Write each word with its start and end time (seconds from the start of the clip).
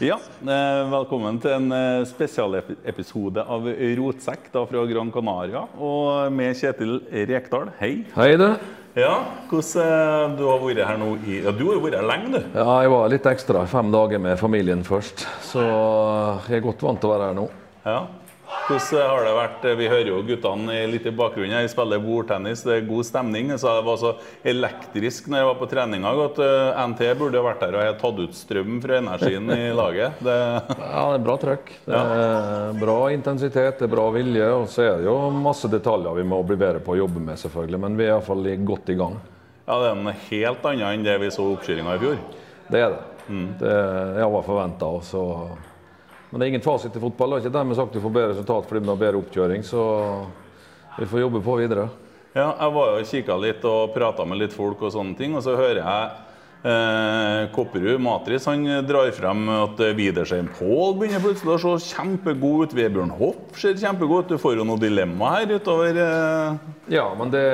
Ja, 0.00 0.16
eh, 0.16 0.84
velkommen 0.92 1.36
til 1.42 1.52
en 1.52 1.72
eh, 1.74 2.04
spesialepisode 2.08 3.44
av 3.44 3.66
Rotsekk 3.98 4.48
da 4.54 4.62
fra 4.68 4.84
Gran 4.88 5.10
Canaria. 5.12 5.66
Og 5.76 6.32
med 6.32 6.56
Kjetil 6.56 6.96
Rekdal. 7.28 7.70
Hei. 7.80 7.92
Hei, 8.16 8.30
du. 8.40 8.48
Ja, 8.94 9.14
hvordan 9.50 9.84
eh, 9.84 10.36
Du 10.38 10.44
har 10.48 10.60
vært 10.62 10.84
her 10.86 10.98
nå 11.00 11.10
i 11.26 11.40
Ja, 11.42 11.52
du 11.52 11.64
har 11.66 11.76
jo 11.76 11.84
vært 11.84 11.98
her 11.98 12.08
lenge, 12.08 12.32
du. 12.36 12.40
Ja, 12.54 12.80
jeg 12.84 12.92
var 12.94 13.08
litt 13.12 13.28
ekstra. 13.34 13.64
Fem 13.70 13.92
dager 13.94 14.22
med 14.22 14.38
familien 14.40 14.84
først. 14.86 15.26
Så 15.50 15.64
jeg 16.48 16.60
er 16.60 16.68
godt 16.68 16.84
vant 16.86 17.02
til 17.02 17.10
å 17.10 17.16
være 17.16 17.32
her 17.32 17.40
nå. 17.40 17.48
Ja. 17.84 18.00
Hvordan 18.64 19.08
har 19.10 19.24
det 19.26 19.32
vært? 19.36 19.64
Vi 19.76 19.86
hører 19.88 20.08
jo 20.08 20.18
guttene 20.24 20.76
litt 20.88 21.04
i 21.08 21.12
bakgrunnen. 21.12 21.52
Jeg 21.60 21.72
spiller 21.72 22.00
bordtennis, 22.00 22.62
det 22.64 22.78
er 22.78 22.86
god 22.88 23.04
stemning. 23.04 23.50
Så 23.60 23.72
det 23.76 23.84
var 23.84 23.98
så 24.00 24.12
elektrisk 24.46 25.28
når 25.28 25.40
jeg 25.40 25.48
var 25.50 25.58
på 25.60 25.68
treninga 25.68 26.12
at 26.24 26.40
eh, 26.44 26.80
NT 26.92 27.02
burde 27.20 27.42
vært 27.44 27.64
der 27.64 27.76
og 27.80 27.98
tatt 28.00 28.22
ut 28.22 28.38
strøm 28.38 28.78
fra 28.84 29.00
energien 29.02 29.52
i 29.52 29.68
laget. 29.80 30.20
Det... 30.24 30.38
Ja, 30.80 31.02
det 31.12 31.18
er 31.18 31.26
bra 31.26 31.36
trøkk. 31.42 31.74
Det 31.84 32.00
er 32.00 32.78
bra 32.80 32.96
intensitet, 33.12 33.82
det 33.82 33.88
er 33.88 33.94
bra 33.96 34.06
vilje. 34.16 34.48
Og 34.62 34.66
så 34.72 34.86
er 34.86 35.02
det 35.02 35.08
jo 35.10 35.18
masse 35.36 35.68
detaljer 35.72 36.20
vi 36.20 36.26
må 36.32 36.40
bli 36.48 36.56
bedre 36.60 36.80
på 36.84 36.96
å 36.96 37.00
jobbe 37.02 37.20
med, 37.20 37.40
selvfølgelig. 37.40 37.82
Men 37.84 38.00
vi 38.00 38.08
er 38.08 38.14
iallfall 38.14 38.48
godt 38.64 38.94
i 38.94 38.98
gang. 39.00 39.20
Ja, 39.64 39.78
Det 39.80 39.92
er 39.92 40.00
noe 40.00 40.16
helt 40.28 40.66
annet 40.68 40.88
enn 40.90 41.04
det 41.04 41.20
vi 41.20 41.30
så 41.32 41.46
oppkjøringa 41.52 41.94
i 41.96 42.02
fjor. 42.02 42.18
Det 42.72 42.80
er 42.80 42.96
det. 42.96 43.04
Det 43.60 43.76
jeg 44.20 44.32
var 44.34 44.44
forventa. 44.44 44.90
Men 46.34 46.40
det 46.40 46.46
er 46.48 46.50
ingen 46.50 46.64
fasit 46.64 46.96
i 46.98 46.98
fotball. 46.98 47.30
Det 47.30 47.36
er 47.36 47.44
ikke 47.44 47.54
dermed 47.54 47.76
sagt 47.78 47.92
du 47.94 48.00
får 48.02 48.10
bedre 48.10 48.32
resultat 48.32 48.64
fordi 48.66 48.80
man 48.82 48.96
har 48.96 49.02
bedre 49.04 49.18
oppkjøring. 49.20 49.60
Så 49.62 49.82
vi 50.96 51.06
får 51.06 51.20
jobbe 51.20 51.42
på 51.46 51.54
videre. 51.60 51.84
Ja, 52.34 52.48
jeg 52.58 52.74
var 52.74 52.88
jo 52.90 53.04
kikka 53.06 53.36
litt 53.38 53.66
og 53.70 53.92
prata 53.94 54.26
med 54.26 54.40
litt 54.40 54.56
folk 54.56 54.82
og 54.82 54.90
sånne 54.90 55.14
ting, 55.14 55.36
og 55.38 55.44
så 55.46 55.54
hører 55.54 55.78
jeg 55.78 56.08
eh, 56.72 57.44
Kopperud, 57.54 58.02
Matris, 58.02 58.48
han 58.50 58.66
drar 58.82 59.12
frem 59.14 59.46
at 59.60 59.84
Widersheim 59.94 60.48
Pål 60.58 60.98
begynner 60.98 61.22
plutselig 61.22 61.54
å 61.54 61.76
se 61.78 61.94
kjempegod 61.94 62.66
ut. 62.66 62.74
Vebjørn 62.80 63.14
Hoff 63.20 63.62
ser 63.62 63.78
kjempegod 63.78 64.26
ut. 64.26 64.34
Du 64.34 64.42
får 64.42 64.58
jo 64.58 64.66
noe 64.66 64.82
dilemma 64.82 65.36
her 65.36 65.54
utover 65.54 66.02
eh... 66.08 66.58
Ja, 66.98 67.06
men 67.14 67.30
det, 67.30 67.46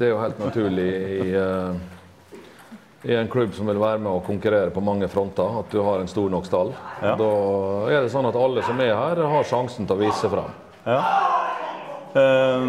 det, 0.00 0.08
er 0.08 0.14
jo 0.14 0.24
helt 0.24 0.40
naturlig 0.46 0.90
i, 0.96 1.28
eh, 1.36 1.97
i 3.06 3.14
en 3.14 3.28
klubb 3.30 3.54
som 3.54 3.68
vil 3.70 3.78
være 3.78 4.00
med 4.02 4.10
og 4.10 4.24
konkurrere 4.26 4.72
på 4.74 4.82
mange 4.82 5.08
fronter, 5.10 5.60
at 5.60 5.70
du 5.70 5.82
har 5.86 6.00
en 6.02 6.10
stor 6.10 6.30
nok 6.32 6.46
stall. 6.48 6.72
Ja. 7.02 7.14
Da 7.18 7.28
er 7.92 8.02
det 8.02 8.12
sånn 8.14 8.26
at 8.26 8.38
alle 8.38 8.64
som 8.66 8.80
er 8.82 8.96
her, 8.96 9.22
har 9.30 9.46
sjansen 9.46 9.86
til 9.86 9.94
å 9.94 10.00
vise 10.00 10.18
seg 10.18 10.32
frem. 10.34 10.56
Ja. 10.88 11.02
Eh, 12.18 12.66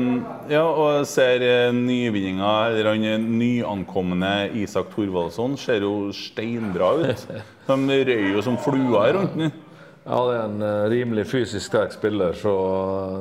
ja, 0.52 0.66
og 0.68 1.08
ser 1.10 1.46
eh, 1.46 1.72
nyvinninga, 1.74 2.52
eller 2.70 2.92
han 2.92 3.08
eh, 3.08 3.18
nyankomne 3.24 4.34
Isak 4.60 4.92
Thorvaldsson, 4.94 5.58
ser 5.58 5.88
jo 5.88 6.12
steinbra 6.14 6.94
ut. 7.02 7.26
De 7.70 8.00
røy 8.12 8.30
jo 8.36 8.46
som 8.46 8.60
fluer 8.62 9.16
rundt 9.18 9.38
den. 9.38 9.52
Ja, 10.10 10.20
det 10.26 10.36
er 10.36 10.44
en 10.48 10.62
eh, 10.66 10.90
rimelig 10.90 11.28
fysisk 11.30 11.68
sterk 11.68 11.94
spiller, 11.94 12.34
så 12.38 12.54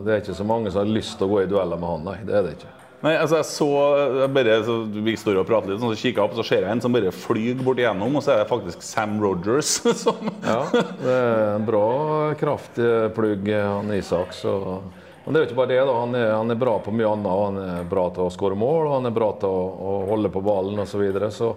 det 0.06 0.12
er 0.12 0.23
ikke 0.23 0.36
så 0.39 0.47
mange 0.48 0.73
som 0.73 0.84
har 0.84 0.92
lyst 0.92 1.19
til 1.19 1.29
å 1.29 1.34
gå 1.34 1.42
i 1.42 1.51
dueller 1.51 1.81
med 1.81 1.91
han, 1.91 2.06
nei. 2.06 2.19
Det 2.25 2.36
er 2.36 2.47
det 2.47 2.55
ikke. 2.56 2.77
Nei, 2.98 3.12
altså 3.14 3.38
jeg 3.38 3.46
så 3.46 3.66
jeg 4.18 4.30
bare, 4.34 4.54
så 4.66 4.74
Vi 5.06 5.12
står 5.20 5.36
og 5.38 5.46
prater 5.46 5.70
litt, 5.70 5.82
så 5.82 5.94
kikker 5.94 6.18
jeg 6.18 6.24
opp, 6.24 6.32
så 6.34 6.44
ser 6.46 6.64
jeg 6.64 6.72
en 6.74 6.80
som 6.82 6.94
bare 6.94 7.12
flyr 7.14 7.60
bort 7.62 7.78
igjennom, 7.78 8.16
og 8.18 8.24
så 8.24 8.34
er 8.34 8.40
det 8.42 8.48
faktisk 8.50 8.82
Sam 8.82 9.20
Rogers 9.22 9.77
som 10.02 10.30
Ja, 10.42 10.62
det 10.72 11.12
er 11.14 11.42
en 11.55 11.66
bra 11.68 11.84
kraftig 12.40 12.88
plugg, 13.14 13.46
han 13.55 13.92
Isak. 13.94 14.34
Så. 14.34 14.55
Men 15.24 15.34
det 15.34 15.40
er 15.40 15.44
jo 15.44 15.50
ikke 15.50 15.60
bare 15.60 15.72
det. 15.74 15.82
da, 15.86 15.94
Han 16.00 16.16
er, 16.18 16.30
han 16.32 16.50
er 16.50 16.58
bra 16.58 16.78
på 16.82 16.94
mye 16.94 17.12
annet. 17.12 17.42
Han 17.44 17.60
er 17.62 17.90
bra 17.90 18.08
til 18.16 18.24
å 18.27 18.32
skåre 18.34 18.58
mål, 18.58 18.88
og 18.88 18.96
han 18.96 19.10
er 19.10 19.14
bra 19.14 19.28
til 19.42 19.52
å, 19.52 19.68
å 19.68 19.92
holde 20.08 20.33
på 20.34 20.42
ballen 20.46 20.80
osv. 20.83 20.96
Så, 20.96 21.02
videre. 21.05 21.28
så 21.30 21.52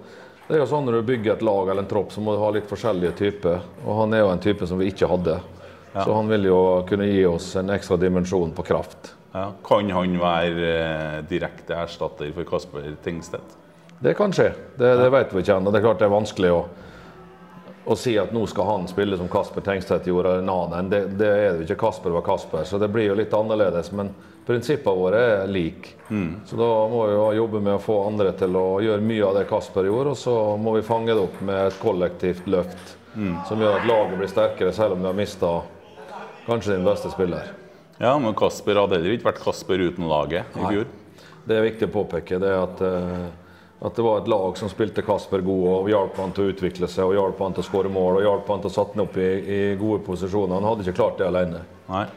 det 0.46 0.58
er 0.58 0.62
jo 0.62 0.68
sånn 0.68 0.86
når 0.86 1.00
du 1.00 1.08
bygger 1.08 1.38
et 1.38 1.46
lag 1.48 1.70
eller 1.72 1.86
en 1.86 1.90
tropp, 1.90 2.12
så 2.14 2.22
må 2.22 2.36
du 2.36 2.44
ha 2.44 2.52
litt 2.54 2.70
forskjellige 2.70 3.16
typer. 3.18 3.64
Og 3.86 4.04
han 4.04 4.14
er 4.14 4.26
jo 4.26 4.34
en 4.34 4.44
type 4.44 4.68
som 4.68 4.82
vi 4.82 4.92
ikke 4.92 5.10
hadde. 5.10 5.40
Så 5.96 6.12
han 6.12 6.30
vil 6.30 6.46
jo 6.52 6.60
kunne 6.88 7.08
gi 7.10 7.24
oss 7.28 7.50
en 7.60 7.72
ekstra 7.74 7.98
dimensjon 8.00 8.54
på 8.56 8.66
kraft. 8.68 9.14
Ja, 9.32 9.52
Kan 9.64 9.92
han 9.92 10.18
være 10.20 10.70
eh, 10.70 11.18
direkte 11.30 11.78
erstatter 11.80 12.32
for 12.36 12.48
Kasper 12.48 12.96
Tengstedt? 13.04 13.58
Det 14.02 14.16
kan 14.18 14.34
skje. 14.34 14.50
Det, 14.76 14.96
det 14.98 15.10
vet 15.14 15.34
vi 15.34 15.44
ikke 15.44 15.60
ennå. 15.60 15.72
Det 15.72 15.80
er 15.80 15.86
klart 15.86 16.02
det 16.02 16.08
er 16.08 16.14
vanskelig 16.16 16.52
å, 16.56 16.62
å 17.86 17.96
si 17.96 18.16
at 18.18 18.34
nå 18.34 18.48
skal 18.50 18.68
han 18.68 18.90
spille 18.90 19.20
som 19.20 19.30
Kasper 19.32 19.64
Tengstedt 19.66 20.10
gjorde, 20.10 20.34
eller 20.34 20.44
en 20.44 20.52
annen. 20.56 20.90
Det, 20.90 21.02
det 21.22 21.30
er 21.30 21.48
det 21.52 21.62
jo 21.62 21.68
ikke. 21.70 21.80
Kasper 21.86 22.18
var 22.18 22.26
Kasper, 22.26 22.66
så 22.68 22.82
det 22.82 22.90
blir 22.92 23.12
jo 23.12 23.18
litt 23.20 23.34
annerledes. 23.38 23.92
Men 23.96 24.10
prinsippene 24.48 24.98
våre 24.98 25.22
er 25.36 25.54
like. 25.54 25.94
Så 26.50 26.58
da 26.58 26.72
må 26.92 27.06
vi 27.06 27.14
jo 27.14 27.28
jobbe 27.44 27.62
med 27.62 27.78
å 27.78 27.84
få 27.84 28.00
andre 28.08 28.34
til 28.42 28.58
å 28.58 28.66
gjøre 28.84 29.06
mye 29.06 29.30
av 29.30 29.38
det 29.38 29.46
Kasper 29.54 29.88
gjorde, 29.88 30.16
og 30.16 30.20
så 30.20 30.36
må 30.58 30.76
vi 30.80 30.84
fange 30.90 31.14
det 31.14 31.22
opp 31.22 31.40
med 31.46 31.70
et 31.70 31.80
kollektivt 31.80 32.50
løft 32.50 32.98
som 33.48 33.60
gjør 33.60 33.78
at 33.78 33.88
laget 33.88 34.18
blir 34.18 34.30
sterkere, 34.32 34.74
selv 34.74 34.96
om 34.96 35.04
vi 35.04 35.10
har 35.12 35.18
mista 35.18 35.56
kanskje 36.48 36.78
din 36.78 36.88
beste 36.88 37.12
spiller. 37.12 37.52
Ja, 38.02 38.16
men 38.20 38.34
Kasper 38.34 38.80
hadde 38.82 38.98
heller 38.98 39.14
ikke 39.14 39.30
vært 39.30 39.44
Kasper 39.44 39.82
uten 39.86 40.08
laget 40.10 40.56
i 40.58 40.64
fjor. 40.66 40.88
Det 41.46 41.58
er 41.58 41.68
viktig 41.68 41.86
å 41.86 41.94
påpeke 41.94 42.40
det 42.42 42.50
at, 42.58 42.82
eh, 42.82 43.28
at 43.86 43.98
det 43.98 44.06
var 44.06 44.22
et 44.22 44.32
lag 44.32 44.58
som 44.58 44.72
spilte 44.72 45.04
Kasper 45.06 45.44
god 45.46 45.68
og 45.70 45.90
hjalp 45.92 46.18
han 46.18 46.34
til 46.34 46.48
å 46.48 46.54
utvikle 46.56 46.90
seg 46.90 47.12
og 47.12 47.14
hjalp 47.18 47.44
han 47.46 47.54
til 47.54 47.62
å 47.62 47.68
skåre 47.68 47.94
mål 47.94 48.18
og 48.18 48.26
hjalp 48.26 48.50
han 48.50 48.64
til 48.64 48.72
å 48.72 48.74
sette 48.74 48.98
han 48.98 49.06
opp 49.06 49.20
i, 49.22 49.30
i 49.42 49.60
gode 49.78 50.02
posisjoner. 50.08 50.58
Han 50.58 50.70
hadde 50.70 50.88
ikke 50.88 50.98
klart 50.98 51.22
det 51.22 51.30
alene. 51.30 51.62
Nei. 51.92 52.08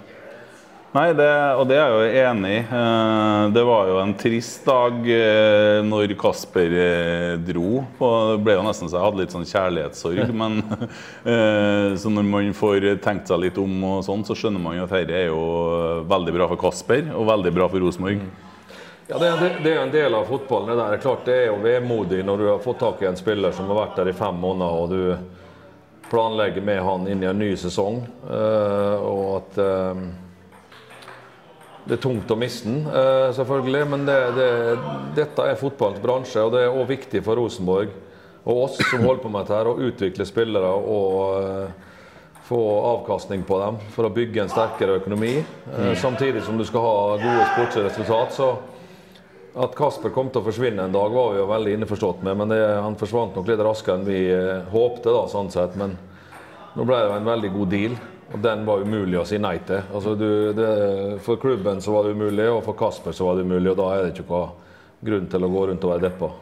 Nei, 0.95 1.09
det, 1.19 1.27
og 1.59 1.65
det 1.67 1.75
er 1.75 1.89
jeg 1.91 1.95
jo 1.95 2.19
enig 2.31 2.51
i. 2.55 2.59
Eh, 2.71 3.45
Det 3.57 3.63
var 3.67 3.89
jo 3.91 3.97
en 3.99 4.13
trist 4.15 4.63
dag 4.69 5.01
eh, 5.11 5.81
når 5.83 6.13
Kasper 6.21 6.71
eh, 6.79 7.33
dro. 7.43 7.81
Det 7.99 8.37
ble 8.47 8.55
jo 8.55 8.63
nesten 8.63 8.87
så 8.87 9.01
jeg 9.01 9.03
hadde 9.09 9.19
litt 9.25 9.35
sånn 9.35 9.49
kjærlighetssorg. 9.51 10.31
Men 10.41 10.61
så 11.99 12.13
når 12.15 12.29
man 12.31 12.53
får 12.55 12.87
tenkt 13.03 13.27
seg 13.33 13.43
litt 13.43 13.59
om, 13.59 13.75
og 13.91 14.05
sånn, 14.07 14.23
så 14.29 14.37
skjønner 14.39 14.63
man 14.63 14.79
jo 14.79 14.87
at 14.87 14.95
dette 14.95 15.19
er 15.19 15.29
jo 15.33 15.43
veldig 16.15 16.37
bra 16.39 16.47
for 16.55 16.63
Kasper 16.63 17.11
og 17.11 17.27
veldig 17.33 17.55
bra 17.59 17.67
for 17.75 17.83
Rosenborg. 17.83 18.23
Ja, 19.11 19.19
det, 19.19 19.33
er- 19.35 19.59
er 19.67 19.75
jo 19.75 19.83
en 19.89 19.95
del 19.99 20.15
av 20.17 20.31
fotballen. 20.31 20.71
Det 20.71 20.79
der. 20.79 20.95
Er 20.95 21.03
klart 21.03 21.27
det 21.27 21.41
er 21.43 21.49
jo 21.51 21.59
vemodig 21.65 22.23
når 22.25 22.39
du 22.45 22.51
har 22.53 22.63
fått 22.63 22.79
tak 22.87 23.03
i 23.03 23.11
en 23.11 23.19
spiller 23.19 23.51
som 23.57 23.67
har 23.73 23.83
vært 23.83 23.99
der 23.99 24.13
i 24.15 24.21
fem 24.23 24.39
måneder, 24.39 24.79
og 24.79 24.95
du 24.95 26.07
planlegger 26.13 26.63
med 26.63 26.85
han 26.87 27.11
inn 27.11 27.27
i 27.27 27.33
en 27.35 27.43
ny 27.43 27.51
sesong. 27.59 28.05
og 28.31 29.41
at 29.41 29.59
det 31.85 31.99
er 31.99 32.01
tungt 32.01 32.31
å 32.33 32.37
miste 32.41 32.69
den, 32.69 32.85
eh, 32.89 33.31
selvfølgelig. 33.37 33.85
Men 33.93 34.07
det, 34.09 34.19
det, 34.39 34.51
dette 35.19 35.49
er 35.51 35.61
fotballens 35.61 36.03
bransje, 36.05 36.41
og 36.41 36.55
det 36.55 36.65
er 36.65 36.73
òg 36.73 36.89
viktig 36.95 37.21
for 37.27 37.41
Rosenborg 37.41 37.93
og 38.45 38.61
oss 38.67 38.77
som 38.77 39.01
holder 39.01 39.23
på 39.23 39.33
med 39.33 39.45
dette, 39.45 39.57
her, 39.57 39.69
å 39.69 39.89
utvikle 39.89 40.27
spillere 40.29 40.69
og 40.69 41.19
eh, 41.41 41.93
få 42.45 42.61
avkastning 42.91 43.45
på 43.49 43.57
dem 43.61 43.79
for 43.95 44.05
å 44.05 44.13
bygge 44.13 44.43
en 44.43 44.53
sterkere 44.53 44.99
økonomi. 45.01 45.39
Eh, 45.41 45.93
Samtidig 46.01 46.45
som 46.45 46.61
du 46.61 46.65
skal 46.69 46.85
ha 46.85 46.97
gode 47.21 47.51
sportslige 47.55 47.89
resultat. 47.89 48.37
Så 48.37 48.51
at 49.65 49.77
Kasper 49.79 50.13
kom 50.13 50.33
til 50.33 50.43
å 50.43 50.49
forsvinne 50.49 50.89
en 50.89 50.97
dag, 50.97 51.13
var 51.15 51.33
vi 51.33 51.41
jo 51.41 51.49
veldig 51.53 51.77
innforstått 51.79 52.25
med. 52.27 52.37
Men 52.41 52.53
det, 52.53 52.61
han 52.85 52.99
forsvant 53.01 53.37
nok 53.39 53.49
litt 53.49 53.65
raskere 53.65 54.01
enn 54.01 54.09
vi 54.09 54.21
håpte, 54.73 55.09
da, 55.09 55.25
sånn 55.33 55.53
sett. 55.53 55.77
Men 55.81 55.97
nå 56.75 56.85
ble 56.85 57.01
det 57.01 57.13
jo 57.13 57.17
en 57.21 57.33
veldig 57.33 57.53
god 57.55 57.73
deal, 57.73 57.97
og 58.35 58.41
den 58.43 58.65
var 58.67 58.83
umulig 58.83 59.21
å 59.21 59.27
si 59.29 59.39
nei 59.39 59.61
til. 59.67 59.85
Altså, 59.95 60.17
du, 60.19 60.29
det, 60.59 60.71
for 61.23 61.39
klubben 61.39 61.79
så 61.83 61.95
var 61.95 62.09
det 62.09 62.17
umulig, 62.17 62.49
og 62.51 62.65
for 62.67 62.75
Kasper 62.79 63.15
så 63.15 63.29
var 63.29 63.39
det 63.39 63.45
umulig. 63.47 63.71
Og 63.71 63.79
da 63.79 63.91
er 63.95 64.03
det 64.03 64.17
ikke 64.17 64.27
noen 64.27 64.57
grunn 65.05 65.29
til 65.31 65.47
å 65.47 65.53
gå 65.53 65.69
rundt 65.71 65.87
og 65.87 65.93
være 65.95 66.09
deppa. 66.09 66.33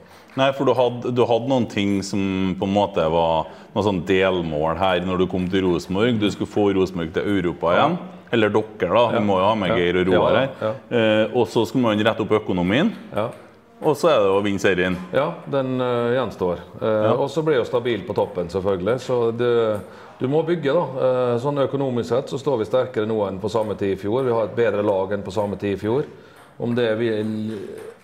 Nei, 0.41 0.49
for 0.57 0.65
du 0.65 0.73
hadde, 0.73 1.13
du 1.13 1.21
hadde 1.29 1.51
noen 1.51 1.67
ting 1.69 1.99
som 2.07 2.55
på 2.57 2.65
en 2.65 2.73
måte 2.73 3.05
var 3.13 3.51
noen 3.75 3.85
sånn 3.85 4.01
delmål 4.09 4.81
her 4.81 5.05
når 5.05 5.21
du 5.21 5.27
kom 5.29 5.45
til 5.53 5.67
Rosenborg. 5.67 6.17
Du 6.23 6.31
skulle 6.33 6.49
få 6.49 6.71
Rosenborg 6.73 7.13
til 7.13 7.29
Europa 7.35 7.75
igjen. 7.77 8.01
Eller 8.33 8.49
dere, 8.55 8.89
da. 8.89 9.05
Vi 9.13 9.21
må 9.29 9.37
jo 9.43 9.45
ha 9.45 9.55
med 9.61 9.77
Geir 9.77 10.01
og 10.01 10.09
Roar 10.09 10.39
Ja, 10.39 10.45
her. 10.63 10.77
Eh, 10.89 11.37
og 11.37 11.45
så 11.53 11.67
skulle 11.69 11.91
man 11.91 12.01
rette 12.01 12.25
opp 12.25 12.33
økonomien. 12.41 12.95
Ja. 13.13 13.29
Og 13.83 13.97
så 13.99 14.09
er 14.13 14.23
det 14.23 14.31
å 14.31 14.41
vinne 14.45 14.63
serien. 14.63 14.97
Ja, 15.13 15.27
den 15.51 15.75
uh, 15.83 16.13
gjenstår. 16.15 16.63
Eh, 16.79 17.09
Og 17.13 17.27
så 17.35 17.43
blir 17.45 17.59
jo 17.59 17.67
stabil 17.67 18.05
på 18.07 18.15
toppen, 18.17 18.49
selvfølgelig. 18.53 18.95
Så 19.03 19.17
det, 19.35 19.51
du 20.23 20.29
må 20.31 20.43
bygge, 20.47 20.71
da. 20.71 20.83
Eh, 21.07 21.37
sånn 21.43 21.59
økonomisk 21.65 22.13
sett 22.13 22.31
så 22.31 22.39
står 22.39 22.61
vi 22.61 22.67
sterkere 22.69 23.09
nå 23.11 23.17
enn 23.27 23.41
på 23.43 23.51
samme 23.51 23.75
tid 23.79 23.97
i 23.97 23.99
fjor. 23.99 24.23
Vi 24.23 24.35
har 24.35 24.47
et 24.47 24.55
bedre 24.55 24.85
lag 24.87 25.15
enn 25.17 25.25
på 25.27 25.35
samme 25.35 25.59
tid 25.59 25.75
i 25.75 25.81
fjor. 25.81 26.07
Om 26.63 26.77
det 26.79 26.89
vil 27.01 27.57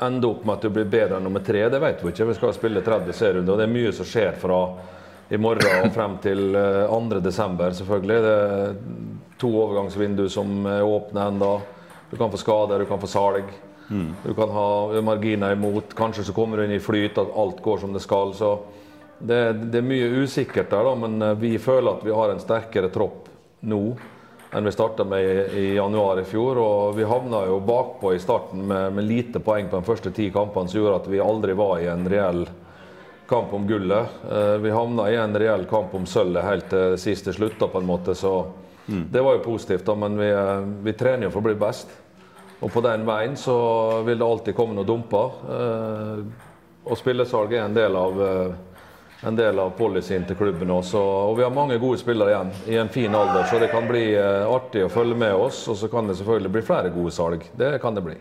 ende 0.03 0.27
opp 0.27 0.43
med 0.43 0.57
at 0.57 0.65
du 0.67 0.73
blir 0.75 0.89
bedre 0.91 1.21
enn 1.21 1.29
nummer 1.29 1.45
tre, 1.47 1.63
det 1.71 1.79
vet 1.79 2.03
vi 2.03 2.11
ikke. 2.11 2.27
Vi 2.33 2.35
skal 2.41 2.57
spille 2.57 2.83
30 2.83 3.15
serierunder, 3.15 3.55
og 3.55 3.61
det 3.63 3.69
er 3.69 3.75
mye 3.77 3.93
som 3.95 4.09
skjer 4.09 4.35
fra 4.41 4.59
i 5.31 5.39
morgen 5.39 5.85
og 5.85 5.95
frem 5.95 6.17
til 6.25 6.59
eh, 6.59 6.91
2. 6.91 7.21
desember, 7.23 7.77
selvfølgelig. 7.79 8.19
Det 8.27 8.35
er 8.35 8.75
to 9.39 9.53
overgangsvindu 9.63 10.25
som 10.33 10.67
er 10.67 10.83
åpne 10.83 11.29
ennå. 11.31 11.53
Du 12.11 12.17
kan 12.19 12.35
få 12.35 12.41
skader, 12.41 12.83
du 12.83 12.91
kan 12.91 12.99
få 12.99 13.13
salg. 13.15 13.55
Du 14.25 14.35
kan 14.35 14.51
ha 14.53 15.01
marginer 15.07 15.55
imot. 15.55 15.95
Kanskje 15.97 16.27
så 16.27 16.35
kommer 16.37 16.59
du 16.59 16.67
inn 16.67 16.75
i 16.77 16.83
flyt, 16.83 17.17
at 17.21 17.31
alt 17.37 17.63
går 17.63 17.79
som 17.85 17.95
det 17.95 18.03
skal. 18.05 18.35
Så 18.37 18.57
det, 19.19 19.53
det 19.73 19.81
er 19.81 19.87
mye 19.87 20.11
usikkert 20.23 20.71
der, 20.71 20.85
da, 20.85 20.95
men 20.95 21.23
eh, 21.23 21.35
vi 21.41 21.57
føler 21.59 21.97
at 21.97 22.07
vi 22.07 22.15
har 22.15 22.33
en 22.33 22.43
sterkere 22.43 22.91
tropp 22.95 23.27
nå 23.67 23.83
enn 24.51 24.65
vi 24.65 24.73
starta 24.73 25.05
med 25.05 25.25
i, 25.25 25.59
i 25.61 25.75
januar 25.75 26.21
i 26.21 26.25
fjor. 26.25 26.59
Og 26.63 26.97
vi 26.97 27.05
havna 27.05 27.43
jo 27.51 27.59
bakpå 27.61 28.15
i 28.15 28.23
starten 28.23 28.65
med, 28.67 28.95
med 28.97 29.05
lite 29.05 29.43
poeng 29.45 29.69
på 29.69 29.81
de 29.81 29.89
første 29.89 30.13
ti 30.17 30.31
kampene, 30.33 30.71
som 30.71 30.81
gjorde 30.81 31.03
at 31.03 31.11
vi 31.13 31.21
aldri 31.21 31.57
var 31.59 31.83
i 31.83 31.91
en 31.93 32.09
reell 32.09 32.47
kamp 33.29 33.53
om 33.53 33.67
gullet. 33.69 34.15
Eh, 34.31 34.55
vi 34.65 34.73
havna 34.73 35.11
i 35.11 35.19
en 35.21 35.37
reell 35.37 35.67
kamp 35.69 35.93
om 35.95 36.09
sølvet 36.09 36.47
helt 36.47 36.71
til 36.73 36.97
siste 37.01 37.35
slutt, 37.37 37.59
da, 37.61 37.69
på 37.69 37.83
en 37.83 37.91
måte. 37.91 38.17
Så 38.17 38.33
det 38.89 39.21
var 39.21 39.37
jo 39.37 39.45
positivt, 39.51 39.85
da, 39.85 39.99
men 40.01 40.17
vi, 40.17 40.31
eh, 40.33 40.61
vi 40.87 40.97
trener 40.97 41.29
jo 41.29 41.35
for 41.35 41.45
å 41.45 41.51
bli 41.51 41.59
best. 41.61 41.93
Og 42.65 42.73
på 42.73 42.81
den 42.83 43.05
veien 43.07 43.37
så 43.39 43.59
vil 44.07 44.19
det 44.19 44.27
alltid 44.27 44.57
komme 44.57 44.75
noen 44.75 44.89
dumper. 44.89 45.37
Og 46.89 46.97
spillesalg 46.99 47.53
er 47.55 47.69
en 47.69 47.77
del 47.77 47.95
av, 47.95 48.19
en 49.21 49.37
del 49.37 49.59
av 49.59 49.71
policyen 49.79 50.27
til 50.27 50.37
klubben 50.39 50.71
også. 50.71 51.01
Og 51.01 51.39
vi 51.39 51.47
har 51.47 51.55
mange 51.55 51.79
gode 51.83 51.99
spillere 51.99 52.35
igjen 52.35 52.53
i 52.71 52.79
en 52.79 52.93
fin 52.93 53.15
alder, 53.15 53.49
så 53.51 53.59
det 53.59 53.71
kan 53.73 53.89
bli 53.89 54.13
eh, 54.15 54.45
artig 54.47 54.85
å 54.87 54.93
følge 54.93 55.19
med 55.19 55.35
oss. 55.35 55.65
Og 55.71 55.79
så 55.81 55.91
kan 55.91 56.07
det 56.07 56.19
selvfølgelig 56.21 56.55
bli 56.55 56.67
flere 56.69 56.95
gode 56.95 57.15
salg. 57.15 57.49
Det 57.59 57.73
kan 57.83 57.99
det 57.99 58.07
bli. 58.07 58.19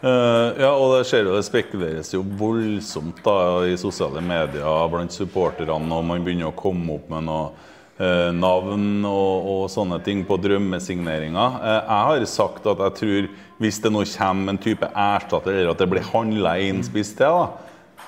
Eh, 0.00 0.48
ja, 0.62 0.72
og 0.72 0.96
det 0.96 1.04
jo, 1.10 1.36
det 1.36 1.44
spekuleres 1.44 2.12
jo 2.14 2.24
voldsomt 2.40 3.20
da, 3.24 3.36
i 3.68 3.76
sosiale 3.80 4.24
medier 4.24 4.90
blant 4.92 5.12
supporterne, 5.12 5.92
og 5.92 6.04
man 6.08 6.24
begynner 6.24 6.52
å 6.52 6.56
komme 6.56 6.96
opp 6.96 7.08
med 7.12 7.28
noe 7.28 7.46
eh, 8.00 8.32
navn 8.36 9.04
og, 9.08 9.48
og 9.52 9.62
sånne 9.72 10.00
ting 10.04 10.24
på 10.28 10.40
drømmesigneringer. 10.40 11.60
Jeg 11.68 12.00
har 12.08 12.26
sagt 12.32 12.68
at 12.72 12.84
jeg 12.88 13.00
tror 13.00 13.30
hvis 13.60 13.80
det 13.84 13.92
nå 13.92 14.04
kommer 14.16 14.52
en 14.52 14.60
type 14.60 14.88
erstatter, 14.88 15.52
eller 15.52 15.72
at 15.72 15.84
det 15.84 15.88
blir 15.92 16.12
handla 16.12 16.58
inn 16.64 16.84
spiss 16.84 17.12
til, 17.16 17.32
da, 17.32 17.65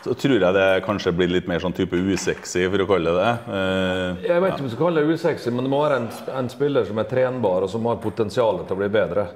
så 0.09 0.15
tror 0.17 0.41
jeg 0.41 0.57
det 0.57 0.67
kanskje 0.87 1.13
blir 1.17 1.31
litt 1.31 1.49
mer 1.51 1.61
sånn 1.63 1.75
type 1.77 1.97
usexy, 1.97 2.65
for 2.73 2.85
å 2.85 2.89
kalle 2.89 3.13
det 3.13 3.25
det. 3.25 3.33
Uh, 3.49 4.23
Jeg 4.25 4.45
vet 4.45 4.55
ikke 4.55 4.65
om 4.65 4.69
du 4.69 4.73
skal 4.73 4.85
kalle 4.87 5.03
det 5.05 5.19
usexy, 5.19 5.53
men 5.53 5.67
det 5.69 5.73
må 5.73 5.83
være 5.85 5.99
en, 6.01 6.09
en 6.41 6.49
spiller 6.53 6.89
som 6.89 7.03
er 7.03 7.11
trenbar 7.11 7.67
og 7.67 7.73
som 7.73 7.89
har 7.91 8.01
potensial 8.03 8.63
til 8.65 8.77
å 8.77 8.81
bli 8.81 8.89
bedre. 8.95 9.27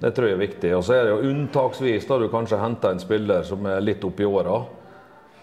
Det 0.00 0.14
tror 0.16 0.30
jeg 0.30 0.38
er 0.38 0.46
viktig. 0.46 0.72
Og 0.78 0.86
så 0.86 0.96
er 0.96 1.04
det 1.04 1.12
jo 1.12 1.34
unntaksvis 1.34 2.08
da 2.08 2.18
du 2.22 2.30
kanskje 2.32 2.62
henter 2.62 2.94
en 2.94 3.02
spiller 3.02 3.44
som 3.46 3.68
er 3.68 3.84
litt 3.84 4.04
oppi 4.06 4.24
åra. 4.28 4.62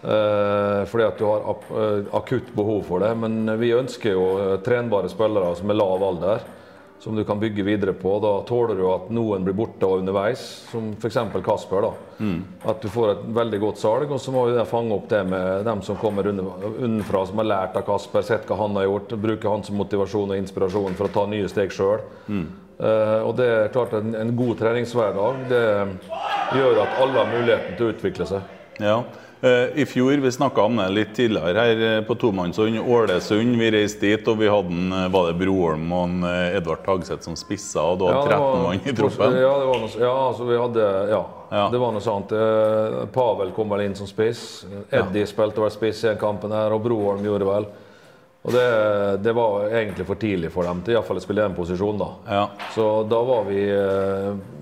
Eh, 0.02 0.80
fordi 0.90 1.04
at 1.06 1.20
du 1.20 1.26
har 1.28 1.44
eh, 1.46 2.08
akutt 2.18 2.50
behov 2.58 2.82
for 2.88 3.04
det. 3.04 3.12
Men 3.22 3.46
vi 3.60 3.70
ønsker 3.76 4.16
jo 4.16 4.26
trenbare 4.66 5.10
spillere 5.12 5.54
som 5.58 5.70
er 5.70 5.78
lav 5.78 6.02
alder, 6.08 6.42
som 7.02 7.16
du 7.16 7.24
kan 7.24 7.40
bygge 7.40 7.62
videre 7.66 7.92
på. 7.92 8.18
Da 8.22 8.30
tåler 8.46 8.78
du 8.78 8.84
at 8.86 9.08
noen 9.10 9.42
blir 9.42 9.56
borte 9.58 9.88
underveis, 9.90 10.42
som 10.70 10.92
f.eks. 10.94 11.16
Kasper. 11.44 11.82
da. 11.82 11.90
At 12.70 12.84
du 12.84 12.86
får 12.94 13.10
et 13.10 13.24
veldig 13.34 13.58
godt 13.64 13.80
salg, 13.82 14.12
og 14.14 14.20
så 14.22 14.30
må 14.34 14.44
vi 14.46 14.64
fange 14.70 14.94
opp 14.94 15.08
det 15.10 15.24
med 15.26 15.64
dem 15.66 15.82
som 15.82 15.98
kommer 15.98 16.30
unnenfra, 16.30 17.24
som 17.26 17.42
har 17.42 17.48
lært 17.50 17.78
av 17.80 17.86
Kasper, 17.88 18.22
sett 18.22 18.46
hva 18.46 18.60
han 18.60 18.78
har 18.78 18.86
gjort, 18.86 19.16
bruke 19.18 19.50
han 19.50 19.66
som 19.66 19.80
motivasjon 19.82 20.30
og 20.30 20.38
inspirasjon 20.44 20.94
for 20.98 21.10
å 21.10 21.14
ta 21.16 21.26
nye 21.32 21.50
steg 21.50 21.74
sjøl. 21.74 22.06
og 23.26 23.34
det 23.38 23.50
er 23.50 23.74
klart 23.74 23.92
en, 23.98 24.14
en 24.18 24.32
god 24.36 24.56
treningshverdag 24.58 25.42
det 25.50 25.66
gjør 26.56 26.80
at 26.82 26.96
alle 27.02 27.18
har 27.18 27.28
muligheten 27.34 27.76
til 27.78 27.86
å 27.88 27.92
utvikle 27.96 28.26
seg. 28.30 28.56
Ja. 28.82 28.96
Eh, 29.44 29.78
I 29.78 29.86
fjor, 29.86 30.12
vi 30.22 30.32
snakka 30.32 30.62
om 30.62 30.76
det 30.78 30.84
litt 30.94 31.14
tidligere 31.16 31.62
her 31.66 31.80
eh, 31.82 32.00
på 32.06 32.14
tomannshånd, 32.14 32.78
Ålesund. 32.78 33.56
Vi 33.58 33.70
reiste 33.74 34.06
dit, 34.06 34.28
og 34.30 34.36
vi 34.38 34.46
hadde 34.46 34.70
en, 34.70 34.92
eh, 34.94 35.08
var 35.10 35.32
det 35.32 35.38
Broholm 35.40 35.88
og 35.96 36.04
en, 36.04 36.20
Edvard 36.54 36.84
Tagseth 36.86 37.26
som 37.26 37.34
spissa, 37.34 37.82
og 37.82 37.98
du 37.98 38.04
hadde 38.06 38.36
13 38.36 38.62
mann 38.62 38.78
i 38.86 38.94
troppen. 38.94 39.34
Ja, 39.42 39.50
det 39.58 39.66
var 39.72 39.82
noe, 39.82 39.90
ja, 39.98 40.12
altså 40.28 40.46
vi 40.46 40.60
hadde, 40.62 40.86
ja, 41.10 41.22
Ja. 41.50 41.64
det 41.74 41.80
var 41.82 41.90
noe 41.96 42.04
sånt. 42.06 42.30
Pavel 43.12 43.50
kom 43.56 43.74
vel 43.74 43.82
inn 43.88 43.98
som 43.98 44.06
spiss. 44.06 44.62
Eddie 44.94 45.26
spilte 45.26 45.58
vel 45.60 45.74
spiss 45.74 46.04
i 46.04 46.12
den 46.12 46.22
kampen 46.22 46.54
her, 46.54 46.70
og 46.72 46.86
Broholm 46.86 47.26
gjorde 47.26 47.50
vel. 47.50 47.66
Og 48.46 48.54
det, 48.54 49.22
det 49.26 49.34
var 49.34 49.66
egentlig 49.74 50.06
for 50.06 50.22
tidlig 50.22 50.52
for 50.54 50.62
dem 50.70 50.80
til 50.86 50.94
i 50.94 51.00
hvert 51.00 51.06
fall 51.10 51.18
å 51.18 51.22
spille 51.26 51.42
i 51.42 51.48
den 51.50 51.58
posisjonen. 51.58 51.98
da. 51.98 52.08
Ja. 52.30 52.46
Så 52.74 52.86
da 53.10 53.20
var 53.26 53.44
vi 53.50 53.66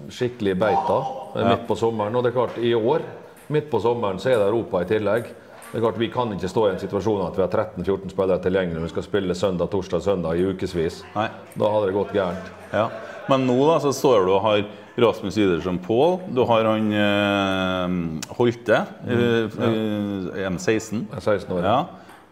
skikkelig 0.09 0.57
beita 0.61 0.99
midt 1.37 1.69
på 1.69 1.77
sommeren. 1.77 2.17
Og 2.17 2.25
det 2.25 2.33
er 2.33 2.41
klart, 2.41 2.59
i 2.59 2.73
år, 2.75 3.05
midt 3.53 3.71
på 3.71 3.81
sommeren, 3.83 4.19
så 4.23 4.33
er 4.33 4.41
det 4.41 4.49
Europa 4.49 4.83
i 4.83 4.89
tillegg. 4.91 5.31
Det 5.71 5.79
er 5.79 5.85
klart, 5.85 5.99
Vi 5.99 6.09
kan 6.11 6.33
ikke 6.35 6.51
stå 6.51 6.67
i 6.67 6.73
en 6.73 6.81
situasjon 6.83 7.23
at 7.29 7.37
vi 7.37 7.45
har 7.45 7.53
13-14 7.53 8.11
spillere 8.11 8.43
tilgjengelig 8.43 8.81
når 8.81 8.89
vi 8.89 8.93
skal 8.97 9.07
spille 9.07 9.37
søndag, 9.39 9.71
torsdag, 9.71 10.03
søndag 10.03 10.39
i 10.39 10.49
ukevis. 10.51 11.05
Da 11.15 11.71
hadde 11.71 11.87
det 11.87 11.95
gått 11.95 12.15
gærent. 12.17 12.51
Ja. 12.73 12.89
Men 13.31 13.47
nå 13.47 13.59
da, 13.69 13.79
så 13.83 13.93
står 13.95 14.27
du 14.27 14.33
og 14.35 14.43
har 14.43 14.65
Rasmus 15.01 15.39
Idersen 15.39 15.79
Pål, 15.79 16.19
du 16.35 16.43
har 16.49 16.67
han 16.67 16.91
eh, 16.93 18.35
Holte, 18.37 18.83
mm, 19.07 20.35
ja. 20.35 20.51
M16. 20.51 21.05
Jeg 21.07 21.21
er 21.21 21.25
16 21.25 21.55
år. 21.55 21.65
Ja. 21.65 21.79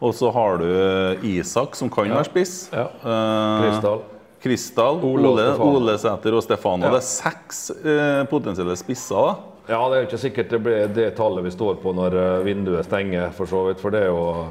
Og 0.02 0.14
så 0.14 0.30
har 0.34 0.58
du 0.60 0.66
eh, 0.68 1.26
Isak, 1.38 1.78
som 1.78 1.90
kan 1.90 2.10
være 2.10 2.26
spiss. 2.28 2.56
Ja. 2.74 2.88
Eh, 2.98 3.68
Kristal. 3.68 4.02
Kristal, 4.42 5.00
Ole 5.02 5.30
Ole, 5.32 5.46
Ole 5.62 5.94
Sæter 5.98 6.36
og 6.38 6.44
Stefano. 6.46 6.86
Ja. 6.86 6.92
Det 6.94 7.00
er 7.00 7.06
seks 7.08 7.62
eh, 7.78 8.24
potensielle 8.30 8.76
spisser. 8.78 9.30
da. 9.30 9.47
Ja, 9.68 9.82
det 9.88 9.96
er 9.96 10.00
jo 10.00 10.06
ikke 10.08 10.20
sikkert 10.22 10.52
det 10.54 10.58
blir 10.64 10.86
det 10.96 11.10
tallet 11.18 11.44
vi 11.44 11.52
står 11.52 11.76
på 11.82 11.92
når 11.92 12.14
eh, 12.16 12.38
vinduet 12.46 12.86
stenger, 12.88 13.28
for 13.36 13.50
så 13.50 13.66
vidt. 13.66 13.82
For 13.82 13.92
det 13.92 14.06
er 14.06 14.08
jo 14.08 14.46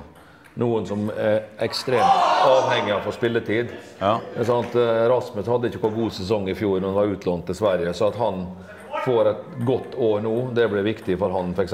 noen 0.61 0.85
som 0.89 1.07
er 1.09 1.47
ekstremt 1.65 2.45
avhengig 2.45 2.93
av 2.93 2.99
å 3.01 3.05
få 3.07 3.15
spilletid. 3.15 3.73
Ja. 3.97 4.19
Det 4.35 4.45
sant, 4.45 4.77
eh, 4.77 5.05
Rasmus 5.09 5.49
hadde 5.49 5.71
ikke 5.71 5.81
noen 5.87 5.97
god 6.03 6.17
sesong 6.19 6.49
i 6.51 6.55
fjor 6.57 6.77
når 6.83 6.91
han 6.93 6.99
var 6.99 7.15
utlånt 7.15 7.49
til 7.49 7.57
Sverige. 7.57 7.95
Så 7.97 8.11
at 8.11 8.19
han 8.21 8.43
får 9.07 9.31
et 9.31 9.47
godt 9.65 9.97
år 10.05 10.21
nå, 10.21 10.35
det 10.57 10.67
blir 10.69 10.85
viktig 10.85 11.17
for 11.17 11.33
han 11.33 11.49
f.eks. 11.57 11.73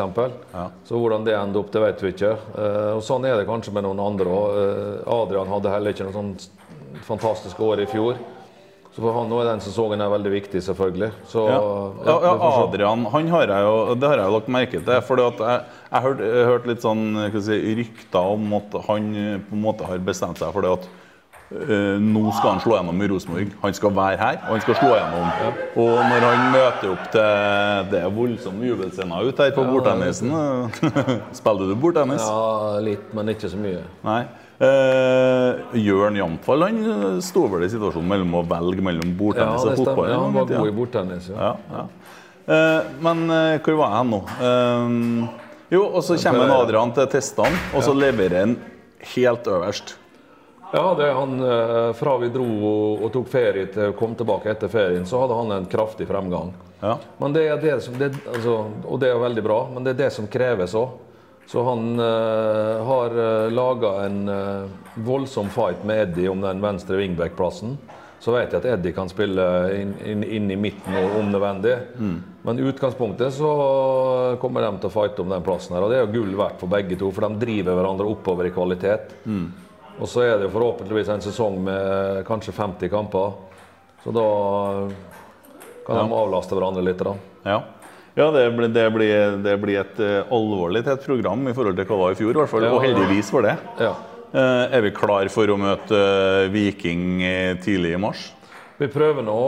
Ja. 0.54 0.66
Så 0.88 1.00
hvordan 1.04 1.28
det 1.28 1.36
ender 1.36 1.66
opp, 1.66 1.74
det 1.76 1.84
vet 1.84 2.04
vi 2.06 2.14
ikke. 2.16 2.32
Eh, 2.56 2.92
og 2.96 3.04
Sånn 3.04 3.28
er 3.28 3.36
det 3.42 3.50
kanskje 3.52 3.76
med 3.76 3.84
noen 3.90 4.00
andre 4.08 4.38
òg. 4.40 4.62
Adrian 5.20 5.52
hadde 5.52 5.76
heller 5.76 5.92
ikke 5.92 6.08
noe 6.08 6.16
sånn 6.16 6.34
fantastisk 7.04 7.60
år 7.60 7.84
i 7.84 7.92
fjor. 7.92 8.16
Så 8.94 9.02
for 9.02 9.16
han 9.16 9.32
er 9.34 9.48
den 9.48 9.62
sesongen 9.66 10.02
her 10.04 10.10
veldig 10.14 10.32
viktig, 10.36 10.60
selvfølgelig. 10.62 11.12
Så, 11.26 11.48
Ja. 11.50 11.60
ja, 12.06 12.18
Ja. 12.22 12.64
Adrian 12.64 13.06
han 13.06 13.28
har 13.28 13.48
jeg 13.48 13.64
jo, 13.66 13.96
det 13.96 14.10
har 14.10 14.18
jeg 14.18 14.26
jo 14.26 14.34
lagt 14.38 14.48
merke 14.48 14.72
til. 14.72 14.90
at 14.90 15.40
Jeg 15.40 15.62
jeg 15.92 16.02
har 16.02 16.46
hørt, 16.46 16.68
litt 16.68 16.82
sånn 16.82 17.42
si, 17.42 17.76
rykter 17.76 18.20
om 18.20 18.54
at 18.54 18.76
han 18.88 19.16
eh, 19.16 19.40
på 19.40 19.54
en 19.54 19.62
måte 19.62 19.86
har 19.86 19.98
bestemt 19.98 20.38
seg 20.38 20.54
for 20.54 20.62
det 20.62 20.72
at 20.74 20.88
øh, 21.54 21.98
nå 22.00 22.32
skal 22.38 22.52
han 22.52 22.60
slå 22.62 22.78
gjennom 22.78 23.02
i 23.02 23.08
Rosenborg. 23.08 23.52
Han 23.64 23.74
skal 23.74 23.90
være 23.90 24.18
her, 24.18 24.38
og 24.46 24.52
han 24.52 24.62
skal 24.62 24.76
slå 24.76 24.94
gjennom. 24.94 25.28
Og 25.76 25.98
når 25.98 26.26
han 26.30 26.52
møter 26.54 26.92
opp 26.94 27.12
til 27.12 27.92
Det 27.92 28.00
er 28.04 28.10
voldsomme 28.14 28.66
jubelscener 28.66 29.26
ute 29.26 29.44
her 29.44 29.52
på 29.58 29.66
bordtennisen. 29.74 30.30
Spiller 31.40 31.68
du 31.68 31.76
bordtennis? 31.76 32.22
Ja, 32.22 32.80
litt, 32.80 33.14
men 33.14 33.30
ikke 33.34 33.50
så 33.50 33.58
mye. 33.58 33.82
Nei. 34.06 34.24
Eh, 34.60 35.80
Jørn 35.82 36.16
Jamfall 36.20 36.68
han 36.68 36.84
eh, 36.86 37.06
sto 37.26 37.48
vel 37.52 37.66
i 37.66 37.72
situasjonen 37.72 38.12
mellom 38.12 38.36
å 38.38 38.44
velge 38.48 38.86
mellom 38.86 39.16
bordtennis 39.18 39.66
ja, 39.66 39.72
og 39.72 39.80
fotball. 39.82 40.12
Ja, 40.12 40.20
han 40.22 40.38
var 40.38 40.52
god 40.52 40.70
i 40.70 40.76
bordtennis. 40.78 41.32
Ja. 41.34 41.56
Ja. 41.74 41.88
Eh, 42.46 42.92
men 43.04 43.26
eh, 43.34 43.58
hvor 43.66 43.80
var 43.82 43.98
jeg 43.98 44.12
nå? 44.12 44.22
Eh, 44.50 45.50
jo, 45.74 45.82
og 45.88 46.06
så 46.06 46.20
kommer 46.22 46.46
en 46.46 46.56
Adrian 46.60 46.94
til 46.94 47.10
testene, 47.16 47.66
og 47.74 47.86
så 47.86 47.96
leverer 47.98 48.44
han 48.44 48.58
helt 49.16 49.50
øverst. 49.50 49.96
Ja, 50.74 50.96
det 50.98 51.06
er 51.06 51.14
han, 51.14 51.34
eh, 51.44 51.94
Fra 51.94 52.18
vi 52.18 52.30
dro 52.34 52.46
og, 52.98 53.10
tok 53.14 53.28
ferie 53.30 53.68
til 53.70 53.92
å 53.92 53.96
komme 53.98 54.18
tilbake 54.18 54.50
etter 54.50 54.72
ferien, 54.74 55.06
så 55.06 55.22
hadde 55.22 55.38
han 55.38 55.54
en 55.54 55.68
kraftig 55.70 56.08
fremgang. 56.10 56.54
Ja. 56.82 56.98
Men 57.20 57.34
det 57.36 57.44
er 57.48 57.62
det 57.62 57.76
som, 57.86 57.98
det, 57.98 58.10
altså, 58.26 58.56
og 58.86 59.02
det 59.02 59.12
er 59.12 59.22
veldig 59.22 59.44
bra, 59.46 59.60
men 59.74 59.86
det 59.86 59.94
er 59.94 60.06
det 60.06 60.14
som 60.16 60.28
kreves 60.28 60.74
òg. 60.78 60.96
Så 61.48 61.64
han 61.64 62.00
uh, 62.00 62.84
har 62.86 63.18
uh, 63.20 63.52
laga 63.52 64.06
en 64.06 64.30
uh, 64.30 64.70
voldsom 64.96 65.50
fight 65.50 65.84
med 65.84 66.02
Eddie 66.02 66.32
om 66.32 66.42
den 66.42 66.62
venstre 66.64 66.98
wingback-plassen. 66.98 67.78
Så 68.24 68.32
vet 68.32 68.54
jeg 68.54 68.62
at 68.62 68.68
Eddie 68.78 68.96
kan 68.96 69.10
spille 69.12 69.46
inn, 69.76 69.92
inn, 70.08 70.24
inn 70.24 70.52
i 70.52 70.56
midten 70.56 70.96
om 71.20 71.28
nødvendig. 71.28 71.74
Men 72.48 72.60
i 72.60 72.64
utgangspunktet 72.64 73.36
så 73.36 73.50
kommer 74.40 74.64
de 74.64 74.70
til 74.78 74.88
å 74.88 74.94
fighte 74.94 75.26
om 75.26 75.34
den 75.34 75.44
plassen. 75.44 75.76
her, 75.76 75.84
Og 75.84 75.92
det 75.92 75.98
er 75.98 76.06
jo 76.06 76.14
gull 76.14 76.38
verdt 76.40 76.64
for 76.64 76.72
begge 76.72 76.96
to, 76.96 77.12
for 77.12 77.28
de 77.28 77.42
driver 77.42 77.76
hverandre 77.76 78.08
oppover 78.08 78.48
i 78.48 78.54
kvalitet. 78.56 79.12
Og 80.00 80.08
så 80.08 80.24
er 80.24 80.38
det 80.38 80.48
jo 80.48 80.54
forhåpentligvis 80.56 81.12
en 81.12 81.26
sesong 81.28 81.60
med 81.68 82.24
kanskje 82.30 82.56
50 82.56 82.94
kamper. 82.96 83.36
Så 84.06 84.16
da 84.16 84.28
kan 85.84 86.00
de 86.08 86.22
avlaste 86.24 86.56
hverandre 86.56 86.88
litt. 86.88 87.04
da. 87.04 87.18
Ja, 87.44 87.60
ja 88.18 88.30
det, 88.36 88.44
blir, 88.58 88.72
det, 88.74 88.86
blir, 88.94 89.38
det 89.44 89.56
blir 89.62 89.80
et 89.82 90.02
uh, 90.02 90.34
alvorlig 90.34 90.84
tett 90.86 91.06
program 91.06 91.48
i 91.50 91.54
forhold 91.56 91.78
til 91.80 91.88
hva 91.88 91.96
det 91.96 92.04
var 92.04 92.16
i 92.16 92.20
fjor, 92.20 92.32
i 92.34 92.42
hvert 92.42 92.52
fall. 92.52 92.68
Ja, 92.68 92.74
og 92.76 92.86
heldigvis 92.86 93.32
for 93.34 93.46
det. 93.46 93.56
Ja. 93.82 93.94
Uh, 94.34 94.66
er 94.74 94.86
vi 94.86 94.94
klar 94.98 95.30
for 95.30 95.50
å 95.54 95.58
møte 95.62 95.98
eh, 95.98 96.48
Viking 96.54 97.22
tidlig 97.62 97.94
i 97.94 98.02
mars? 98.02 98.28
Vi 98.80 98.90
prøver 98.90 99.26
nå 99.26 99.40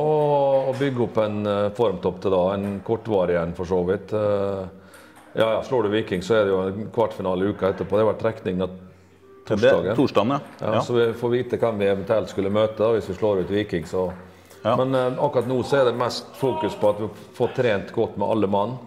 å 0.70 0.74
bygge 0.78 1.02
opp 1.08 1.18
en 1.24 1.40
formtopp 1.76 2.20
til 2.22 2.34
da, 2.36 2.42
en 2.54 2.80
kortvarig 2.86 3.40
en 3.42 3.56
for 3.58 3.68
så 3.68 3.80
vidt. 3.88 4.14
Ja, 4.16 5.48
ja, 5.58 5.64
Slår 5.66 5.88
du 5.88 5.90
Viking, 5.90 6.22
så 6.24 6.38
er 6.38 6.46
det 6.46 6.54
jo 6.54 6.60
en 6.70 6.92
kvartfinale 6.94 7.50
uka 7.50 7.74
etterpå. 7.74 7.98
Det 7.98 8.06
har 8.06 8.12
vært 8.14 8.22
trekning 8.22 8.62
da 8.62 8.70
torsdagen. 9.48 9.90
Det, 9.90 9.96
torsdagen, 9.96 10.30
ja. 10.30 10.40
Ja, 10.62 10.74
ja. 10.78 10.82
Så 10.82 10.94
vi 10.94 11.14
får 11.14 11.30
vite 11.34 11.60
hvem 11.62 11.82
vi 11.82 11.90
eventuelt 11.90 12.32
skulle 12.32 12.54
møte 12.54 12.80
da, 12.82 12.92
hvis 12.96 13.10
vi 13.10 13.18
slår 13.18 13.44
ut 13.44 13.52
Viking. 13.52 13.86
Så. 13.90 14.08
Ja. 14.66 14.74
Men 14.80 14.96
eh, 14.98 15.24
akkurat 15.24 15.48
nå 15.48 15.60
så 15.64 15.78
er 15.78 15.86
det 15.92 15.98
mest 16.00 16.32
fokus 16.40 16.76
på 16.82 16.90
at 16.90 17.02
vi 17.04 17.10
får 17.38 17.56
trent 17.56 17.92
godt 17.94 18.18
med 18.18 18.30
alle 18.34 18.50
mann. 18.50 18.78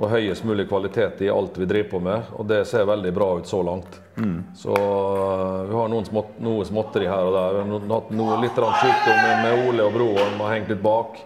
Og 0.00 0.08
høyest 0.08 0.46
mulig 0.48 0.64
kvalitet 0.70 1.20
i 1.22 1.28
alt 1.28 1.58
vi 1.60 1.68
driver 1.68 1.90
på 1.90 1.98
med. 2.02 2.30
Og 2.40 2.46
det 2.48 2.64
ser 2.66 2.86
veldig 2.88 3.12
bra 3.14 3.28
ut 3.38 3.46
så 3.46 3.60
langt. 3.62 4.00
Mm. 4.16 4.38
Så 4.56 4.74
eh, 4.74 5.58
vi 5.70 5.76
har 5.76 5.90
noen 5.92 6.08
smått, 6.08 6.38
noe 6.42 6.66
småtteri 6.66 7.06
her 7.06 7.28
og 7.28 7.36
der. 7.36 7.58
Vi 7.60 7.76
har 7.76 7.94
hatt 7.94 8.14
noe, 8.16 8.38
litt 8.42 8.58
sykdom 8.58 9.20
med- 9.44 9.68
Ole 9.68 9.86
og 9.86 9.94
Broholm 9.94 10.40
har 10.40 10.54
hengt 10.56 10.72
litt 10.72 10.82
bak. 10.82 11.20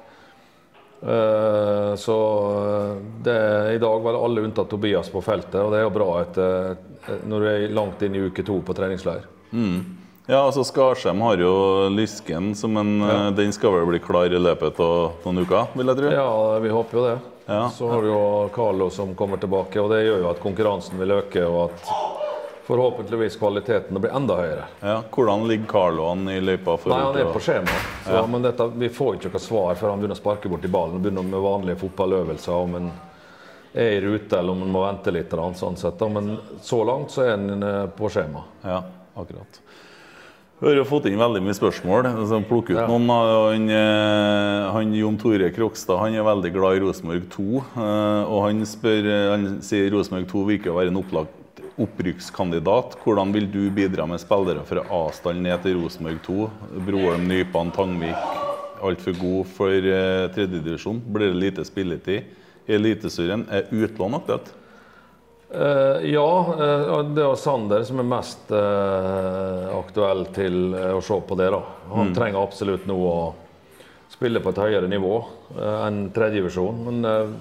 Uh, 1.05 1.93
så 2.01 2.15
eh, 2.65 2.93
det, 3.27 3.41
i 3.75 3.79
dag 3.79 4.01
var 4.01 4.15
det 4.17 4.21
alle 4.25 4.45
unntatt 4.47 4.71
Tobias 4.73 5.11
på 5.13 5.21
feltet, 5.21 5.59
og 5.61 5.75
det 5.75 5.83
er 5.83 5.85
jo 5.85 5.91
bra 5.93 6.07
etter, 6.23 6.79
når 7.29 7.43
du 7.45 7.49
er 7.51 7.75
langt 7.77 8.01
inn 8.07 8.17
i 8.17 8.23
uke 8.25 8.45
to 8.47 8.57
på 8.65 8.77
treningsleir. 8.79 9.27
Ja, 10.27 10.39
altså 10.47 10.65
Skarsheim 10.65 11.21
har 11.21 11.37
jo 11.37 11.53
Lysken 11.93 12.55
men 12.73 13.03
en 13.03 13.11
eh, 13.11 13.31
Den 13.37 13.53
skal 13.53 13.75
vel 13.75 13.87
bli 13.91 13.99
klar 14.01 14.33
i 14.33 14.41
løpet 14.41 14.81
av 14.81 15.21
noen 15.27 15.43
uker, 15.45 15.67
vil 15.77 15.91
jeg 15.93 15.99
tro? 16.01 16.13
Ja, 16.17 16.59
vi 16.65 16.71
håper 16.73 16.99
jo 16.99 17.05
det. 17.05 17.17
Ja. 17.45 17.69
Så 17.69 17.91
har 17.91 18.01
vi 18.01 18.09
jo 18.09 18.49
Carlo 18.55 18.89
som 18.91 19.13
kommer 19.15 19.37
tilbake, 19.37 19.77
og 19.83 19.93
det 19.93 20.07
gjør 20.07 20.23
jo 20.23 20.31
at 20.31 20.41
konkurransen 20.41 20.97
vil 20.97 21.13
øke, 21.19 21.45
og 21.45 21.67
at 21.67 21.91
forhåpentligvis 22.65 23.37
kvaliteten 23.37 24.01
blir 24.01 24.15
enda 24.17 24.39
høyere. 24.39 24.65
Ja, 24.81 24.95
Hvordan 25.13 25.45
ligger 25.49 25.69
Carlo 25.69 26.07
an 26.15 26.25
i 26.33 26.39
løypa? 26.41 26.79
Nei, 26.89 27.01
han 27.03 27.19
er 27.21 27.29
på 27.35 27.43
skjema. 27.45 27.75
Så, 28.07 28.23
Men 28.33 28.47
dette, 28.49 28.69
vi 28.81 28.89
får 28.89 29.19
ikke 29.19 29.35
noe 29.35 29.45
svar 29.45 29.77
før 29.77 29.93
han 29.93 30.01
begynner 30.01 30.17
å 30.17 30.23
sparke 30.23 30.49
borti 30.49 30.73
ballen. 30.73 31.03
Begynner 31.05 31.29
med 31.29 31.45
vanlige 31.45 31.83
fotballøvelser. 31.85 32.57
Om 32.65 32.79
han 32.79 32.89
er 33.75 33.99
i 33.99 34.01
rute 34.07 34.39
eller 34.39 34.57
om 34.57 34.65
han 34.65 34.73
må 34.73 34.87
vente 34.87 35.13
litt. 35.13 35.37
Sånn 35.61 35.77
sett. 35.77 36.01
Men 36.17 36.39
så 36.65 36.81
langt 36.89 37.13
så 37.13 37.27
er 37.27 37.35
han 37.37 37.69
eh, 37.69 37.83
på 37.93 38.09
skjema. 38.09 38.47
Ja, 38.65 38.81
akkurat. 39.13 39.61
Vi 40.61 40.69
har 40.71 40.79
jo 40.79 40.85
fått 40.87 41.09
inn 41.11 41.19
veldig 41.19 41.43
mye 41.45 41.57
spørsmål. 41.57 42.07
Så 42.31 42.39
plukk 42.49 42.71
ut 42.71 42.79
Ja. 42.79 42.87
noen. 42.87 43.09
Han, 43.11 43.69
eh, 43.69 44.73
han 44.73 44.95
Jon 44.95 45.17
Tore 45.19 45.51
Krokstad 45.51 45.99
han 45.99 46.15
er 46.15 46.23
veldig 46.23 46.53
glad 46.53 46.77
i 46.77 46.81
Rosenborg 46.81 47.29
2. 47.29 47.65
eh, 47.77 48.25
Og 48.31 48.43
han, 48.47 48.61
spør, 48.65 49.05
eh, 49.05 49.31
han 49.33 49.61
sier 49.61 49.91
Rosenborg 49.91 50.27
2 50.29 50.45
virker 50.47 50.71
å 50.71 50.77
være 50.79 50.89
en 50.89 51.03
opplagt 51.03 51.29
opprykkskandidat. 51.79 52.95
Hvordan 53.05 53.33
vil 53.33 53.47
du 53.51 53.69
bidra 53.71 54.07
med 54.07 54.21
spillere 54.21 54.65
fra 54.65 54.83
A-stall 54.89 55.35
ned 55.43 55.61
til 55.65 55.75
Rosenborg 55.83 56.23
2? 56.23 56.51
Broholm, 56.87 57.27
Nypan, 57.27 57.73
Tangvik. 57.73 58.17
Altfor 58.81 59.13
god 59.19 59.47
for 59.47 59.71
tredjedivisjon. 60.35 61.01
Blir 61.13 61.33
det 61.33 61.41
lite 61.43 61.65
spilletid? 61.65 62.23
I 62.69 62.73
Eliteserien 62.79 63.45
er 63.51 63.65
utlån 63.73 64.15
aktuelt? 64.15 64.53
Eh, 65.61 66.11
ja, 66.11 66.47
eh, 66.59 67.03
det 67.03 67.23
er 67.23 67.35
Sander 67.37 67.85
som 67.87 68.01
er 68.03 68.09
mest 68.09 68.51
eh, 68.51 69.67
aktuell 69.79 70.27
til 70.35 70.75
å 70.75 71.01
se 71.05 71.19
på 71.29 71.39
det. 71.39 71.51
da. 71.55 71.63
Han 71.95 72.15
trenger 72.17 72.43
absolutt 72.43 72.89
nå 72.91 72.97
å 72.99 73.19
spille 74.11 74.43
på 74.43 74.51
et 74.51 74.63
høyere 74.63 74.89
nivå 74.91 75.17
enn 75.59 76.09
tredjevisjon. 76.15 76.81
Men 76.87 77.35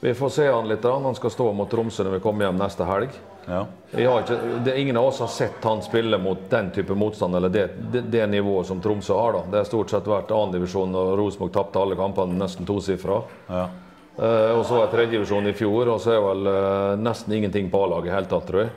vi 0.00 0.14
får 0.14 0.30
se 0.34 0.46
han 0.50 0.68
litt. 0.68 0.84
Han 0.84 1.14
skal 1.14 1.32
stå 1.32 1.46
mot 1.54 1.70
Tromsø 1.70 2.06
når 2.06 2.18
vi 2.18 2.22
kommer 2.24 2.46
hjem 2.46 2.58
neste 2.60 2.86
helg. 2.86 3.14
Ja. 3.46 3.60
Ikke, 3.94 4.36
det 4.66 4.74
ingen 4.80 4.98
av 4.98 5.12
oss 5.12 5.20
har 5.22 5.30
sett 5.30 5.62
han 5.64 5.82
spille 5.86 6.18
mot 6.18 6.48
den 6.50 6.72
type 6.74 6.96
motstand, 6.98 7.38
eller 7.38 7.52
det, 7.54 7.68
det, 7.92 8.02
det 8.10 8.26
nivået 8.26 8.66
som 8.66 8.82
Tromsø 8.82 9.14
har. 9.14 9.38
da. 9.38 9.44
Det 9.50 9.62
har 9.62 9.68
stort 9.70 9.94
sett 9.94 10.10
vært 10.10 10.34
annendivisjon, 10.34 10.94
og 10.98 11.14
Rosenborg 11.20 11.54
tapte 11.54 11.82
alle 11.82 11.98
kampene 11.98 12.38
nesten 12.42 12.66
tosifra. 12.66 13.22
ja. 13.50 13.66
Eh, 14.16 14.50
og 14.56 14.64
så 14.64 14.76
var 14.76 14.86
jeg 14.86 14.92
tredjedivisjon 14.94 15.50
i 15.50 15.54
fjor, 15.56 15.92
og 15.92 16.00
så 16.00 16.14
er 16.14 16.22
vel 16.24 16.48
eh, 16.48 16.94
nesten 17.02 17.36
ingenting 17.36 17.68
på 17.72 17.82
A-laget 17.84 18.10
i 18.10 18.14
hele 18.14 18.30
tatt, 18.30 18.46
tror 18.48 18.64
jeg. 18.64 18.72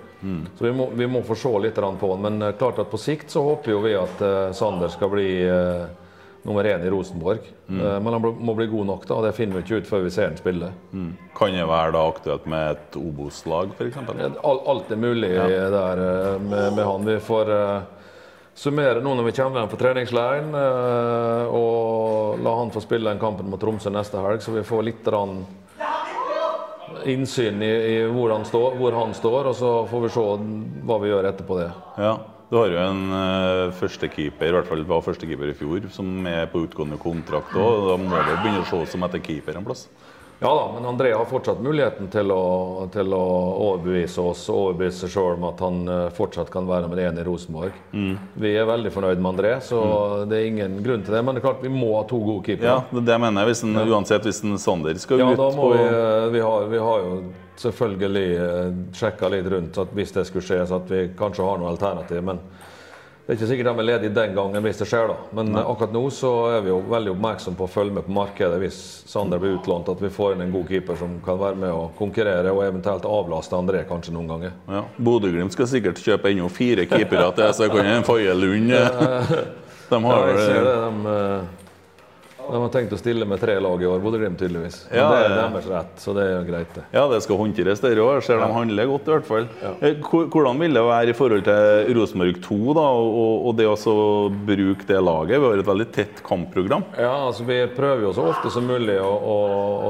Så 0.60 0.65
vi 0.65 0.74
må, 0.75 0.89
vi 1.00 1.08
må 1.08 1.22
få 1.24 1.38
se 1.39 1.51
litt 1.63 1.79
på 1.79 2.12
han. 2.12 2.25
Men 2.25 2.41
eh, 2.43 2.55
klart 2.60 2.81
at 2.84 2.91
på 2.91 3.00
sikt 3.00 3.31
så 3.31 3.46
håper 3.46 3.75
jo 3.75 3.81
vi 3.86 3.96
at 3.96 4.24
Sander 4.58 4.91
skal 4.91 5.12
bli 5.13 5.29
nummer 6.43 6.63
én 6.63 6.84
i 6.84 6.89
Rosenborg. 6.91 7.43
Mm. 7.67 8.03
men 8.03 8.13
han 8.15 8.24
må 8.24 8.53
bli 8.55 8.65
god 8.72 8.88
nok, 8.88 9.03
da. 9.05 9.17
og 9.19 9.25
Det 9.27 9.34
finner 9.38 9.60
vi 9.60 9.63
ikke 9.65 9.81
ut 9.81 9.89
før 9.89 10.05
vi 10.05 10.12
ser 10.15 10.31
han 10.31 10.38
spille. 10.39 10.72
Mm. 10.91 11.10
Kan 11.38 11.53
det 11.53 11.67
være 11.69 11.93
da 11.93 12.03
aktuelt 12.10 12.48
med 12.50 12.72
et 12.72 12.98
Obos-lag, 12.98 13.75
f.eks.? 13.75 14.00
Alt, 14.41 14.91
er 14.91 15.00
mulig 15.00 15.29
der 15.36 16.03
eh, 16.05 16.36
med, 16.41 16.74
med 16.79 16.84
han. 16.88 17.05
Vi 17.05 17.19
får 17.27 17.53
summere 18.59 19.03
nå 19.03 19.13
når 19.15 19.29
vi 19.29 19.35
kommer 19.37 19.61
hjem 19.61 19.71
fra 19.71 19.79
treningsleiren, 19.79 20.49
eh, 20.59 21.55
og 21.55 22.41
la 22.43 22.55
han 22.59 22.73
få 22.73 22.83
spille 22.83 23.11
den 23.11 23.21
kampen 23.21 23.49
mot 23.51 23.61
Tromsø 23.61 23.91
neste 23.93 24.19
helg, 24.23 24.43
så 24.43 24.55
vi 24.55 24.65
får 24.67 24.85
litt 24.89 25.07
innsyn 27.09 27.61
i, 27.63 27.69
i 27.69 27.95
hvor, 28.11 28.33
han 28.33 28.43
står, 28.45 28.75
hvor 28.79 28.97
han 28.97 29.15
står, 29.15 29.51
og 29.51 29.55
så 29.55 29.71
får 29.87 30.03
vi 30.03 30.11
se 30.11 30.25
hva 30.89 30.99
vi 30.99 31.13
gjør 31.13 31.29
etterpå 31.31 31.61
det. 31.61 31.71
Ja. 32.01 32.17
Du 32.49 32.55
har 32.57 32.71
jo 32.73 32.79
en 32.81 33.01
uh, 33.13 33.71
førstekeeper, 33.77 34.47
i 34.49 34.53
hvert 34.55 34.65
fall 34.65 34.81
var 34.89 35.03
førstekeeper 35.05 35.51
i 35.51 35.57
fjor, 35.57 35.83
som 35.93 36.25
er 36.25 36.47
på 36.49 36.63
utgående 36.65 36.97
kontrakt 36.97 37.53
òg. 37.53 37.83
Da 37.91 37.97
må 38.01 38.09
du 38.09 38.31
begynne 38.41 38.63
å 38.63 38.69
se 38.71 38.79
som 38.89 39.05
etter 39.05 39.21
keeper 39.21 39.59
en 39.59 39.67
plass. 39.67 39.85
Ja 40.41 40.55
da, 40.55 40.72
men 40.74 40.86
André 40.88 41.12
har 41.13 41.25
fortsatt 41.27 41.60
muligheten 41.60 42.08
til 42.08 42.31
å, 42.31 42.88
til 42.93 43.12
å 43.12 43.24
overbevise 43.60 44.24
oss 44.24 44.46
og 44.48 44.60
overbevise 44.69 45.01
seg 45.03 45.12
sjøl 45.12 45.34
om 45.36 45.43
at 45.50 45.63
han 45.65 45.81
eh, 45.91 46.05
fortsatt 46.15 46.48
kan 46.53 46.69
være 46.69 46.88
med 46.88 47.01
én 47.03 47.19
i 47.19 47.25
Rosenborg. 47.27 47.75
Vi 48.39 48.53
er 48.55 48.69
veldig 48.69 48.93
fornøyd 48.96 49.19
med 49.19 49.34
André, 49.34 49.51
så 49.65 49.81
det 50.31 50.39
er 50.39 50.48
ingen 50.48 50.77
grunn 50.86 51.03
til 51.03 51.17
det. 51.17 51.25
Men 51.27 51.36
det 51.36 51.43
er 51.43 51.48
klart 51.50 51.65
vi 51.65 51.74
må 51.74 51.91
ha 51.98 52.05
to 52.08 52.22
gode 52.24 52.46
keepere. 52.48 52.77
Ja, 52.77 53.03
det 53.03 53.19
mener 53.19 53.43
jeg. 53.43 53.51
Hvis 53.51 53.65
en, 53.67 53.75
Uansett 53.84 54.29
hvis 54.29 54.39
en 54.48 54.55
Sander 54.63 55.03
skal 55.03 55.19
Ja, 55.25 55.27
ut 55.34 55.43
da 55.43 55.50
må 55.58 55.67
på 55.67 55.75
vi, 55.75 55.84
eh, 55.89 56.25
vi, 56.38 56.46
har, 56.48 56.72
vi 56.72 56.81
har 56.88 57.03
jo 57.03 57.19
selvfølgelig 57.60 58.25
eh, 58.48 58.74
sjekka 58.96 59.34
litt 59.36 59.51
rundt 59.51 59.84
at 59.84 59.91
hvis 60.00 60.15
det 60.15 60.24
skulle 60.31 60.48
skje, 60.48 60.63
så 60.72 60.79
at 60.79 60.88
vi 60.96 61.03
kanskje 61.19 61.51
har 61.51 61.60
noe 61.60 61.74
alternativ. 61.75 62.24
Men 62.31 62.39
det 63.29 63.36
er 63.36 63.38
ikke 63.38 63.48
sikkert 63.51 63.67
de 63.67 63.81
er 63.83 63.86
ledige 63.86 64.09
den 64.15 64.31
gangen 64.33 64.63
hvis 64.65 64.79
det 64.81 64.88
skjer, 64.89 65.12
da. 65.12 65.15
Men 65.38 65.51
Nei. 65.53 65.62
akkurat 65.62 65.91
nå 65.93 66.00
så 66.09 66.29
er 66.55 66.63
vi 66.65 66.71
jo 66.71 66.79
veldig 66.89 67.12
oppmerksom 67.13 67.53
på 67.59 67.67
å 67.67 67.69
følge 67.69 67.93
med 67.93 68.07
på 68.07 68.15
markedet 68.15 68.57
hvis 68.57 68.79
Sander 69.05 69.38
blir 69.38 69.53
utlånt. 69.59 69.91
At 69.93 70.01
vi 70.01 70.09
får 70.09 70.33
inn 70.33 70.41
en 70.48 70.55
god 70.55 70.65
keeper 70.71 70.98
som 70.98 71.13
kan 71.21 71.38
være 71.38 71.59
med 71.62 71.69
og 71.69 71.91
konkurrere 72.00 72.50
og 72.50 72.63
eventuelt 72.65 73.05
avlaste 73.05 73.53
André 73.53 73.83
kanskje 73.86 74.15
noen 74.17 74.31
ganger. 74.33 74.55
ja. 74.74 74.81
Bodø-Glimt 74.98 75.53
skal 75.53 75.69
sikkert 75.69 76.01
kjøpe 76.01 76.31
ennå 76.33 76.50
fire 76.50 76.88
keepere 76.89 77.29
til, 77.38 77.53
så 77.53 77.69
kan 77.69 77.86
en 77.86 78.07
Faye 78.09 78.33
Lund 78.33 78.74
eh, 78.74 79.33
De 79.93 80.01
Ja, 80.01 80.09
har 80.09 80.27
jeg 80.33 80.41
ser 80.50 80.65
det. 80.65 80.75
De, 80.81 81.13
eh, 81.13 81.68
de 82.51 82.60
har 82.63 82.72
tenkt 82.74 82.94
å 82.96 82.98
stille 83.00 83.25
med 83.29 83.39
tre 83.41 83.56
lag 83.62 83.82
i 83.84 83.88
år, 83.89 84.01
Bodø-Glimt 84.03 84.39
tydeligvis. 84.41 84.79
Men 84.89 85.00
Ja, 85.00 85.06
det 85.12 85.20
er 85.25 85.34
deres 85.38 85.68
rett, 85.70 85.94
så 86.01 86.13
det 86.18 86.25
er 86.25 86.46
greit, 86.48 86.72
det. 86.75 86.84
Ja, 86.96 87.03
det 87.12 87.20
skal 87.25 87.39
håndteres, 87.41 87.82
der 87.84 88.01
òg. 88.03 88.22
Ser 88.25 88.41
de 88.41 88.50
handler 88.53 88.89
godt, 88.89 89.08
i 89.10 89.13
hvert 89.15 89.27
fall. 89.29 89.48
Ja. 89.63 89.74
Hvordan 90.10 90.62
vil 90.63 90.77
det 90.79 90.84
være 90.88 91.13
i 91.13 91.18
forhold 91.18 91.46
til 91.48 91.94
Rosenborg 91.98 92.41
2 92.46 92.60
da, 92.77 92.86
og, 93.00 93.48
og 93.50 93.58
det 93.60 93.68
å 93.70 93.98
bruke 94.50 94.88
det 94.89 95.01
laget? 95.03 95.39
Vi 95.39 95.50
har 95.50 95.63
et 95.63 95.72
veldig 95.72 95.89
tett 95.96 96.24
kampprogram. 96.25 96.86
Ja, 97.00 97.13
altså 97.29 97.48
Vi 97.50 97.60
prøver 97.75 98.08
jo 98.08 98.13
så 98.18 98.29
ofte 98.34 98.51
som 98.53 98.68
mulig 98.70 99.00
å, 99.01 99.10
å, 99.10 99.38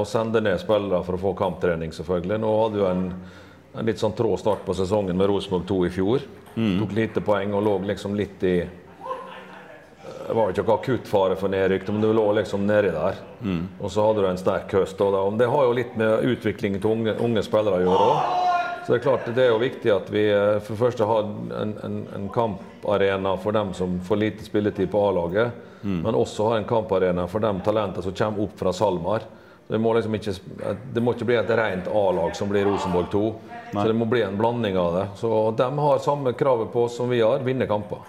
å 0.00 0.04
sende 0.08 0.42
ned 0.44 0.60
spillere 0.62 1.02
for 1.06 1.18
å 1.18 1.22
få 1.28 1.34
kamptrening, 1.38 1.94
selvfølgelig. 1.96 2.40
Nå 2.42 2.52
hadde 2.64 2.82
jo 2.82 2.88
en, 2.90 3.06
en 3.76 3.86
litt 3.88 4.00
sånn 4.02 4.16
trå 4.18 4.36
start 4.40 4.66
på 4.66 4.76
sesongen 4.76 5.16
med 5.18 5.30
Rosenborg 5.30 5.66
2 5.70 5.80
i 5.88 5.94
fjor. 5.94 6.28
Tok 6.54 6.92
lite 6.96 7.22
poeng 7.24 7.52
og 7.54 7.62
lå 7.62 7.74
liksom 7.92 8.16
litt 8.18 8.42
i 8.44 8.56
Det 10.30 10.36
var 10.38 10.52
ikke 10.52 10.62
noe 10.62 10.76
akutt 10.78 11.08
fare 11.10 11.34
for 11.38 11.50
nedrykk, 11.50 11.88
men 11.90 12.04
du 12.04 12.12
lå 12.14 12.24
liksom 12.38 12.62
nedi 12.68 12.92
der. 12.94 13.16
Og 13.82 13.90
så 13.90 14.04
hadde 14.06 14.22
du 14.22 14.28
en 14.30 14.38
sterk 14.38 14.70
høst. 14.78 15.00
Og 15.02 15.10
det, 15.16 15.22
det 15.42 15.48
har 15.50 15.64
jo 15.66 15.72
litt 15.74 15.96
med 15.98 16.22
utviklingen 16.30 16.78
til 16.82 16.92
unge, 16.94 17.16
unge 17.18 17.42
spillere 17.42 17.80
å 17.80 17.82
gjøre 17.82 18.04
òg. 18.12 18.46
Så 18.84 18.92
det 18.92 18.98
er 19.00 19.02
klart 19.04 19.26
det 19.34 19.42
er 19.44 19.50
jo 19.50 19.58
viktig 19.60 19.90
at 19.92 20.06
vi 20.14 20.22
eh, 20.30 20.60
for 20.62 20.72
det 20.76 20.80
første 20.84 21.08
har 21.10 21.26
en, 21.58 21.74
en, 21.84 21.98
en 22.16 22.28
kamparena 22.32 23.34
for 23.42 23.52
dem 23.58 23.74
som 23.76 23.98
får 24.06 24.20
lite 24.22 24.46
spilletid 24.46 24.88
på 24.92 25.02
A-laget, 25.08 25.66
men 25.82 26.14
også 26.14 26.46
har 26.50 26.56
en 26.60 26.64
kamparena 26.68 27.26
for 27.28 27.40
de 27.44 27.50
talentene 27.66 28.02
som 28.06 28.14
kommer 28.16 28.42
opp 28.46 28.54
fra 28.60 28.72
SalMar. 28.76 29.26
Det 29.70 29.78
må, 29.78 29.92
liksom 29.94 30.14
ikke, 30.18 30.32
det 30.94 31.02
må 31.02 31.12
ikke 31.14 31.28
bli 31.28 31.36
et 31.38 31.50
rent 31.58 31.86
A-lag 31.94 32.32
som 32.38 32.48
blir 32.50 32.64
Rosenborg 32.66 33.10
2. 33.12 33.24
Så 33.72 33.84
det 33.86 33.94
må 33.94 34.08
bli 34.10 34.22
en 34.26 34.34
blanding 34.38 34.78
av 34.80 34.94
det. 34.96 35.04
Så 35.20 35.30
de 35.58 35.68
har 35.78 35.98
samme 36.02 36.32
kravet 36.34 36.72
på 36.72 36.84
oss 36.88 36.96
som 36.98 37.08
vi 37.12 37.20
har, 37.22 37.38
vinne 37.46 37.66
kamper. 37.70 38.02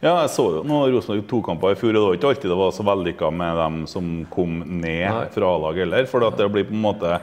Ja, 0.00 0.14
jeg 0.22 0.30
så 0.32 0.46
jo 0.54 0.60
noen 0.64 0.94
Rosenborg 0.94 1.26
2-kamper 1.28 1.74
i 1.74 1.76
fjor, 1.76 1.92
og 1.92 1.96
det 1.98 2.06
var 2.06 2.14
ikke 2.16 2.28
alltid 2.30 2.50
det 2.50 2.56
var 2.56 2.70
så 2.72 2.84
vellykka 2.88 3.28
med 3.36 3.58
dem 3.60 3.74
som 3.90 4.06
kom 4.32 4.62
ned 4.64 5.10
Nei. 5.12 5.26
fra 5.34 5.50
A-lag 5.58 5.76
heller. 5.82 6.06
For 6.08 6.24
det 6.24 6.46
blir 6.54 6.64
på 6.70 6.76
en 6.76 6.86
måte 6.86 7.18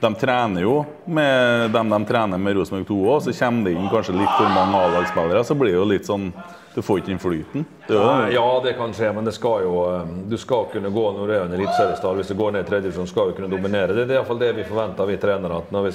De 0.00 0.10
trener 0.20 0.64
jo 0.64 0.72
med 1.06 1.70
dem 1.72 1.88
de 1.92 1.98
trener 2.08 2.40
med 2.40 2.56
Rosenborg 2.56 2.88
2 2.88 2.96
òg, 3.12 3.20
så 3.24 3.34
kommer 3.38 3.68
det 3.68 3.76
inn 3.76 3.92
kanskje 3.92 4.16
litt 4.16 4.32
for 4.38 4.48
mange 4.56 4.80
A-lagsspillere. 4.86 5.44
Så 5.44 5.56
blir 5.56 5.72
det 5.72 5.78
jo 5.78 5.86
litt 5.92 6.08
sånn 6.08 6.30
Du 6.74 6.80
får 6.82 6.98
ikke 6.98 7.12
den 7.12 7.20
flyten. 7.22 7.64
Det 7.86 8.00
Ja, 8.34 8.48
det 8.64 8.72
kan 8.80 8.92
skje, 8.96 9.12
men 9.14 9.24
det 9.28 9.36
skal 9.36 9.62
jo, 9.62 9.76
eh, 9.92 10.08
du 10.26 10.36
skal 10.40 10.64
kunne 10.72 10.90
gå 10.90 11.04
når 11.14 11.28
du 11.28 11.32
er 11.34 11.44
en 11.44 11.52
eliteseriestall. 11.54 12.16
Hvis 12.18 12.32
du 12.32 12.34
går 12.40 12.52
ned 12.56 12.64
i 12.64 12.68
tredje 12.68 12.88
divisjon, 12.88 13.06
skal 13.06 13.30
du 13.30 13.36
kunne 13.36 13.52
dominere. 13.52 13.94
Det 13.94 14.08
er 14.08 14.16
iallfall 14.16 14.40
det 14.40 14.52
vi 14.56 14.64
forventer, 14.64 15.06
vi 15.06 15.20
trenere. 15.22 15.60
At 15.60 15.70
når 15.70 15.86
vi 15.86 15.92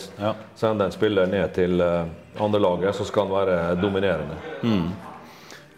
sender 0.55 0.85
en 0.85 0.95
spiller 0.95 1.27
ned 1.27 1.53
til 1.57 1.81
eh, 1.81 2.05
andrelaget, 2.39 2.95
så 2.95 3.03
skal 3.05 3.27
han 3.27 3.35
være 3.41 3.75
dominerende. 3.81 4.39
Eh, 4.63 5.08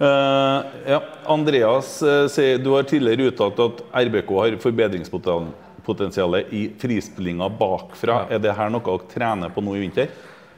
ja. 0.01 1.01
Andreas 1.25 2.01
eh, 2.01 2.25
sier 2.27 2.57
du 2.57 2.71
har 2.73 2.87
tidligere 2.89 3.29
uttalt 3.29 3.59
at 3.61 3.83
RBK 4.07 4.31
har 4.39 4.57
forbedringspotensial 4.63 6.39
i 6.49 6.63
frispillinga 6.81 7.49
bakfra. 7.59 8.25
Er 8.29 8.41
det 8.41 8.55
her 8.57 8.71
noe 8.73 8.81
dere 8.85 9.09
trener 9.11 9.53
på 9.53 9.61
nå 9.61 9.75
i 9.77 9.83
vinter? 9.83 10.13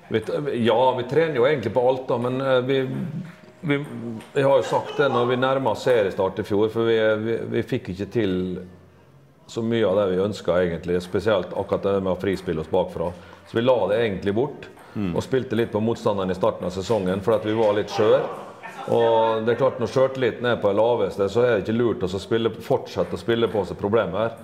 Vi, 0.08 0.22
ja, 0.64 0.78
vi 0.98 1.08
trener 1.10 1.40
jo 1.40 1.48
egentlig 1.48 1.74
på 1.74 1.84
alt, 1.90 2.06
da, 2.08 2.20
men 2.24 2.40
eh, 2.42 2.60
vi, 2.68 2.80
vi, 3.62 3.80
jeg 4.36 4.48
har 4.48 4.62
jo 4.62 4.70
sagt 4.70 4.96
det 5.00 5.10
når 5.12 5.28
vi 5.32 5.40
nærma 5.42 5.74
oss 5.74 5.84
seriestart 5.88 6.40
i 6.40 6.48
fjor, 6.48 6.70
for 6.72 6.88
vi, 6.88 6.98
vi, 7.26 7.38
vi 7.58 7.66
fikk 7.68 7.92
ikke 7.96 8.10
til 8.14 8.38
så 9.48 9.64
mye 9.66 9.84
av 9.88 10.00
det 10.00 10.08
vi 10.14 10.22
ønska, 10.24 10.56
egentlig. 10.64 11.02
Spesielt 11.04 11.52
akkurat 11.52 11.84
det 11.84 11.98
med 12.00 12.14
å 12.14 12.20
frispille 12.20 12.64
oss 12.64 12.72
bakfra. 12.72 13.12
Så 13.50 13.58
vi 13.58 13.66
la 13.66 13.76
det 13.92 14.00
egentlig 14.06 14.34
bort. 14.38 14.70
Og 15.18 15.24
spilte 15.26 15.58
litt 15.58 15.72
på 15.74 15.82
motstanderen 15.82 16.32
i 16.32 16.38
starten 16.38 16.68
av 16.68 16.74
sesongen 16.74 17.22
for 17.26 17.42
vi 17.44 17.56
var 17.58 17.74
litt 17.76 17.92
skjør. 17.92 18.22
Og 18.92 19.46
det 19.46 19.54
er 19.54 19.60
klart 19.60 19.80
Når 19.80 19.92
sjøltilliten 19.92 20.48
er 20.50 20.58
på 20.60 20.72
det 20.72 20.80
laveste, 20.80 21.30
så 21.32 21.44
er 21.44 21.54
det 21.54 21.64
ikke 21.64 21.78
lurt 21.78 22.04
å 22.04 22.10
fortsette 22.64 23.16
å 23.16 23.22
spille 23.22 23.48
på 23.52 23.64
seg 23.68 23.80
problemer. 23.80 24.36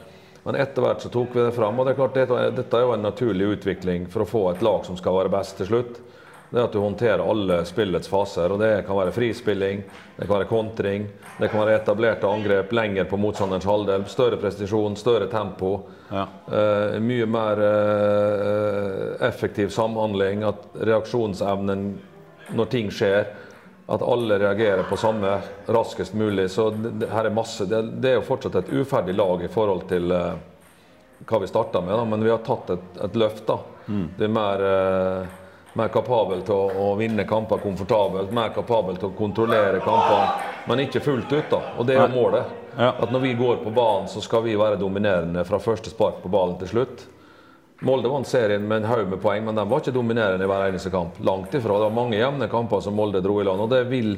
Men 0.45 0.55
etter 0.55 0.85
hvert 0.85 1.03
så 1.03 1.11
tok 1.11 1.35
vi 1.35 1.43
det 1.43 1.55
fram. 1.55 1.79
Og 1.79 1.85
det 1.85 1.93
er 1.93 1.99
klart, 1.99 2.15
dette 2.55 2.77
er 2.77 2.85
jo 2.85 2.93
en 2.95 3.03
naturlig 3.03 3.51
utvikling 3.57 4.07
for 4.11 4.23
å 4.23 4.29
få 4.29 4.45
et 4.53 4.63
lag 4.63 4.85
som 4.87 4.97
skal 4.97 5.17
være 5.17 5.33
best 5.33 5.59
til 5.59 5.69
slutt. 5.69 5.99
Det 6.49 6.57
er 6.57 6.65
at 6.65 6.73
du 6.73 6.79
håndterer 6.81 7.21
alle 7.21 7.59
spillets 7.69 8.09
faser. 8.09 8.49
og 8.49 8.61
Det 8.63 8.71
kan 8.87 8.97
være 8.97 9.13
frispilling, 9.13 9.83
det 10.15 10.25
kan 10.25 10.39
være 10.39 10.49
kontring, 10.49 11.05
det 11.37 11.49
kan 11.51 11.61
være 11.61 11.75
etablerte 11.77 12.25
angrep 12.29 12.71
lenger 12.73 13.05
på 13.05 13.19
motstanderens 13.21 13.67
halvdel. 13.69 14.07
Større 14.09 14.39
prestisjon, 14.41 14.97
større 14.97 15.27
tempo. 15.29 15.75
Ja. 16.09 16.25
Uh, 16.49 16.97
mye 17.05 17.27
mer 17.29 17.61
uh, 17.61 19.27
effektiv 19.29 19.69
samhandling. 19.75 20.41
At 20.49 20.65
reaksjonsevnen 20.89 21.85
når 22.57 22.71
ting 22.73 22.89
skjer, 22.89 23.29
at 23.89 24.01
alle 24.01 24.39
reagerer 24.39 24.83
på 24.83 24.97
samme 24.97 25.39
raskest 25.65 26.13
mulig. 26.13 26.51
Så 26.51 26.69
det, 26.69 27.07
her 27.09 27.25
er 27.25 27.33
masse. 27.33 27.65
Det, 27.65 27.81
det, 27.81 28.11
er 28.11 28.19
jo 28.19 28.27
fortsatt 28.27 28.55
et 28.55 28.69
uferdig 28.69 29.15
lag 29.17 29.41
i 29.43 29.49
forhold 29.49 29.87
til 29.89 30.13
uh, 30.13 30.35
hva 31.25 31.39
vi 31.41 31.49
starta 31.49 31.81
med, 31.81 31.95
da. 31.97 32.03
men 32.05 32.23
vi 32.23 32.29
har 32.29 32.43
tatt 32.45 32.69
et, 32.75 32.89
et 33.07 33.17
løft. 33.17 33.47
da. 33.47 33.57
Mm. 33.87 34.05
Det 34.17 34.27
er 34.27 34.35
mer, 34.35 34.61
uh, 34.61 35.57
mer 35.81 35.89
kapabel 35.93 36.45
til 36.45 36.53
å, 36.53 36.69
å, 36.69 36.93
vinne 37.01 37.25
kamper 37.25 37.63
komfortabelt, 37.65 38.29
mer 38.35 38.53
kapabel 38.53 39.01
til 39.01 39.09
å 39.09 39.17
kontrollere 39.17 39.81
kamper, 39.81 40.45
men 40.69 40.85
ikke 40.85 41.01
fullt 41.09 41.33
ut. 41.33 41.49
da. 41.49 41.63
Og 41.81 41.89
det 41.89 41.97
er 41.97 42.05
jo 42.05 42.13
målet. 42.13 42.57
Ja. 42.77 42.93
At 42.93 43.09
når 43.09 43.25
vi 43.25 43.33
går 43.41 43.63
på 43.63 43.73
banen, 43.73 44.05
så 44.11 44.21
skal 44.21 44.45
vi 44.45 44.53
være 44.59 44.77
dominerende 44.77 45.41
fra 45.49 45.57
første 45.57 45.89
spark 45.89 46.21
på 46.21 46.29
ballen 46.29 46.61
til 46.61 46.75
slutt. 46.75 47.07
Molde 47.81 48.09
vant 48.11 48.27
serien 48.27 48.65
med 48.67 48.81
en 48.81 48.89
haug 48.89 49.07
med 49.07 49.21
poeng, 49.23 49.45
men 49.45 49.55
de 49.55 49.63
var 49.69 49.79
ikke 49.79 49.95
dominerende 49.95 50.43
i 50.43 50.49
hver 50.51 50.65
eneste 50.67 50.91
kamp. 50.91 51.19
Langt 51.23 51.53
ifra. 51.55 51.77
Det 51.79 51.87
var 51.87 51.95
mange 51.95 52.17
jevne 52.19 52.49
kamper 52.51 52.81
som 52.83 52.97
Molde 52.97 53.21
dro 53.23 53.37
i 53.39 53.45
land, 53.47 53.61
og 53.63 53.69
det 53.71 53.85
vil 53.87 54.17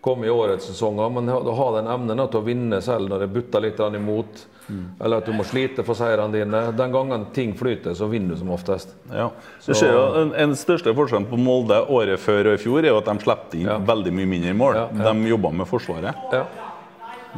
komme 0.00 0.28
i 0.28 0.30
årets 0.30 0.70
sesonger. 0.70 1.10
Men 1.12 1.28
å 1.34 1.54
ha 1.58 1.66
den 1.80 1.90
evnen 1.90 2.22
til 2.30 2.38
å 2.40 2.44
vinne 2.46 2.78
selv 2.84 3.10
når 3.10 3.24
det 3.24 3.30
butter 3.34 3.64
litt 3.64 3.82
imot, 3.82 4.44
mm. 4.68 4.84
eller 5.00 5.20
at 5.24 5.26
du 5.26 5.34
må 5.34 5.44
slite 5.44 5.82
for 5.84 5.98
seirene 5.98 6.32
dine 6.38 6.60
Den 6.78 6.94
gangen 6.94 7.26
ting 7.34 7.52
flyter, 7.58 7.96
så 7.98 8.06
vinner 8.06 8.38
du 8.38 8.40
som 8.44 8.54
oftest. 8.54 8.94
Ja. 9.10 9.26
Så, 9.58 9.74
ser 9.74 9.92
jo 9.96 10.06
en, 10.22 10.32
en 10.46 10.54
største 10.56 10.94
forskjellen 10.94 11.26
på 11.32 11.40
Molde 11.40 11.82
året 11.90 12.22
før 12.22 12.52
og 12.52 12.60
i 12.60 12.62
fjor 12.62 12.84
er 12.84 12.94
jo 12.94 13.02
at 13.02 13.10
de 13.10 13.26
slapp 13.26 13.58
inn 13.58 13.66
Ja. 13.66 13.80
veldig 13.90 14.14
mye 14.14 14.30
mindre 14.36 14.54
mål. 14.54 14.78
Ja, 14.78 14.86
ja. 15.02 15.10
De 15.12 15.34
jobba 15.34 15.50
med 15.50 15.66
Forsvaret. 15.68 16.24
Ja. 16.32 16.46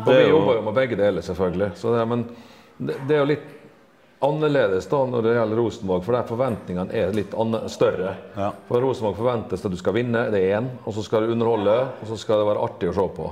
Og 0.05 0.07
vi 0.09 0.21
jo- 0.21 0.37
jobber 0.37 0.61
jo 0.61 0.62
med 0.69 0.75
begge 0.75 0.97
deler, 1.00 1.25
selvfølgelig. 1.25 1.73
Så 1.81 1.97
det, 1.97 2.07
men 2.09 2.29
det, 2.79 3.00
det 3.09 3.17
er 3.17 3.25
jo 3.25 3.33
litt 3.33 3.50
annerledes 4.23 4.87
da 4.87 5.00
når 5.07 5.25
det 5.25 5.35
gjelder 5.35 5.59
Rosenborg, 5.59 6.05
for 6.07 6.17
der 6.17 6.26
forventningene 6.29 6.95
er 6.95 7.14
litt 7.17 7.35
større. 7.73 8.14
Ja. 8.37 8.50
For 8.69 8.85
Rosenborg 8.85 9.19
forventes 9.19 9.64
at 9.67 9.73
du 9.73 9.79
skal 9.81 9.97
vinne, 9.99 10.29
det 10.31 10.45
er 10.47 10.61
én, 10.61 10.69
og 10.85 10.95
så 10.95 11.02
skal 11.07 11.26
du 11.26 11.35
underholde, 11.35 11.75
og 12.00 12.12
så 12.12 12.19
skal 12.21 12.43
det 12.43 12.50
være 12.52 12.67
artig 12.69 12.93
å 12.93 12.97
se 13.00 13.07
på. 13.17 13.31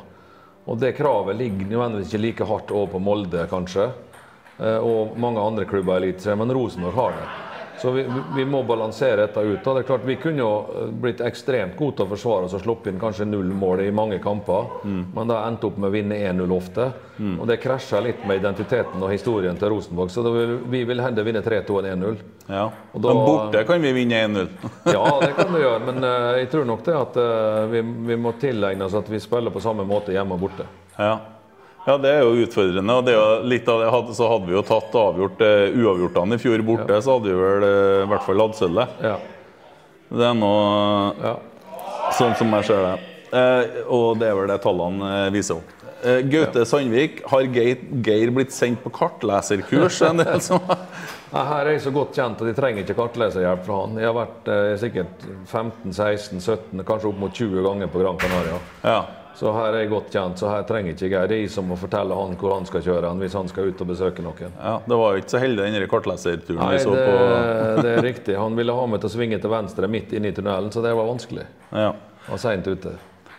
Og 0.70 0.80
det 0.82 0.96
kravet 0.98 1.38
ligger 1.38 1.70
nødvendigvis 1.70 2.10
ikke 2.10 2.24
like 2.24 2.48
hardt 2.50 2.74
over 2.74 2.90
på 2.94 3.02
Molde, 3.02 3.46
kanskje, 3.50 3.86
eh, 4.58 4.78
og 4.78 5.14
mange 5.18 5.42
andre 5.42 5.68
klubber 5.70 5.96
i 5.98 6.10
Eliteserien, 6.10 6.42
men 6.42 6.54
Rosenborg 6.58 6.98
har 6.98 7.16
det. 7.20 7.30
Så 7.80 7.90
vi, 7.94 8.02
vi- 8.36 8.44
må 8.44 8.62
balansere 8.66 9.22
dette 9.26 9.40
ut. 9.40 9.62
Det 9.64 9.76
er 9.80 9.86
klart 9.88 10.04
Vi 10.04 10.16
kunne 10.20 10.42
jo 10.42 10.48
eh, 10.76 10.90
blitt 11.02 11.20
ekstremt 11.24 11.76
gode 11.78 11.96
til 11.96 12.04
å 12.06 12.10
forsvare 12.10 12.44
oss 12.48 12.54
og 12.58 12.60
sluppet 12.64 12.92
inn 12.92 13.00
kanskje 13.00 13.24
null 13.28 13.48
mål 13.56 13.80
i 13.86 13.90
mange 13.90 14.18
kamper, 14.20 14.66
men 14.84 15.28
da 15.30 15.38
endte 15.48 15.66
opp 15.70 15.78
med 15.80 15.88
å 15.88 15.94
vinne 15.94 16.18
1-0 16.18 16.52
ofte. 16.56 16.90
Og 17.20 17.46
det 17.48 17.58
krasja 17.60 18.00
litt 18.00 18.22
med 18.28 18.40
identiteten 18.40 19.02
og 19.02 19.10
historien 19.12 19.56
til 19.60 19.68
Rosenborg, 19.74 20.08
så 20.12 20.22
vil, 20.24 20.54
vi 20.72 20.84
vil 20.88 21.00
heller 21.04 21.24
vinne 21.26 21.42
3-2 21.44 21.80
enn 21.84 22.04
1-0. 22.04 22.20
Ja. 22.48 22.66
Da- 22.94 23.14
Men 23.14 23.24
borte 23.26 23.64
kan 23.68 23.80
vi 23.82 23.92
vinne 23.92 24.20
1-0. 24.28 24.48
Ja, 24.94 25.04
det 25.20 25.34
kan 25.36 25.52
vi 25.54 25.60
gjøre, 25.66 25.80
men 25.90 26.04
uh, 26.04 26.36
jeg 26.38 26.48
tror 26.52 26.64
nok 26.68 26.84
det 26.86 26.96
at 27.00 27.16
uh, 27.20 27.66
vi, 27.72 27.82
vi 28.12 28.16
må 28.16 28.32
tilegne 28.40 28.84
oss 28.88 28.94
at 28.98 29.08
vi 29.12 29.20
spiller 29.20 29.50
på 29.52 29.60
samme 29.64 29.84
måte 29.88 30.12
hjemme 30.16 30.36
og 30.36 30.40
borte. 30.48 30.68
Ja. 30.98 31.18
Ja, 31.86 31.96
det 31.96 32.10
er 32.12 32.22
jo 32.26 32.44
utfordrende. 32.44 32.94
og 32.94 33.06
det 33.06 33.14
er 33.14 33.18
jo 33.18 33.48
litt 33.48 33.68
av 33.68 33.82
det, 33.82 34.14
Så 34.16 34.28
hadde 34.28 34.48
vi 34.50 34.56
jo 34.56 34.64
tatt 34.66 34.96
avgjort 35.00 35.40
uh, 35.40 35.80
uavgjortene 35.80 36.36
i 36.36 36.42
fjor 36.42 36.64
borte, 36.66 37.00
så 37.00 37.16
hadde 37.16 37.30
vi 37.30 37.36
vel 37.40 37.66
uh, 37.66 38.04
i 38.04 38.08
hvert 38.12 38.26
fall 38.26 38.44
hatt 38.44 38.58
sølvet. 38.58 38.96
Ja. 39.04 39.16
Det 40.10 40.26
er 40.26 40.34
nå 40.36 40.54
ja. 41.22 41.34
sånn 42.18 42.34
som 42.38 42.56
jeg 42.58 42.68
ser 42.68 42.86
det. 42.86 42.96
Uh, 43.30 43.84
og 43.96 44.08
det 44.20 44.28
er 44.28 44.34
vel 44.36 44.50
det 44.50 44.58
tallene 44.64 45.28
viser 45.34 45.60
opp. 45.60 45.76
Gaute 46.00 46.62
Sandvik, 46.64 47.18
har 47.28 47.44
Geir, 47.52 47.82
Geir 48.00 48.30
blitt 48.32 48.54
sendt 48.56 48.80
på 48.80 48.92
kartleserkurs? 48.96 49.98
En 50.08 50.22
del 50.22 50.40
som 50.40 50.62
Nei, 50.64 51.42
Her 51.44 51.60
er 51.60 51.74
jeg 51.74 51.82
så 51.84 51.92
godt 51.94 52.16
kjent 52.16 52.40
at 52.40 52.48
jeg 52.48 52.56
trenger 52.56 52.82
ikke 52.82 52.96
kartleserhjelp 52.98 53.62
fra 53.66 53.82
han. 53.82 54.00
Jeg 54.00 54.08
har 54.08 54.16
vært 54.16 54.48
sikkert 54.80 55.28
15-16-17, 55.52 56.82
kanskje 56.88 57.12
opp 57.12 57.20
mot 57.20 57.36
20 57.36 57.68
ganger 57.68 57.92
på 57.92 58.00
Gran 58.02 58.18
Canaria. 58.18 58.58
ja. 58.82 59.00
Så 59.40 59.48
her 59.56 59.72
er 59.72 59.86
jeg 59.86 59.88
godt 59.88 60.10
kjent, 60.12 60.36
så 60.36 60.50
her 60.52 60.64
trenger 60.68 60.92
ikke 60.92 61.08
jeg. 61.08 61.28
Det 61.30 61.58
om 61.62 61.70
å 61.72 61.76
fortelle 61.80 62.16
han 62.16 62.34
hvor 62.36 62.52
han 62.58 62.66
skal 62.68 62.82
kjøre 62.84 63.12
hvis 63.22 63.36
han 63.38 63.46
skal 63.48 63.70
ut 63.70 63.78
og 63.80 63.88
besøke 63.88 64.20
noen. 64.20 64.50
ja, 64.52 64.74
Det 64.84 64.98
var 65.00 65.14
jo 65.14 65.22
ikke 65.22 65.32
så 65.32 65.40
heldig, 65.40 65.68
den 65.72 65.86
kartleserturen 65.88 66.60
vi 66.74 66.80
så 66.82 66.92
det, 66.92 67.06
på. 67.06 67.14
det 67.86 67.94
er 67.94 68.02
riktig. 68.04 68.34
Han 68.36 68.58
ville 68.58 68.74
ha 68.76 68.82
meg 68.84 69.00
til 69.00 69.08
å 69.08 69.12
svinge 69.14 69.38
til 69.40 69.52
venstre 69.54 69.88
midt 69.88 70.12
inne 70.12 70.28
i 70.28 70.36
tunnelen, 70.36 70.68
så 70.74 70.82
det 70.84 70.92
var 70.92 71.08
vanskelig. 71.08 71.46
Ja. 71.72 71.94
Han 72.26 72.34
var 72.34 72.42
seint 72.42 72.68
ute. 72.68 72.92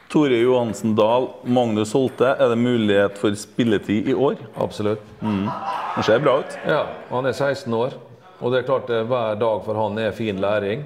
Tore 0.09 0.39
Johansen 0.41 0.95
Dahl, 0.97 1.29
Magnus 1.45 1.93
Holte. 1.93 2.33
Er 2.33 2.49
det 2.49 2.57
mulighet 2.57 3.21
for 3.21 3.37
spilletid 3.37 4.09
i 4.09 4.17
år? 4.17 4.41
Absolutt. 4.57 5.05
Det 5.21 6.07
ser 6.07 6.25
bra 6.25 6.39
ut. 6.41 6.57
Ja, 6.65 6.81
han 7.11 7.29
er 7.29 7.37
16 7.37 7.77
år, 7.77 7.93
og 8.41 8.49
det 8.49 8.63
er 8.63 8.67
klart 8.71 8.89
det, 8.89 9.03
hver 9.05 9.37
dag 9.37 9.61
for 9.69 9.77
han 9.77 10.01
er 10.01 10.17
fin 10.17 10.41
læring. 10.41 10.81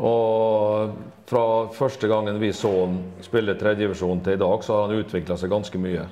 Og 0.00 0.92
fra 1.28 1.44
første 1.76 2.08
gangen 2.08 2.40
vi 2.40 2.52
så 2.56 2.70
han 2.72 2.96
spille 3.22 3.54
tredjedivisjon 3.60 4.22
til 4.24 4.38
i 4.38 4.40
dag, 4.40 4.64
så 4.64 4.74
har 4.74 4.88
han 4.88 5.02
utvikla 5.02 5.36
seg 5.36 5.52
ganske 5.52 5.80
mye. 5.80 6.06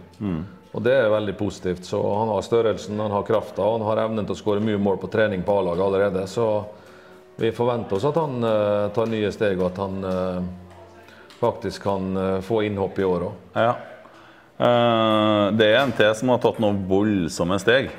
Og 0.76 0.84
det 0.84 0.94
er 0.94 1.08
veldig 1.10 1.34
positivt. 1.38 1.86
Så 1.88 2.00
han 2.02 2.28
har 2.28 2.44
størrelsen, 2.44 3.00
han 3.00 3.14
har 3.14 3.24
krafta, 3.26 3.64
og 3.64 3.78
han 3.78 3.86
har 3.88 4.04
evnen 4.04 4.28
til 4.28 4.36
å 4.36 4.40
skåre 4.42 4.64
mye 4.64 4.80
mål 4.80 5.00
på 5.00 5.10
trening 5.12 5.42
på 5.46 5.56
A-laget 5.58 5.84
allerede. 5.86 6.26
Så 6.28 6.46
vi 7.40 7.52
forventer 7.56 7.96
oss 7.96 8.06
at 8.08 8.18
han 8.20 8.44
uh, 8.44 8.90
tar 8.94 9.08
nye 9.10 9.32
steg, 9.32 9.56
og 9.60 9.70
at 9.70 9.80
han 9.80 10.04
uh, 10.04 11.32
faktisk 11.40 11.86
kan 11.88 12.12
uh, 12.18 12.40
få 12.44 12.62
innhopp 12.68 12.98
i 13.00 13.08
år 13.08 13.28
òg. 13.30 13.44
Ja. 13.54 13.76
Det 14.58 15.66
er 15.70 15.76
en 15.78 15.92
til 15.94 16.08
som 16.18 16.32
har 16.32 16.40
tatt 16.42 16.56
noen 16.58 16.80
voldsomme 16.90 17.60
steg, 17.62 17.92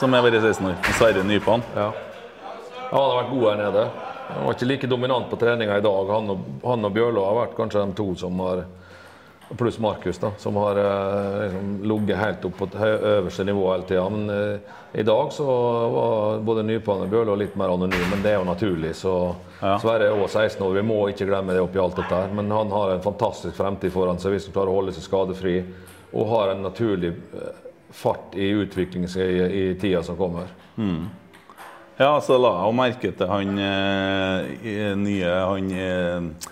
som 0.00 0.10
har 0.16 0.24
vært 0.24 0.40
16 0.40 0.66
år. 0.66 0.80
Sverre 0.98 1.22
Nypan. 1.22 1.62
Ja. 1.76 1.92
ja, 1.94 2.88
han 2.90 3.04
har 3.04 3.20
vært 3.20 3.30
god 3.30 3.44
her 3.46 3.60
nede. 3.60 3.84
Han 4.28 4.46
var 4.46 4.54
ikke 4.54 4.68
like 4.70 4.86
dominant 4.90 5.30
på 5.30 5.36
treninga 5.36 5.78
i 5.78 5.84
dag. 5.84 6.12
Han 6.14 6.30
og, 6.30 6.46
han 6.64 6.84
og 6.88 6.94
Bjørlo 6.94 7.24
har 7.26 7.40
vært 7.42 7.58
kanskje 7.58 7.82
de 7.86 7.96
to 7.98 8.06
som 8.16 8.40
har 8.44 8.64
Pluss 9.58 9.78
Markus, 9.78 10.18
da, 10.18 10.30
som 10.38 10.56
har 10.56 10.78
eh, 10.80 11.42
liksom, 11.42 11.72
ligget 11.84 12.16
helt 12.16 12.44
opp 12.48 12.54
på 12.56 12.68
øverste 12.86 13.44
nivå 13.44 13.66
hele 13.72 13.84
tida. 13.88 14.04
Men 14.08 14.30
eh, 14.30 14.76
i 15.00 15.02
dag 15.04 15.32
så 15.32 15.44
var 15.92 16.38
både 16.46 16.62
Nypan 16.64 17.04
og 17.04 17.10
Bjørlo 17.12 17.34
litt 17.36 17.56
mer 17.60 17.74
anonyme, 17.74 18.08
men 18.14 18.22
det 18.24 18.32
er 18.32 18.38
jo 18.40 18.48
naturlig. 18.48 18.94
Så 18.96 19.16
Ja. 19.62 19.76
Sverre 19.78 20.08
er 20.08 20.16
også 20.18 20.40
16 20.40 20.64
år, 20.66 20.72
vi 20.74 20.82
må 20.82 20.96
ikke 21.12 21.28
glemme 21.28 21.54
det 21.54 21.60
oppi 21.62 21.78
alt 21.78 21.94
dette 22.00 22.16
her. 22.16 22.32
Men 22.34 22.50
han 22.50 22.72
har 22.74 22.94
en 22.96 23.04
fantastisk 23.04 23.54
fremtid 23.54 23.92
foran 23.94 24.18
seg 24.18 24.34
hvis 24.34 24.48
han 24.48 24.56
klarer 24.56 24.72
å 24.72 24.78
holde 24.80 24.94
seg 24.96 25.04
skadefri. 25.06 25.52
Og 26.12 26.32
har 26.32 26.54
en 26.54 26.64
naturlig 26.64 27.12
eh, 27.12 27.60
fart 27.92 28.34
i 28.34 28.48
utviklingen 28.56 29.12
i, 29.20 29.28
i 29.60 29.64
tida 29.78 30.02
som 30.02 30.16
kommer. 30.16 30.48
Ja, 32.02 32.16
så 32.24 32.38
la 32.40 32.50
jeg 32.64 32.74
merke 32.78 33.12
til 33.14 33.30
han 33.30 33.58
eh, 33.62 34.96
nye 34.98 35.30
Han 35.46 35.70
eh, 35.70 36.50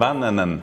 Vennenen. 0.00 0.58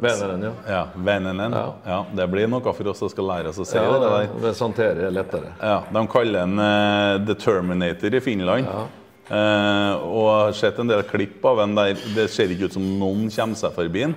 Veneren, 0.00 0.42
ja. 0.46 0.52
Ja, 0.68 0.82
Vennenen. 0.96 1.52
Ja. 1.52 1.64
Ja, 1.84 1.98
det 2.16 2.24
blir 2.32 2.48
noe 2.48 2.72
for 2.72 2.88
oss 2.88 3.02
som 3.02 3.10
skal 3.12 3.26
lære 3.28 3.50
oss 3.52 3.58
å 3.60 3.66
si 3.68 3.76
Ja, 3.76 3.84
det 3.92 4.08
der. 4.14 4.30
ved 4.46 4.56
Santere 4.56 5.04
er 5.10 5.12
lettere. 5.12 5.50
Ja, 5.60 5.82
De 5.92 6.06
kaller 6.08 6.46
han 6.46 6.62
eh, 6.64 7.18
The 7.28 7.36
Terminator 7.42 8.16
i 8.16 8.22
Finland. 8.24 8.70
Eh, 9.30 9.92
og 10.02 10.26
har 10.28 10.52
sett 10.52 10.78
en 10.82 10.88
del 10.90 11.02
klipp 11.06 11.44
av 11.46 11.60
en 11.62 11.74
der 11.78 11.94
det 12.16 12.24
ser 12.28 12.50
ikke 12.52 12.66
ut 12.68 12.74
som 12.74 12.82
noen 12.98 13.28
kommer 13.30 13.56
seg 13.56 13.72
forbi 13.76 14.02
han. 14.02 14.16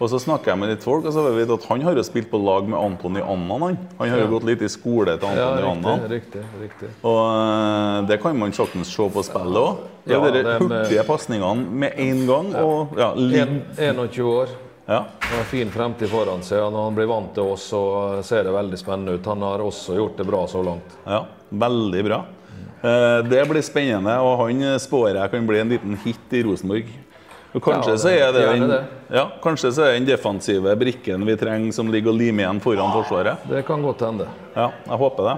Og 0.00 0.08
så 0.10 0.18
snakker 0.18 0.50
jeg 0.54 0.58
med 0.58 0.70
litt 0.72 0.82
folk, 0.82 1.04
og 1.06 1.12
så 1.12 1.22
vet 1.28 1.36
vi 1.46 1.54
at 1.54 1.66
han 1.68 1.84
har 1.84 1.94
jo 1.94 2.02
spilt 2.02 2.30
på 2.32 2.40
lag 2.42 2.66
med 2.68 2.78
Antony 2.80 3.20
Annan. 3.20 3.62
Han 3.62 3.78
Han 3.98 4.08
har 4.10 4.18
jo 4.18 4.24
Ja. 4.24 4.30
gått 4.32 4.44
litt 4.48 4.62
i 4.62 4.68
skole 4.68 5.18
til 5.20 5.28
Ja, 5.36 5.50
Antony 5.52 5.68
Annan. 5.70 6.08
riktig, 6.10 6.42
riktig. 6.60 6.88
Og 7.04 7.20
eh, 7.36 8.06
det 8.08 8.20
kan 8.22 8.36
man 8.38 8.52
saktens 8.52 8.88
se 8.88 9.08
på 9.08 9.22
spillet 9.22 9.60
òg. 9.60 9.76
Ja, 10.06 10.20
de 10.24 10.32
det 10.32 10.46
er 10.46 10.58
med- 10.60 10.86
hurtige 10.86 11.04
pasningene 11.06 11.70
med 11.70 11.92
en 11.98 12.26
gang. 12.26 12.54
Og 12.56 12.96
ja, 12.96 13.12
En- 13.12 13.62
21 13.76 14.24
år. 14.24 14.48
ja. 14.88 15.04
Han 15.20 15.36
har 15.38 15.44
fin 15.44 15.70
fremtid 15.70 16.08
foran 16.08 16.42
seg. 16.42 16.58
og 16.60 16.72
Når 16.72 16.84
han 16.84 16.94
blir 16.94 17.06
vant 17.08 17.34
til 17.34 17.44
oss, 17.44 17.70
så 17.70 18.22
ser 18.24 18.42
det 18.44 18.52
veldig 18.52 18.78
spennende 18.78 19.14
ut. 19.14 19.24
Han 19.26 19.40
har 19.42 19.58
også 19.58 19.94
gjort 19.96 20.16
det 20.16 20.26
bra 20.26 20.46
så 20.46 20.64
langt. 20.64 20.96
Ja, 21.06 21.24
veldig 21.52 22.04
bra. 22.04 22.24
Eh, 22.82 23.22
Det 23.28 23.42
blir 23.48 23.62
spennende, 23.64 24.18
og 24.20 24.38
han 24.44 24.78
spår 24.78 25.14
jeg 25.16 25.30
kan 25.30 25.46
bli 25.48 25.58
en 25.62 25.68
liten 25.72 25.96
hit 26.04 26.32
i 26.32 26.42
Rosenborg. 26.42 26.86
Og 27.56 27.62
kanskje, 27.64 27.90
Ja, 27.94 27.96
så 27.96 28.08
er 28.12 28.32
det 28.32 28.42
en 28.48 28.60
den, 28.60 28.68
det. 28.68 28.84
ja, 29.16 29.30
kanskje 29.40 29.70
så 29.72 29.82
er 29.86 29.92
det 29.94 30.00
den 30.04 30.08
defensive 30.10 30.74
brikken 30.76 31.24
vi 31.24 31.36
trenger 31.40 31.72
som 31.72 31.88
ligger 31.88 32.12
og 32.12 32.18
limer 32.20 32.44
igjen 32.44 32.60
foran 32.60 32.92
Forsvaret. 32.92 33.38
Det 33.48 33.62
kan 33.64 33.80
godt 33.82 34.00
hende. 34.04 34.26
Ja, 34.54 34.70
jeg 34.86 34.98
håper 34.98 35.24
det. 35.30 35.36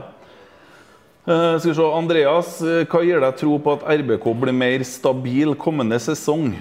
Uh, 1.29 1.59
skal 1.61 1.70
vi 1.70 1.74
se, 1.77 1.83
Andreas, 1.92 2.62
eh, 2.62 2.85
hva 2.88 3.03
gir 3.05 3.20
deg 3.20 3.37
tro 3.37 3.59
på 3.61 3.72
at 3.77 3.83
RBK 4.01 4.24
blir 4.40 4.53
mer 4.57 4.83
stabil 4.88 5.55
kommende 5.61 5.98
sesong? 6.01 6.55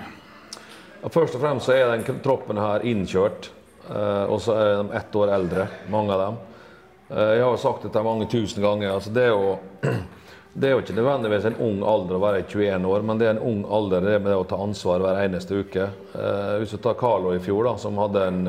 Ja, 1.01 1.07
Først 1.09 1.35
og 1.35 1.41
fremst 1.41 1.65
så 1.69 1.73
er 1.73 1.95
den 1.97 2.19
troppen 2.21 2.57
her 2.59 2.83
innkjørt. 2.83 3.49
Uh, 3.89 4.27
og 4.27 4.41
så 4.43 4.53
er 4.59 4.83
de 4.83 4.97
ett 4.99 5.15
år 5.15 5.31
eldre, 5.33 5.67
mange 5.89 6.11
av 6.11 6.19
dem. 6.19 6.37
Uh, 7.09 7.33
jeg 7.37 7.43
har 7.45 7.53
jo 7.55 7.61
sagt 7.63 7.83
dette 7.87 8.03
mange 8.03 8.27
tusen 8.29 8.61
ganger. 8.61 8.91
altså 8.97 9.13
Det 9.15 9.29
å 9.31 9.57
det 10.57 10.67
er 10.67 10.73
jo 10.73 10.81
ikke 10.81 10.95
nødvendigvis 10.97 11.43
en 11.45 11.59
ung 11.61 11.81
alder 11.85 12.17
å 12.17 12.21
være 12.23 12.41
21 12.49 12.85
år, 12.89 13.03
men 13.05 13.19
det 13.19 13.27
er 13.27 13.35
en 13.35 13.45
ung 13.45 13.59
alder 13.77 14.01
det 14.01 14.15
med 14.23 14.31
det 14.31 14.37
å 14.39 14.47
ta 14.49 14.57
ansvar 14.57 15.03
hver 15.03 15.19
eneste 15.21 15.59
uke. 15.61 15.83
Eh, 16.17 16.53
hvis 16.57 16.73
du 16.73 16.79
tar 16.81 16.97
Carlo 16.97 17.35
i 17.35 17.41
fjor, 17.43 17.67
da, 17.67 17.75
som 17.77 17.99
hadde 18.01 18.23
en, 18.25 18.39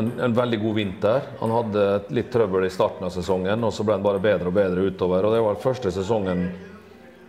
en, 0.00 0.08
en, 0.16 0.38
veldig 0.38 0.60
god 0.62 0.78
vinter. 0.80 1.28
Han 1.42 1.52
hadde 1.52 1.84
litt 2.16 2.32
trøbbel 2.32 2.64
i 2.64 2.72
starten 2.72 3.04
av 3.04 3.12
sesongen, 3.12 3.68
og 3.68 3.74
så 3.76 3.84
ble 3.84 3.98
han 3.98 4.08
bare 4.08 4.24
bedre 4.24 4.48
og 4.48 4.56
bedre 4.56 4.88
utover. 4.88 5.28
Og 5.28 5.36
det 5.36 5.44
var 5.44 5.60
første 5.60 5.92
sesongen 5.92 6.46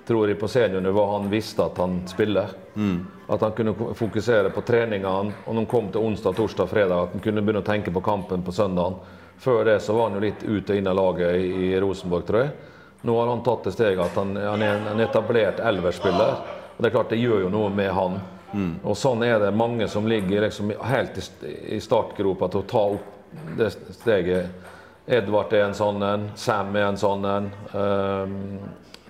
tror 0.07 0.31
jeg 0.31 0.39
på 0.39 0.47
seniornivå 0.51 1.03
han 1.11 1.29
visste 1.31 1.67
at 1.67 1.83
han 1.83 1.99
spiller. 2.07 2.57
Mm. 2.79 2.97
At 3.27 3.43
han 3.43 3.55
kunne 3.59 3.75
fokusere 3.75 4.55
på 4.55 4.63
treningene, 4.63 5.35
og 5.43 5.51
når 5.51 5.65
han 5.65 5.71
kom 5.75 5.91
til 5.91 6.03
onsdag, 6.03 6.39
torsdag, 6.39 6.71
fredag, 6.71 7.09
at 7.09 7.17
han 7.17 7.27
kunne 7.27 7.43
begynne 7.43 7.63
å 7.63 7.71
tenke 7.73 7.91
på 7.91 8.03
kampen 8.07 8.43
på 8.43 8.55
søndagen. 8.55 9.01
Før 9.43 9.65
det 9.67 9.81
så 9.83 9.95
var 9.97 10.07
han 10.07 10.21
jo 10.21 10.29
litt 10.29 10.43
ut 10.47 10.69
og 10.69 10.77
inn 10.77 10.87
av 10.87 10.95
laget 10.95 11.41
i, 11.43 11.73
i 11.73 11.79
Rosenborg, 11.83 12.23
tror 12.27 12.45
jeg. 12.45 12.71
Nå 13.03 13.19
har 13.19 13.27
han 13.27 13.43
tatt 13.43 13.65
det 13.67 13.73
steget 13.75 13.99
at 13.99 14.15
han, 14.15 14.35
han 14.39 14.61
er 14.63 14.85
en 14.93 15.01
etablert 15.03 15.59
elverspiller. 15.59 16.37
Og 16.73 16.79
det 16.79 16.87
er 16.87 16.93
klart 16.95 17.11
det 17.11 17.19
gjør 17.19 17.45
jo 17.45 17.49
noe 17.51 17.71
med 17.73 17.91
han. 17.91 18.19
Mm. 18.53 18.71
Og 18.85 18.95
sånn 18.97 19.25
er 19.25 19.41
det 19.41 19.49
mange 19.57 19.87
som 19.91 20.07
ligger 20.07 20.45
liksom 20.45 20.71
helt 20.87 21.17
i 21.43 21.81
startgropa 21.83 22.47
til 22.53 22.61
å 22.61 22.69
ta 22.69 22.83
opp 22.95 23.09
det 23.57 23.71
steget. 23.97 24.69
Edvard 25.05 25.51
er 25.53 25.65
en 25.65 25.75
sånn 25.75 26.05
en. 26.05 26.29
Sam 26.39 26.71
er 26.77 26.87
en 26.87 27.01
sånn 27.01 27.27
en. 27.27 27.49
Um, 27.73 28.37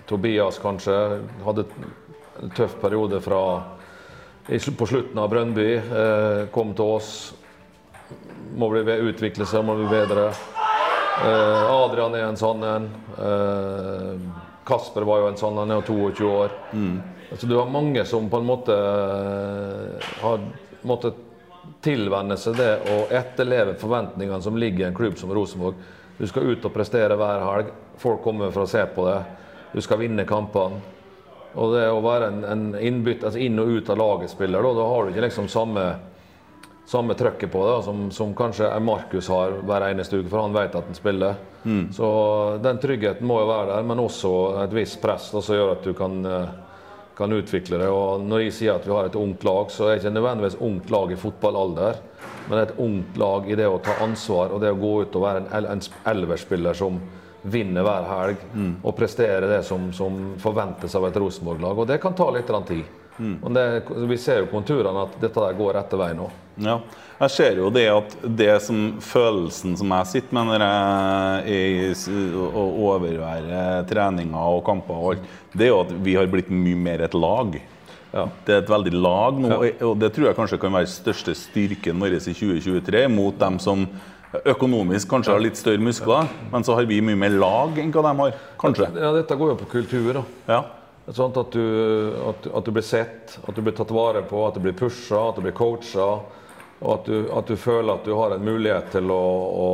Tobias 0.08 0.58
kanskje 0.60 0.96
hadde 1.44 1.68
en 2.42 2.50
tøff 2.56 2.74
periode 2.82 3.20
fra, 3.24 3.42
på 4.50 4.90
slutten 4.90 5.22
av 5.22 5.30
Brønnby. 5.30 5.68
Uh, 5.78 6.40
kom 6.56 6.74
til 6.74 6.96
oss. 6.96 7.12
Må 8.58 8.72
bli, 8.74 8.82
utvikle 9.12 9.46
seg, 9.46 9.62
må 9.66 9.78
bli 9.78 9.86
bedre. 9.92 10.32
Uh, 11.22 11.70
Adrian 11.70 12.14
er 12.18 12.26
en 12.26 12.38
sånn 12.38 12.64
en. 12.66 12.88
Uh, 13.14 14.16
Kasper 14.66 15.04
var 15.06 15.20
jo 15.20 15.28
en 15.28 15.36
sånn, 15.38 15.58
han 15.60 15.70
er 15.70 15.82
jo 15.82 16.08
22 16.16 16.30
år. 16.30 16.54
Mm. 16.72 16.94
Altså, 17.30 17.46
du 17.46 17.54
har 17.58 17.70
mange 17.70 18.04
som 18.08 18.26
på 18.32 18.40
en 18.40 18.48
måte 18.48 18.74
uh, 18.74 20.08
har 20.22 20.46
måttet 20.88 21.20
tilvenne 21.84 22.36
seg 22.40 22.56
det 22.58 22.72
å 22.92 22.96
etterleve 23.14 23.76
forventningene 23.80 24.40
som 24.42 24.56
ligger 24.58 24.86
i 24.86 24.88
en 24.88 24.96
klubb 24.96 25.18
som 25.20 25.32
Rosenborg. 25.36 25.78
Du 26.18 26.26
skal 26.30 26.48
ut 26.48 26.64
og 26.64 26.74
prestere 26.74 27.18
hver 27.20 27.44
helg. 27.44 27.70
Folk 28.00 28.22
kommer 28.24 28.50
for 28.54 28.64
å 28.64 28.70
se 28.70 28.82
på 28.94 29.06
det. 29.06 29.20
Du 29.74 29.80
skal 29.84 30.00
vinne 30.02 30.26
kampene. 30.28 30.80
Og 31.54 31.76
det 31.76 31.84
å 31.86 32.02
være 32.02 32.32
en, 32.32 32.40
en 32.50 32.64
innbytt, 32.74 33.22
altså 33.22 33.38
inn 33.38 33.60
og 33.62 33.70
ut 33.76 33.90
av 33.92 34.00
laget-spiller, 34.00 34.64
da, 34.64 34.72
da 34.74 34.86
har 34.90 35.04
du 35.04 35.12
ikke 35.12 35.26
liksom 35.28 35.46
samme 35.52 35.84
samme 36.86 37.14
trøkket 37.14 37.52
på 37.52 37.62
det 37.66 37.82
som, 37.84 38.10
som 38.10 38.34
kanskje 38.36 38.68
Markus 38.80 39.28
har 39.28 39.56
hver 39.64 39.88
eneste 39.88 40.20
uke, 40.20 40.28
for 40.28 40.44
han 40.44 40.54
vet 40.54 40.74
at 40.76 40.84
han 40.84 40.98
spiller. 40.98 41.40
Mm. 41.64 41.92
Så 41.92 42.08
den 42.62 42.78
tryggheten 42.78 43.26
må 43.26 43.40
jo 43.40 43.48
være 43.48 43.70
der, 43.72 43.88
men 43.88 44.02
også 44.02 44.34
et 44.66 44.76
visst 44.76 45.00
press 45.02 45.30
som 45.32 45.56
gjør 45.56 45.74
at 45.78 45.86
du 45.86 45.94
kan, 45.96 46.18
eh, 46.28 46.52
kan, 47.16 47.32
utvikle 47.32 47.80
det. 47.80 47.88
Og 47.88 48.20
når 48.28 48.44
jeg 48.44 48.56
sier 48.58 48.76
at 48.76 48.86
vi 48.86 48.92
har 48.92 49.08
et 49.08 49.16
ungt 49.16 49.44
lag, 49.48 49.72
så 49.72 49.88
er 49.88 49.94
det 49.94 50.02
ikke 50.02 50.16
nødvendigvis 50.18 50.60
ungt 50.60 50.92
lag 50.92 51.12
i 51.12 51.20
fotballalder, 51.24 52.00
men 52.50 52.60
et 52.60 52.76
ungt 52.76 53.16
lag 53.16 53.48
i 53.48 53.56
det 53.56 53.68
å 53.68 53.80
ta 53.80 53.96
ansvar 54.04 54.52
og 54.52 54.60
det 54.60 54.74
å 54.74 54.80
gå 54.80 54.94
ut 55.02 55.16
og 55.16 55.24
være 55.24 55.44
en, 55.46 55.70
en 55.72 55.86
elverspiller 56.12 56.76
som 56.76 57.00
vinner 57.44 57.84
hver 57.84 58.06
helg 58.08 58.44
mm. 58.54 58.70
og 58.82 58.94
prestere 58.96 59.48
det 59.48 59.62
som, 59.68 59.90
som 59.92 60.34
forventes 60.40 60.94
av 60.96 61.08
et 61.08 61.16
Rosenborg-lag. 61.16 61.80
Og 61.80 61.88
det 61.88 62.00
kan 62.00 62.16
ta 62.16 62.28
litt 62.32 62.52
tid. 62.68 62.84
Mm. 63.16 63.36
Og 63.40 63.52
det, 63.54 63.66
vi 64.10 64.16
ser 64.18 64.42
jo 64.42 64.52
konturene 64.52 65.04
at 65.06 65.20
dette 65.20 65.40
der 65.40 65.56
går 65.56 65.76
rette 65.78 66.00
vei 66.00 66.12
nå. 66.16 66.28
Ja. 66.60 66.78
Jeg 67.14 67.30
ser 67.30 67.58
jo 67.60 67.68
det 67.72 67.84
at 67.88 68.16
det 68.38 68.50
som 68.62 68.96
følelsen 69.02 69.76
som 69.78 69.92
jeg 69.94 70.10
sitter 70.10 70.34
med 70.36 70.50
når 70.50 70.64
jeg 70.64 71.92
er 71.94 72.40
å 72.50 72.64
overvære 72.88 73.60
treninger 73.90 74.48
og 74.56 74.64
kamper 74.66 74.98
og 74.98 75.12
alt, 75.12 75.28
det 75.54 75.68
er 75.68 75.72
jo 75.72 75.84
at 75.84 75.94
vi 76.04 76.16
har 76.18 76.30
blitt 76.30 76.50
mye 76.50 76.80
mer 76.88 77.04
et 77.06 77.14
lag. 77.14 77.54
Ja. 78.14 78.26
Det 78.46 78.54
er 78.54 78.60
et 78.62 78.70
veldig 78.70 78.94
lag 78.94 79.38
nå, 79.42 79.54
og 79.88 79.94
det 79.98 80.12
tror 80.14 80.28
jeg 80.28 80.38
kanskje 80.38 80.60
kan 80.62 80.74
være 80.74 80.90
største 80.90 81.34
styrken 81.38 82.02
vår 82.02 82.18
i 82.18 82.20
2023 82.26 83.06
mot 83.10 83.38
dem 83.40 83.58
som 83.62 83.86
økonomisk 84.50 85.10
kanskje 85.10 85.34
har 85.34 85.42
litt 85.42 85.58
større 85.58 85.82
muskler, 85.82 86.30
men 86.50 86.66
så 86.66 86.74
har 86.78 86.86
vi 86.90 87.00
mye 87.04 87.18
mer 87.18 87.34
lag 87.38 87.78
enn 87.78 87.92
hva 87.94 88.02
de 88.06 88.14
har. 88.20 88.38
Kanskje. 88.60 88.88
Ja, 88.98 89.12
dette 89.14 89.38
går 89.38 89.54
jo 89.54 89.58
på 89.62 89.70
kultur. 89.76 90.10
da. 90.18 90.24
Ja. 90.50 90.62
Sånn 91.14 91.34
at, 91.36 91.52
du, 91.52 92.14
at, 92.30 92.46
at, 92.48 92.64
du, 92.64 92.72
blir 92.72 92.86
sett, 92.86 93.36
at 93.44 93.52
du 93.54 93.60
blir 93.60 93.74
tatt 93.76 93.90
vare 93.92 94.22
på, 94.24 94.40
at 94.46 94.56
du 94.56 94.62
blir 94.64 94.74
pusha, 94.78 95.28
at 95.28 95.36
du 95.36 95.44
blir 95.44 95.54
coacha. 95.56 96.08
Og 96.84 96.90
at 96.94 97.06
du, 97.08 97.16
at 97.32 97.48
du, 97.48 97.56
føler 97.56 97.94
at 97.94 98.04
du 98.04 98.12
har 98.14 98.34
en 98.34 98.44
mulighet 98.44 98.90
til 98.92 99.08
å, 99.10 99.24
å 99.64 99.70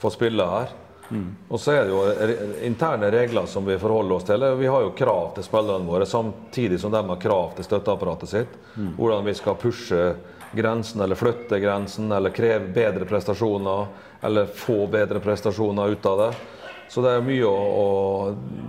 få 0.00 0.10
spille 0.10 0.46
her. 0.48 0.72
Mm. 1.12 1.26
Og 1.48 1.60
så 1.60 1.74
er 1.74 1.84
det 1.84 1.92
jo 1.92 2.36
interne 2.64 3.10
regler 3.12 3.46
som 3.46 3.66
vi 3.68 3.76
forholder 3.78 4.16
oss 4.16 4.24
til. 4.24 4.46
Vi 4.56 4.70
har 4.72 4.86
jo 4.86 4.94
krav 4.96 5.34
til 5.36 5.44
spillerne 5.44 5.84
våre, 5.84 6.08
samtidig 6.08 6.80
som 6.80 6.94
de 6.94 7.02
har 7.04 7.20
krav 7.20 7.52
til 7.58 7.68
støtteapparatet 7.68 8.32
sitt. 8.32 8.54
Mm. 8.76 8.94
Hvordan 8.96 9.28
vi 9.28 9.34
skal 9.36 9.58
pushe 9.60 10.00
grensen, 10.56 11.04
eller 11.04 11.20
flytte 11.20 11.60
grensen, 11.60 12.08
eller 12.12 12.32
kreve 12.32 12.72
bedre 12.72 13.04
prestasjoner. 13.08 13.86
Eller 14.22 14.46
få 14.46 14.86
bedre 14.86 15.20
prestasjoner 15.20 15.92
ut 15.92 16.06
av 16.06 16.18
det. 16.24 16.32
Så 16.88 17.04
det 17.04 17.12
er 17.12 17.24
mye 17.24 17.48
å, 17.48 17.56
å 17.56 17.86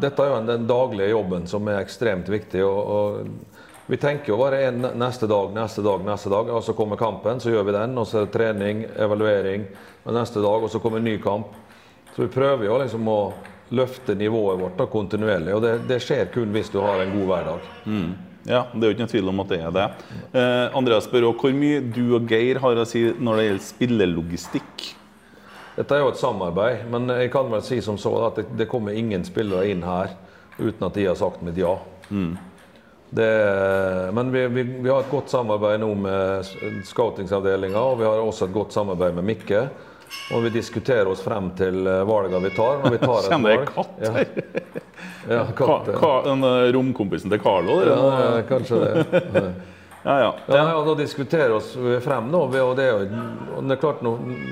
Dette 0.01 0.23
er 0.23 0.31
jo 0.31 0.43
den 0.47 0.67
daglige 0.67 1.11
jobben 1.11 1.47
som 1.47 1.67
er 1.67 1.79
ekstremt 1.83 2.29
viktig. 2.31 2.63
Og, 2.65 2.79
og 2.97 3.52
vi 3.87 3.97
tenker 3.97 4.31
jo 4.31 4.37
bare 4.39 4.61
en, 4.69 4.85
neste 4.95 5.27
dag, 5.27 5.51
neste 5.53 5.83
dag, 5.83 6.03
neste 6.05 6.29
dag. 6.31 6.49
Og 6.55 6.63
så 6.63 6.75
kommer 6.77 6.99
kampen, 6.99 7.39
så 7.43 7.51
gjør 7.51 7.65
vi 7.67 7.75
den. 7.75 7.97
Og 7.99 8.07
så 8.07 8.21
er 8.21 8.27
det 8.27 8.35
trening, 8.35 8.85
evaluering. 8.95 9.65
Og 10.03 10.15
neste 10.15 10.43
dag, 10.43 10.63
og 10.63 10.71
så 10.71 10.79
kommer 10.79 11.01
en 11.01 11.09
ny 11.09 11.17
kamp. 11.23 11.55
Så 12.15 12.25
vi 12.25 12.31
prøver 12.31 12.67
jo 12.69 12.77
liksom 12.79 13.09
å 13.09 13.19
løfte 13.73 14.15
nivået 14.15 14.61
vårt 14.61 14.77
da, 14.79 14.87
kontinuerlig. 14.87 15.55
Og 15.55 15.63
det, 15.65 15.73
det, 15.89 15.99
skjer 16.03 16.29
kun 16.33 16.53
hvis 16.55 16.71
du 16.71 16.79
har 16.83 17.01
en 17.01 17.11
god 17.17 17.27
hverdag. 17.31 17.67
Mm. 17.89 18.11
Ja, 18.43 18.65
det 18.73 18.83
er 18.83 18.89
jo 18.89 18.95
ikke 18.95 19.05
noen 19.05 19.13
tvil 19.13 19.31
om 19.31 19.41
at 19.43 19.51
det 19.53 19.59
er 19.63 19.75
det. 19.75 19.85
Eh, 20.35 20.77
Andreas 20.77 21.07
spør 21.07 21.29
også 21.29 21.47
hvor 21.47 21.55
mye 21.55 21.79
du 21.95 22.03
og 22.19 22.27
Geir 22.29 22.59
har 22.63 22.79
å 22.79 22.87
si 22.87 23.05
når 23.15 23.39
det 23.39 23.45
gjelder 23.47 23.65
spillelogistikk. 23.67 24.87
Dette 25.73 25.95
er 25.95 26.03
jo 26.03 26.11
et 26.11 26.19
samarbeid, 26.21 26.83
men 26.91 27.09
jeg 27.17 27.31
kan 27.33 27.47
vel 27.49 27.63
si 27.65 27.79
som 27.81 27.97
så 27.97 28.11
at 28.27 28.41
det, 28.41 28.49
det 28.59 28.69
kommer 28.69 28.93
ingen 28.93 29.23
spillere 29.25 29.71
inn 29.71 29.81
her 29.87 30.13
uten 30.59 30.85
at 30.85 30.99
de 30.99 31.07
har 31.07 31.17
sagt 31.17 31.41
mitt 31.41 31.57
ja. 31.57 31.73
Mm. 32.13 32.35
Det, 33.13 34.09
men 34.13 34.31
vi, 34.31 34.47
vi, 34.47 34.63
vi, 34.63 34.89
har 34.89 35.03
et 35.03 35.09
godt 35.11 35.29
samarbeid 35.29 35.83
nå 35.83 35.91
med 36.01 36.47
scoutingsavdelinga, 36.87 37.77
og 37.77 37.99
vi 37.99 38.07
har 38.07 38.21
også 38.23 38.47
et 38.47 38.55
godt 38.55 38.73
samarbeid 38.73 39.13
med 39.19 39.27
Mikke. 39.27 39.67
Og 40.33 40.41
vi 40.43 40.49
diskuterer 40.53 41.09
oss 41.09 41.21
frem 41.21 41.51
til 41.57 41.85
eh, 41.87 42.01
valgene 42.09 42.41
vi 42.47 42.51
tar. 42.55 42.79
Når 42.83 42.95
vi 42.95 42.99
tar 43.03 43.27
et 43.27 43.45
jeg 43.51 43.67
katt 43.69 44.01
her? 44.15 44.31
Ja. 45.27 45.35
ja 45.35 45.43
katt. 45.57 45.91
Ka, 45.91 45.99
ka, 45.99 46.11
den 46.25 46.45
eh, 46.47 46.69
romkompisen 46.73 47.33
til 47.33 47.41
Carlo? 47.43 47.75
Ja, 47.85 48.41
kanskje 48.49 48.79
det. 48.81 49.21
Ja, 50.03 50.15
ja. 50.23 50.31
ja, 50.47 50.63
ja 50.71 50.79
da 50.87 50.95
diskuterer 50.97 51.53
vi 51.53 51.59
oss 51.59 51.69
frem 52.05 52.31
nå. 52.33 52.47
Og 52.49 52.73
det 52.79 52.87
er, 52.87 53.05
det 53.09 53.77
er 53.77 53.83
klart, 53.83 54.01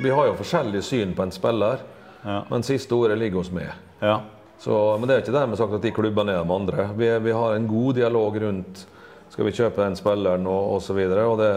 vi 0.04 0.14
har 0.14 0.30
jo 0.30 0.38
forskjellig 0.44 0.84
syn 0.86 1.18
på 1.18 1.26
en 1.26 1.34
spiller, 1.34 1.82
ja. 2.22 2.44
men 2.52 2.68
siste 2.68 2.94
ordet 2.98 3.18
ligger 3.22 3.42
hos 3.42 3.52
meg. 3.58 3.74
Ja. 4.06 4.20
Så, 4.62 4.78
men 4.98 5.10
det 5.10 5.16
er 5.16 5.24
ikke 5.24 5.34
dermed 5.34 5.58
sagt 5.58 5.74
at 5.74 5.82
de 5.82 5.94
klubbene 5.96 6.36
er 6.36 6.44
de 6.46 6.54
andre. 6.54 6.84
Vi, 6.94 7.08
vi, 7.26 7.34
har 7.34 7.56
en 7.56 7.68
god 7.68 7.96
dialog 7.98 8.36
rundt 8.44 8.84
skal 9.32 9.48
vi 9.48 9.54
kjøpe 9.56 9.82
den 9.82 9.96
spilleren 9.98 10.46
og 10.46 10.76
osv. 10.76 11.00
Og, 11.02 11.18
og 11.32 11.40
det, 11.40 11.52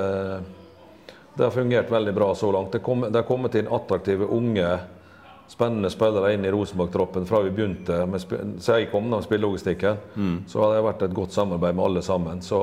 det 1.34 1.44
har 1.44 1.52
fungert 1.52 1.92
veldig 1.92 2.14
bra 2.16 2.30
så 2.38 2.48
langt. 2.54 2.72
Det, 2.72 2.80
kom, 2.86 3.04
det 3.08 3.18
har 3.20 3.26
kommet 3.28 3.58
inn 3.60 3.68
attraktive, 3.68 4.30
unge, 4.32 4.70
spennende 5.52 5.90
spillere 5.92 6.32
inn 6.32 6.46
i 6.48 6.52
Rosenborg-troppen 6.54 7.26
fra 7.28 7.42
vi 7.44 7.52
begynte 7.52 7.98
med, 8.08 8.24
så 8.64 8.78
jeg 8.78 8.88
kom 8.94 9.10
med 9.10 9.26
spillelogistikken. 9.26 10.00
Mm. 10.14 10.36
Så 10.48 10.62
har 10.62 10.72
det 10.72 10.86
vært 10.86 11.04
et 11.04 11.18
godt 11.18 11.36
samarbeid 11.36 11.76
med 11.76 11.90
alle 11.90 12.06
sammen. 12.06 12.40
Så 12.42 12.62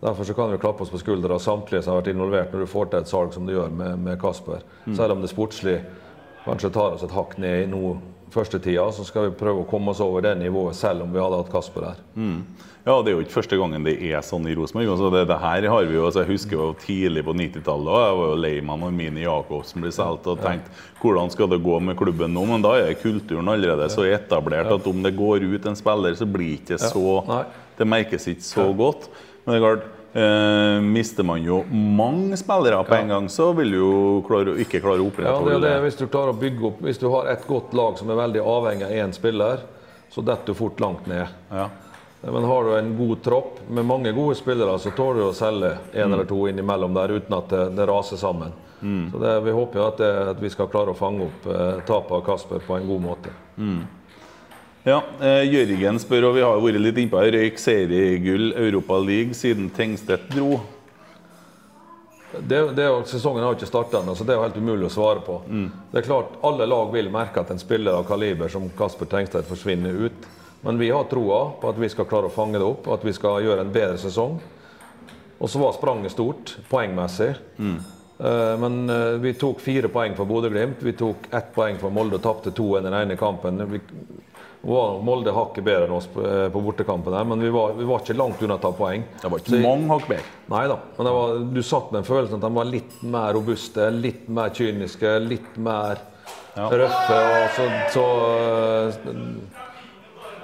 Derfor 0.00 0.24
så 0.24 0.34
kan 0.34 0.52
vi 0.52 0.58
klappe 0.58 0.82
oss 0.82 0.90
på 0.90 0.98
skuldra 0.98 1.38
samtlige 1.42 1.82
som 1.82 1.92
har 1.92 2.04
vært 2.04 2.12
involvert 2.12 2.52
når 2.54 2.60
du 2.62 2.70
får 2.70 2.90
til 2.90 3.00
et 3.00 3.10
salg 3.10 3.32
som 3.34 3.48
du 3.48 3.50
gjør 3.56 3.72
med, 3.74 3.98
med 3.98 4.20
Kasper. 4.22 4.62
Mm. 4.86 4.94
Selv 4.94 5.16
om 5.16 5.24
det 5.24 5.30
sportslig 5.32 5.80
kanskje 6.44 6.70
tar 6.70 6.94
oss 6.94 7.02
et 7.02 7.14
hakk 7.16 7.34
ned 7.42 7.64
i 7.64 7.66
nå 7.66 7.96
første 8.32 8.60
tida, 8.62 8.86
så 8.92 9.04
skal 9.06 9.28
vi 9.28 9.36
prøve 9.38 9.62
å 9.62 9.68
komme 9.68 9.92
oss 9.92 10.02
over 10.04 10.24
det 10.24 10.34
nivået 10.40 10.76
selv 10.78 11.04
om 11.04 11.12
vi 11.14 11.20
hadde 11.22 11.38
hatt 11.40 11.52
Kasper 11.52 11.90
her. 11.90 12.02
Mm. 12.14 12.42
Ja, 12.88 12.94
Det 13.02 13.10
er 13.10 13.16
jo 13.18 13.24
ikke 13.24 13.34
første 13.34 13.56
gangen 13.60 13.84
det 13.84 13.96
er 14.00 14.22
sånn 14.24 14.46
i 14.48 14.54
Rosenborg. 14.56 14.88
Altså, 14.94 15.10
det, 15.12 15.24
det, 15.28 15.36
her 15.42 15.66
har 15.68 15.84
vi 15.84 15.96
jo, 15.98 16.06
altså, 16.08 16.22
Jeg 16.22 16.30
husker 16.30 16.56
jo 16.56 16.68
tidlig 16.80 17.24
på 17.26 17.34
90-tallet. 17.36 17.98
Jeg 18.06 18.16
var 18.20 18.30
jo 18.30 18.38
lei 18.40 18.54
meg 18.64 18.80
når 18.80 18.94
Mini 18.96 19.26
Jacobsen 19.26 19.84
ble 19.84 19.92
solgt 19.92 20.28
og 20.30 20.40
tenkte 20.40 20.72
hvordan 21.02 21.28
skal 21.34 21.50
det 21.52 21.60
gå 21.62 21.76
med 21.84 21.98
klubben 22.00 22.32
nå? 22.34 22.46
Men 22.48 22.64
da 22.64 22.72
er 22.80 22.96
kulturen 22.98 23.52
allerede 23.52 23.90
så 23.92 24.06
etablert 24.08 24.72
at 24.72 24.88
om 24.88 25.04
det 25.04 25.12
går 25.18 25.44
ut 25.44 25.68
en 25.68 25.78
spiller, 25.78 26.16
så 26.16 26.26
blir 26.26 26.56
det 26.56 26.78
ikke 26.78 26.80
så 26.80 27.44
Det 27.78 27.86
merkes 27.86 28.26
ikke 28.32 28.46
så 28.46 28.66
godt. 28.74 29.10
Men 29.44 29.52
det 29.52 29.58
er 29.58 29.66
klart, 29.66 29.84
eh, 30.12 30.80
mister 30.84 31.26
man 31.26 31.42
jo 31.44 31.62
mange 31.70 32.36
spillere 32.36 32.84
på 32.84 32.94
en 32.94 33.08
gang, 33.08 33.28
så 33.32 33.50
vil 33.56 33.74
du 33.74 33.78
jo 33.78 33.96
klare, 34.28 34.54
ikke 34.62 34.80
klare 34.84 35.02
å 35.02 35.08
opprettholde 35.10 35.56
ja, 35.56 35.58
det. 35.58 35.74
Det. 35.74 35.82
Hvis 35.86 35.98
du 36.00 36.06
klarer 36.06 36.32
å 36.32 36.38
bygge 36.38 36.70
opp, 36.70 36.80
hvis 36.86 37.02
du 37.02 37.08
har 37.12 37.32
et 37.32 37.44
godt 37.48 37.74
lag 37.76 37.98
som 37.98 38.12
er 38.12 38.22
veldig 38.22 38.44
avhengig 38.44 38.88
av 38.88 38.96
én 39.02 39.12
spiller, 39.16 39.66
så 40.10 40.24
detter 40.24 40.54
du 40.54 40.58
fort 40.58 40.80
langt 40.80 41.06
ned. 41.10 41.26
Ja. 41.50 41.68
Men 42.20 42.44
har 42.44 42.64
du 42.64 42.72
en 42.78 42.96
god 42.98 43.20
tropp 43.22 43.60
med 43.70 43.84
mange 43.86 44.12
gode 44.12 44.34
spillere, 44.34 44.78
så 44.78 44.90
tåler 44.90 45.20
du 45.20 45.26
å 45.28 45.36
selge 45.36 45.76
en 45.92 46.08
mm. 46.08 46.14
eller 46.16 46.26
to 46.26 46.40
innimellom 46.50 46.96
der 46.96 47.14
uten 47.14 47.36
at 47.36 47.52
det, 47.52 47.68
det 47.78 47.86
raser 47.86 48.18
sammen. 48.18 48.56
Mm. 48.80 49.10
Så 49.12 49.18
det, 49.18 49.40
Vi 49.40 49.54
håper 49.54 49.78
jo 49.78 49.86
at, 49.86 50.00
at, 50.00 50.40
vi 50.42 50.50
skal 50.50 50.70
klare 50.70 50.94
å 50.94 50.98
fange 50.98 51.26
opp 51.26 51.46
eh, 51.46 51.78
tapet 51.86 52.12
av 52.18 52.24
Kasper 52.26 52.62
på 52.66 52.76
en 52.76 52.88
god 52.88 53.04
måte. 53.04 53.34
Mm. 53.56 53.80
Ja, 54.88 55.02
eh, 55.20 55.44
Jørgen 55.52 55.98
spør, 56.00 56.30
og 56.30 56.36
vi 56.38 56.42
har 56.46 56.58
vært 56.62 56.80
litt 56.80 56.98
innpå 57.02 57.20
her, 57.20 57.34
røyk 57.34 57.58
seriegull 57.60 58.54
Europa 58.56 58.96
League 59.02 59.36
siden 59.36 59.68
Tengstedt 59.74 60.30
dro. 60.32 60.62
Det, 62.38 62.60
det, 62.76 62.86
sesongen 63.08 63.44
har 63.44 63.56
ikke 63.56 63.68
starta 63.68 64.00
ennå, 64.00 64.14
så 64.16 64.24
det 64.24 64.32
er 64.32 64.38
jo 64.38 64.46
helt 64.46 64.56
umulig 64.60 64.88
å 64.88 64.92
svare 64.92 65.20
på. 65.24 65.40
Mm. 65.48 65.66
Det 65.92 66.00
er 66.00 66.06
klart, 66.06 66.38
Alle 66.44 66.68
lag 66.68 66.92
vil 66.92 67.10
merke 67.12 67.42
at 67.42 67.52
en 67.52 67.60
spiller 67.60 67.98
av 67.98 68.06
kaliber 68.08 68.52
som 68.52 68.68
Kasper 68.78 69.08
Tengstedt 69.10 69.48
forsvinner 69.48 70.06
ut. 70.06 70.28
Men 70.64 70.80
vi 70.80 70.90
har 70.90 71.04
troa 71.10 71.42
på 71.60 71.68
at 71.70 71.78
vi 71.80 71.88
skal 71.92 72.08
klare 72.08 72.28
å 72.28 72.34
fange 72.34 72.58
det 72.58 72.66
opp, 72.66 72.88
at 72.92 73.04
vi 73.04 73.14
skal 73.16 73.44
gjøre 73.44 73.64
en 73.64 73.74
bedre 73.74 74.00
sesong. 74.00 74.40
Og 75.38 75.52
så 75.52 75.60
var 75.62 75.76
spranget 75.76 76.16
stort 76.16 76.56
poengmessig. 76.70 77.34
Mm. 77.60 77.78
Uh, 78.18 78.54
men 78.58 78.80
uh, 78.90 79.14
vi 79.22 79.36
tok 79.38 79.60
fire 79.62 79.90
poeng 79.92 80.16
for 80.18 80.28
Bodø-Glimt. 80.28 80.82
Vi 80.82 80.96
tok 80.98 81.28
ett 81.30 81.52
poeng 81.54 81.78
for 81.78 81.94
Molde 81.94 82.18
og 82.18 82.24
tapte 82.24 82.52
to 82.56 82.72
i 82.74 82.82
den 82.82 82.96
ene 82.96 83.16
kampen. 83.20 83.62
Vi, 83.70 83.80
Molde 84.62 85.32
hakket 85.32 85.64
bedre 85.64 85.86
enn 85.86 85.94
oss 85.94 86.08
på, 86.10 86.22
eh, 86.26 86.48
på 86.50 86.60
bortekampen, 86.60 87.14
her, 87.14 87.24
men 87.24 87.40
vi 87.40 87.50
var, 87.54 87.76
vi 87.78 87.86
var, 87.86 88.02
ikke 88.02 88.16
langt 88.18 88.42
unna 88.42 88.56
å 88.58 88.62
ta 88.62 88.72
poeng. 88.74 89.04
Det 89.22 89.30
var 89.30 89.38
ikke 89.38 89.54
så, 89.54 89.60
mange 89.62 89.86
hakk 89.92 90.08
bedre. 90.10 90.32
Nei 90.50 90.64
da. 90.72 90.78
Men 90.96 91.10
var, 91.14 91.38
du 91.54 91.62
satt 91.62 91.92
med 91.92 92.00
en 92.02 92.08
følelse 92.08 92.40
at 92.40 92.42
de 92.42 92.50
var 92.58 92.68
litt 92.68 92.98
mer 93.02 93.32
robuste, 93.38 93.86
litt 93.94 94.26
mer 94.28 94.50
kyniske, 94.58 95.14
litt 95.22 95.56
mer 95.62 96.02
ja. 96.56 96.66
røffe. 96.74 97.20
Så, 97.54 97.68
så 97.94 98.06
eh, 98.34 99.64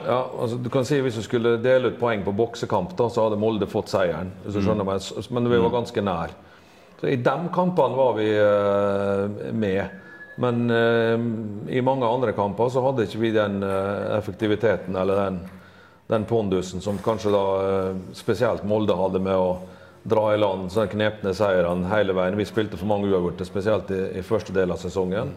ja, 0.04 0.20
altså 0.40 0.56
du 0.60 0.68
kan 0.70 0.84
si 0.84 0.98
Hvis 1.00 1.16
du 1.16 1.24
skulle 1.24 1.56
dele 1.64 1.90
ut 1.90 1.98
poeng 2.00 2.22
på 2.24 2.34
boksekamp, 2.36 2.94
da, 2.98 3.08
så 3.10 3.26
hadde 3.26 3.40
Molde 3.40 3.66
fått 3.70 3.90
seieren. 3.92 4.32
mm. 4.46 4.84
Men 5.30 5.50
vi 5.50 5.58
var 5.58 5.70
mm. 5.70 5.76
ganske 5.80 6.06
nær. 6.06 6.38
Så 7.00 7.10
I 7.10 7.16
de 7.16 7.36
kampene 7.52 7.98
var 7.98 8.14
vi 8.16 8.30
uh, 8.38 9.52
med. 9.52 10.03
Men 10.36 10.70
eh, 10.70 11.76
i 11.76 11.82
mange 11.82 12.06
andre 12.06 12.32
kamper 12.34 12.68
så 12.72 12.82
hadde 12.82 13.06
ikke 13.06 13.20
vi 13.22 13.30
den 13.34 13.62
eh, 13.62 14.16
effektiviteten 14.18 14.96
eller 14.98 15.20
den, 15.20 15.38
den 16.10 16.26
pondusen 16.26 16.82
som 16.82 16.98
kanskje 17.02 17.32
da 17.34 17.44
eh, 17.62 18.00
spesielt 18.18 18.66
Molde 18.66 18.96
hadde 18.98 19.22
med 19.22 19.38
å 19.38 19.52
dra 20.04 20.26
i 20.34 20.40
land 20.40 20.72
sånne 20.72 20.90
knepne 20.92 21.32
seirene 21.36 21.88
hele 21.92 22.16
veien. 22.16 22.36
Vi 22.36 22.48
spilte 22.48 22.76
for 22.80 22.90
mange 22.90 23.08
uavgjorte, 23.08 23.46
spesielt 23.48 23.92
i, 23.94 24.00
i, 24.18 24.24
første 24.26 24.52
del 24.52 24.74
av 24.74 24.82
sesongen. 24.82 25.30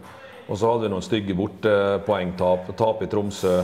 Og 0.48 0.58
så 0.60 0.72
hadde 0.72 0.88
vi 0.88 0.92
noen 0.92 1.06
stygge 1.06 1.36
bortepoengtap. 1.38 2.74
Tap 2.80 3.04
i 3.04 3.08
Tromsø. 3.12 3.62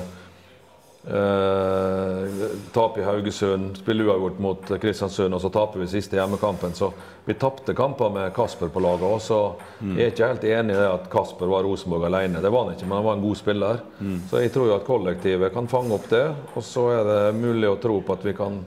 Uh, 1.03 2.27
tap 2.71 2.97
i 2.97 3.03
Haugesund, 3.03 3.77
spiller 3.77 4.07
uavgjort 4.07 4.37
mot 4.39 4.69
Kristiansund, 4.81 5.35
og 5.35 5.41
så 5.43 5.49
taper 5.51 5.81
vi 5.83 5.87
siste 5.91 6.15
hjemmekampen. 6.15 6.75
Så 6.77 6.93
vi 7.25 7.35
tapte 7.39 7.75
kamper 7.75 8.13
med 8.13 8.31
Kasper 8.35 8.71
på 8.71 8.83
laget 8.83 9.07
òg, 9.07 9.17
så 9.23 9.39
mm. 9.79 9.97
jeg 9.97 10.05
er 10.05 10.13
ikke 10.13 10.29
helt 10.31 10.45
enig 10.47 10.75
i 10.75 10.79
det 10.79 10.87
at 10.87 11.09
Kasper 11.11 11.51
var 11.51 11.67
Rosenborg 11.67 12.07
alene. 12.07 12.43
Det 12.43 12.51
var 12.53 12.67
han 12.67 12.77
ikke, 12.77 12.87
men 12.87 12.97
han 12.99 13.07
var 13.09 13.17
en 13.17 13.25
god 13.25 13.39
spiller. 13.41 13.83
Mm. 13.99 14.21
Så 14.29 14.43
jeg 14.43 14.53
tror 14.55 14.69
jo 14.71 14.77
at 14.77 14.87
kollektivet 14.87 15.55
kan 15.55 15.67
fange 15.71 15.97
opp 15.97 16.07
det, 16.13 16.23
og 16.55 16.63
så 16.63 16.87
er 16.95 17.11
det 17.11 17.19
mulig 17.41 17.67
å 17.71 17.79
tro 17.83 17.99
på 17.99 18.15
at 18.15 18.23
vi 18.27 18.37
kan 18.37 18.61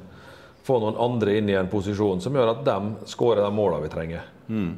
få 0.67 0.81
noen 0.83 0.99
andre 1.01 1.39
inn 1.39 1.49
i 1.49 1.57
en 1.57 1.71
posisjon 1.71 2.21
som 2.21 2.37
gjør 2.37 2.57
at 2.57 2.65
de 2.67 3.09
skårer 3.09 3.45
de 3.45 3.55
målene 3.55 3.87
vi 3.87 3.93
trenger. 3.93 4.29
Mm. 4.51 4.73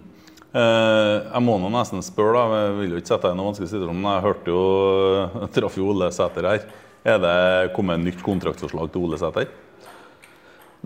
Eh, 0.49 1.15
jeg 1.29 1.45
må 1.45 1.59
nå 1.61 1.71
nesten 1.73 2.05
spørre, 2.05 2.39
da. 2.39 2.61
Jeg 2.67 2.77
vil 2.79 2.93
jo 2.95 3.01
ikke 3.01 3.11
sette 3.11 3.27
deg 3.27 3.35
i 3.35 3.39
noen 3.39 3.51
vanskelig 3.51 3.71
situasjon, 3.73 4.03
men 4.03 4.13
jeg 4.15 4.27
hørte 4.27 4.53
jo 4.55 5.49
traff 5.57 5.79
jo 5.81 5.89
Ole 5.93 6.11
Sæter 6.15 6.49
her. 6.53 6.69
Er 7.09 7.19
det 7.23 7.73
kommet 7.77 8.03
nytt 8.03 8.21
kontraktforslag 8.25 8.91
til 8.93 9.07
Ole 9.07 9.19
Sæter? 9.21 9.49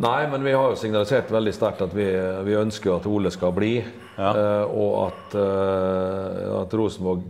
Nei, 0.02 0.24
men 0.30 0.44
vi 0.44 0.54
har 0.56 0.70
jo 0.70 0.78
signalisert 0.78 1.30
veldig 1.32 1.52
sterkt 1.52 1.82
at 1.84 1.92
vi, 1.96 2.06
vi 2.46 2.56
ønsker 2.56 2.94
at 2.94 3.08
Ole 3.10 3.32
skal 3.34 3.52
bli. 3.56 3.74
Ja. 4.16 4.30
Uh, 4.32 4.76
og 4.84 4.92
at, 5.08 5.34
uh, 5.36 6.60
at, 6.62 6.76
Rosenborg 6.78 7.26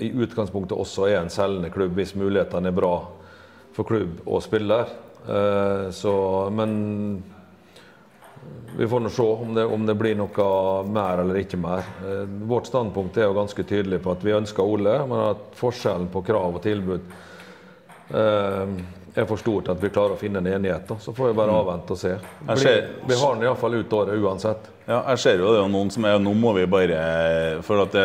i 0.00 0.12
utgangspunktet 0.14 0.78
også 0.78 1.08
er 1.08 1.18
en 1.20 1.32
selgende 1.32 1.72
klubb 1.74 1.98
hvis 1.98 2.14
mulighetene 2.16 2.70
er 2.70 2.76
bra 2.76 2.94
for 3.76 3.88
klubb 3.88 4.22
og 4.24 4.40
spiller. 4.46 4.88
Uh, 5.26 5.90
så, 5.92 6.14
men 6.54 6.72
vi 8.78 8.88
får 8.88 9.02
nå 9.02 9.12
se 9.12 9.30
om 9.44 9.52
det, 9.56 9.66
om 9.66 9.84
det, 9.84 9.98
blir 9.98 10.16
noe 10.16 10.50
mer 10.88 11.24
eller 11.24 11.42
ikke 11.42 11.58
mer. 11.60 11.84
Vårt 12.48 12.70
standpunkt 12.70 13.18
er 13.18 13.26
jo 13.26 13.36
ganske 13.36 13.64
tydelig 13.66 13.98
på 14.04 14.14
at 14.14 14.22
vi 14.24 14.36
ønsker 14.36 14.64
Ole, 14.64 15.00
men 15.10 15.24
at 15.34 15.58
forskjellen 15.58 16.08
på 16.12 16.22
krav 16.24 16.56
og 16.56 16.62
tilbud 16.64 17.02
Eh, 17.02 17.24
er 18.10 19.26
for 19.26 19.40
stort 19.40 19.68
at 19.72 19.80
vi 19.82 19.90
klarer 19.92 20.14
å 20.14 20.20
finne 20.20 20.40
en 20.42 20.46
enighet. 20.46 20.86
Da. 20.88 20.98
Så 21.02 21.12
får 21.16 21.32
vi 21.32 21.38
bare 21.38 21.52
mm. 21.52 21.58
avvente 21.60 21.94
og 21.94 22.00
se. 22.00 22.14
Blir, 22.48 22.86
vi 23.08 23.18
har 23.20 23.34
den 23.34 23.48
iallfall 23.48 23.78
ut 23.80 23.96
året 23.98 24.22
uansett. 24.22 24.70
Ja, 24.88 25.02
jeg 25.12 25.22
ser 25.24 25.42
jo 25.42 25.50
det 25.52 25.64
er 25.64 25.72
noen 25.72 25.90
som 25.92 26.06
er 26.08 26.16
Nå 26.22 26.30
må 26.32 26.54
vi 26.56 26.62
bare 26.64 26.98
For 27.66 27.82
at 27.82 27.92
det, 27.92 28.04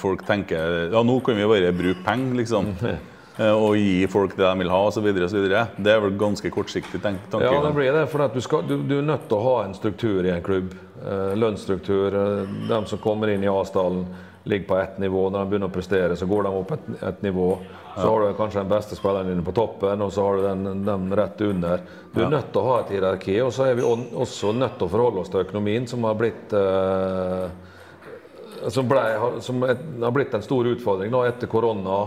folk 0.00 0.22
tenker 0.24 0.86
Ja, 0.88 1.02
nå 1.04 1.18
kan 1.20 1.36
vi 1.36 1.44
bare 1.50 1.74
bruke 1.76 2.00
penger, 2.06 2.38
liksom. 2.40 2.72
Eh, 3.36 3.52
og 3.52 3.74
gi 3.76 4.06
folk 4.08 4.32
det 4.32 4.46
de 4.46 4.62
vil 4.62 4.70
ha, 4.72 4.78
osv. 4.88 5.06
Det 5.12 5.90
er 5.92 5.98
vel 6.00 6.14
ganske 6.16 6.48
kortsiktig 6.48 7.02
tanke. 7.04 7.40
Ja, 7.44 7.58
det 7.60 7.72
blir 7.76 7.92
det. 7.92 8.06
For 8.08 8.24
du, 8.32 8.38
skal, 8.40 8.62
du, 8.64 8.78
du, 8.80 8.94
er 8.96 9.04
nødt 9.04 9.26
til 9.28 9.36
å 9.36 9.44
ha 9.44 9.56
en 9.66 9.74
struktur 9.76 10.24
i 10.24 10.32
en 10.32 10.40
klubb. 10.44 10.72
Eh, 11.02 11.34
lønnsstruktur. 11.36 12.16
De 12.70 12.78
som 12.88 13.02
kommer 13.02 13.34
inn 13.34 13.44
i 13.44 13.50
Asdalen 13.52 14.06
ligger 14.46 14.68
på 14.68 14.76
ett 14.78 14.98
nivå. 14.98 15.26
Når 15.30 15.38
de 15.38 15.50
begynner 15.50 15.70
å 15.70 15.74
prestere, 15.74 16.16
så 16.16 16.26
går 16.30 16.46
de 16.46 16.54
opp 16.54 16.72
et, 16.76 16.88
et 17.08 17.22
nivå. 17.26 17.48
Så 17.96 18.02
ja. 18.04 18.10
har 18.10 18.22
du 18.22 18.38
kanskje 18.38 18.62
den 18.62 18.70
beste 18.70 18.98
spilleren 18.98 19.30
din 19.32 19.44
på 19.46 19.54
toppen, 19.56 20.02
og 20.04 20.12
så 20.14 20.26
har 20.26 20.36
du 20.36 20.44
den, 20.46 20.84
den 20.86 21.06
rett 21.18 21.40
under. 21.42 21.82
Du 22.12 22.20
er 22.20 22.26
ja. 22.28 22.32
nødt 22.36 22.52
til 22.52 22.62
å 22.62 22.66
ha 22.68 22.76
et 22.82 22.92
hierarki. 22.94 23.38
Og 23.42 23.54
så 23.56 23.66
er 23.66 23.78
vi 23.78 23.86
også 23.86 24.52
nødt 24.54 24.78
til 24.78 24.86
å 24.86 24.92
forholde 24.92 25.24
oss 25.24 25.32
til 25.32 25.42
økonomien, 25.42 25.88
som 25.90 26.06
har 26.06 26.18
blitt 26.20 26.54
eh, 26.54 27.48
som, 28.68 28.88
ble, 28.88 29.02
som 29.44 29.66
et, 29.66 29.82
har 30.02 30.14
blitt 30.14 30.34
en 30.34 30.44
stor 30.44 30.70
utfordring 30.70 31.12
nå 31.12 31.24
etter 31.26 31.50
korona. 31.50 32.04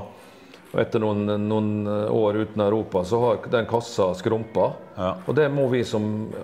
Og 0.69 0.81
etter 0.83 1.01
noen, 1.01 1.25
noen, 1.49 1.87
år 2.13 2.43
uten 2.43 2.61
Europa 2.61 3.01
så 3.07 3.19
har 3.23 3.39
den 3.49 3.65
kassa 3.69 4.11
skrumpa. 4.13 4.67
Ja. 4.95 5.15
Og 5.25 5.35
det 5.35 5.47
må 5.49 5.65
vi 5.71 5.81
som 5.87 6.03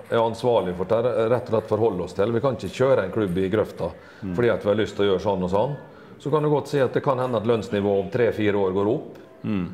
er 0.10 0.18
ansvarlige 0.18 0.80
for 0.80 0.90
det, 0.90 1.14
rett 1.30 1.52
og 1.52 1.54
slett 1.54 1.70
forholde 1.70 2.08
oss 2.08 2.18
til. 2.18 2.34
Vi 2.34 2.42
kan 2.42 2.58
ikke 2.58 2.74
kjøre 2.74 3.06
en 3.06 3.14
klubb 3.14 3.38
i 3.38 3.52
grøfta 3.54 3.92
mm. 3.94 4.34
fordi 4.34 4.50
at 4.50 4.66
vi 4.66 4.72
har 4.72 4.80
lyst 4.82 4.98
til 4.98 5.06
å 5.06 5.12
gjøre 5.12 5.26
sånn 5.28 5.46
og 5.46 5.54
sånn. 5.54 5.76
Så 6.18 6.32
kan 6.34 6.42
du 6.42 6.50
godt 6.50 6.72
si 6.72 6.82
at 6.82 6.96
det 6.96 7.04
kan 7.06 7.22
hende 7.22 7.38
at 7.38 7.46
lønnsnivået 7.46 8.06
om 8.06 8.14
tre-fire 8.14 8.58
år 8.58 8.74
går 8.74 8.94
opp. 8.96 9.20
Mm. 9.46 9.66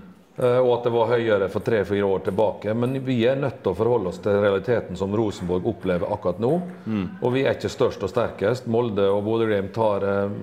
Og 0.41 0.69
at 0.73 0.85
det 0.87 0.91
var 0.95 1.09
høyere 1.11 1.47
for 1.53 1.63
tre-fire 1.63 2.07
år 2.07 2.23
tilbake. 2.25 2.73
Men 2.73 2.95
vi 3.05 3.19
er 3.29 3.37
nødt 3.37 3.59
til 3.61 3.73
å 3.73 3.77
forholde 3.77 4.09
oss 4.09 4.19
til 4.23 4.39
realiteten 4.41 4.97
som 4.97 5.13
Rosenborg 5.15 5.67
opplever 5.69 6.11
akkurat 6.11 6.39
nå. 6.41 6.53
Mm. 6.85 7.03
Og 7.21 7.35
vi 7.35 7.43
er 7.45 7.55
ikke 7.55 7.71
størst 7.71 8.03
og 8.07 8.11
sterkest. 8.11 8.69
Molde 8.71 9.05
og 9.11 9.21
Bodø-Glimt 9.27 9.77
har 9.79 10.07
eh, 10.07 10.37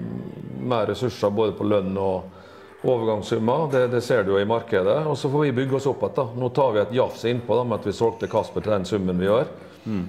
mer 0.71 0.87
ressurser 0.93 1.35
både 1.35 1.57
på 1.59 1.67
lønn 1.67 1.97
og 1.99 2.38
overgangssummer. 2.83 3.69
Det, 3.73 3.89
det, 3.89 4.01
ser 4.01 4.25
du 4.25 4.33
jo 4.33 4.41
i 4.41 4.47
markedet. 4.49 5.01
Og 5.07 5.19
så 5.19 5.31
får 5.31 5.49
vi 5.49 5.53
bygge 5.53 5.77
oss 5.77 5.89
opp 5.91 6.05
igjen. 6.07 6.39
Nå 6.39 6.49
tar 6.55 6.73
vi 6.73 6.81
et 6.85 6.97
jafs 7.01 7.25
innpå 7.25 7.59
med 7.65 7.81
at 7.81 7.91
vi 7.91 7.97
solgte 7.97 8.31
Kasper 8.31 8.65
til 8.65 8.77
den 8.77 8.89
summen 8.89 9.19
vi 9.19 9.29
gjør. 9.29 9.53
Mm. 9.85 10.07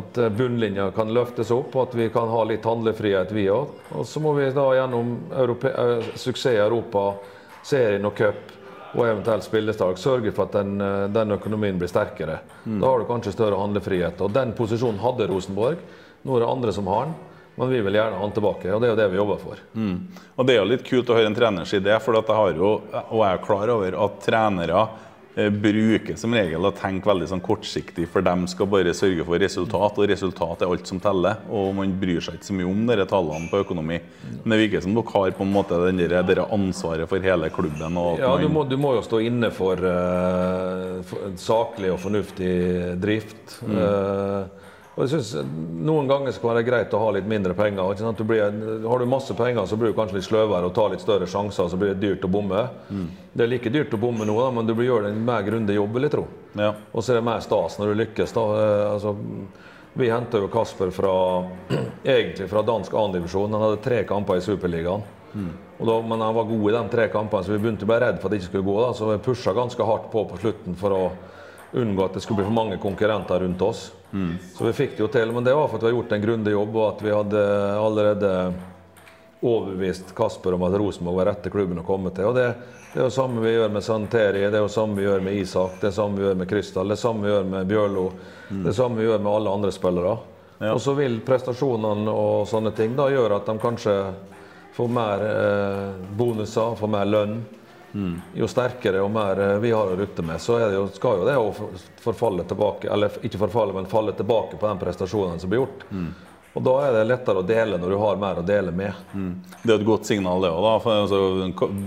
At 0.00 0.18
eh, 0.18 0.30
bunnlinja 0.30 0.90
kan 0.94 1.10
løftes 1.14 1.50
opp, 1.54 1.74
og 1.74 1.88
at 1.88 1.98
vi 1.98 2.10
kan 2.14 2.30
ha 2.30 2.44
litt 2.46 2.66
handlefrihet, 2.66 3.32
vi 3.34 3.48
òg. 3.50 3.74
Og 3.98 4.06
så 4.06 4.22
må 4.22 4.36
vi 4.38 4.50
da 4.54 4.68
gjennom 4.76 5.16
Europe 5.32 5.72
eh, 5.72 6.12
suksess 6.14 6.54
i 6.54 6.62
Europa, 6.62 7.12
serien 7.66 8.06
og 8.08 8.16
cup 8.16 8.56
og 8.90 9.04
eventuelt 9.06 9.44
spillestart 9.46 10.00
sørge 10.02 10.32
for 10.34 10.48
at 10.48 10.56
den, 10.58 10.80
eh, 10.80 11.08
den 11.14 11.34
økonomien 11.36 11.78
blir 11.78 11.90
sterkere. 11.90 12.40
Mm. 12.64 12.80
Da 12.80 12.86
har 12.86 12.98
du 12.98 13.08
kanskje 13.08 13.34
større 13.34 13.58
handlefrihet. 13.58 14.20
Og 14.20 14.32
den 14.34 14.52
posisjonen 14.52 15.00
hadde 15.02 15.28
Rosenborg. 15.30 15.78
Nå 16.22 16.36
er 16.36 16.40
det 16.40 16.50
andre 16.50 16.72
som 16.72 16.86
har 16.86 17.06
den. 17.06 17.14
Men 17.60 17.68
vi 17.68 17.80
vil 17.84 17.94
gjerne 17.98 18.16
ha 18.16 18.24
han 18.24 18.32
tilbake, 18.32 18.70
og 18.72 18.80
det 18.80 18.88
er 18.88 18.94
jo 18.94 18.96
det 19.02 19.06
vi 19.12 19.18
jobber 19.18 19.40
for. 19.42 19.60
Mm. 19.76 19.96
Og 20.40 20.46
Det 20.48 20.54
er 20.54 20.62
jo 20.62 20.68
litt 20.70 20.86
kult 20.86 21.10
å 21.12 21.16
høre 21.18 21.28
en 21.28 21.34
treners 21.36 21.74
idé, 21.76 21.92
for 22.00 22.16
jeg 22.16 22.36
har 22.38 22.56
jo, 22.56 22.70
og 23.02 23.18
jeg 23.20 23.36
er 23.36 23.42
klar 23.44 23.72
over 23.74 23.96
at 24.06 24.14
trenere 24.24 24.84
eh, 25.34 25.50
bruker 25.52 26.16
som 26.16 26.32
regel 26.32 26.64
å 26.64 26.70
tenke 26.72 27.10
veldig 27.10 27.28
sånn 27.28 27.42
kortsiktig, 27.44 28.06
for 28.08 28.24
de 28.24 28.48
skal 28.48 28.70
bare 28.72 28.94
sørge 28.96 29.26
for 29.28 29.44
resultat, 29.44 30.00
og 30.00 30.08
resultat 30.08 30.64
er 30.64 30.72
alt 30.72 30.88
som 30.88 31.02
teller. 31.04 31.42
Og 31.52 31.74
man 31.76 31.92
bryr 32.00 32.22
seg 32.24 32.38
ikke 32.38 32.48
så 32.48 32.56
mye 32.56 32.70
om 32.70 32.80
de 32.88 33.08
tallene 33.12 33.52
på 33.52 33.60
økonomi. 33.66 34.00
Men 34.38 34.56
det 34.56 34.60
virker 34.62 34.86
som 34.86 34.96
dere 34.96 35.14
har 35.18 35.36
på 35.36 35.44
en 35.44 35.54
måte 35.58 35.82
den 35.84 36.00
der, 36.00 36.42
ansvaret 36.46 37.12
for 37.12 37.28
hele 37.28 37.52
klubben. 37.52 38.00
ja, 38.22 38.32
du 38.40 38.48
må, 38.48 38.64
du 38.64 38.78
må, 38.80 38.94
jo 38.96 39.04
stå 39.04 39.20
inne 39.28 39.52
for, 39.52 39.84
uh, 39.84 41.04
for 41.04 41.36
saklig 41.36 41.92
og 41.92 42.00
fornuftig 42.08 42.56
drift. 43.04 43.60
Mm. 43.68 43.76
Uh, 43.76 44.69
og 44.96 45.04
jeg 45.04 45.12
synes 45.12 45.46
Noen 45.80 46.08
ganger 46.10 46.34
skal 46.34 46.50
det 46.50 46.56
være 46.58 46.66
greit 46.66 46.94
å 46.96 47.00
ha 47.00 47.12
litt 47.14 47.28
mindre 47.30 47.54
penger. 47.56 48.02
Du 48.18 48.24
blir, 48.26 48.42
har 48.84 49.00
du 49.00 49.06
masse 49.08 49.34
penger, 49.38 49.62
så 49.66 49.78
blir 49.78 49.92
du 49.92 49.96
kanskje 49.96 50.18
litt 50.18 50.26
sløvere 50.26 50.68
og 50.68 50.74
tar 50.76 50.90
litt 50.92 51.04
større 51.04 51.28
sjanser. 51.30 51.70
Så 51.70 51.78
blir 51.80 51.94
det 51.94 52.02
dyrt 52.02 52.26
å 52.26 52.30
bomme. 52.32 52.66
Mm. 52.90 53.06
Det 53.32 53.46
er 53.46 53.52
like 53.52 53.72
dyrt 53.72 53.94
å 53.96 54.00
bomme 54.02 54.26
nå, 54.28 54.34
da, 54.36 54.50
men 54.58 54.68
du 54.68 54.74
gjør 54.74 55.08
en 55.08 55.22
mer 55.24 55.46
grundig 55.46 55.78
jobb, 55.78 55.94
vil 55.96 56.08
jeg 56.08 56.14
tro. 56.18 56.26
Ja. 56.58 56.74
Og 56.92 57.04
så 57.06 57.14
er 57.14 57.20
det 57.20 57.28
mer 57.30 57.40
stas 57.44 57.78
når 57.80 57.92
du 57.92 58.00
lykkes. 58.02 58.34
da. 58.36 58.44
Eh, 58.60 58.84
altså, 58.90 59.14
vi 59.94 60.10
henta 60.10 60.42
jo 60.42 60.50
Kasper 60.52 60.92
fra, 60.94 61.14
egentlig 62.04 62.50
fra 62.50 62.66
dansk 62.66 62.92
andredivisjon. 62.94 63.56
Han 63.56 63.66
hadde 63.68 63.82
tre 63.86 64.04
kamper 64.10 64.42
i 64.42 64.44
Superligaen. 64.44 65.06
Mm. 65.32 65.50
Da, 65.78 65.96
men 66.02 66.20
han 66.20 66.34
var 66.34 66.44
god 66.44 66.68
i 66.68 66.76
de 66.76 66.84
tre 66.92 67.08
kampene, 67.08 67.46
så 67.46 67.54
vi 67.54 67.62
begynte 67.62 67.86
å 67.86 67.90
bli 67.90 68.00
redd 68.02 68.18
for 68.20 68.28
at 68.28 68.34
det 68.34 68.42
ikke 68.42 68.50
skulle 68.50 68.68
gå. 68.68 68.80
da, 68.82 68.92
Så 68.98 69.08
vi 69.08 69.20
pusha 69.24 69.54
ganske 69.56 69.86
hardt 69.86 70.10
på 70.12 70.26
på 70.28 70.40
slutten 70.42 70.76
for 70.76 70.96
å 70.96 71.04
unngå 71.72 72.04
at 72.04 72.16
det 72.16 72.20
skulle 72.24 72.42
bli 72.42 72.48
for 72.48 72.56
mange 72.56 72.78
konkurrenter 72.82 73.40
rundt 73.40 73.62
oss. 73.62 73.92
Mm. 74.12 74.34
Så 74.54 74.66
vi 74.66 74.72
fikk 74.72 74.96
det 74.96 75.04
jo 75.04 75.08
til. 75.12 75.32
Men 75.32 75.46
det 75.46 75.54
var 75.54 75.68
for 75.68 75.78
at 75.78 75.84
vi 75.84 75.90
hadde 75.90 75.98
gjort 76.00 76.12
en 76.16 76.24
grundig 76.24 76.52
jobb, 76.52 76.76
og 76.76 76.86
at 76.88 77.04
vi 77.04 77.14
hadde 77.14 77.44
allerede 77.78 78.32
overbevist 79.40 80.14
Kasper 80.14 80.54
om 80.54 80.66
at 80.66 80.74
Rosenborg 80.76 81.16
var 81.16 81.30
rette 81.30 81.50
klubben 81.52 81.80
å 81.80 81.86
komme 81.86 82.12
til. 82.12 82.28
og 82.28 82.34
det, 82.36 82.48
det 82.92 83.00
er 83.00 83.06
jo 83.06 83.14
samme 83.14 83.40
vi 83.40 83.54
gjør 83.54 83.70
med 83.72 83.84
Santeri, 83.86 84.42
det 84.42 84.58
er 84.58 84.64
jo 84.66 84.72
samme 84.72 84.98
vi 84.98 85.06
gjør 85.06 85.22
med 85.24 85.38
Isak, 85.38 85.78
det 85.80 85.88
er 85.88 85.94
samme 85.96 86.20
vi 86.20 86.26
gjør 86.26 86.42
med 86.42 86.50
Krystal, 86.50 86.90
det 86.90 86.98
er 86.98 87.00
samme 87.00 87.24
vi 87.24 87.32
gjør 87.32 87.46
med 87.54 87.70
Bjørlo, 87.70 88.04
det 88.50 88.72
er 88.72 88.76
samme 88.76 89.00
vi 89.00 89.06
gjør 89.06 89.22
med 89.22 89.32
alle 89.32 89.54
andre 89.56 89.72
spillere. 89.72 90.16
Ja. 90.60 90.74
Og 90.74 90.82
så 90.84 90.92
vil 90.98 91.22
prestasjonene 91.24 92.12
og 92.12 92.48
sånne 92.50 92.74
ting 92.76 92.92
da 92.98 93.06
gjøre 93.08 93.38
at 93.40 93.48
de 93.48 93.54
kanskje 93.62 93.94
får 94.76 94.90
mer 94.92 95.24
eh, 95.24 95.86
bonuser, 96.18 96.76
får 96.76 96.92
mer 96.92 97.08
lønn. 97.08 97.38
Jo 98.34 98.46
sterkere 98.50 99.00
og 99.04 99.10
mer 99.14 99.40
eh, 99.40 99.58
vi 99.62 99.70
har 99.74 99.90
å 99.92 99.96
rutte 99.98 100.22
med, 100.22 100.40
så 100.40 100.58
det 100.62 100.74
jo, 100.76 100.88
skal 100.94 101.20
jo 101.22 101.28
det 101.28 101.36
å 101.40 101.52
forfalle 102.04 102.44
tilbake, 102.48 102.90
eller 102.92 103.10
ikke 103.26 103.38
forfalle, 103.46 103.74
men 103.76 103.86
falle 103.90 104.12
tilbake 104.18 104.56
på 104.60 104.68
den 104.68 104.78
prestasjonen 104.82 105.40
som 105.42 105.50
blir 105.50 105.64
gjort. 105.64 105.86
Og 106.54 106.62
da 106.66 106.72
er 106.88 106.92
det 106.96 107.06
lettere 107.06 107.38
å 107.42 107.46
dele 107.46 107.76
når 107.78 107.92
du 107.94 107.98
har 108.02 108.16
mer 108.18 108.40
å 108.40 108.42
dele 108.46 108.72
med. 108.74 108.92
Det 109.62 109.70
er 109.70 109.78
et 109.78 109.86
godt 109.86 110.08
signal, 110.08 110.40
det 110.42 110.50
òg. 110.50 110.64
Altså, 110.82 111.20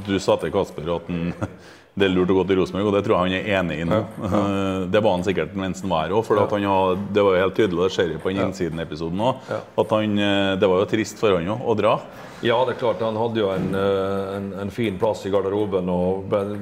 du 0.07 0.13
sa 0.23 0.37
til 0.39 0.53
Kasper 0.55 0.87
at 0.95 1.07
den, 1.11 1.33
det 1.99 2.07
er 2.07 2.13
lurt 2.13 2.31
å 2.31 2.37
gå 2.39 2.45
til 2.47 2.61
Rosenborg, 2.61 2.87
og 2.87 2.95
det 2.95 3.01
tror 3.05 3.17
jeg 3.19 3.33
han 3.33 3.35
er 3.41 3.59
enig 3.59 3.79
i 3.83 3.87
nå. 3.89 3.99
Eh, 4.23 4.85
Det 4.93 5.01
var 5.03 5.17
han 5.17 5.25
sikkert 5.27 5.51
mens 5.59 5.83
han 5.83 5.91
var 5.91 6.07
her 6.07 6.15
òg, 6.15 6.23
for 6.25 6.39
det 6.39 7.23
var 7.27 7.35
jo 7.35 7.41
helt 7.43 7.57
tydelig, 7.59 7.81
det 7.89 7.95
ser 7.97 8.07
vi 8.13 8.21
på 8.23 8.31
den 8.31 8.39
innsiden-episoden 8.47 9.19
òg, 9.27 9.43
Ja. 9.51 9.59
at 9.83 9.89
han, 9.97 10.15
eh, 10.19 10.55
det 10.55 10.69
var 10.71 10.79
jo 10.79 10.87
trist 10.95 11.19
for 11.19 11.35
han 11.35 11.51
òg 11.57 11.67
å 11.67 11.75
dra. 11.77 11.97
Ja, 12.43 12.57
det 12.67 12.73
er 12.75 12.79
klart. 12.81 13.01
Han 13.01 13.15
hadde 13.15 13.39
jo 13.39 13.49
en, 13.53 13.69
eh, 13.75 14.35
en, 14.35 14.47
en 14.65 14.71
fin 14.71 14.97
plass 14.99 15.21
i 15.25 15.31
garderoben 15.31 15.87
og 15.89 16.25
ble 16.31 16.57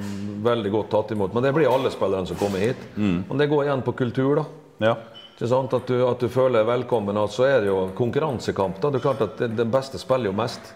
veldig 0.46 0.70
godt 0.70 0.90
tatt 0.94 1.10
imot. 1.16 1.34
Men 1.34 1.42
det 1.42 1.50
blir 1.56 1.70
alle 1.70 1.90
spillerne 1.90 2.28
som 2.30 2.38
kommer 2.38 2.62
hit. 2.62 2.84
Men 2.94 3.40
det 3.40 3.48
går 3.50 3.64
igjen 3.66 3.82
på 3.82 3.94
kultur, 3.98 4.36
da. 4.42 4.44
Ja. 4.86 4.94
At, 5.42 5.88
du, 5.88 5.96
at 6.06 6.22
du 6.22 6.28
føler 6.30 6.60
deg 6.60 6.68
velkommen. 6.68 7.18
Og 7.18 7.32
så 7.34 7.48
er 7.48 7.64
det 7.64 7.72
jo 7.72 7.88
konkurransekamp. 7.98 8.78
da. 8.78 8.92
Det 8.94 9.00
er 9.00 9.06
klart 9.08 9.24
at 9.26 9.42
Den 9.58 9.72
beste 9.74 9.98
spiller 9.98 10.30
jo 10.30 10.36
mest. 10.38 10.74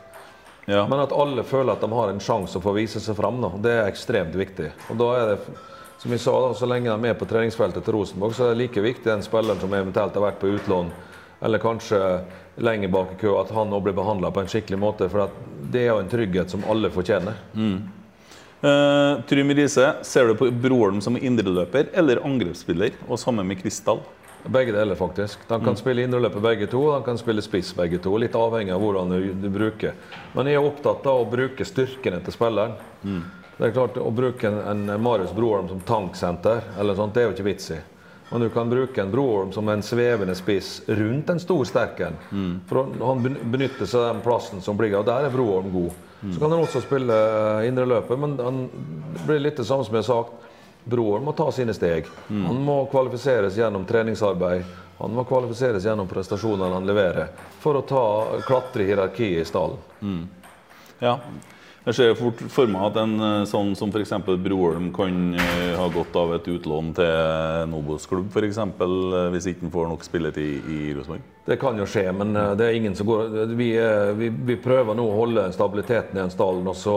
ja. 0.66 0.82
Men 0.90 1.04
at 1.04 1.14
alle 1.14 1.44
føler 1.46 1.76
at 1.76 1.84
de 1.86 1.90
har 1.92 2.10
en 2.10 2.20
sjanse 2.20 2.58
å 2.58 2.74
vise 2.74 2.98
seg 3.00 3.14
fram, 3.14 3.38
da. 3.44 3.52
det 3.62 3.74
er 3.76 3.86
ekstremt 3.86 4.34
viktig. 4.34 4.72
Og 4.90 4.98
da 4.98 5.10
er 5.20 5.28
det, 5.34 5.38
som 6.02 6.10
vi 6.10 6.18
sa, 6.18 6.34
da, 6.48 6.48
så 6.58 6.66
lenge 6.66 6.90
de 6.90 7.08
er 7.12 7.14
på 7.14 7.28
treningsfeltet 7.30 7.86
til 7.86 7.94
Rosenborg, 7.94 8.34
så 8.34 8.48
er 8.48 8.56
det 8.56 8.64
like 8.64 8.82
viktig 8.82 9.06
den 9.06 9.22
spilleren 9.22 9.62
som 9.62 9.70
eventuelt 9.72 10.18
har 10.18 10.26
vært 10.26 10.42
på 10.42 10.50
utlån, 10.56 10.90
eller 11.46 11.62
kanskje 11.62 12.00
lenger 12.56 12.88
bak 12.88 13.12
i 13.12 13.20
kø, 13.20 13.34
at 13.40 13.52
han 13.54 13.70
nå 13.70 13.80
blir 13.84 13.96
behandla 13.96 14.30
på 14.32 14.42
en 14.42 14.50
skikkelig 14.50 14.78
måte. 14.80 15.08
For 15.12 15.30
det 15.72 15.84
er 15.84 15.92
jo 15.92 16.00
en 16.02 16.10
trygghet 16.10 16.52
som 16.52 16.64
alle 16.70 16.90
fortjener. 16.94 17.38
Uh, 18.64 19.22
Trym 19.28 19.52
Riise, 19.52 19.90
ser 20.02 20.30
du 20.30 20.34
på 20.38 20.48
broren 20.50 21.02
som 21.04 21.18
indreløper 21.20 21.90
eller 21.92 22.22
angrepsspiller, 22.24 22.96
og 23.08 23.20
sammen 23.20 23.46
med 23.46 23.60
Kristall? 23.60 24.00
Begge 24.46 24.72
deler, 24.72 24.94
faktisk. 24.94 25.42
De 25.48 25.58
kan 25.64 25.76
spille 25.76 26.04
indreløper 26.06 26.40
begge 26.40 26.68
to, 26.70 26.84
og 26.86 27.00
de 27.00 27.08
kan 27.08 27.18
spille 27.18 27.42
spiss 27.42 27.72
begge 27.74 27.98
to. 27.98 28.12
Litt 28.20 28.36
avhengig 28.38 28.72
av 28.74 28.82
hvordan 28.82 29.10
du, 29.10 29.32
du 29.42 29.48
bruker. 29.50 29.96
Men 30.36 30.46
jeg 30.46 30.60
er 30.60 30.68
opptatt 30.68 31.06
av 31.10 31.24
å 31.24 31.26
bruke 31.30 31.66
styrkene 31.66 32.20
til 32.22 32.36
spilleren. 32.36 32.76
Det 33.56 33.70
er 33.70 33.74
klart, 33.74 33.98
Å 33.98 34.10
bruke 34.12 34.46
en, 34.46 34.86
en 34.86 35.02
Marius 35.02 35.32
Broholm 35.34 35.68
som 35.68 35.80
tanksenter, 35.80 36.62
eller 36.78 36.94
sånt, 36.94 37.14
det 37.16 37.24
er 37.24 37.30
jo 37.30 37.34
ikke 37.34 37.48
vits 37.48 37.70
i. 37.74 37.80
Men 38.30 38.42
du 38.42 38.48
kan 38.50 38.70
bruke 38.70 39.02
en 39.02 39.10
Broholm 39.10 39.52
som 39.54 39.68
en 39.68 39.82
svevende 39.86 40.34
spiss 40.34 40.80
rundt 40.86 41.30
en 41.30 41.40
stor 41.40 41.64
sterken. 41.64 42.16
For 42.66 42.88
han 43.06 43.22
benytter 43.22 43.86
seg 43.86 44.00
av 44.00 44.08
den 44.14 44.24
plassen 44.24 44.64
som 44.64 44.76
blir, 44.78 44.96
og 44.98 45.06
der 45.06 45.28
er 45.28 45.34
Broholm 45.34 45.70
god. 45.72 46.02
Så 46.34 46.40
kan 46.40 46.50
han 46.50 46.64
også 46.64 46.80
spille 46.82 47.14
eh, 47.14 47.68
indreløper, 47.68 48.18
men 48.18 48.38
han, 48.40 48.62
blir 49.26 49.38
litt 49.44 49.60
det 49.60 49.66
samme 49.68 49.84
som 49.86 49.94
jeg 49.94 50.02
har 50.02 50.08
sagt. 50.08 50.46
Broorm 50.86 51.26
må 51.26 51.34
ta 51.36 51.50
sine 51.52 51.74
steg. 51.74 52.06
Han 52.30 52.60
må 52.62 52.84
kvalifiseres 52.90 53.56
gjennom 53.58 53.84
treningsarbeid. 53.86 54.64
Han 54.98 55.12
må 55.12 55.24
kvalifiseres 55.28 55.84
gjennom 55.84 56.08
prestasjonene 56.08 56.72
han 56.72 56.86
leverer, 56.88 57.28
for 57.60 57.78
å 57.78 57.82
ta, 57.86 58.04
klatre 58.46 58.84
i 58.84 58.88
hierarkiet 58.90 59.42
i 59.42 59.48
stallen. 59.48 59.82
Ja. 61.02 61.18
Jeg 61.86 61.94
ser 61.94 62.16
fort 62.18 62.40
for 62.50 62.66
meg 62.66 62.82
at 62.88 62.96
en 62.98 63.12
eh, 63.22 63.44
sånn 63.46 63.68
som 63.78 63.92
f.eks. 63.94 64.10
Broholm 64.42 64.88
kan 64.94 65.36
eh, 65.38 65.76
ha 65.78 65.84
godt 65.94 66.16
av 66.18 66.32
et 66.34 66.48
utlån 66.50 66.88
til 66.96 67.06
en 67.06 67.76
Obos-klubb, 67.78 68.26
f.eks. 68.34 68.58
hvis 69.30 69.46
ikke 69.52 69.68
han 69.68 69.74
får 69.76 69.86
nok 69.92 70.02
spilletid 70.02 70.66
i 70.66 70.80
Rosenborg. 70.96 71.22
Det 71.46 71.60
kan 71.62 71.78
jo 71.78 71.86
skje, 71.86 72.08
men 72.10 72.34
eh, 72.34 72.56
det 72.58 72.66
er 72.66 72.80
ingen 72.80 72.98
som 72.98 73.06
går 73.06 73.54
Vi, 73.54 73.68
eh, 73.78 74.10
vi, 74.18 74.32
vi 74.50 74.58
prøver 74.58 74.98
nå 74.98 75.06
å 75.06 75.14
holde 75.20 75.46
stabiliteten 75.54 76.18
i 76.18 76.24
den 76.24 76.34
stallen, 76.34 76.66
og 76.66 76.74
så 76.74 76.96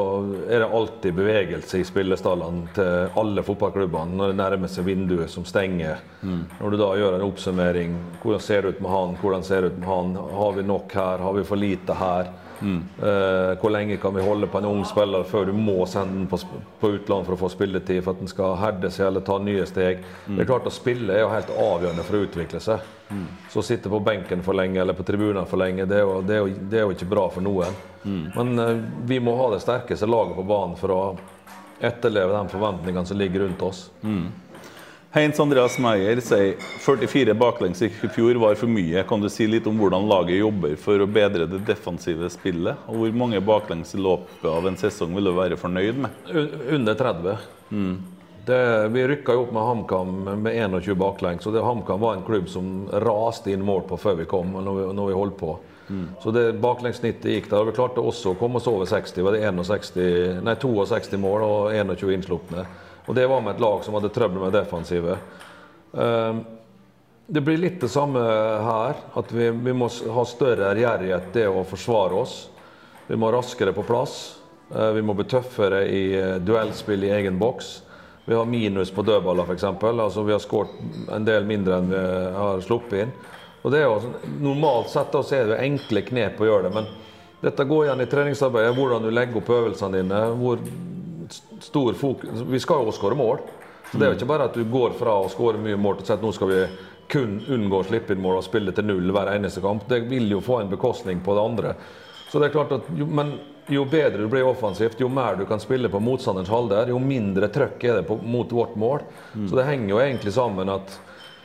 er 0.49 0.65
det 0.65 0.71
alltid 0.82 1.21
bevegelse 1.21 1.84
i 1.84 1.86
spillestallene 1.86 2.73
til 2.73 3.21
alle 3.21 3.45
fotballklubbene 3.45 4.17
når 4.17 4.34
det 4.34 4.41
nærmer 4.41 4.73
seg 4.73 4.89
vinduet 4.89 5.30
som 5.30 5.45
stenger. 5.45 6.02
Når 6.25 6.73
du 6.73 6.82
da 6.82 6.91
gjør 6.97 7.19
en 7.19 7.30
oppsummering. 7.30 7.93
Hvordan 8.25 8.41
ser 8.41 8.65
det 8.65 8.73
ut 8.73 8.82
med 8.82 8.95
han? 8.97 9.17
Hvordan 9.21 9.45
ser 9.45 9.62
det 9.62 9.75
ut 9.75 9.82
med 9.86 9.89
han? 9.93 10.21
Har 10.41 10.58
vi 10.58 10.69
nok 10.73 10.97
her? 10.97 11.28
Har 11.30 11.38
vi 11.38 11.45
for 11.45 11.67
lite 11.69 12.02
her? 12.02 12.34
Eh, 12.62 13.52
hvor 13.62 13.72
lenge 13.72 13.98
kan 13.98 14.15
vi 14.15 14.24
holde 14.26 14.48
på 14.52 14.58
en 14.60 14.67
ung 14.69 14.82
spiller 14.86 15.24
før 15.24 15.45
du 15.50 15.54
må 15.56 15.86
sende 15.88 16.17
den 16.17 16.28
på, 16.28 16.39
på 16.82 16.91
utlån 16.98 17.26
for 17.28 17.36
å 17.36 17.39
få 17.39 17.50
spilletid, 17.54 18.02
for 18.04 18.13
at 18.15 18.24
den 18.24 18.32
skal 18.32 18.58
herde 18.60 18.91
seg 18.91 19.08
eller 19.08 19.24
ta 19.26 19.38
nye 19.39 19.65
steg? 19.69 20.04
Det 20.28 20.43
er 20.43 20.50
klart 20.50 20.67
Å 20.67 20.74
spille 20.74 21.15
er 21.15 21.24
jo 21.24 21.32
helt 21.34 21.54
avgjørende 21.56 22.04
for 22.08 22.19
å 22.19 22.24
utvikle 22.28 22.60
seg. 22.63 22.89
Så 23.50 23.63
å 23.63 23.65
sitte 23.65 23.89
på 23.89 24.00
benken 24.06 24.43
for 24.45 24.54
lenge 24.54 24.82
eller 24.84 24.93
på 24.93 25.04
tribunen 25.08 25.48
for 25.50 25.58
lenge, 25.58 25.88
det 25.89 25.98
er 25.98 26.06
jo, 26.06 26.19
det 26.22 26.36
er 26.36 26.43
jo, 26.43 26.52
det 26.69 26.78
er 26.78 26.84
jo 26.86 26.98
ikke 26.98 27.10
bra 27.10 27.24
for 27.34 27.41
noen. 27.45 27.80
Men 28.36 28.60
eh, 28.60 28.76
vi 29.10 29.19
må 29.24 29.34
ha 29.39 29.50
det 29.56 29.63
sterkeste 29.63 30.08
laget 30.08 30.36
på 30.38 30.45
banen 30.48 30.76
for 30.80 30.93
å 30.93 31.02
etterleve 31.80 32.36
de 32.36 32.52
forventningene 32.52 33.08
som 33.08 33.17
ligger 33.17 33.45
rundt 33.48 33.62
oss. 33.63 33.86
Heinz 35.12 35.39
Andreas 35.39 35.80
Meyer 35.82 36.19
sier 36.22 36.52
44 36.86 37.34
baklengs 37.34 37.82
i 37.82 37.88
fjor 37.89 38.38
var 38.38 38.54
for 38.60 38.69
mye. 38.69 39.02
Kan 39.10 39.24
du 39.24 39.30
si 39.34 39.48
litt 39.50 39.65
om 39.65 39.80
hvordan 39.82 40.04
laget 40.06 40.38
jobber 40.38 40.76
for 40.78 41.02
å 41.02 41.08
bedre 41.10 41.48
det 41.50 41.63
defensive 41.65 42.28
spillet? 42.30 42.84
Og 42.86 43.00
hvor 43.00 43.15
mange 43.17 43.39
baklengs 43.41 43.95
i 43.98 44.02
løpet 44.06 44.45
av 44.45 44.67
en 44.69 44.78
sesong 44.78 45.15
vil 45.17 45.26
du 45.26 45.32
være 45.34 45.58
fornøyd 45.58 46.04
med? 46.04 46.19
Under 46.76 46.93
30. 47.00 47.39
Det, 48.45 48.60
vi 48.93 49.08
rykka 49.10 49.34
jo 49.34 49.48
opp 49.48 49.56
med 49.56 49.65
HamKam 49.65 50.12
med 50.43 50.60
21 50.78 50.93
baklengs. 51.02 51.48
og 51.50 51.58
HamKam 51.58 52.06
var 52.06 52.19
en 52.19 52.28
klubb 52.28 52.45
som 52.54 52.69
raste 53.02 53.50
inn 53.50 53.65
mål 53.65 53.88
på 53.89 53.98
før 53.98 54.19
vi 54.22 54.28
kom. 54.30 54.54
når 54.62 54.78
vi, 54.78 54.84
når 54.93 55.10
vi 55.10 55.15
holdt 55.17 55.38
på. 55.41 55.56
Så 56.22 56.30
det 56.38 56.62
baklengsnittet 56.62 57.32
gikk 57.34 57.50
der. 57.50 57.63
og 57.63 57.72
Vi 57.72 57.76
klarte 57.80 58.06
også 58.06 58.36
å 58.36 58.38
komme 58.38 58.62
oss 58.62 58.69
over 58.69 58.86
60. 58.86 59.26
Var 59.26 59.39
det 59.39 59.41
61, 59.41 60.45
nei, 60.45 60.54
62 60.62 61.17
mål 61.17 61.48
og 61.48 61.74
21 61.74 62.13
innslupne. 62.19 62.67
Og 63.10 63.15
det 63.17 63.26
var 63.28 63.41
med 63.41 63.56
et 63.58 63.62
lag 63.63 63.82
som 63.84 63.95
hadde 63.98 64.12
trøbbel 64.13 64.43
med 64.45 64.54
defensivet. 64.54 65.17
Ehm, 65.98 66.43
det 67.26 67.41
blir 67.45 67.58
litt 67.58 67.82
det 67.82 67.89
samme 67.89 68.22
her. 68.22 69.00
At 69.17 69.32
vi, 69.34 69.50
vi 69.50 69.74
må 69.74 69.89
ha 70.13 70.26
større 70.30 70.69
ærgjerrighet 70.76 71.32
det 71.34 71.48
å 71.50 71.65
forsvare 71.65 72.22
oss. 72.22 72.36
Vi 73.10 73.17
må 73.17 73.32
raskere 73.34 73.74
på 73.74 73.86
plass. 73.88 74.38
Eh, 74.69 74.91
Vi 74.93 75.02
må 75.02 75.15
bli 75.17 75.26
tøffere 75.26 75.84
i 75.89 76.04
eh, 76.17 76.36
duellspill 76.45 77.04
i 77.08 77.13
egen 77.17 77.39
boks. 77.41 77.72
Vi 78.30 78.36
har 78.38 78.45
minus 78.45 78.91
på 78.93 79.02
dødballer, 79.02 79.48
f.eks. 79.50 79.63
Altså, 79.65 80.24
vi 80.24 80.36
har 80.36 80.39
skåret 80.43 80.76
en 81.10 81.26
del 81.26 81.48
mindre 81.50 81.80
enn 81.82 81.89
vi 81.89 82.02
har 82.36 82.62
sluppet 82.62 83.00
inn. 83.08 83.13
Og 83.65 83.74
det 83.74 83.80
er 83.82 83.88
jo, 83.89 83.95
sånn- 84.04 84.36
normalt 84.45 84.91
sett 84.93 85.17
så 85.17 85.34
er 85.36 85.48
det 85.50 85.56
jo 85.56 85.63
enkle 85.65 86.04
knep 86.06 86.38
å 86.38 86.45
gjøre 86.45 86.67
det, 86.67 86.74
men 86.78 86.86
dette 87.41 87.65
går 87.65 87.88
igjen 87.88 88.04
i 88.06 88.10
treningsarbeidet. 88.12 88.76
Hvordan 88.78 89.08
du 89.08 89.10
legger 89.10 89.41
opp 89.41 89.50
øvelsene 89.58 89.98
dine. 90.04 90.22
hvor 90.38 90.62
stor 91.63 91.93
fokus 91.93 92.43
Vi 92.48 92.60
skal 92.60 92.86
jo 92.86 92.93
skåre 92.95 93.17
mål. 93.17 93.41
Så 93.91 93.98
Det 93.98 94.06
er 94.06 94.13
jo 94.13 94.19
ikke 94.19 94.30
bare 94.30 94.50
at 94.50 94.58
du 94.58 94.63
går 94.69 94.93
fra 95.00 95.15
å 95.17 95.30
skåre 95.32 95.58
mye 95.62 95.78
mål 95.78 96.00
til 96.00 96.06
å 96.06 96.08
si 96.08 96.13
at 96.13 96.26
nå 96.26 96.34
skal 96.36 96.52
vi 96.52 96.60
kun 97.10 97.39
unngå 97.50 97.80
å 97.80 97.86
slippe 97.88 98.13
inn 98.13 98.22
mål 98.22 98.38
og 98.38 98.45
spille 98.45 98.74
til 98.76 98.86
null 98.86 99.10
hver 99.15 99.32
eneste 99.34 99.63
kamp. 99.63 99.88
Det 99.89 100.04
vil 100.12 100.30
jo 100.30 100.43
få 100.45 100.60
en 100.62 100.69
bekostning 100.69 101.24
på 101.26 101.34
det 101.34 101.41
andre. 101.41 101.74
Så 102.30 102.38
det 102.38 102.50
er 102.50 102.54
klart 102.54 102.76
at 102.76 102.91
jo, 102.93 103.08
Men 103.10 103.39
jo 103.69 103.86
bedre 103.86 104.24
du 104.24 104.28
blir 104.30 104.45
offensivt, 104.45 105.00
jo 105.02 105.10
mer 105.10 105.36
du 105.38 105.45
kan 105.45 105.62
spille 105.62 105.89
på 105.89 106.02
motstanderens 106.02 106.50
halvdel, 106.50 106.89
jo 106.89 107.02
mindre 107.02 107.50
trøkk 107.54 107.84
er 107.84 108.00
det 108.00 108.08
på, 108.08 108.17
mot 108.17 108.50
vårt 108.52 108.76
mål. 108.76 109.06
Så 109.50 109.58
det 109.58 109.65
henger 109.67 109.93
jo 109.93 110.02
egentlig 110.02 110.34
sammen 110.34 110.69
at 110.74 110.95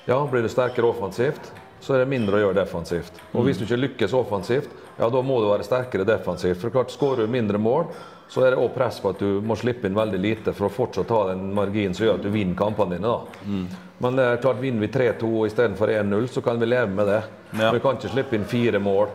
ja, 0.09 0.19
blir 0.29 0.45
du 0.45 0.49
sterkere 0.53 0.89
offensivt, 0.89 1.53
så 1.85 1.95
er 1.95 2.05
det 2.05 2.13
mindre 2.13 2.39
å 2.39 2.43
gjøre 2.47 2.57
defensivt. 2.63 3.21
Og 3.33 3.45
hvis 3.45 3.61
du 3.61 3.67
ikke 3.67 3.81
lykkes 3.83 4.17
offensivt, 4.17 4.73
ja, 4.97 5.09
da 5.11 5.21
må 5.25 5.41
du 5.43 5.51
være 5.51 5.67
sterkere 5.67 6.07
defensivt. 6.09 6.61
For 6.63 6.73
klart, 6.73 6.93
Skårer 6.95 7.25
du 7.25 7.33
mindre 7.33 7.61
mål, 7.61 7.91
så 8.29 8.45
er 8.45 8.55
det 8.55 8.59
også 8.59 8.75
press 8.75 9.01
på 9.01 9.11
at 9.13 9.21
du 9.21 9.41
må 9.45 9.57
slippe 9.59 9.87
inn 9.89 9.97
veldig 9.97 10.21
lite 10.21 10.55
for 10.57 10.69
å 10.69 10.73
fortsatt 10.73 11.11
ha 11.13 11.21
den 11.33 11.51
marginen 11.55 11.95
som 11.95 12.07
gjør 12.07 12.19
at 12.19 12.25
du 12.25 12.31
vinner 12.35 12.57
kampene 12.59 12.97
dine. 12.97 13.11
da. 13.11 13.83
Men 14.05 14.17
det 14.19 14.25
er 14.29 14.41
klart, 14.43 14.63
vinner 14.63 14.87
vi 14.87 14.93
3-2 14.95 15.33
istedenfor 15.47 15.93
1-0, 15.93 16.27
så 16.33 16.43
kan 16.45 16.59
vi 16.61 16.67
leve 16.67 16.91
med 16.91 17.07
det. 17.09 17.21
Ja. 17.61 17.71
Vi 17.75 17.83
kan 17.85 18.01
ikke 18.01 18.11
slippe 18.15 18.39
inn 18.39 18.49
fire 18.49 18.81
mål 18.83 19.07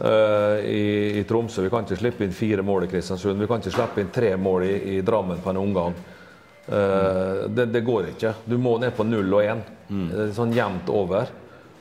uh, 0.00 0.60
i, 0.64 1.18
i 1.20 1.24
Tromsø. 1.28 1.66
Vi 1.66 1.72
kan 1.72 1.84
ikke 1.84 2.00
slippe 2.00 2.24
inn 2.24 2.36
fire 2.36 2.64
mål 2.64 2.86
i 2.86 2.92
Kristiansund. 2.94 3.42
Vi 3.42 3.50
kan 3.50 3.60
ikke 3.60 3.74
slippe 3.74 4.04
inn 4.04 4.14
tre 4.14 4.32
mål 4.40 4.64
i, 4.64 4.76
i 4.96 5.02
Drammen 5.04 5.42
på 5.44 5.52
en 5.52 5.60
omgang. 5.60 5.98
Eh, 6.68 7.48
det, 7.48 7.66
det 7.66 7.80
går 7.80 8.10
ikke. 8.12 8.34
Du 8.44 8.58
må 8.60 8.76
ned 8.78 8.92
på 8.96 9.04
null 9.08 9.32
og 9.32 9.44
én. 9.44 9.62
Det 9.88 10.26
er 10.26 10.34
Sånn 10.36 10.52
jevnt 10.56 10.90
over. 10.92 11.30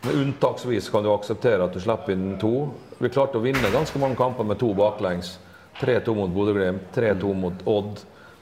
Men 0.05 0.21
unntaksvis 0.21 0.87
kan 0.93 1.03
du 1.03 1.11
akseptere 1.11 1.65
at 1.65 1.75
du 1.75 1.81
slipper 1.83 2.13
inn 2.13 2.37
to. 2.39 2.69
Vi 3.01 3.11
klarte 3.11 3.39
å 3.39 3.43
vinne 3.43 3.73
ganske 3.73 3.99
mange 3.99 4.15
kamper 4.19 4.47
med 4.47 4.59
to 4.61 4.71
baklengs. 4.77 5.35
3-2 5.81 6.15
mot 6.15 6.31
Bodø-Glimt, 6.33 6.89
3-2 6.95 7.33
mot 7.33 7.67
Odd, 7.69 7.99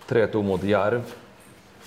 3-2 0.10 0.44
mot 0.44 0.64
Jerv, 0.64 1.16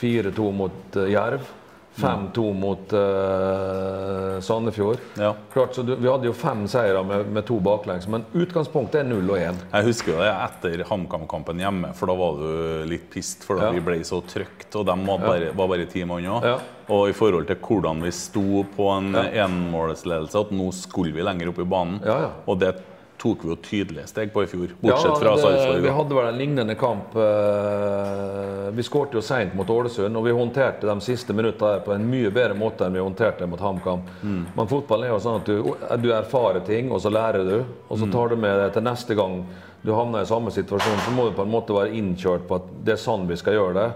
4-2 0.01 0.53
mot 0.53 0.97
uh, 0.97 1.09
Jerv. 1.11 1.55
5-2 1.99 2.55
mot 2.55 2.93
uh, 2.93 4.41
Sandefjord. 4.41 4.99
Ja. 5.19 5.35
Klart, 5.53 5.75
så 5.75 5.83
du, 5.83 5.97
Vi 5.97 6.09
hadde 6.09 6.29
jo 6.29 6.33
fem 6.33 6.69
seire 6.71 7.03
med, 7.05 7.27
med, 7.27 7.47
to 7.47 7.59
baklengs, 7.61 8.07
men 8.09 8.23
utgangspunktet 8.33 9.01
er 9.01 9.09
0 9.09 9.33
og 9.33 9.39
1. 9.41 9.63
Jeg 9.73 9.87
husker 9.89 10.15
jo 10.15 10.21
det 10.23 10.31
etter 10.31 10.85
HamKam-kampen 10.87 11.63
hjemme, 11.63 11.91
for 11.99 12.11
da 12.11 12.17
var 12.21 12.39
du 12.39 12.85
litt 12.91 13.09
pissed 13.11 13.43
fordi 13.47 13.67
ja. 13.67 13.73
vi 13.75 13.83
ble 13.89 13.99
så 14.07 14.21
trygt. 14.31 14.69
Og 14.79 14.87
de 14.87 14.95
var 15.09 15.25
bare, 15.25 15.51
var 15.59 15.73
bare 15.75 15.89
ti 15.91 16.05
mann 16.07 16.29
òg. 16.29 16.47
Ja. 16.47 16.61
Og 16.95 17.11
i 17.11 17.17
forhold 17.17 17.49
til 17.51 17.59
hvordan 17.67 18.05
vi 18.07 18.15
sto 18.15 18.63
på 18.77 18.87
en 18.95 19.11
ja. 19.19 19.49
enmålsledelse, 19.49 20.47
at 20.47 20.55
nå 20.55 20.71
skulle 20.77 21.17
vi 21.17 21.27
lenger 21.27 21.51
opp 21.51 21.59
i 21.65 21.67
banen. 21.69 21.99
Og 22.47 22.63
det 22.63 22.77
tok 23.19 23.45
vi 23.45 23.51
jo 23.51 23.57
tydelige 23.63 24.07
steg 24.07 24.33
på 24.33 24.43
i 24.45 24.47
fjor, 24.47 24.73
bortsett 24.81 25.11
ja, 25.11 25.17
fra 25.19 25.35
Sarpsborg. 25.39 25.81
Vi 25.83 25.93
hadde 25.97 26.17
vel 26.19 26.29
en 26.31 26.39
lignende 26.39 26.75
kamp. 26.79 27.17
Eh, 27.19 28.69
vi 28.77 28.85
skårte 28.87 29.19
jo 29.19 29.23
seint 29.25 29.57
mot 29.59 29.71
Ålesund, 29.71 30.17
og 30.17 30.27
vi 30.27 30.35
håndterte 30.37 30.87
de 30.87 30.97
siste 31.03 31.35
minuttene 31.35 31.83
på 31.85 31.95
en 31.97 32.07
mye 32.11 32.31
bedre 32.35 32.55
måte 32.59 32.87
enn 32.87 32.95
vi 32.95 33.03
håndterte 33.03 33.49
mot 33.51 33.63
HamKam. 33.63 34.05
Mm. 34.23 34.45
Men 34.55 34.71
fotballen 34.71 35.09
er 35.09 35.15
jo 35.17 35.23
sånn 35.25 35.41
at 35.41 35.51
du, 35.51 35.73
du, 36.05 36.13
erfarer 36.15 36.63
ting, 36.67 36.93
og 36.95 37.03
så 37.03 37.13
lærer 37.15 37.47
du. 37.49 37.57
Og 37.89 37.97
så 37.97 38.07
mm. 38.07 38.13
tar 38.15 38.31
du 38.31 38.37
med 38.45 38.63
det 38.63 38.69
til 38.77 38.87
neste 38.87 39.19
gang 39.19 39.41
du 39.83 39.93
havner 39.95 40.23
i 40.23 40.31
samme 40.31 40.53
situasjon, 40.55 41.03
så 41.07 41.15
må 41.15 41.27
du 41.27 41.35
på 41.39 41.47
en 41.47 41.53
måte 41.53 41.75
være 41.75 41.95
innkjørt 41.99 42.47
på 42.47 42.59
at 42.59 42.71
det 42.87 42.95
er 42.97 43.03
sånn 43.03 43.27
vi 43.31 43.39
skal 43.39 43.59
gjøre 43.59 43.75
det. 43.79 43.89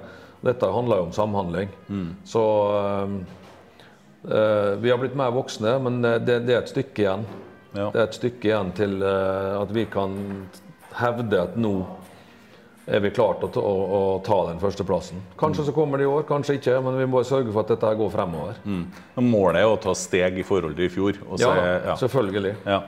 Dette 0.42 0.70
handler 0.74 0.98
jo 0.98 1.06
om 1.06 1.14
samhandling. 1.14 1.70
Mm. 1.86 2.10
Så 2.26 2.42
øh, 4.26 4.74
vi 4.82 4.90
har 4.90 4.98
blitt 4.98 5.18
mer 5.18 5.34
voksne, 5.34 5.78
men 5.82 6.02
det, 6.02 6.42
det 6.46 6.56
er 6.56 6.62
et 6.62 6.74
stykke 6.74 7.06
igjen. 7.06 7.26
Ja. 7.72 7.88
Det 7.92 7.98
er 7.98 8.06
et 8.06 8.18
stykke 8.18 8.48
igjen 8.50 8.72
til 8.76 8.98
uh, 9.00 9.60
at 9.62 9.72
vi 9.74 9.86
kan 9.90 10.16
hevde 10.98 11.40
at 11.40 11.58
nå 11.60 11.74
er 12.86 13.02
vi 13.04 13.12
klart 13.14 13.44
å, 13.46 13.48
å, 13.60 13.74
å 13.96 14.00
ta 14.26 14.38
den 14.48 14.58
førsteplassen. 14.60 15.20
Kanskje 15.38 15.62
mm. 15.62 15.66
så 15.68 15.74
kommer 15.76 16.00
det 16.00 16.06
i 16.08 16.10
år, 16.10 16.24
kanskje 16.28 16.56
ikke, 16.58 16.80
men 16.82 16.98
vi 16.98 17.06
må 17.08 17.22
sørge 17.26 17.52
for 17.54 17.62
at 17.62 17.70
dette 17.76 17.92
går 18.00 18.10
fremover. 18.10 18.58
Mm. 18.66 18.82
Målet 19.22 19.62
er 19.62 19.70
å 19.70 19.78
ta 19.80 19.94
steg 19.96 20.40
i 20.42 20.46
forhold 20.46 20.74
til 20.78 20.88
i 20.88 20.92
fjor. 20.92 21.20
ja, 21.38 21.52
ja, 21.86 21.94
selvfølgelig. 22.00 22.56
Ja. 22.66 22.80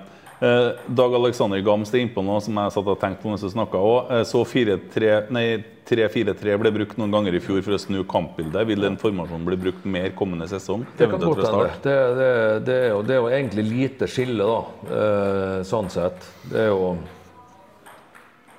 Eh, 0.44 0.70
Dag 0.86 1.14
Alexander 1.14 1.60
Gamst 1.64 1.94
er 1.94 1.98
innpå 2.04 2.22
noe 2.24 2.40
som 2.44 2.58
jeg 2.58 2.72
satt 2.74 2.88
og 2.90 2.98
tenkte 3.00 3.22
på 3.22 3.30
mens 3.30 3.44
du 3.44 3.50
snakka 3.52 3.80
òg. 3.80 4.10
Eh, 4.12 4.24
så 4.28 4.42
3-4-3 4.44 6.56
ble 6.60 6.72
brukt 6.74 6.98
noen 7.00 7.14
ganger 7.14 7.36
i 7.36 7.44
fjor 7.44 7.62
for 7.64 7.76
å 7.76 7.80
snu 7.80 8.02
kampbildet. 8.08 8.68
Vil 8.68 8.84
den 8.84 8.98
formasjonen 9.00 9.46
bli 9.48 9.58
brukt 9.66 9.84
mer 9.88 10.10
kommende 10.18 10.46
sesong? 10.50 10.84
Det 10.98 11.08
kan 11.08 11.22
godt 11.22 11.44
hende. 11.46 11.70
Det, 11.84 11.96
det, 12.18 12.30
det, 12.66 12.76
er 12.86 12.90
jo, 12.92 13.02
det 13.06 13.16
er 13.16 13.22
jo 13.22 13.30
egentlig 13.30 13.64
lite 13.70 14.08
skille, 14.10 14.48
da. 14.48 14.60
Eh, 14.98 15.58
sånn 15.68 15.90
sett. 15.92 16.18
Det 16.50 16.66
er 16.66 16.72
jo 16.72 16.96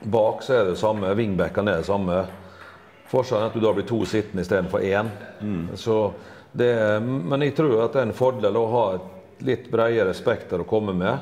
Bak 0.06 0.44
så 0.46 0.60
er 0.60 0.68
det 0.70 0.78
samme. 0.78 1.16
Wingbackene 1.18 1.72
er 1.74 1.82
det 1.82 1.90
samme. 1.90 2.18
Forskjellen 3.10 3.48
er 3.48 3.54
at 3.54 3.58
du 3.58 3.64
da 3.64 3.72
blir 3.74 3.88
to 3.90 4.00
sittende 4.10 4.44
istedenfor 4.46 4.84
én. 4.86 5.08
Mm. 5.42 5.66
men 7.30 7.42
jeg 7.42 7.56
tror 7.58 7.84
at 7.84 7.94
det 7.94 8.02
er 8.02 8.08
en 8.08 8.18
fordel 8.18 8.58
å 8.58 8.72
ha 8.74 8.86
et 8.96 9.46
litt 9.46 9.72
bredere 9.72 10.14
spekter 10.18 10.62
å 10.62 10.70
komme 10.70 10.94
med. 10.98 11.16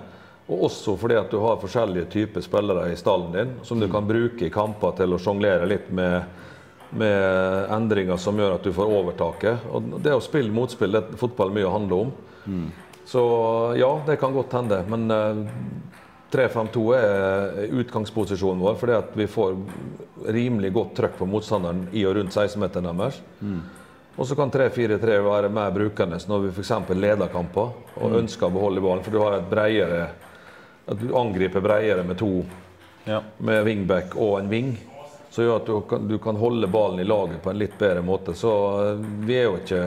Og 0.47 0.65
også 0.67 0.97
fordi 0.99 1.15
at 1.15 1.31
du 1.31 1.39
har 1.39 1.61
forskjellige 1.61 2.09
typer 2.11 2.43
spillere 2.43 2.89
i 2.91 2.97
stallen 2.99 3.31
din 3.31 3.51
som 3.63 3.79
du 3.79 3.87
kan 3.91 4.07
bruke 4.07 4.45
i 4.45 4.51
kamper 4.51 4.95
til 4.97 5.15
å 5.15 5.19
sjonglere 5.21 5.67
litt 5.69 5.87
med, 5.95 6.25
med, 6.91 7.69
endringer 7.71 8.19
som 8.19 8.39
gjør 8.39 8.57
at 8.57 8.65
du 8.67 8.73
får 8.75 8.91
overtaket. 8.97 9.69
Og 9.71 10.01
det 10.03 10.15
å 10.15 10.23
spille 10.23 10.51
motspill 10.51 10.91
det 10.91 11.05
er 11.05 11.21
fotball 11.21 11.53
mye 11.55 11.71
handler 11.71 12.07
om. 12.07 12.11
Mm. 12.43 12.65
Så 13.07 13.23
ja, 13.79 13.93
det 14.07 14.17
kan 14.19 14.35
godt 14.35 14.55
hende. 14.57 14.81
Men 14.91 15.07
uh, 15.11 15.15
eh, 15.31 15.93
3-5-2 16.33 16.83
er 16.97 17.71
utgangsposisjonen 17.79 18.63
vår 18.63 18.75
fordi 18.81 18.97
at 18.97 19.15
vi 19.15 19.29
får 19.29 19.55
rimelig 20.33 20.73
godt 20.75 20.95
trøkk 20.97 21.17
på 21.21 21.29
motstanderen 21.29 21.85
i 21.95 22.03
og 22.09 22.17
rundt 22.17 22.35
16-meteren 22.35 22.91
deres. 22.91 23.21
Mm. 23.39 23.61
Og 24.13 24.27
så 24.29 24.35
kan 24.37 24.51
3-4-3 24.53 25.17
være 25.25 25.49
mer 25.53 25.71
brukende 25.73 26.19
når 26.27 26.47
vi 26.47 26.51
f.eks. 26.53 26.73
leder 26.93 27.31
kamper 27.33 27.71
og 27.95 28.11
mm. 28.11 28.19
ønsker 28.19 28.49
å 28.49 28.53
beholde 28.53 28.83
ballen, 28.83 29.05
for 29.05 29.15
du 29.15 29.21
har 29.23 29.39
et 29.39 29.49
bredere 29.49 30.03
at 30.85 30.99
du 30.99 31.13
angriper 31.15 31.63
bredere 31.63 32.03
med 32.03 32.17
to 32.19 32.43
ja. 33.05 33.21
med 33.37 33.63
wingback 33.63 34.15
og 34.15 34.39
en 34.39 34.49
wing. 34.49 34.73
Som 35.29 35.47
gjør 35.47 35.55
at 35.55 35.65
du 35.65 35.81
kan, 35.89 36.07
du 36.07 36.17
kan, 36.21 36.37
holde 36.37 36.67
ballen 36.67 36.99
i 37.01 37.07
laget 37.07 37.41
på 37.41 37.49
en 37.49 37.57
litt 37.57 37.77
bedre 37.79 38.03
måte. 38.05 38.35
Så 38.37 38.51
eh, 38.83 39.05
vi 39.25 39.37
er 39.39 39.47
jo 39.47 39.55
ikke 39.61 39.83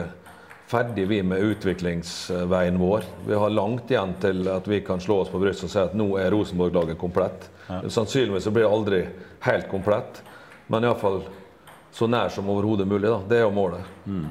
ferdig 0.67 1.05
vi 1.07 1.21
med 1.23 1.39
utviklingsveien 1.39 2.79
vår. 2.79 3.05
Vi 3.27 3.37
har 3.39 3.53
langt 3.55 3.91
igjen 3.91 4.17
til 4.19 4.49
at 4.51 4.67
vi 4.67 4.81
kan 4.83 4.99
slå 4.99 5.21
oss 5.21 5.31
på 5.31 5.39
brystet 5.39 5.69
og 5.69 5.71
si 5.71 5.79
at 5.79 5.95
nå 5.95 6.09
er 6.19 6.33
Rosenborg-laget 6.35 6.99
komplett. 6.99 7.47
Ja. 7.69 7.79
Sannsynligvis 7.87 8.43
så 8.43 8.51
blir 8.51 8.67
det 8.67 8.73
aldri 8.73 8.99
helt 9.47 9.69
komplett, 9.71 10.19
men 10.67 10.83
iallfall 10.83 11.21
så 11.95 12.07
nær 12.11 12.29
som 12.29 12.49
overhodet 12.51 12.87
mulig. 12.87 13.07
Da. 13.07 13.21
Det 13.29 13.39
er 13.39 13.45
jo 13.45 13.55
målet. 13.55 13.87
Mm. 14.03 14.27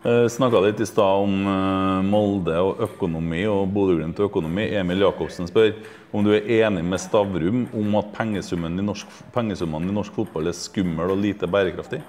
Uh, 0.00 0.28
Snakka 0.28 0.60
litt 0.64 0.78
i 0.80 0.86
stad 0.88 1.22
om 1.26 1.42
uh, 1.44 2.00
Molde 2.00 2.54
og 2.64 2.78
økonomi 2.86 3.42
og 3.44 3.66
Bodø-Glimt 3.68 4.16
og 4.22 4.30
økonomi. 4.30 4.62
Emil 4.72 5.02
Jacobsen 5.04 5.48
spør 5.50 5.74
om 6.16 6.24
du 6.24 6.30
er 6.32 6.46
enig 6.62 6.80
med 6.88 7.02
Stavrum 7.02 7.66
om 7.76 7.98
at 8.00 8.08
pengesummene 8.14 8.80
i 8.80 8.86
norsk, 8.86 9.10
pengesummene 9.34 9.92
i 9.92 9.96
norsk 9.98 10.14
fotball 10.16 10.48
er 10.48 10.56
skummel 10.56 11.12
og 11.12 11.20
lite 11.20 11.44
bærekraftig? 11.52 12.00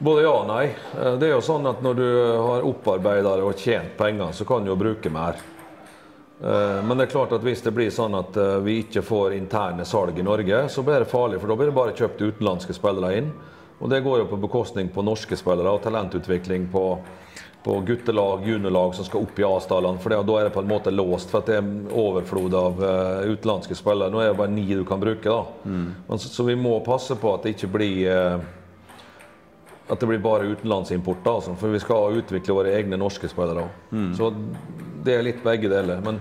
Både 0.00 0.24
ja 0.24 0.30
og 0.32 0.48
nei. 0.48 0.62
Eh, 0.70 1.18
det 1.20 1.28
er 1.28 1.34
jo 1.34 1.42
sånn 1.44 1.68
at 1.68 1.82
Når 1.84 1.98
du 2.00 2.06
har 2.32 2.64
opparbeida 2.68 3.34
og 3.44 3.60
tjent 3.60 3.92
penger, 4.00 4.32
så 4.32 4.48
kan 4.48 4.64
du 4.64 4.72
jo 4.72 4.78
bruke 4.80 5.12
mer. 5.12 5.36
Men 6.36 6.98
det 6.98 7.06
er 7.06 7.12
klart 7.14 7.30
at 7.32 7.44
hvis 7.44 7.62
det 7.64 7.72
blir 7.72 7.88
sånn 7.88 8.12
at 8.12 8.34
vi 8.60 8.74
ikke 8.82 9.00
får 9.00 9.32
interne 9.38 9.86
salg 9.88 10.18
i 10.20 10.24
Norge, 10.24 10.66
så 10.68 10.82
blir 10.84 11.00
det 11.00 11.08
farlig. 11.08 11.38
For 11.40 11.48
da 11.48 11.56
blir 11.56 11.70
det 11.70 11.76
bare 11.78 11.94
kjøpt 11.96 12.20
utenlandske 12.20 12.76
spillere 12.76 13.14
inn. 13.16 13.30
Og 13.78 13.90
det 13.92 14.00
går 14.04 14.22
jo 14.22 14.28
på 14.30 14.40
bekostning 14.40 14.88
på 14.92 15.04
norske 15.04 15.36
spillere 15.36 15.74
og 15.76 15.82
talentutvikling 15.84 16.68
på, 16.72 16.84
på 17.64 17.78
guttelag, 17.86 18.46
juniorlag 18.48 18.94
som 18.96 19.04
skal 19.04 19.26
opp 19.26 19.40
i 19.40 19.44
A-stallene. 19.44 20.00
For 20.00 20.14
da 20.16 20.38
er 20.38 20.48
det 20.48 20.54
på 20.54 20.62
en 20.64 20.70
måte 20.70 20.94
låst, 20.94 21.32
for 21.32 21.44
det 21.44 21.58
er 21.58 21.72
overflod 21.92 22.56
av 22.56 22.80
uh, 22.80 23.26
utenlandske 23.28 23.76
spillere. 23.76 24.12
Nå 24.12 24.22
er 24.22 24.32
det 24.32 24.38
bare 24.40 24.54
ni 24.54 24.64
du 24.70 24.84
kan 24.88 25.02
bruke. 25.02 25.28
da. 25.28 25.68
Mm. 25.68 26.16
Så, 26.16 26.30
så, 26.30 26.46
vi 26.48 26.56
må 26.56 26.78
passe 26.86 27.18
på 27.20 27.34
at 27.34 27.44
det 27.44 27.56
ikke 27.56 27.72
blir 27.76 28.08
uh, 28.08 28.46
at 29.86 30.00
det 30.00 30.08
blir 30.08 30.24
bare 30.24 30.48
utenlandsimport. 30.56 31.26
Altså, 31.30 31.54
for 31.60 31.70
vi 31.70 31.82
skal 31.82 32.16
utvikle 32.22 32.56
våre 32.56 32.72
egne 32.78 32.98
norske 32.98 33.28
spillere 33.30 33.66
òg. 33.66 33.86
Mm. 33.92 34.10
Så 34.18 34.32
det 35.06 35.14
er 35.14 35.26
litt 35.28 35.44
begge 35.44 35.70
deler. 35.70 36.00
Men 36.02 36.18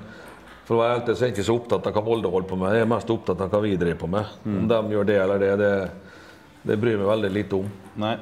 for 0.65 0.77
å 0.77 0.83
være 0.83 0.97
helt 0.99 1.13
så 1.13 1.23
er 1.23 1.29
jeg 1.29 1.37
ikke 1.37 1.47
så 1.47 1.55
opptatt 1.57 1.87
av 1.87 1.95
hva 1.95 2.03
Molde 2.05 2.29
holder 2.29 2.49
på 2.51 2.59
med. 2.59 2.75
Jeg 2.75 2.85
er 2.85 2.91
mest 2.91 3.15
opptatt 3.15 3.41
av 3.41 3.53
hva 3.53 3.63
vi 3.63 3.77
driver 3.79 4.01
på 4.03 4.11
med. 4.11 4.35
Mm. 4.43 4.57
Om 4.59 4.69
de 4.73 4.97
gjør 4.97 5.09
det 5.09 5.17
eller 5.23 5.41
det, 5.41 5.51
det 5.61 5.73
det 6.66 6.80
bryr 6.82 6.97
meg 7.01 7.11
veldig 7.11 7.32
lite 7.34 7.59
om. 7.59 7.70
Nei, 8.01 8.16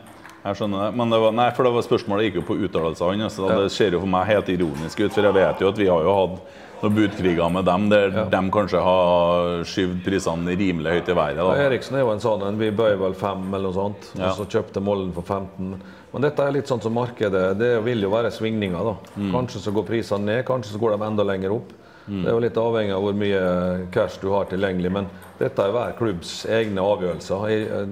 jeg 0.44 0.60
skjønner 0.60 0.86
det. 0.86 0.98
Men 1.00 1.14
det 1.14 1.22
var, 1.24 1.38
nei, 1.40 1.48
for 1.56 1.68
det 1.68 1.72
var 1.78 1.86
spørsmålet 1.88 2.28
gikk 2.28 2.42
jo 2.42 2.48
på 2.50 2.60
uttalelsene 2.68 3.26
hans. 3.28 3.40
Ja. 3.40 3.56
Det 3.64 3.72
ser 3.74 3.96
jo 3.96 4.04
for 4.04 4.12
meg 4.12 4.28
helt 4.30 4.52
ironisk 4.52 5.06
ut, 5.06 5.14
for 5.16 5.30
jeg 5.30 5.38
vet 5.40 5.64
jo 5.64 5.72
at 5.72 5.80
vi 5.80 5.90
har 5.90 6.04
jo 6.04 6.20
hatt 6.20 6.62
noen 6.84 6.96
budkriger 6.98 7.52
med 7.54 7.64
dem 7.64 7.86
der 7.92 8.10
ja. 8.12 8.24
de 8.28 8.42
kanskje 8.52 8.80
har 8.84 9.62
skyvd 9.68 10.02
prisene 10.04 10.56
rimelig 10.60 10.98
høyt 10.98 11.12
i 11.12 11.16
været. 11.16 11.40
Da. 11.40 11.46
Ja, 11.56 11.68
Eriksen 11.70 11.96
er 11.96 12.04
jo 12.04 12.12
en 12.12 12.24
sånn 12.24 12.44
en. 12.48 12.60
Vi 12.60 12.72
bøyer 12.76 13.00
vel 13.00 13.16
fem 13.18 13.46
eller 13.48 13.70
noe 13.70 13.78
sånt. 13.78 14.10
Ja. 14.18 14.32
Og 14.32 14.42
så 14.42 14.48
kjøpte 14.58 14.84
Mollen 14.84 15.14
for 15.16 15.24
15. 15.24 15.78
Men 16.14 16.26
dette 16.28 16.44
er 16.46 16.54
litt 16.54 16.70
sånn 16.70 16.84
som 16.84 16.94
markedet. 16.94 17.46
Det 17.58 17.72
vil 17.88 18.04
jo 18.04 18.12
være 18.14 18.34
svingninger. 18.36 18.90
da. 18.90 18.98
Mm. 19.16 19.32
Kanskje 19.34 19.64
så 19.64 19.74
går 19.74 19.88
prisene 19.88 20.28
ned, 20.28 20.44
kanskje 20.50 20.76
så 20.76 20.82
går 20.84 20.98
de 20.98 21.08
enda 21.08 21.26
lenger 21.26 21.56
opp. 21.56 21.72
Mm. 22.04 22.20
Det 22.20 22.28
er 22.28 22.36
jo 22.36 22.44
litt 22.44 22.60
avhengig 22.60 22.94
av 22.98 23.06
hvor 23.06 23.16
mye 23.16 23.40
cash 23.96 24.20
du 24.22 24.28
har 24.34 24.52
tilgjengelig. 24.52 24.92
Men 24.92 25.08
dette 25.40 25.64
er 25.64 25.74
hver 25.74 25.96
klubbs 25.98 26.42
egne 26.52 26.84
avgjørelser. 26.84 27.48
Jeg, 27.54 27.88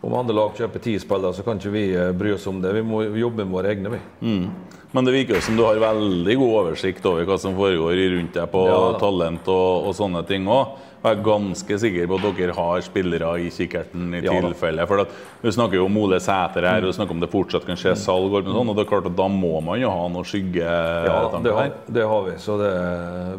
om 0.00 0.14
andre 0.14 0.36
lag 0.36 0.54
kjøper 0.54 0.82
ti 0.82 0.94
spillere, 1.02 1.34
så 1.34 1.44
kan 1.46 1.58
ikke 1.58 1.74
vi 1.74 1.86
eh, 1.96 2.12
bry 2.16 2.34
oss 2.36 2.46
om 2.46 2.60
det. 2.62 2.74
Vi 2.76 2.84
må 2.86 3.02
jobbe 3.18 3.44
med 3.44 3.54
våre 3.54 3.72
egne. 3.74 3.96
vi. 3.96 4.02
Mm. 4.22 4.50
Men 4.90 5.04
det 5.04 5.12
virker 5.12 5.40
som 5.44 5.56
du 5.56 5.66
har 5.66 5.76
veldig 5.82 6.34
god 6.40 6.58
oversikt 6.62 7.06
over 7.06 7.26
hva 7.28 7.36
som 7.40 7.56
foregår 7.58 7.98
rundt 8.14 8.36
deg 8.38 8.46
på 8.52 8.62
ja, 8.70 8.76
talent 9.00 9.50
og, 9.52 9.88
og, 9.88 9.96
sånne 9.98 10.22
ting 10.28 10.48
òg. 10.48 10.78
Jeg 10.98 11.14
er 11.14 11.20
ganske 11.22 11.76
sikker 11.78 12.08
på 12.10 12.16
at 12.16 12.38
dere 12.38 12.54
har 12.56 12.80
spillere 12.82 13.28
i 13.38 13.50
kikkerten 13.54 14.16
i 14.16 14.22
ja, 14.24 14.32
tilfelle. 14.34 14.86
For 14.88 15.04
at, 15.04 15.12
Du 15.42 15.50
snakker 15.54 15.78
jo 15.78 15.84
om 15.86 16.00
Ole 16.00 16.18
Sæter 16.22 16.66
her, 16.66 16.80
og 16.82 16.88
du 16.88 16.96
snakker 16.96 17.14
om 17.14 17.20
det 17.22 17.30
fortsatt 17.30 17.68
kan 17.68 17.78
skje 17.78 17.94
salg. 18.00 18.32
og 18.32 18.48
sånn, 18.48 18.72
og 18.72 18.74
det 18.78 18.86
er 18.86 18.90
klart 18.90 19.06
at 19.06 19.18
Da 19.18 19.28
må 19.30 19.60
man 19.62 19.78
jo 19.78 19.92
ha 19.92 20.08
noe 20.10 20.26
skyggetanker 20.26 21.12
ja, 21.12 21.44
det 21.44 21.54
har, 21.58 21.70
det 21.86 22.08
har 22.14 22.26
vi. 22.26 22.34
så 22.42 22.58
det, 22.62 22.72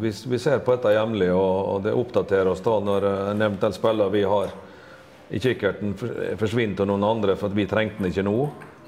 vi, 0.05 0.13
vi, 0.35 0.39
ser 0.39 0.63
på 0.63 0.77
dette 0.77 0.95
jevnlig, 0.95 1.33
og, 1.35 1.59
og 1.73 1.83
det 1.87 1.97
oppdaterer 1.97 2.53
oss 2.53 2.63
da 2.63 2.79
når 2.79 3.11
en 3.33 3.47
eventuell 3.49 3.75
spiller 3.75 4.13
vi 4.13 4.23
har 4.27 4.53
i 5.29 5.39
kikkerten 5.41 5.93
forsvinner 6.39 6.79
til 6.79 6.89
noen 6.89 7.05
andre 7.05 7.35
for 7.37 7.51
at 7.51 7.57
vi 7.57 7.67
trengte 7.69 8.01
den 8.01 8.09
ikke 8.09 8.25
nå, 8.25 8.37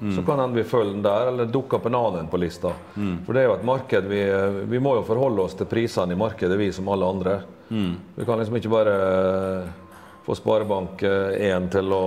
mm. 0.00 0.12
så 0.16 0.24
kan 0.26 0.42
hende 0.42 0.58
vi 0.58 0.66
følger 0.68 0.96
den 0.96 1.04
der, 1.04 1.28
eller 1.30 1.50
dukker 1.54 1.78
opp 1.78 1.86
en 1.86 1.98
annen 1.98 2.30
på 2.32 2.40
lista. 2.42 2.72
Mm. 2.96 3.20
For 3.26 3.36
det 3.36 3.42
er 3.42 3.48
jo 3.48 3.58
et 3.58 3.68
marked 3.68 4.08
vi, 4.10 4.22
vi, 4.72 4.80
må 4.82 4.96
jo 4.98 5.06
forholde 5.06 5.46
oss 5.46 5.54
til 5.58 5.70
prisene 5.70 6.16
i 6.16 6.18
markedet, 6.18 6.58
vi 6.58 6.72
som 6.74 6.90
alle 6.90 7.12
andre. 7.14 7.36
Mm. 7.70 7.92
Vi 8.16 8.26
kan 8.26 8.42
liksom 8.42 8.58
ikke 8.58 8.74
bare 8.74 8.96
få 10.22 10.36
Sparebank1 10.38 11.68
til 11.72 11.92
å 11.94 12.02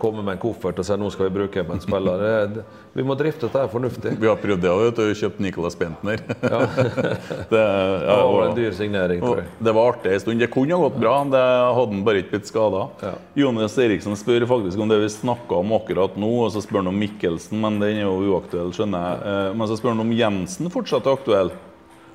komme 0.00 0.24
med 0.24 0.34
en 0.34 0.42
koffert 0.42 0.80
og 0.82 0.86
si 0.86 0.96
nå 0.98 1.10
skal 1.14 1.28
vi 1.28 1.34
bruke 1.38 1.62
en 1.62 1.82
spiller. 1.82 2.62
Vi 2.96 3.04
må 3.06 3.14
drifte 3.14 3.46
dette 3.46 3.68
fornuftig. 3.70 4.16
Vi 4.18 4.26
har 4.26 4.38
prøvd 4.42 4.64
det 4.64 4.72
òg, 4.72 4.98
kjøpt 5.20 5.38
Nicolas 5.44 5.76
Bentner. 5.78 6.22
Ja. 6.42 6.60
det, 7.52 7.60
ja, 7.60 8.16
det 8.16 8.16
var 8.34 8.48
en 8.48 8.56
dyr 8.58 8.74
signering, 8.74 9.22
tror 9.22 9.42
jeg. 9.44 9.52
Det 9.62 9.74
var 9.76 9.92
artig 9.92 10.16
en 10.16 10.24
stund. 10.24 10.42
Det 10.42 10.50
kunne 10.50 10.74
ha 10.74 10.88
gått 10.88 10.98
bra, 10.98 11.14
det 11.30 11.44
hadde 11.46 11.86
han 11.94 12.02
bare 12.08 12.24
ikke 12.24 12.34
blitt 12.34 12.50
skada. 12.50 12.82
Ja. 13.04 13.14
Jonas 13.44 13.78
Eriksen 13.78 14.18
spør 14.18 14.48
faktisk 14.50 14.82
om 14.82 14.90
det 14.90 14.98
vi 15.04 15.12
snakka 15.14 15.62
om 15.62 15.76
akkurat 15.78 16.18
nå, 16.18 16.32
og 16.48 16.50
så 16.54 16.64
spør 16.64 16.82
han 16.82 16.90
om 16.90 16.98
Mikkelsen, 16.98 17.62
men 17.62 17.78
den 17.78 18.02
er 18.02 18.08
jo 18.08 18.34
uaktuell, 18.34 18.74
skjønner 18.74 19.06
jeg. 19.06 19.24
Eh, 19.30 19.56
Men 19.60 19.70
så 19.70 19.78
spør 19.78 19.94
han 19.94 20.02
om 20.02 20.14
Jensen 20.16 20.70
fortsatt 20.74 21.06
er 21.06 21.18
aktuell. 21.18 21.54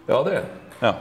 Ja, 0.09 0.23
det 0.27 0.39
er 0.41 0.49
Ja. 0.83 0.93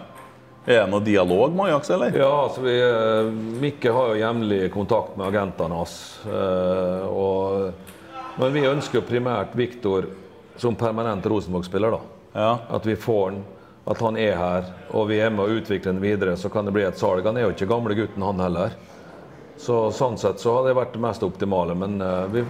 Er 0.67 0.81
det 0.81 0.91
noe 0.91 1.05
dialog 1.05 1.53
med 1.53 1.67
Ajax, 1.67 1.91
eller? 1.93 2.15
Ja, 2.17 2.31
altså 2.47 2.63
vi, 2.65 2.75
eh, 2.81 3.27
Mikke 3.61 3.93
har 3.93 4.15
jo 4.15 4.21
jevnlig 4.23 4.71
kontakt 4.73 5.17
med 5.17 5.27
agentene 5.29 5.77
hans. 5.77 6.21
eh, 6.27 7.07
og- 7.09 7.73
Men 8.39 8.53
vi 8.53 8.61
ønsker 8.67 8.95
jo 8.95 9.01
primært 9.03 9.53
Viktor 9.55 10.07
som 10.57 10.75
permanent 10.75 11.23
Rosenborg-spiller. 11.27 11.91
da. 11.91 12.01
Ja. 12.35 12.59
At 12.71 12.85
vi 12.87 12.95
får 12.97 13.31
han, 13.31 13.45
at 13.87 13.99
han 14.01 14.17
er 14.17 14.37
her, 14.37 14.65
og 14.93 15.09
vi 15.09 15.21
er 15.21 15.31
med 15.31 15.47
å 15.47 15.61
utvikle 15.61 15.93
han 15.93 16.01
videre. 16.01 16.37
Så 16.37 16.51
kan 16.51 16.65
det 16.65 16.73
bli 16.73 16.83
et 16.83 16.95
salg. 16.99 17.25
Han 17.25 17.37
er 17.37 17.43
jo 17.43 17.51
ikke 17.53 17.69
gamle 17.69 17.95
gutten, 17.95 18.23
han 18.23 18.39
heller. 18.39 18.71
Så 19.59 19.93
sånn 19.93 20.19
sett 20.19 20.37
så 20.41 20.57
har 20.57 20.65
det 20.67 20.75
vært 20.77 20.93
det 20.95 21.01
mest 21.01 21.21
optimale. 21.23 21.77
Men 21.77 22.01
eh, 22.01 22.27
vi 22.27 22.45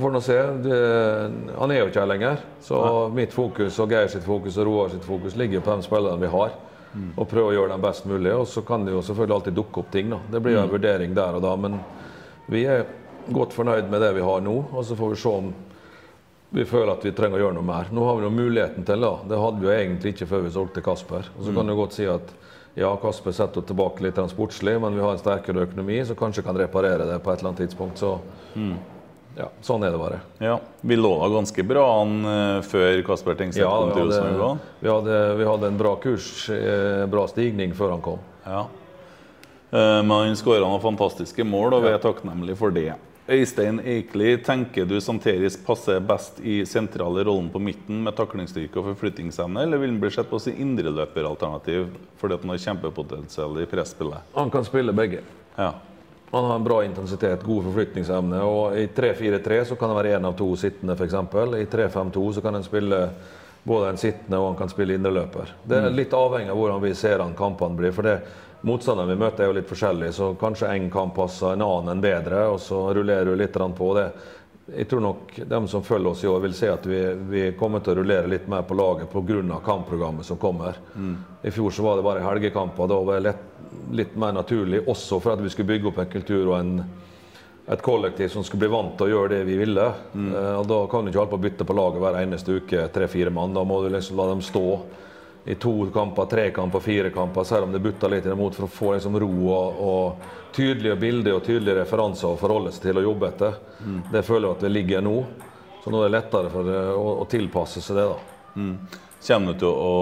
får 0.00 0.12
nå 0.14 0.20
se. 0.24 0.36
Det, 0.64 0.78
han 1.58 1.72
er 1.72 1.80
jo 1.80 1.88
ikke 1.90 2.02
her 2.02 2.10
lenger. 2.10 2.44
Så 2.64 2.78
mitt 3.14 3.34
fokus 3.34 3.78
og 3.82 3.92
Geir 3.92 4.08
sitt 4.12 4.26
fokus 4.26 4.58
og 4.60 4.68
Roar 4.68 4.94
sitt 4.94 5.04
fokus 5.06 5.36
ligger 5.36 5.64
på 5.64 5.76
de 5.76 5.86
spillerne 5.86 6.22
vi 6.22 6.32
har. 6.32 6.56
Og 7.16 7.28
prøve 7.28 7.50
å 7.50 7.56
gjøre 7.56 7.74
dem 7.74 7.84
best 7.84 8.06
mulig. 8.08 8.32
Og 8.32 8.46
så 8.48 8.62
kan 8.64 8.86
det 8.86 8.94
jo 8.94 9.02
selvfølgelig 9.04 9.36
alltid 9.36 9.58
dukke 9.58 9.82
opp 9.82 9.90
ting. 9.92 10.10
da. 10.10 10.20
Det 10.32 10.40
blir 10.40 10.56
jo 10.56 10.62
en 10.64 10.72
vurdering 10.72 11.14
der 11.16 11.36
og 11.36 11.44
da. 11.44 11.52
Men 11.60 11.78
vi 12.48 12.64
er 12.64 12.86
godt 13.32 13.52
fornøyd 13.56 13.90
med 13.90 14.00
det 14.00 14.14
vi 14.16 14.24
har 14.24 14.40
nå. 14.44 14.56
Og 14.72 14.84
så 14.84 14.96
får 14.96 15.12
vi 15.12 15.20
se 15.20 15.28
om 15.42 15.52
vi 16.56 16.64
føler 16.64 16.92
at 16.94 17.04
vi 17.04 17.12
trenger 17.12 17.40
å 17.40 17.46
gjøre 17.46 17.56
noe 17.58 17.66
mer. 17.66 17.88
Nå 17.92 18.04
har 18.06 18.16
vi 18.16 18.24
jo 18.24 18.32
muligheten 18.32 18.84
til 18.86 19.02
det. 19.02 19.14
Det 19.28 19.38
hadde 19.42 19.60
vi 19.60 19.66
jo 19.66 19.74
egentlig 19.74 20.12
ikke 20.14 20.28
før 20.30 20.44
vi 20.46 20.52
solgte 20.54 20.84
Kasper. 20.84 21.30
Og 21.36 21.44
så 21.44 21.54
kan 21.56 21.66
du 21.68 21.74
godt 21.76 21.96
si 21.98 22.06
at 22.08 22.30
ja, 22.78 22.90
Kasper 23.02 23.34
setter 23.34 23.64
tilbake 23.66 24.04
litt 24.04 24.20
sportslig, 24.30 24.76
men 24.80 24.94
vi 24.96 25.02
har 25.02 25.16
en 25.16 25.20
sterkere 25.20 25.64
økonomi 25.66 25.98
som 26.06 26.16
kanskje 26.16 26.44
kan 26.46 26.56
reparere 26.56 27.08
det 27.08 27.18
på 27.24 27.32
et 27.32 27.40
eller 27.40 27.50
annet 27.50 27.64
tidspunkt. 27.64 27.98
Så 27.98 28.14
ja, 29.36 29.48
sånn 29.64 29.84
er 29.84 29.92
det 29.92 29.98
bare. 30.00 30.20
ja. 30.40 30.56
Vi 30.80 30.96
lå 30.96 31.10
da 31.20 31.28
ganske 31.34 31.64
bra 31.68 31.84
an 32.02 32.16
eh, 32.24 32.60
før 32.64 33.02
Kasper 33.06 33.36
Tengstedt 33.38 33.64
Ja, 33.64 33.70
kom 33.76 33.92
til 33.92 34.08
Rosenborg 34.08 34.58
vi, 34.80 34.88
hadde, 34.88 35.20
vi 35.40 35.48
hadde 35.50 35.70
en 35.72 35.78
bra 35.80 35.94
kurs, 36.00 36.28
eh, 36.50 37.04
bra 37.10 37.26
stigning 37.28 37.74
før 37.76 37.96
han 37.96 38.04
kom. 38.04 38.18
Ja. 38.46 38.66
Eh, 39.72 40.02
Men 40.02 40.10
han 40.10 40.36
skåra 40.38 40.62
noen 40.64 40.80
fantastiske 40.84 41.44
mål, 41.44 41.74
og 41.76 41.84
vi 41.84 41.92
er 41.92 42.00
takknemlige 42.02 42.56
for 42.56 42.70
det. 42.74 42.94
Øystein 43.26 43.80
Eikli, 43.82 44.36
tenker 44.46 44.86
du 44.86 45.00
Santeris 45.02 45.56
passer 45.66 45.98
best 45.98 46.38
i 46.46 46.60
sentrale 46.64 47.24
rollen 47.26 47.48
på 47.50 47.58
midten 47.58 48.04
med 48.04 48.14
taklingsstyrke 48.14 48.78
og 48.78 48.92
forflyttingsevne, 48.92 49.64
eller 49.66 49.80
vil 49.82 49.90
han 49.90 49.98
bli 50.04 50.10
sett 50.14 50.30
på 50.30 50.38
som 50.38 50.54
indreløperalternativ 50.54 51.88
fordi 52.20 52.36
at 52.38 52.44
han 52.46 52.52
har 52.54 52.62
kjempepotensial 52.62 53.58
i 53.58 53.66
presspillet? 53.66 54.30
Han 54.36 54.52
kan 54.54 54.64
spille 54.68 54.94
begge. 54.94 55.24
Ja. 55.58 55.72
Han 56.36 56.50
har 56.50 56.60
en 56.60 56.64
bra 56.66 56.82
intensitet, 56.84 57.44
god 57.44 57.68
forflytningsevne. 57.68 58.42
og 58.44 58.78
I 58.78 58.86
3-4-3 58.96 59.64
så 59.72 59.76
kan 59.80 59.92
han 59.92 59.98
være 59.98 60.16
én 60.18 60.28
av 60.28 60.36
to 60.38 60.50
sittende, 60.56 60.96
f.eks. 60.96 61.14
I 61.16 61.66
3-5-2 61.72 62.26
så 62.38 62.44
kan 62.44 62.58
han 62.58 62.66
spille 62.66 63.02
både 63.66 63.88
en 63.90 63.98
sittende 63.98 64.38
og 64.38 64.52
han 64.52 64.58
kan 64.60 64.70
spille 64.70 64.94
indreløper. 64.94 65.56
Det 65.66 65.78
er 65.80 65.94
litt 65.94 66.12
avhengig 66.14 66.52
av 66.52 66.60
hvordan 66.60 66.82
vi 66.84 66.92
ser 66.94 67.24
han 67.24 67.34
kampene 67.34 67.78
blir. 67.78 67.94
for 67.96 68.06
det 68.06 68.20
Motstanderen 68.66 69.12
vi 69.12 69.20
møter 69.20 69.44
er 69.44 69.50
jo 69.50 69.54
litt 69.54 69.68
forskjellig, 69.68 70.08
så 70.16 70.32
kanskje 70.40 70.70
en 70.72 70.88
kamp 70.90 71.12
passer 71.14 71.52
en 71.52 71.62
annen 71.62 71.92
enn 71.92 72.00
bedre, 72.02 72.46
og 72.50 72.56
så 72.58 72.80
rullerer 72.96 73.28
du 73.28 73.36
litt 73.38 73.54
på 73.54 73.90
det. 73.94 74.06
Jeg 74.66 74.88
tror 74.90 75.00
nok 75.00 75.36
de 75.46 75.58
som 75.70 75.82
følger 75.86 76.10
oss 76.10 76.24
i 76.24 76.28
år, 76.28 76.40
vil 76.42 76.54
se 76.58 76.66
at 76.66 76.86
vi, 76.90 76.98
vi 77.30 77.42
kommer 77.58 77.84
til 77.84 77.92
å 77.92 78.00
rullere 78.00 78.26
litt 78.26 78.48
mer 78.50 78.64
på 78.66 78.74
laget 78.74 79.12
pga. 79.12 79.60
kampprogrammet 79.64 80.26
som 80.26 80.40
kommer. 80.42 80.74
I 81.42 81.50
fjor 81.54 81.70
så 81.70 81.84
var 81.86 81.96
det 81.96 82.02
bare 82.02 82.24
helgekamper. 82.24 82.88
Da 82.90 82.98
var 82.98 83.14
det 83.14 83.28
lett, 83.28 83.44
litt 83.94 84.16
mer 84.18 84.32
naturlig, 84.34 84.82
også 84.88 85.20
for 85.22 85.36
at 85.36 85.44
vi 85.44 85.52
skulle 85.54 85.70
bygge 85.70 85.92
opp 85.92 86.00
en 86.02 86.10
kultur 86.10 86.48
og 86.48 86.58
en, 86.58 86.82
et 87.70 87.82
kollektiv 87.82 88.28
som 88.34 88.42
skulle 88.42 88.66
bli 88.66 88.74
vant 88.74 88.96
til 88.98 89.06
å 89.06 89.12
gjøre 89.12 89.36
det 89.36 89.44
vi 89.46 89.60
ville. 89.62 89.86
Eh, 90.18 90.52
og 90.58 90.66
Da 90.66 90.82
kan 90.90 91.06
du 91.06 91.12
ikke 91.12 91.22
holde 91.22 91.36
på 91.36 91.38
å 91.38 91.46
bytte 91.46 91.68
på 91.68 91.78
laget 91.78 92.02
hver 92.02 92.20
eneste 92.24 92.58
uke, 92.58 92.88
tre-fire 92.90 93.30
mann. 93.30 93.54
Da 93.54 93.62
må 93.62 93.84
du 93.84 93.90
liksom 93.94 94.18
la 94.18 94.26
dem 94.32 94.42
stå 94.42 94.66
i 95.46 95.54
to 95.62 95.72
kamper, 95.94 96.26
tre 96.26 96.50
kamper, 96.50 96.80
fire 96.82 97.10
kamper, 97.14 97.44
selv 97.46 97.68
om 97.68 97.72
det 97.72 97.78
butter 97.84 98.10
litt 98.10 98.26
imot, 98.26 98.54
for 98.58 98.66
å 98.66 98.72
få 98.72 98.92
liksom 98.96 99.18
ro 99.22 99.28
og, 99.54 99.80
og 99.88 100.54
tydelige 100.56 100.96
bilder 100.98 101.36
og 101.36 101.44
tydelige 101.46 101.80
referanser 101.84 102.32
å 102.32 102.38
forholde 102.40 102.72
seg 102.74 102.88
til 102.88 102.98
og 102.98 103.06
jobbe 103.06 103.28
etter. 103.30 103.58
Det 104.10 104.22
føler 104.26 104.48
jeg 104.48 104.56
at 104.56 104.64
det 104.66 104.72
ligger 104.74 105.04
nå. 105.06 105.16
Så 105.84 105.92
nå 105.94 106.00
er 106.02 106.08
det 106.08 106.16
lettere 106.16 106.50
for 106.50 106.70
å, 106.98 107.04
å 107.22 107.26
tilpasse 107.30 107.82
seg 107.84 108.00
det. 108.00 108.06
da. 108.10 108.16
Kommer 109.26 109.54
du 109.54 109.60
til 109.62 109.70
å 109.70 109.94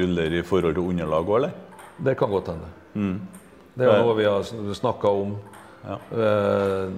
rulle 0.00 0.24
i 0.32 0.42
forhold 0.48 0.74
til 0.78 0.88
underlag 0.94 1.28
òg, 1.28 1.36
eller? 1.42 1.52
Det 2.00 2.16
kan 2.16 2.32
godt 2.32 2.48
hende. 2.54 2.70
Det 3.76 3.84
er 3.86 4.00
noe 4.00 4.16
vi 4.16 4.24
har 4.28 4.48
snakka 4.80 5.12
om. 5.12 5.36
Eh, 5.84 6.88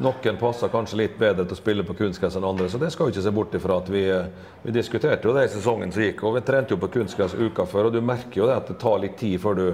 noen 0.00 0.38
passer 0.40 0.72
kanskje 0.72 0.98
litt 0.98 1.18
bedre 1.18 1.44
til 1.44 1.56
å 1.56 1.58
spille 1.58 1.84
på 1.86 1.96
kunstgress 1.98 2.38
enn 2.38 2.46
andre, 2.46 2.68
så 2.70 2.80
det 2.82 2.90
skal 2.94 3.08
vi 3.08 3.14
ikke 3.14 3.24
se 3.26 3.34
bort 3.34 3.54
ifra. 3.54 3.78
at 3.78 3.88
Vi, 3.92 4.02
vi 4.62 4.74
diskuterte 4.74 5.28
jo 5.28 5.34
det 5.36 5.46
i 5.46 5.52
sesongen 5.52 5.92
som 5.92 6.02
gikk, 6.02 6.24
og 6.24 6.38
vi 6.38 6.44
trente 6.46 6.74
jo 6.74 6.80
på 6.82 6.90
kunstgress 6.98 7.34
uka 7.34 7.66
før. 7.66 7.88
og 7.88 7.92
Du 7.92 8.00
merker 8.00 8.42
jo 8.42 8.48
det 8.50 8.56
at 8.56 8.68
det 8.72 8.78
tar 8.82 8.98
litt 9.02 9.16
tid 9.20 9.40
før 9.40 9.60
du 9.60 9.66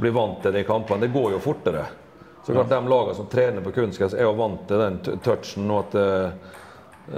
blir 0.00 0.14
vant 0.16 0.42
til 0.42 0.54
de 0.56 0.64
kampene. 0.64 1.06
Det 1.06 1.14
går 1.14 1.36
jo 1.36 1.42
fortere. 1.44 1.84
Så 2.44 2.54
klart 2.56 2.72
De 2.72 2.80
lagene 2.88 3.14
som 3.14 3.28
trener 3.28 3.64
på 3.64 3.74
kunstgress, 3.76 4.14
er 4.16 4.24
jo 4.24 4.36
vant 4.38 4.66
til 4.68 4.80
den 4.80 5.00
touchen. 5.24 5.70
og 5.70 5.86
at 5.86 5.98
eh, 6.00 6.56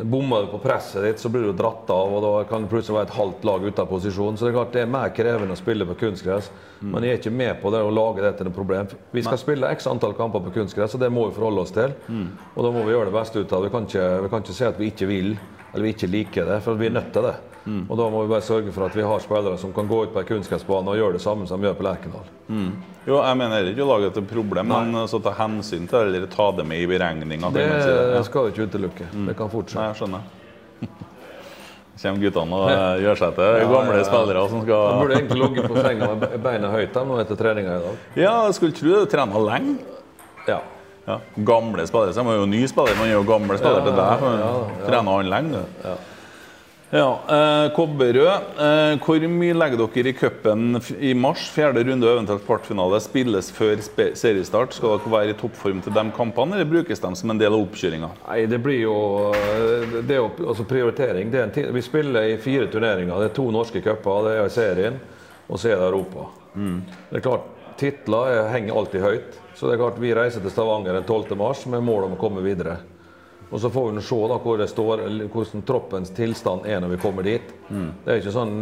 Bommer 0.03 0.47
du 0.47 0.47
på 0.47 0.59
presset 0.63 1.03
ditt, 1.05 1.21
så 1.21 1.29
blir 1.29 1.43
du 1.43 1.53
dratt 1.53 1.91
av, 1.93 2.13
og 2.17 2.23
da 2.25 2.31
kan 2.49 2.63
det 2.65 2.71
plutselig 2.71 2.95
være 2.97 3.09
et 3.11 3.17
halvt 3.17 3.43
lag 3.45 3.65
ute 3.67 3.83
av 3.83 3.91
posisjon. 3.91 4.39
Så 4.39 4.47
det 4.47 4.53
er 4.53 4.57
klart 4.57 4.77
det 4.77 4.85
er 4.87 4.93
mer 4.95 5.11
krevende 5.13 5.53
å 5.53 5.59
spille 5.61 5.85
på 5.91 5.97
kunstgress. 6.07 6.49
Men 6.81 7.05
jeg 7.05 7.13
er 7.13 7.21
ikke 7.21 7.35
med 7.35 7.61
på 7.61 7.71
det 7.75 7.83
å 7.85 7.91
lage 7.93 8.23
det 8.25 8.31
til 8.39 8.49
noe 8.49 8.57
problem. 8.57 8.89
Vi 9.13 9.25
skal 9.27 9.41
spille 9.43 9.69
x 9.75 9.87
antall 9.91 10.15
kamper 10.17 10.41
på 10.47 10.55
kunstgress, 10.55 10.95
og 10.97 11.03
det 11.03 11.11
må 11.13 11.27
vi 11.29 11.37
forholde 11.37 11.67
oss 11.67 11.75
til. 11.77 11.93
Og 12.55 12.63
da 12.65 12.71
må 12.73 12.87
vi 12.87 12.95
gjøre 12.95 13.11
det 13.11 13.19
beste 13.19 13.43
ut 13.43 13.53
av 13.53 13.61
det. 13.61 13.69
Vi 13.69 13.75
kan 13.75 13.91
ikke, 13.91 14.07
vi 14.25 14.33
kan 14.33 14.47
ikke 14.47 14.57
si 14.57 14.65
at 14.71 14.81
vi 14.81 14.89
ikke 14.95 15.11
vil, 15.11 15.35
eller 15.73 15.89
vi 15.89 15.95
ikke 15.97 16.11
liker 16.11 16.47
det, 16.49 16.61
for 16.65 16.79
vi 16.79 16.89
er 16.91 16.97
nødt 16.99 17.13
til 17.15 17.27
det. 17.31 17.35
Og 17.63 17.95
da 17.95 18.09
må 18.11 18.25
vi 18.25 18.31
bare 18.33 18.43
sørge 18.43 18.73
for 18.75 18.89
at 18.89 18.97
vi 18.97 19.05
har 19.07 19.21
spillere 19.23 19.59
som 19.59 19.73
kan 19.75 19.87
gå 19.89 20.01
ut 20.05 20.13
på 20.15 20.19
en 20.19 20.27
kunstgressbane 20.27 20.91
og 20.91 20.99
gjøre 20.99 21.17
det 21.17 21.23
samme 21.23 21.47
som 21.47 21.63
de 21.63 21.69
gjør 21.69 21.77
på 21.79 21.87
Lerkendal. 21.87 22.33
Jo, 23.07 23.21
jeg 23.23 23.39
mener 23.39 23.57
heller 23.61 23.71
ikke 23.75 23.85
å 23.85 23.91
lage 23.93 24.11
et 24.11 24.19
problem, 24.31 24.73
men 24.73 24.99
så 25.11 25.21
ta 25.23 25.35
hensyn 25.39 25.87
til 25.91 26.11
det, 26.11 26.19
eller 26.19 26.29
ta 26.31 26.49
det 26.59 26.67
med 26.67 26.83
i 26.83 26.89
beregninga. 26.91 27.53
Det 27.55 27.67
si 27.71 27.89
det. 27.89 28.05
Ja. 28.17 28.23
skal 28.27 28.49
vi 28.49 28.55
ikke 28.55 28.69
utelukke. 28.69 29.09
Det 29.29 29.39
kan 29.39 29.51
fortsette. 29.53 29.79
Nei, 29.79 29.89
jeg 29.93 30.01
skjønner. 30.03 30.31
Kommer 32.03 32.19
guttene 32.25 32.59
og 32.59 33.01
gjør 33.05 33.19
seg 33.21 33.35
til 33.37 33.67
gamle 33.71 33.93
ja, 33.93 33.99
ja. 34.01 34.07
spillere 34.09 34.45
som 34.51 34.63
skal 34.65 34.81
De 34.89 35.03
burde 35.05 35.19
egentlig 35.21 35.43
ligget 35.43 35.67
på 35.71 35.83
senga 35.85 36.09
med 36.19 36.33
beina 36.43 36.71
høyt 36.73 36.97
nå 37.07 37.19
etter 37.23 37.39
treninga 37.39 37.77
i 37.79 37.83
dag. 37.85 38.01
Ja, 38.19 38.33
jeg 38.49 38.57
skulle 38.59 38.75
tro 38.75 38.95
du 38.97 39.11
trener 39.13 39.45
lenge. 39.47 39.77
Ja. 40.49 40.59
Ja. 41.07 41.19
Gamle 41.37 41.87
spillere. 41.87 42.13
Så 42.15 42.23
man 42.25 42.35
er 42.37 42.41
jo 42.45 42.47
ny 42.47 42.65
spiller, 42.71 42.95
man 42.99 43.09
er 43.11 43.17
jo 43.19 43.25
gamle 43.27 43.59
spiller 43.59 43.83
til 43.83 43.97
deg. 43.99 44.23
ja, 44.23 44.33
ja. 44.47 44.87
Trener 44.87 45.17
han 45.19 45.31
lenge, 45.33 45.63
du. 45.83 45.93
Ja, 46.93 47.07
eh, 47.33 47.71
Kobberrød, 47.73 48.59
eh, 48.61 48.99
hvor 49.01 49.23
mye 49.33 49.55
legger 49.57 49.81
dere 49.81 50.11
i 50.11 50.13
cupen 50.13 50.75
i 51.01 51.15
mars? 51.17 51.47
Fjerde 51.55 51.81
runde 51.89 52.05
og 52.05 52.19
eventuelt 52.19 52.45
kvartfinale 52.45 52.99
spilles 53.01 53.49
før 53.57 53.81
spe 53.81 54.11
seriestart. 54.15 54.75
Skal 54.77 54.99
dere 54.99 55.13
være 55.15 55.33
i 55.33 55.37
toppform 55.41 55.81
til 55.87 55.95
de 55.97 56.05
kampene, 56.13 56.59
eller 56.59 56.69
brukes 56.69 57.01
de 57.01 57.15
som 57.17 57.33
en 57.33 57.41
del 57.41 57.49
av 57.57 57.65
oppkjøringa? 57.65 58.11
Nei, 58.29 58.45
det 58.45 58.61
blir 58.63 58.83
jo 58.85 58.97
det 60.05 60.19
er 60.19 60.21
jo 60.21 60.29
altså 60.53 60.69
prioritering. 60.69 61.33
Det 61.33 61.41
er 61.41 61.45
en 61.49 61.55
ti- 61.57 61.65
vi 61.73 61.81
spiller 61.81 62.29
i 62.29 62.37
fire 62.37 62.69
turneringer. 62.69 63.19
Det 63.25 63.31
er 63.31 63.37
to 63.41 63.49
norske 63.51 63.81
cuper, 63.83 64.29
det 64.29 64.37
er 64.45 64.53
serien, 64.53 65.01
og 65.49 65.57
så 65.59 65.73
er 65.73 65.81
det 65.81 65.89
Europa. 65.89 66.29
Det 66.55 67.23
er 67.23 67.25
klart, 67.25 67.49
Titler 67.81 68.29
er- 68.37 68.53
henger 68.53 68.77
alltid 68.77 69.01
høyt. 69.01 69.39
Så 69.63 69.69
det 69.69 69.77
er 69.77 69.79
klart 69.79 69.99
vi 70.03 70.09
reiser 70.11 70.43
til 70.43 70.51
Stavanger 70.51 70.97
den 70.97 71.05
12. 71.07 71.37
mars 71.39 71.61
med 71.71 71.85
mål 71.87 72.09
om 72.09 72.17
å 72.17 72.19
komme 72.19 72.43
videre. 72.43 72.81
Og 73.53 73.61
så 73.63 73.69
får 73.71 73.93
vi 73.93 74.03
se 74.03 74.17
da 74.33 74.39
hvor 74.43 74.57
det 74.59 74.67
står, 74.73 75.03
hvordan 75.31 75.63
troppens 75.69 76.11
tilstand 76.17 76.67
er 76.67 76.81
når 76.83 76.97
vi 76.97 76.99
kommer 77.05 77.23
dit. 77.23 77.53
Det 77.71 78.11
er 78.11 78.19
ikke 78.19 78.33
sånn, 78.35 78.57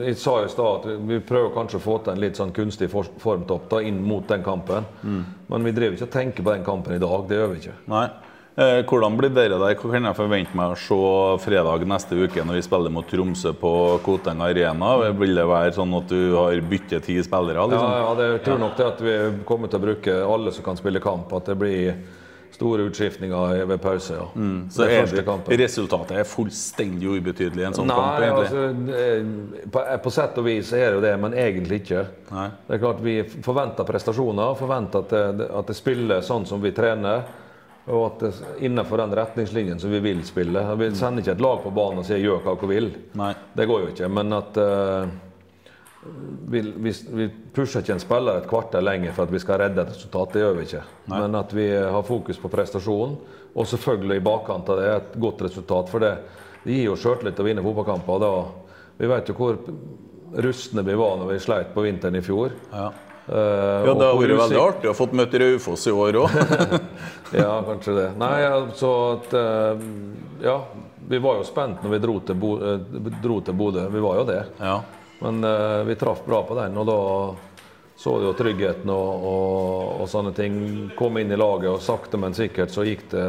Jeg 0.00 0.16
sa 0.16 0.38
i 0.40 0.48
stad 0.48 0.86
at 0.86 1.04
vi 1.10 1.18
prøver 1.20 1.52
kanskje 1.52 1.76
å 1.76 1.84
få 1.84 1.98
til 1.98 2.14
en 2.14 2.22
litt 2.24 2.40
sånn 2.40 2.54
kunstig 2.56 2.88
formtopp 2.88 3.68
da, 3.68 3.82
inn 3.84 4.00
mot 4.00 4.24
den 4.32 4.46
kampen. 4.46 4.88
Men 5.04 5.68
vi 5.68 5.74
driver 5.76 5.98
ikke 5.98 6.08
og 6.08 6.14
tenker 6.16 6.46
på 6.46 6.54
den 6.54 6.64
kampen 6.64 6.96
i 6.96 7.02
dag. 7.04 7.28
Det 7.28 7.36
gjør 7.36 7.52
vi 7.52 7.60
ikke. 7.60 7.76
Nei. 7.92 8.06
Eh, 8.56 8.78
hvordan 8.88 9.18
blir 9.20 9.28
dere 9.36 9.58
der? 9.60 9.74
Hva 9.76 9.90
kan 9.92 10.06
jeg 10.08 10.16
forvente 10.16 10.56
meg 10.56 10.70
å 10.72 10.76
se 10.80 10.96
fredag 11.44 11.82
neste 11.84 12.16
uke 12.16 12.40
når 12.40 12.56
vi 12.56 12.62
spiller 12.64 12.92
mot 12.94 13.04
Tromsø 13.10 13.52
på 13.60 13.72
Koteng 14.06 14.40
Arena? 14.40 14.94
Vil 15.12 15.36
det 15.36 15.44
være 15.50 15.74
sånn 15.76 15.92
at 15.98 16.08
du 16.08 16.32
har 16.38 16.62
byttet 16.64 17.04
ti 17.04 17.18
spillere? 17.20 17.60
Ja, 17.60 17.66
Liksom? 17.68 17.92
ja 18.00 18.14
det, 18.16 18.28
jeg 18.30 18.44
tror 18.46 18.62
nok 18.64 18.78
det 18.78 18.86
at 18.88 19.02
vi 19.04 19.16
kommer 19.44 19.68
til 19.68 19.82
å 19.82 19.84
bruke 19.84 20.16
alle 20.24 20.54
som 20.56 20.64
kan 20.64 20.80
spille 20.80 21.04
kamp. 21.04 21.36
At 21.36 21.52
det 21.52 21.58
blir 21.60 22.00
store 22.56 22.88
utskiftninger 22.88 23.66
ved 23.68 23.82
pause. 23.84 24.16
ja. 24.16 24.26
Så 24.72 24.88
er 24.88 25.04
resultatet 25.60 26.16
er 26.16 26.24
fullstendig 26.24 27.12
ubetydelig 27.18 27.60
i 27.60 27.66
en 27.68 27.76
sånn 27.76 27.92
kamp, 27.92 28.16
Nei, 28.16 28.30
egentlig. 28.30 28.46
altså, 28.56 29.70
på, 29.74 29.82
på 30.06 30.12
sett 30.16 30.38
og 30.40 30.46
vis 30.48 30.70
er 30.72 30.86
det 30.86 30.94
jo 30.96 31.02
det, 31.04 31.16
men 31.20 31.36
egentlig 31.36 31.82
ikke. 31.84 32.06
Nei. 32.32 32.46
Det 32.64 32.78
er 32.78 32.86
klart 32.88 33.04
Vi 33.04 33.18
forventer 33.44 33.84
prestasjoner, 33.84 34.56
forventer 34.56 35.04
at 35.04 35.12
det, 35.42 35.50
at 35.60 35.68
det 35.68 35.76
spiller 35.76 36.24
sånn 36.24 36.48
som 36.48 36.64
vi 36.64 36.72
trener. 36.72 37.26
Og 37.86 38.00
at 38.06 38.24
det 38.24 38.32
innenfor 38.66 38.98
den 38.98 39.14
retningslinjen 39.14 39.78
som 39.80 39.92
vi 39.92 40.00
vil 40.02 40.24
spille. 40.26 40.62
Vi 40.80 40.88
sender 40.98 41.22
ikke 41.22 41.36
et 41.36 41.44
lag 41.44 41.60
på 41.62 41.70
banen 41.70 42.02
og 42.02 42.08
sier 42.08 42.18
'gjør 42.18 42.42
hva 42.42 42.56
dere 42.58 42.70
vil'. 42.72 42.90
Nei. 43.14 43.32
Det 43.54 43.66
går 43.70 43.80
jo 43.84 43.92
ikke. 43.92 44.08
Men 44.10 44.32
at 44.34 44.58
uh, 44.58 45.06
vi, 46.48 46.60
vi, 46.76 46.94
vi 47.10 47.28
pusher 47.54 47.84
ikke 47.84 47.94
en 47.94 48.02
spiller 48.02 48.40
et 48.40 48.48
kvarter 48.50 48.82
lenger 48.82 49.14
for 49.14 49.26
at 49.26 49.34
vi 49.34 49.42
skal 49.42 49.60
redde 49.62 49.82
et 49.82 49.94
resultat. 49.94 50.32
Det 50.32 50.42
gjør 50.42 50.58
vi 50.58 50.66
ikke. 50.66 50.82
Men 51.14 51.38
at 51.38 51.54
vi 51.54 51.68
har 51.76 52.02
fokus 52.02 52.42
på 52.42 52.50
prestasjonen, 52.50 53.16
og 53.54 53.70
selvfølgelig 53.70 54.18
i 54.18 54.26
bakkant 54.26 54.68
av 54.68 54.82
det 54.82 54.90
et 54.92 55.16
godt 55.22 55.46
resultat. 55.46 55.88
For 55.92 56.02
det, 56.02 56.12
det 56.64 56.74
gir 56.74 56.90
jo 56.90 56.98
sjøltillit 57.00 57.40
å 57.40 57.46
vinne 57.46 57.64
fotballkamper. 57.64 58.26
vi 58.98 59.06
vet 59.06 59.28
jo 59.28 59.34
hvor 59.38 59.58
rustne 60.36 60.82
vi 60.82 60.94
var 60.94 61.16
når 61.16 61.32
vi 61.32 61.38
sleit 61.40 61.74
på 61.74 61.84
vinteren 61.86 62.18
i 62.18 62.24
fjor. 62.24 62.50
Ja. 62.72 62.90
Eh, 63.28 63.86
Ja, 63.86 63.94
Det 63.94 64.06
har 64.06 64.18
vært 64.20 64.38
veldig 64.38 64.60
artig 64.62 64.90
å 64.90 64.96
få 64.96 65.08
møte 65.12 65.40
Raufoss 65.42 65.86
i 65.86 65.94
år 65.94 66.20
òg. 66.22 66.36
Ja, 67.34 67.56
kanskje 67.66 67.96
det. 67.96 68.10
Nei, 68.20 68.36
altså 68.46 68.90
at 69.16 69.34
eh, 69.34 69.86
Ja, 70.46 70.60
vi 71.08 71.18
var 71.22 71.40
jo 71.40 71.46
spent 71.46 71.82
når 71.82 71.96
vi 71.96 72.02
dro 72.02 72.20
til, 72.20 72.38
Bo, 72.38 72.52
eh, 72.62 73.52
Bodø. 73.52 73.88
Vi 73.90 74.04
var 74.04 74.20
jo 74.20 74.24
det. 74.28 74.42
Ja. 74.60 74.80
Men 75.22 75.40
uh, 75.44 75.80
vi 75.88 75.94
traff 75.96 76.18
bra 76.26 76.42
på 76.44 76.52
den, 76.58 76.74
og 76.76 76.86
da 76.90 76.96
så 77.96 78.18
du 78.20 78.26
jo 78.26 78.34
tryggheten 78.36 78.90
og, 78.92 79.22
og, 79.24 80.02
og 80.02 80.10
sånne 80.12 80.34
ting 80.36 80.58
kom 80.98 81.16
inn 81.16 81.32
i 81.32 81.38
laget. 81.40 81.70
Og 81.72 81.80
sakte, 81.80 82.20
men 82.20 82.36
sikkert 82.36 82.74
så 82.74 82.84
gikk 82.84 83.06
det 83.14 83.24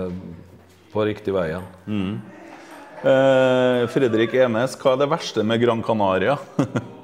på 0.92 1.06
riktig 1.08 1.32
vei 1.32 1.46
igjen. 1.54 2.18
Eh, 3.08 3.86
Fredrik 3.94 4.36
Enes, 4.36 4.76
hva 4.82 4.98
er 4.98 5.02
det 5.04 5.10
verste 5.14 5.46
med 5.48 5.64
Gran 5.64 5.86
Canaria? 5.86 6.36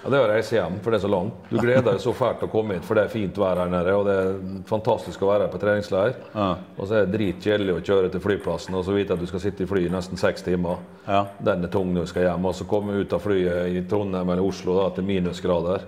Ja, 0.00 0.08
det 0.08 0.16
er 0.16 0.22
å 0.24 0.28
reise 0.30 0.54
hjem, 0.56 0.78
for 0.80 0.92
det 0.92 1.00
er 1.00 1.02
så 1.04 1.10
langt. 1.12 1.40
Du 1.50 1.58
gleder 1.60 1.84
deg 1.84 1.98
så 2.00 2.14
fælt 2.16 2.38
til 2.40 2.48
å 2.48 2.52
komme 2.52 2.78
hit, 2.78 2.86
for 2.88 2.96
det 2.96 3.02
er 3.04 3.12
fint 3.12 3.36
vær 3.40 3.60
her 3.60 3.68
nede. 3.72 3.92
Og 3.98 4.06
det 4.08 4.14
er 4.16 4.62
fantastisk 4.68 5.20
å 5.24 5.28
være 5.28 5.44
her 5.44 5.52
på 5.52 5.60
treningsleir. 5.60 6.14
Ja. 6.32 6.46
Og 6.78 6.88
så 6.88 6.96
er 6.96 7.04
det 7.04 7.18
dritkjedelig 7.18 7.74
å 7.76 7.82
kjøre 7.84 8.12
til 8.14 8.22
flyplassen 8.24 8.78
og 8.78 8.86
så 8.86 8.96
vite 8.96 9.12
at 9.12 9.20
du 9.20 9.28
skal 9.28 9.44
sitte 9.44 9.66
i 9.66 9.68
flyet 9.68 9.90
i 9.90 9.92
nesten 9.92 10.20
seks 10.20 10.46
timer. 10.46 10.80
Ja. 11.04 11.26
Den 11.44 11.68
er 11.68 11.72
tung 11.74 11.92
når 11.92 12.08
du 12.08 12.12
skal 12.14 12.30
hjem. 12.30 12.48
Og 12.48 12.56
så 12.56 12.68
komme 12.70 12.96
ut 12.96 13.12
av 13.12 13.20
flyet 13.26 13.74
i 13.76 13.84
Trondheim 13.90 14.32
eller 14.32 14.46
Oslo 14.46 14.78
da, 14.80 14.88
til 14.96 15.08
minusgrader. 15.10 15.84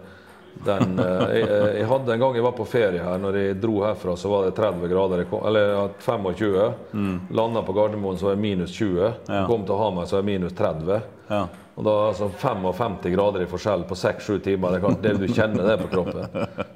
Den, 0.64 0.98
eh, 0.98 1.22
jeg, 1.38 1.48
jeg 1.80 1.86
hadde 1.90 2.12
en 2.14 2.20
gang 2.20 2.34
jeg 2.38 2.44
var 2.44 2.52
på 2.58 2.66
ferie 2.68 3.02
her, 3.02 3.18
når 3.18 3.38
jeg 3.40 3.56
dro 3.62 3.80
herfra, 3.82 4.16
så 4.16 4.28
var 4.30 4.44
det 4.46 4.52
30 4.58 4.88
grader. 4.92 5.24
Kom, 5.30 5.46
eller 5.48 5.88
25. 5.98 6.72
Mm. 6.92 7.16
Landa 7.34 7.62
på 7.66 7.72
Gardermoen, 7.76 8.18
så 8.20 8.28
var 8.30 8.36
det 8.36 8.42
minus 8.44 8.70
20. 8.76 9.12
Ja. 9.28 9.46
Kom 9.48 9.64
til 9.66 9.80
Hamar, 9.80 10.06
så 10.06 10.16
var 10.18 10.22
det 10.22 10.30
minus 10.32 10.52
30. 10.58 11.00
Ja. 11.32 11.42
Og 11.74 11.84
da 11.86 11.92
altså 12.10 12.26
55 12.36 12.98
grader 13.14 13.42
i 13.42 13.46
forskjell 13.48 13.86
på 13.88 13.96
6-7 13.96 14.42
timer. 14.44 14.74
Det 14.76 14.90
er 14.92 14.96
det, 15.06 15.12
du 15.22 15.32
kjenner 15.32 15.70
det 15.70 15.78
på 15.80 15.88
kroppen. 15.94 16.26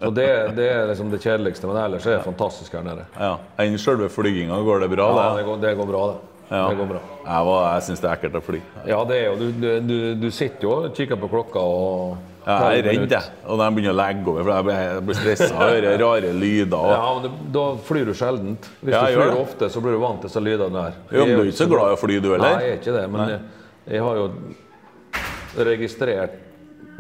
Så 0.01 0.11
det, 0.17 0.29
det 0.57 0.69
er 0.73 0.87
liksom 0.89 1.11
det 1.13 1.21
kjedeligste, 1.21 1.69
men 1.69 1.77
ellers 1.83 2.07
er 2.09 2.17
det 2.17 2.23
fantastisk 2.25 2.73
her 2.79 2.87
nede. 2.87 3.05
ja. 3.21 3.35
Enn 3.61 3.77
selve 3.79 4.09
flyginga, 4.09 4.57
går 4.65 4.87
det 4.87 4.89
bra? 4.95 5.11
Ja, 5.19 5.27
det? 5.37 5.45
går, 5.51 5.61
det 5.67 5.75
går 5.83 5.91
bra, 5.93 6.07
det. 6.15 6.33
Ja. 6.49 6.63
Det 6.71 6.79
går 6.79 6.89
bra. 6.95 7.03
Jeg, 7.27 7.45
var- 7.51 7.69
jeg 7.75 7.83
syns 7.91 8.01
det 8.01 8.09
er 8.09 8.17
ekkelt 8.17 8.37
å 8.39 8.43
fly. 8.47 8.61
Ja, 8.87 8.99
det 9.05 9.17
er 9.19 9.25
jo 9.27 9.37
Du, 9.41 9.47
du, 9.61 9.69
du, 9.83 9.97
du 10.25 10.27
sitter 10.31 10.63
jo 10.69 10.75
og 10.79 10.93
kikker 10.97 11.19
på 11.21 11.29
klokka 11.33 11.61
og 11.61 12.17
Jeg 12.47 12.79
er 12.79 12.85
redd, 12.87 13.11
jeg. 13.11 13.31
Og 13.51 13.59
de 13.59 13.67
begynner 13.75 13.91
å 13.91 13.99
legge 13.99 14.31
over, 14.31 14.45
for 14.47 14.71
jeg 14.71 15.01
blir, 15.09 15.17
stressa 15.19 15.49
av 15.57 15.79
rare 16.03 16.29
lyder. 16.33 16.77
Og... 16.79 16.93
Ja, 16.95 17.07
men 17.17 17.25
det, 17.27 17.31
Da 17.57 17.65
flyr 17.89 18.07
du 18.07 18.13
sjeldent. 18.15 18.69
Hvis 18.83 18.95
Ja, 18.95 19.01
du 19.03 19.17
flyr 19.17 19.33
det. 19.33 19.41
ofte, 19.41 19.69
så 19.75 19.83
blir 19.83 19.97
du 19.97 19.99
vant 20.05 20.21
til 20.23 20.31
disse 20.31 20.43
lydene 20.45 20.85
der. 20.85 21.01
Jo, 21.11 21.25
men 21.27 21.35
du 21.35 21.43
er 21.43 21.51
ikke 21.51 21.59
så 21.65 21.69
glad 21.73 21.91
i 21.91 21.97
å 21.97 22.01
fly, 22.05 22.21
du 22.23 22.29
Nei, 22.37 22.53
jeg 22.63 22.71
er 22.71 22.79
ikke 22.79 22.95
det. 23.01 23.05
Men 23.11 23.33
jeg, 23.33 23.41
jeg 23.97 24.05
har 24.07 24.21
jo 24.23 24.29
registrert 25.67 26.37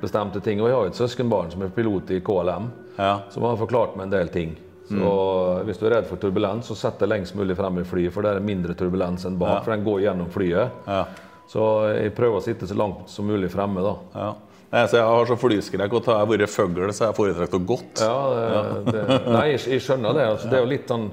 bestemte 0.03 0.41
ting. 0.45 0.61
Og 0.61 0.69
jeg 0.71 0.77
har 0.77 0.89
jo 0.89 0.93
et 0.93 0.99
søskenbarn 0.99 1.53
som 1.55 1.63
er 1.63 1.71
pilot 1.77 2.11
i 2.17 2.21
KLM, 2.27 2.71
Ja. 2.99 3.13
som 3.31 3.43
har 3.47 3.57
forklart 3.61 3.97
meg 3.97 4.09
en 4.09 4.11
del 4.17 4.29
ting. 4.29 4.57
Så 4.89 5.63
Hvis 5.67 5.79
du 5.79 5.87
er 5.87 5.97
redd 5.97 6.07
for 6.07 6.17
turbulens, 6.17 6.67
så 6.71 6.77
sett 6.79 6.99
deg 6.99 7.09
lengst 7.11 7.35
mulig 7.35 7.57
frem 7.59 7.79
i 7.79 7.85
flyet, 7.85 8.13
for 8.15 8.23
det 8.23 8.37
er 8.37 8.41
mindre 8.41 8.75
turbulens 8.75 9.25
enn 9.27 9.39
bak. 9.39 9.65
For 9.65 9.75
den 9.75 9.85
går 9.85 10.01
gjennom 10.05 10.29
flyet. 10.31 10.71
Ja. 10.87 11.05
Så 11.49 11.63
jeg 11.95 12.15
prøver 12.15 12.39
å 12.39 12.43
sitte 12.43 12.67
så 12.67 12.75
langt 12.75 13.09
som 13.11 13.27
mulig 13.27 13.51
fremme, 13.51 13.83
da. 13.83 14.35
Så 14.71 14.99
jeg 14.99 15.05
har 15.07 15.29
så 15.31 15.37
flyskrekk, 15.39 15.93
at 16.01 16.09
har 16.11 16.25
jeg 16.25 16.31
vært 16.33 16.51
fugl, 16.53 16.89
så 16.93 17.09
jeg 17.09 17.17
foretrekker 17.17 17.61
å 17.61 17.67
gått. 17.69 18.03
Ja, 18.03 18.17
det, 18.35 18.97
det, 18.97 19.21
nei, 19.31 19.45
jeg, 19.55 19.81
skjønner 19.85 20.17
det. 20.17 20.25
Altså, 20.33 20.51
det 20.51 20.59
er 20.59 20.65
jo 20.65 20.71
litt 20.73 20.91
sånn 20.91 21.07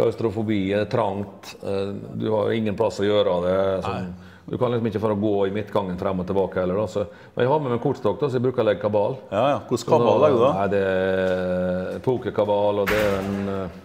klaustrofobi, 0.00 0.58
er 0.74 0.88
trangt. 0.90 1.54
eh, 1.62 1.92
Du 2.18 2.26
har 2.34 2.50
ingen 2.56 2.76
plass 2.78 3.00
å 3.00 3.06
gjøre 3.06 3.36
av 3.36 3.46
det. 3.46 3.56
Sånn, 3.86 4.10
du 4.50 4.56
kan 4.58 4.72
liksom 4.72 4.88
ikke 4.90 5.02
få 5.04 5.14
gå 5.20 5.34
i 5.46 5.52
midtgangen 5.54 5.98
frem 6.00 6.22
og 6.22 6.26
tilbake 6.26 6.58
heller. 6.58 6.80
Da. 6.82 6.86
Så, 6.90 7.04
men 7.36 7.44
jeg 7.44 7.52
har 7.52 7.60
med 7.62 7.74
meg 7.76 7.82
kortstokk, 7.84 8.18
da, 8.18 8.26
så 8.30 8.40
jeg 8.40 8.46
bruker 8.48 8.64
å 8.64 8.66
legge 8.66 8.82
kabal. 8.82 9.14
Ja, 9.30 9.44
ja. 9.52 9.60
Hvordan 9.68 9.92
kabal 9.92 10.24
legger 10.24 10.40
du 10.40 10.42
da? 10.42 10.50
Nei, 10.56 10.66
det 10.74 10.82
er 11.94 12.02
pokerkabal, 12.06 12.82
og 12.82 12.90
det 12.90 12.98
er 12.98 13.18
en, 13.20 13.38
eh, 13.54 13.78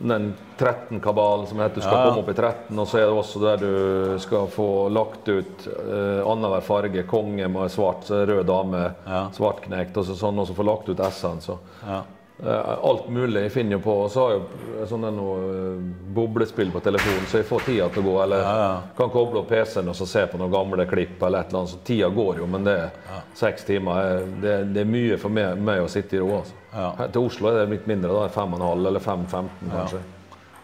den 0.00 0.34
13-kabalen 0.58 1.46
som 1.46 1.58
heter. 1.60 1.74
Du 1.74 1.80
skal 1.80 1.92
Ja, 1.92 2.04
ja. 2.04 2.10
komme 2.10 2.22
opp 2.22 2.28
i 2.28 2.34
13, 2.34 2.78
og 2.78 2.86
så 2.88 2.98
er 2.98 3.06
det 3.06 3.16
også 3.20 3.40
der 3.42 3.56
du 3.60 4.18
skal 4.18 4.46
få 4.48 4.88
lagt 4.88 5.28
ut 5.28 5.66
uh, 5.68 6.22
annenhver 6.30 6.60
farge. 6.64 7.02
Konge 7.10 7.48
med 7.48 7.70
svart, 7.70 8.08
rød 8.10 8.46
dame, 8.48 8.94
Ja. 9.06 9.26
svartknekt, 9.36 9.96
og 9.96 10.04
så 10.08 10.16
sånn, 10.16 10.38
og 10.40 10.46
så 10.48 10.54
få 10.56 10.64
lagt 10.64 10.88
ut 10.88 11.00
S-en. 11.10 11.40
Så. 11.44 11.58
Ja. 11.86 12.02
Eh, 12.46 12.78
alt 12.88 13.08
mulig 13.12 13.42
jeg 13.42 13.52
finner 13.52 13.76
jo 13.76 13.80
på. 13.84 13.94
Og 14.04 14.10
så 14.10 14.22
har 14.24 14.30
jeg 14.32 14.42
jo 14.80 14.86
sånn 14.88 15.02
noe 15.12 15.34
eh, 15.50 15.80
boblespill 16.16 16.70
på 16.72 16.80
telefonen, 16.84 17.26
så 17.28 17.40
jeg 17.42 17.48
får 17.50 17.66
tida 17.66 17.88
til 17.92 18.00
å 18.02 18.06
gå. 18.06 18.14
Eller 18.24 18.40
Ja, 18.44 18.54
ja. 18.62 18.70
kan 18.96 19.10
koble 19.12 19.42
opp 19.42 19.50
PC-en 19.52 19.90
og 19.92 19.98
så 19.98 20.06
se 20.08 20.22
på 20.30 20.40
noen 20.40 20.52
gamle 20.54 20.86
klipp. 20.88 21.18
eller 21.22 21.40
et 21.44 21.50
eller 21.52 21.60
annet, 21.60 21.74
så 21.74 21.82
Tida 21.84 22.08
går 22.08 22.38
jo, 22.40 22.46
men 22.46 22.64
det 22.64 22.76
er 22.78 23.20
seks 23.34 23.64
timer. 23.68 24.00
eh, 24.06 24.24
Det, 24.40 24.54
det 24.72 24.80
er 24.86 24.88
mye 24.88 25.18
for 25.20 25.28
meg, 25.36 25.58
meg 25.58 25.82
å 25.84 25.88
sitte 25.92 26.16
i 26.16 26.22
ro. 26.22 26.30
Altså. 26.38 26.56
Ja. 26.72 26.88
Her 27.02 27.08
til 27.12 27.26
Oslo 27.28 27.48
er 27.50 27.60
det 27.66 27.68
litt 27.74 27.86
mindre. 27.90 28.12
da, 28.14 28.28
Fem 28.28 28.54
og 28.54 28.60
en 28.60 28.66
halv 28.68 28.86
eller 28.86 29.00
5-15 29.00 29.50
kanskje. 29.74 30.00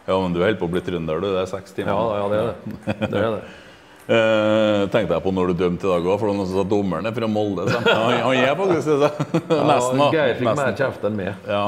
ja, 0.06 0.18
men 0.22 0.32
du 0.32 0.40
holder 0.40 0.58
på 0.60 0.68
å 0.68 0.72
bli 0.72 0.80
trønder, 0.80 1.20
du. 1.20 1.28
Det 1.34 1.42
er 1.44 1.52
seks 1.52 1.72
timer. 1.76 1.92
Ja, 1.92 2.18
ja, 2.22 2.28
det 2.28 2.38
er 2.40 2.46
det. 2.46 3.10
det, 3.10 3.20
er 3.20 3.30
det. 3.36 3.44
Eh, 4.06 4.84
tenkte 4.94 5.16
jeg 5.16 5.22
på 5.24 5.32
når 5.34 5.48
du 5.50 5.54
dømte 5.64 5.82
i 5.82 5.90
dag 5.90 6.04
òg, 6.06 6.18
for 6.20 6.30
noen 6.30 6.46
sa 6.46 6.62
dommeren 6.70 7.08
er 7.08 7.14
fra 7.16 7.26
Molde. 7.26 7.64
Så. 7.72 7.80
Han, 7.88 8.12
han 8.22 8.36
er 8.38 8.52
faktisk 8.54 8.86
det. 8.86 8.98
så. 9.02 9.08
Nesten, 9.72 9.98
Ja. 10.04 10.10
Geir 10.14 10.36
fikk 10.38 10.52
mer 10.60 10.76
kjeft 10.78 11.06
enn 11.08 11.16
meg. 11.18 11.32
Ja. 11.50 11.64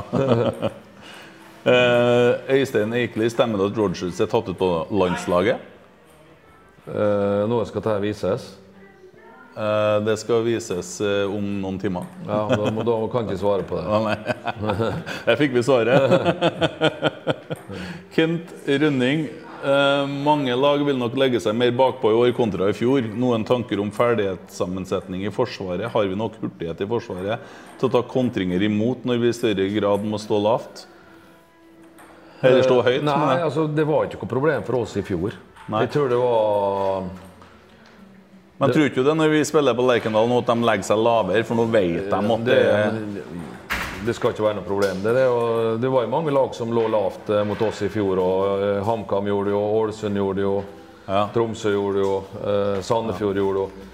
uh, 1.67 2.31
Øystein 2.59 2.95
Eikli, 2.95 3.27
stemmer 3.35 3.59
det 3.59 3.73
at 3.73 3.81
Rogers 3.83 4.21
er 4.23 4.31
tatt 4.31 4.53
ut 4.53 4.59
på 4.61 4.71
landslaget? 4.95 5.59
Uh, 6.87 7.43
Noe 7.51 7.67
skal 7.69 7.83
dette 7.85 7.99
vises. 8.07 8.47
Uh, 9.59 9.99
det 10.07 10.15
skal 10.23 10.45
vises 10.47 10.93
uh, 11.03 11.27
om 11.35 11.43
noen 11.65 11.81
timer. 11.83 12.07
Ja, 12.29 12.45
da, 12.55 12.71
må- 12.71 12.87
da 12.87 12.95
kan 13.11 13.27
ikke 13.27 13.41
svare 13.43 13.67
på 13.67 13.75
det. 13.81 13.85
Ja, 13.91 13.99
nei. 14.07 14.93
Der 15.27 15.41
fikk 15.43 15.59
vi 15.59 15.65
svaret. 15.67 15.99
Kent 18.15 18.55
Rønning. 18.71 19.27
Eh, 19.65 20.07
mange 20.07 20.55
lag 20.57 20.83
vil 20.87 20.99
nok 20.99 21.17
legge 21.19 21.41
seg 21.43 21.57
mer 21.59 21.73
bakpå 21.75 22.13
i 22.13 22.19
år 22.19 22.35
kontra 22.37 22.69
i 22.71 22.77
fjor. 22.77 23.03
Noen 23.19 23.47
tanker 23.49 23.81
om 23.83 23.91
ferdighetssammensetning 23.95 25.25
i 25.27 25.33
Forsvaret? 25.35 25.91
Har 25.91 26.07
vi 26.07 26.19
nok 26.19 26.39
hurtighet 26.43 26.85
i 26.85 26.89
Forsvaret 26.89 27.51
til 27.81 27.89
å 27.89 27.93
ta 27.97 28.05
kontringer 28.07 28.63
imot 28.63 29.07
når 29.09 29.23
vi 29.25 29.33
i 29.33 29.37
større 29.37 29.67
grad 29.75 30.07
må 30.07 30.21
stå 30.23 30.39
lavt? 30.45 30.85
Eller 32.39 32.63
stå 32.63 32.79
høyt? 32.87 33.03
Nei, 33.03 33.17
mener 33.19 33.47
altså, 33.49 33.67
det 33.67 33.87
var 33.89 34.07
ikke 34.07 34.21
noe 34.23 34.31
problem 34.31 34.67
for 34.67 34.85
oss 34.85 34.95
i 35.01 35.03
fjor. 35.03 35.35
Nei. 35.69 35.83
Jeg 35.85 35.95
tror 35.97 36.13
det 36.13 36.19
var 36.23 37.09
Men 38.59 38.73
tror 38.73 38.87
ikke 38.89 39.05
det 39.05 39.15
når 39.19 39.35
vi 39.35 39.43
spiller 39.47 39.75
på 39.77 39.85
Lerkendal 39.87 40.31
nå 40.31 40.39
at 40.41 40.49
de 40.53 40.69
legger 40.71 40.87
seg 40.87 41.03
lavere, 41.03 41.43
for 41.47 41.59
nå 41.59 41.67
vet 41.75 42.07
de 42.09 42.15
at 42.15 42.47
det 42.47 42.63
det, 42.63 43.27
det 44.07 44.15
skal 44.15 44.33
ikke 44.33 44.45
være 44.45 44.59
noe 44.61 44.67
problem. 44.67 45.03
Det, 45.03 45.13
det, 45.17 45.27
det 45.83 45.91
var 45.93 46.05
jo 46.07 46.11
mange 46.13 46.33
lag 46.35 46.55
som 46.57 46.73
lå 46.75 46.87
lavt 46.93 47.31
eh, 47.35 47.45
mot 47.49 47.63
oss 47.67 47.83
i 47.83 47.89
fjor. 47.93 48.21
og 48.23 48.63
eh, 48.65 48.81
HamKam 48.87 49.27
gjorde 49.31 49.51
det 49.51 49.57
jo, 49.57 49.63
Ålesund 49.83 50.17
gjorde 50.21 50.41
det 50.41 50.47
jo, 50.47 50.57
Ja. 51.09 51.23
Tromsø 51.33 51.71
gjorde 51.73 51.97
det 51.99 52.05
jo, 52.05 52.17
eh, 52.45 52.81
Sandefjord 52.85 53.37
gjorde 53.41 53.59
det 53.59 53.65
jo. 53.65 53.87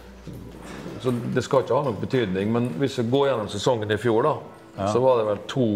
Så 1.05 1.13
det 1.35 1.43
skal 1.45 1.63
ikke 1.63 1.77
ha 1.77 1.85
noen 1.87 2.01
betydning. 2.01 2.51
Men 2.53 2.69
hvis 2.81 2.99
vi 2.99 3.05
går 3.13 3.29
gjennom 3.29 3.49
sesongen 3.53 3.93
i 3.93 3.99
fjor, 4.01 4.25
da, 4.27 4.89
så 4.91 5.03
var 5.05 5.21
det 5.21 5.27
vel 5.29 5.43
to 5.51 5.67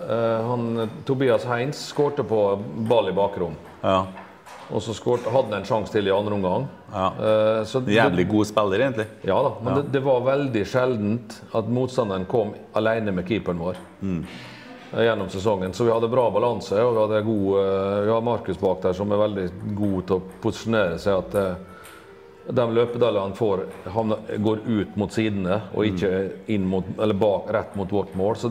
eh, 0.00 0.40
han, 0.48 0.90
Tobias 1.06 1.44
Heins 1.46 1.84
skårte 1.92 2.24
på 2.26 2.40
ball 2.88 3.12
i 3.12 3.16
bakrom. 3.16 3.54
ja. 3.82 4.02
Og 4.72 4.82
så 4.82 4.94
skårte, 4.96 5.30
hadde 5.32 5.52
han 5.52 5.60
en 5.60 5.68
sjanse 5.68 5.92
til 5.92 6.08
i 6.08 6.12
andre 6.14 6.36
omgang. 6.38 6.64
Ja. 6.92 7.08
Uh, 7.64 7.90
Jævlig 7.92 8.24
god 8.30 8.48
spiller, 8.48 8.86
egentlig. 8.86 9.06
ja 9.28 9.36
da, 9.44 9.52
men 9.64 9.74
Det, 9.74 9.82
det 9.92 10.00
var 10.04 10.24
veldig 10.24 10.62
sjeldent 10.68 11.36
at 11.52 11.68
motstanderen 11.68 12.24
kom 12.30 12.54
alene 12.78 13.12
med 13.12 13.28
keeperen 13.28 13.60
vår 13.60 13.80
eh, 14.00 15.02
gjennom 15.04 15.28
sesongen. 15.32 15.74
Så 15.76 15.84
vi 15.84 15.92
hadde 15.92 16.08
bra 16.12 16.30
balanse, 16.32 16.78
og 16.80 16.94
vi 16.96 17.02
hadde 17.04 17.26
god, 17.28 17.50
uh, 17.58 17.98
vi 18.06 18.14
har 18.14 18.24
Markus 18.30 18.60
bak 18.60 18.80
der 18.86 18.96
som 18.96 19.12
er 19.12 19.22
veldig 19.26 19.46
god 19.76 20.00
til 20.08 20.16
å 20.16 20.40
posisjonere 20.46 20.98
seg. 21.02 21.20
at 21.20 21.36
uh, 21.36 21.68
de 22.48 22.64
løpedalene 22.74 23.28
han 23.28 23.36
får, 23.38 23.66
han 23.94 24.14
går 24.42 24.64
ut 24.66 24.96
mot 24.98 25.12
sidene 25.12 25.60
og 25.76 25.86
ikke 25.86 26.10
inn 26.50 26.64
mot, 26.66 26.88
eller 26.98 27.14
bak, 27.14 27.52
rett 27.54 27.76
mot 27.78 27.92
vårt 27.92 28.16
mål. 28.18 28.40
Så 28.40 28.50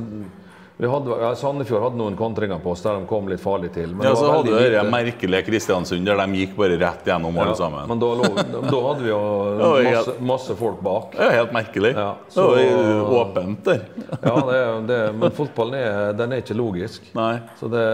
hadde, 0.89 1.13
ja, 1.21 1.27
Sandefjord 1.37 1.83
hadde 1.83 1.97
noen 1.99 2.15
kontringer 2.17 2.57
på 2.63 2.71
oss 2.71 2.81
der 2.81 2.95
de 2.97 3.05
kom 3.05 3.27
litt 3.29 3.41
farlig 3.43 3.69
til. 3.75 3.91
Men 3.93 4.07
Ja, 4.07 4.15
så 4.17 4.31
hadde 4.31 4.49
du 4.49 4.55
lite. 4.57 4.83
merkelige 4.89 5.43
Kristiansund, 5.45 6.05
der 6.09 6.17
de 6.17 6.39
gikk 6.39 6.55
bare 6.57 6.77
rett 6.81 7.05
gjennom 7.05 7.37
alle 7.37 7.51
Ja, 7.51 7.55
sammen. 7.59 7.87
Men 7.91 7.99
da, 8.01 8.09
lå, 8.17 8.29
da 8.65 8.79
hadde 8.87 9.03
vi 9.03 9.09
jo 9.11 9.19
Ja, 9.59 9.69
ja. 9.85 9.91
masse, 9.99 10.15
masse 10.31 10.55
folk 10.57 10.79
bak. 10.81 11.11
Det 11.17 11.27
er 11.27 11.35
helt 11.41 11.53
merkelig. 11.53 11.93
Ja, 11.93 12.15
det 12.33 12.47
var 12.71 13.13
åpent 13.19 13.63
der. 13.69 13.85
Ja, 14.23 14.35
det, 14.49 14.63
det, 14.87 15.01
Men 15.21 15.31
fotballen 15.37 15.75
er, 15.83 16.13
den 16.17 16.33
er 16.33 16.41
ikke 16.41 16.57
logisk. 16.57 17.11
Nei. 17.13 17.35
Så 17.59 17.69
det 17.69 17.85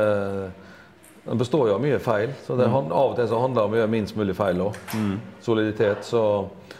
Den 1.28 1.38
består 1.38 1.68
jo 1.68 1.74
av 1.76 1.82
mye 1.84 2.00
feil. 2.00 2.32
Så 2.46 2.56
det, 2.56 2.70
mm. 2.72 2.88
Av 2.96 3.10
og 3.12 3.16
til 3.18 3.28
så 3.28 3.42
handler 3.42 3.60
det 3.60 3.68
om 3.68 3.74
å 3.76 3.80
gjøre 3.82 3.92
minst 3.92 4.16
mulig 4.16 4.36
feil 4.38 4.62
òg. 4.64 4.78
Soliditet. 5.44 6.06
Så 6.08 6.22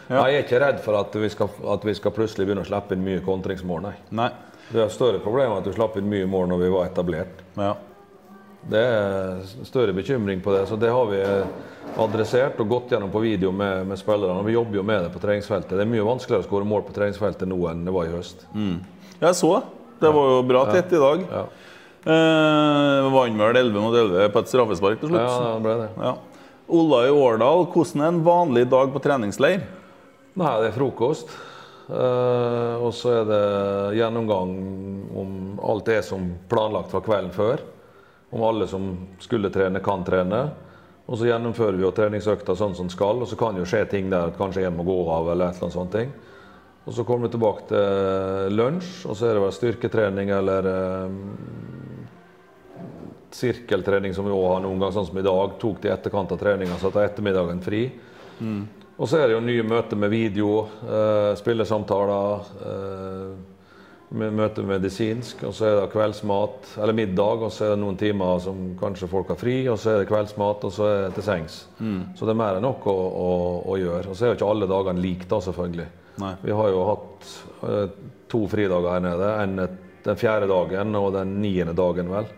Ja. 0.08 0.22
jeg 0.24 0.38
er 0.38 0.42
ikke 0.46 0.60
redd 0.62 0.78
for 0.80 0.96
at 0.96 1.12
vi, 1.20 1.28
skal, 1.28 1.50
at 1.68 1.82
vi 1.84 1.92
skal 1.94 2.12
plutselig 2.16 2.46
begynne 2.48 2.62
å 2.64 2.68
slippe 2.68 2.96
inn 2.96 3.02
mye 3.04 3.20
kontringsmål, 3.20 3.82
nei. 3.82 3.92
Nei. 4.10 4.30
Det 4.68 4.82
er 4.84 4.90
større 4.92 5.20
problem 5.24 5.54
at 5.56 5.64
du 5.64 5.72
slapp 5.72 5.96
inn 5.96 6.08
mye 6.10 6.26
mål 6.28 6.48
når 6.52 6.58
vi 6.64 6.70
var 6.74 6.88
etablert. 6.90 7.40
Ja. 7.56 7.74
Det 8.68 8.80
er 8.84 9.38
større 9.64 9.94
bekymring 9.96 10.42
på 10.44 10.52
det, 10.52 10.66
så 10.68 10.76
det 10.76 10.90
har 10.92 11.06
vi 11.08 11.20
adressert 11.98 12.58
og 12.60 12.68
gått 12.68 12.90
gjennom 12.92 13.08
på 13.14 13.22
video 13.22 13.52
med, 13.54 13.86
med 13.88 13.96
spillerne. 14.00 14.42
Vi 14.44 14.52
jobber 14.58 14.76
jo 14.80 14.84
med 14.84 15.06
det 15.06 15.12
på 15.14 15.22
treningsfeltet. 15.22 15.72
Det 15.78 15.86
er 15.86 15.88
mye 15.88 16.04
vanskeligere 16.04 16.44
å 16.44 16.48
skåre 16.48 16.68
mål 16.68 16.84
på 16.84 16.92
treningsfeltet 16.98 17.48
nå 17.48 17.58
enn 17.70 17.86
det 17.86 17.94
var 17.94 18.10
i 18.10 18.12
høst. 18.12 18.44
Jeg 18.52 19.34
så. 19.40 19.54
Det 20.02 20.10
var 20.14 20.28
jo 20.34 20.42
bra 20.46 20.66
tett 20.74 20.92
i 20.94 21.02
dag. 21.06 21.24
Ja, 21.32 21.46
Eh, 22.08 23.06
Vant 23.12 23.36
vel 23.36 23.56
11 23.58 23.80
mot 23.82 23.92
11 23.92 24.28
på 24.32 24.40
et 24.40 24.48
straffespark 24.48 25.00
til 25.02 25.10
slutt. 25.10 25.18
ja 25.20 25.48
det 25.58 25.64
ble 25.64 25.72
det. 25.80 25.88
Ja. 25.98 26.12
Ola 26.78 27.00
i 27.04 27.10
Årdal, 27.12 27.64
hvordan 27.74 28.00
er 28.04 28.08
en 28.12 28.20
vanlig 28.24 28.62
dag 28.70 28.92
på 28.94 29.02
treningsleir? 29.02 29.64
Nei, 30.38 30.52
det 30.62 30.70
er 30.70 30.76
frokost. 30.78 31.28
Eh, 31.88 32.74
og 32.84 32.92
så 32.94 33.14
er 33.22 33.28
det 33.28 33.44
gjennomgang 33.96 34.54
om 35.16 35.34
alt 35.64 35.88
det 35.88 36.02
som 36.04 36.26
planlagt 36.48 36.92
fra 36.92 37.00
kvelden 37.04 37.32
før. 37.32 37.64
Om 38.30 38.44
alle 38.44 38.68
som 38.68 38.90
skulle 39.24 39.50
trene, 39.52 39.80
kan 39.80 40.04
trene. 40.04 40.42
Og 41.08 41.16
så 41.16 41.30
gjennomfører 41.30 41.78
vi 41.78 41.86
jo 41.86 41.94
treningsøkta 41.96 42.56
sånn 42.56 42.76
som 42.76 42.90
skal. 42.92 43.22
Og 43.24 43.30
så 43.30 43.38
kan 43.40 43.56
jo 43.56 43.64
skje 43.68 43.86
ting 43.88 44.10
der 44.12 44.28
at 44.28 44.36
kanskje 44.40 44.66
en 44.68 44.76
må 44.76 44.84
gå 44.84 44.98
av 45.08 45.32
eller 45.32 45.48
et 45.48 45.56
eller 45.56 45.70
annet 45.70 45.78
sånt. 45.78 45.94
ting. 45.96 46.12
Og 46.88 46.94
så 46.96 47.04
kommer 47.04 47.28
vi 47.28 47.34
tilbake 47.34 47.66
til 47.68 48.54
lunsj, 48.56 48.92
og 49.08 49.16
så 49.16 49.26
er 49.28 49.36
det 49.36 49.40
vel 49.44 49.52
styrketrening 49.52 50.30
eller 50.32 50.68
eh, 50.70 51.16
sirkeltrening 53.36 54.14
som 54.16 54.24
vi 54.24 54.32
òg 54.32 54.46
har 54.54 54.62
noen 54.64 54.80
gang, 54.80 54.94
sånn 54.96 55.08
som 55.10 55.18
i 55.20 55.24
dag. 55.26 55.58
Tok 55.60 55.82
det 55.82 55.90
i 55.90 55.92
etterkant 55.92 56.32
av 56.32 56.40
treninga, 56.40 56.78
så 56.80 56.92
tar 56.92 57.08
ettermiddagen 57.10 57.60
fri. 57.64 57.82
Og 58.98 59.06
så 59.06 59.20
er 59.20 59.28
det 59.28 59.36
jo 59.36 59.44
nye 59.44 59.62
møter 59.66 59.98
med 60.00 60.10
video, 60.10 60.64
eh, 60.82 61.30
spillersamtaler, 61.38 62.48
eh, 62.66 63.54
med 64.18 64.32
møter 64.34 64.64
medisinsk, 64.66 65.44
og 65.44 65.52
så 65.54 65.66
er 65.68 65.74
det 65.76 65.92
kveldsmat, 65.92 66.72
eller 66.80 66.96
middag, 66.96 67.44
og 67.44 67.52
så 67.52 67.66
er 67.66 67.74
det 67.74 67.82
noen 67.82 67.98
timer 68.00 68.40
som 68.40 68.74
kanskje 68.80 69.08
folk 69.08 69.28
har 69.28 69.38
fri, 69.38 69.68
og 69.68 69.78
så 69.78 69.92
er 69.92 69.98
det 70.00 70.08
kveldsmat, 70.08 70.64
og 70.64 70.72
så 70.72 70.88
er 70.88 71.02
det 71.04 71.14
til 71.18 71.26
sengs. 71.28 71.58
Så 72.16 72.24
det 72.24 72.32
er 72.32 72.40
mer 72.40 72.58
enn 72.58 72.64
nok 72.66 72.88
å, 72.88 72.96
å, 72.96 73.32
å 73.68 73.76
gjøre. 73.78 74.08
Og 74.08 74.16
så 74.16 74.24
er 74.24 74.32
jo 74.32 74.38
ikke 74.40 74.48
alle 74.50 74.70
dagene 74.70 75.04
like, 75.04 75.28
da, 75.28 75.42
selvfølgelig. 75.44 75.88
Nei. 76.18 76.32
Vi 76.42 76.56
har 76.56 76.72
jo 76.72 76.86
hatt 76.88 77.34
eh, 77.68 77.84
to 78.32 78.46
fridager 78.50 78.96
her 78.96 79.04
nede. 79.04 79.34
En 79.44 79.68
den 80.08 80.16
fjerde 80.16 80.48
dagen 80.48 80.94
og 80.98 81.12
den 81.16 81.38
niende 81.42 81.74
dagen, 81.76 82.10
vel. 82.12 82.30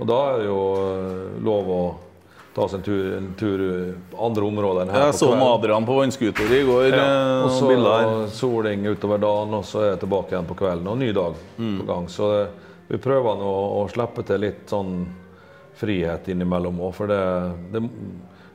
Og 0.00 0.08
da 0.08 0.18
er 0.30 0.40
det 0.40 0.48
jo 0.48 0.62
eh, 0.80 1.36
lov 1.44 1.70
å 1.70 1.82
ta 2.54 2.66
seg 2.68 2.78
en 2.80 2.84
tur, 2.84 3.04
en 3.16 3.28
tur 3.38 3.62
andre 4.20 4.44
områder 4.44 4.82
enn 4.82 4.90
her 4.92 5.06
Jeg 5.06 5.14
på 5.14 5.18
så. 5.22 5.30
Adrian 5.54 5.86
på 5.88 5.94
vannscooter 6.00 6.52
i 6.52 6.62
går. 6.68 6.88
Ja, 6.92 7.04
eh, 7.06 7.44
og 7.44 7.50
så 7.56 8.28
soling 8.28 8.84
utover 8.92 9.18
dagen, 9.22 9.54
og 9.54 9.64
så 9.64 9.80
er 9.86 9.90
jeg 9.94 10.00
tilbake 10.04 10.34
igjen 10.36 10.48
på 10.50 10.58
kvelden. 10.60 10.88
Og 10.92 10.98
ny 10.98 11.12
dag 11.12 11.34
Mm. 11.58 11.78
på 11.80 11.86
gang. 11.86 12.06
Så 12.08 12.48
vi 12.88 12.98
prøver 12.98 13.38
nå 13.40 13.52
å 13.80 13.88
slippe 13.90 14.24
til 14.26 14.40
litt 14.40 14.66
sånn 14.68 15.06
frihet 15.80 16.28
innimellom 16.28 16.76
òg, 16.80 16.92
for 16.94 17.06
det, 17.08 17.22
det, 17.72 17.80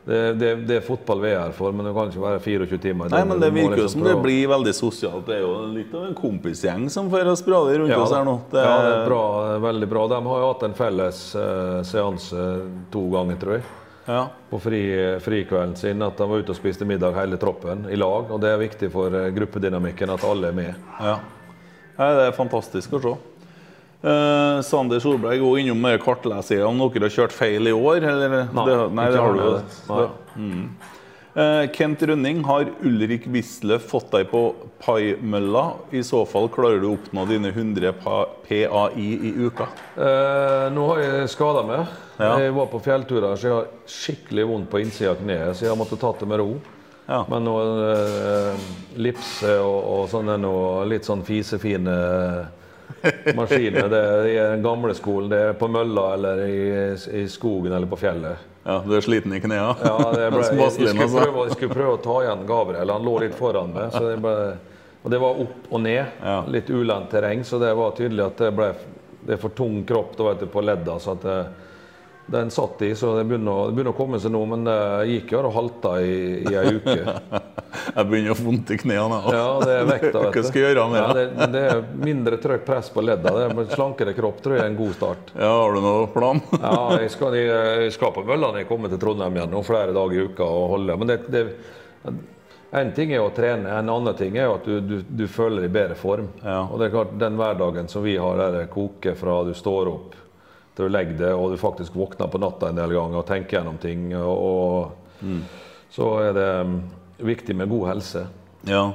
det, 0.08 0.20
det, 0.40 0.52
det 0.68 0.76
er 0.78 0.86
fotball 0.86 1.20
vi 1.20 1.32
er 1.34 1.40
her 1.48 1.52
for, 1.58 1.74
men 1.76 1.86
det 1.90 1.94
kan 1.98 2.12
ikke 2.12 2.22
være 2.22 2.40
24 2.46 2.78
timer. 2.80 3.10
Nei, 3.12 3.24
men 3.28 3.40
Det 3.42 3.50
virker 3.52 3.76
jo 3.82 3.88
liksom 3.88 3.90
som 3.98 4.04
det 4.08 4.14
å- 4.16 4.22
blir 4.24 4.48
veldig 4.48 4.74
sosialt. 4.78 5.26
Det 5.26 5.36
er 5.36 5.42
jo 5.42 5.66
litt 5.74 5.94
av 5.98 6.06
en 6.06 6.14
kompisgjeng 6.16 6.86
som 6.94 7.10
får 7.10 7.34
sprade 7.42 7.80
rundt 7.82 7.90
ja, 7.92 8.00
oss 8.00 8.14
her 8.14 8.24
nå. 8.24 8.38
Det, 8.52 8.62
ja, 8.64 8.78
det 8.86 8.94
er 8.94 9.10
bra, 9.10 9.24
veldig 9.60 9.90
bra. 9.90 10.08
De 10.08 10.22
har 10.30 10.40
jo 10.46 10.54
hatt 10.54 10.64
en 10.70 10.74
felles 10.78 11.36
eh, 11.36 11.82
seanse 11.84 12.46
to 12.94 13.10
ganger, 13.10 13.36
tror 13.42 13.58
jeg. 13.58 13.64
Ja. 14.08 14.28
På 14.50 14.60
fri, 14.64 14.82
frikvelden 15.24 15.76
sin. 15.76 16.02
At 16.02 16.18
de 16.18 16.28
var 16.30 16.44
ute 16.44 16.54
og 16.54 16.60
spiste 16.60 16.88
middag 16.88 17.16
hele 17.18 17.40
troppen 17.42 17.86
i 17.92 18.00
lag. 18.00 18.32
Og 18.32 18.40
det 18.42 18.54
er 18.54 18.62
viktig 18.62 18.92
for 18.94 19.14
eh, 19.14 19.32
gruppedynamikken 19.36 20.14
at 20.16 20.24
alle 20.28 20.52
er 20.52 20.56
med. 20.58 20.86
Ja. 21.04 21.18
Nei, 21.98 22.12
det 22.16 22.28
er 22.30 22.38
fantastisk 22.38 22.96
å 22.96 23.02
se. 23.04 23.16
Eh, 24.08 24.60
Sander 24.64 25.02
Solberg 25.04 25.42
går 25.42 25.64
innom 25.64 25.82
med 25.82 26.00
kartlesere 26.04 26.68
om 26.70 26.80
dere 26.80 27.10
har 27.10 27.16
kjørt 27.18 27.36
feil 27.36 27.68
i 27.68 27.76
år. 27.76 28.06
Eller? 28.06 28.38
Nei, 28.46 28.68
det, 28.70 28.78
nei, 28.96 29.10
det 29.12 29.24
har 29.26 29.36
du 29.36 29.44
jo. 29.44 29.56
det. 29.58 29.82
Nei. 29.90 30.06
Mm. 30.38 30.94
Eh, 31.38 31.70
Kent 31.72 32.02
Rønning, 32.02 32.40
har 32.44 32.66
Ulrik 32.82 33.28
Wisle 33.30 33.78
fått 33.80 34.10
deg 34.16 34.26
på 34.32 34.40
paimølla? 34.82 35.66
I 35.94 36.02
så 36.02 36.24
fall 36.26 36.48
klarer 36.50 36.82
du 36.82 36.88
å 36.90 36.96
oppnå 36.96 37.28
dine 37.30 37.52
100 37.52 37.92
PAI 38.02 38.88
i 38.98 39.34
uka. 39.46 39.68
Eh, 39.94 40.66
nå 40.74 40.88
har 40.90 41.04
jeg 41.04 41.30
skada 41.36 41.62
meg. 41.68 41.94
Ja. 42.18 42.32
Jeg 42.42 42.56
var 42.58 42.72
på 42.72 42.82
fjellturer, 42.82 43.38
så 43.38 43.46
jeg 43.46 43.54
har 43.54 43.70
skikkelig 44.00 44.48
vondt 44.50 44.72
på 44.72 44.82
innsida 44.82 45.14
av 45.14 45.22
kneet. 45.22 45.54
Så 45.54 45.68
jeg 45.68 45.76
har 45.76 45.78
måttet 45.78 46.02
tatt 46.02 46.26
det 46.26 46.32
med 46.32 46.42
ro. 46.42 46.58
Ja. 47.06 47.22
Men 47.30 47.46
nå 47.46 47.56
eh, 47.86 48.68
Lipse 48.98 49.60
og, 49.62 49.78
og 49.94 50.04
sånn 50.10 50.34
er 50.34 50.42
noe 50.42 50.88
litt 50.90 51.06
sånn 51.06 51.22
fisefine 51.28 52.00
maskiner. 53.38 53.94
Det 53.94 54.02
er 54.34 54.56
den 54.56 54.66
gamle 54.66 54.98
skolen. 54.98 55.30
Det 55.30 55.46
er 55.52 55.58
på 55.62 55.70
mølla 55.70 56.10
eller 56.18 56.46
i, 56.50 56.62
i 57.22 57.28
skogen 57.30 57.78
eller 57.78 57.94
på 57.94 58.02
fjellet. 58.02 58.57
Ja, 58.68 58.82
Du 58.84 58.94
er 58.98 59.04
sliten 59.06 59.32
i 59.34 59.40
knærne? 59.40 59.78
Ja, 59.80 59.98
det 60.12 60.26
ble, 60.34 60.44
jeg, 60.44 60.58
jeg, 60.60 60.92
skulle 60.92 61.08
prøve, 61.14 61.46
jeg 61.48 61.56
skulle 61.56 61.78
prøve 61.78 61.96
å 61.96 62.02
ta 62.04 62.18
igjen 62.26 62.44
Gabriel. 62.50 62.92
Han 62.98 63.08
lå 63.08 63.16
litt 63.24 63.38
foran 63.38 63.72
meg. 63.72 63.94
Så 63.96 64.04
det 64.04 64.18
ble, 64.24 64.36
og 65.02 65.14
det 65.14 65.22
var 65.24 65.42
opp 65.46 65.72
og 65.72 65.84
ned. 65.86 66.20
Ja. 66.20 66.38
Litt 66.52 66.70
ulendt 66.74 67.14
terreng, 67.16 67.46
så 67.48 67.62
det 67.64 67.72
var 67.80 67.96
tydelig 67.96 68.26
at 68.28 68.44
det 68.44 68.52
ble 68.60 68.72
det 69.28 69.36
er 69.36 69.40
for 69.42 69.52
tung 69.52 69.82
kropp 69.84 70.14
du, 70.16 70.46
på 70.48 70.62
ledda. 70.64 71.00
så 71.04 71.18
at 71.18 71.24
det, 71.26 71.38
den 72.28 72.52
satt 72.52 72.82
i, 72.82 72.96
så 72.96 73.16
det 73.18 73.24
begynner, 73.24 73.68
det 73.68 73.78
begynner 73.78 73.94
å 73.94 73.98
komme 73.98 74.20
seg 74.20 74.34
nå. 74.36 74.42
Men 74.52 74.66
det 74.68 74.80
gikk 75.12 75.32
jo 75.32 75.44
og 75.48 75.54
halta 75.56 75.94
i, 76.04 76.18
i 76.44 76.56
ei 76.60 76.76
uke. 76.76 76.98
Jeg 77.98 78.10
begynner 78.10 78.34
å 78.34 78.38
få 78.38 78.46
vondt 78.48 78.72
i 78.74 78.78
knærne. 78.82 79.18
Ja, 79.34 79.48
det 79.64 79.74
er 79.74 79.88
vekta, 79.88 80.22
vet 80.22 80.36
Hva 80.36 80.44
skal 80.48 80.62
jeg 80.62 80.72
gjøre 80.72 80.86
med 80.92 81.00
ja, 81.00 81.08
det? 81.16 81.48
det? 81.54 81.62
Er 81.72 81.84
mindre 82.02 82.40
trykk 82.42 82.64
press 82.68 82.90
på 82.94 83.04
ledda. 83.06 83.34
Det 83.36 83.46
er 83.48 83.70
Slankere 83.74 84.14
kropp 84.18 84.42
tror 84.44 84.58
jeg 84.58 84.64
er 84.64 84.72
en 84.72 84.80
god 84.80 84.96
start. 84.98 85.32
Ja, 85.38 85.52
Har 85.52 85.76
du 85.76 85.82
noen 85.84 86.10
plan? 86.14 86.42
Ja, 86.68 86.80
jeg 87.02 87.12
skal, 87.14 87.38
jeg 87.38 87.92
skal 87.96 88.14
på 88.16 88.26
mølla 88.28 88.52
når 88.52 88.64
jeg 88.64 88.70
kommer 88.70 88.92
til 88.92 89.02
Trondheim 89.02 89.38
igjen 89.38 89.54
noen 89.54 89.68
flere 89.68 89.96
dager 89.96 90.18
i 90.18 90.26
uka 90.28 90.48
og 90.48 90.68
holde. 90.76 90.98
Men 91.00 91.12
det, 91.12 91.20
det, 91.32 91.44
en 92.82 92.94
ting 92.98 93.14
er 93.16 93.24
å 93.24 93.32
trene, 93.36 93.72
en 93.72 93.92
annen 93.94 94.20
ting 94.20 94.38
er 94.38 94.52
at 94.52 94.68
du, 94.68 94.80
du, 94.84 94.96
du 95.08 95.26
føler 95.32 95.64
deg 95.64 95.72
i 95.72 95.76
bedre 95.80 96.00
form. 96.00 96.32
Ja. 96.44 96.64
Og 96.66 96.80
det 96.80 96.90
er 96.90 96.96
klart, 96.98 97.18
Den 97.22 97.40
hverdagen 97.40 97.92
som 97.92 98.06
vi 98.06 98.18
har, 98.20 98.40
der 98.42 98.62
det 98.62 98.70
koker 98.74 99.16
fra 99.20 99.42
du 99.48 99.54
står 99.58 99.94
opp 99.94 100.24
til 100.78 100.88
du 100.88 100.94
legger 100.94 101.18
deg, 101.18 101.34
og 101.34 101.52
du 101.54 101.58
faktisk 101.60 101.98
våkner 101.98 102.30
på 102.30 102.42
natta 102.42 102.70
en 102.70 102.78
del 102.78 102.94
ganger 102.94 103.24
og 103.24 103.28
tenker 103.28 103.58
gjennom 103.58 103.82
ting, 103.82 104.12
og, 104.20 104.38
og 104.38 105.92
så 105.94 106.14
er 106.28 106.38
det 106.38 106.50
mm, 106.70 106.78
viktig 107.26 107.56
med 107.58 107.72
god 107.72 107.88
helse. 107.96 108.24
Ja. 108.70 108.86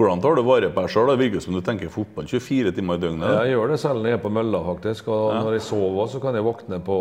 Hvordan 0.00 0.22
tar 0.24 0.38
du 0.38 0.42
vare 0.46 0.70
på 0.72 0.82
deg 0.82 0.92
sjøl? 0.94 1.10
Det 1.12 1.20
virker 1.20 1.42
som 1.44 1.56
du 1.56 1.60
tenker 1.64 1.90
fotball 1.92 2.28
24 2.30 2.72
timer 2.72 2.96
i 2.96 3.02
døgnet. 3.02 3.34
Jeg 3.36 3.52
gjør 3.52 3.74
det 3.74 3.80
selv 3.82 4.00
når 4.00 4.08
jeg 4.08 4.16
er 4.16 4.22
på 4.22 4.32
mølla, 4.32 4.60
faktisk. 4.64 5.10
Og 5.12 5.34
når 5.36 5.58
jeg 5.58 5.64
sover, 5.66 6.06
så 6.08 6.20
kan 6.22 6.38
jeg 6.38 6.46
våkne 6.46 6.78
på, 6.86 6.96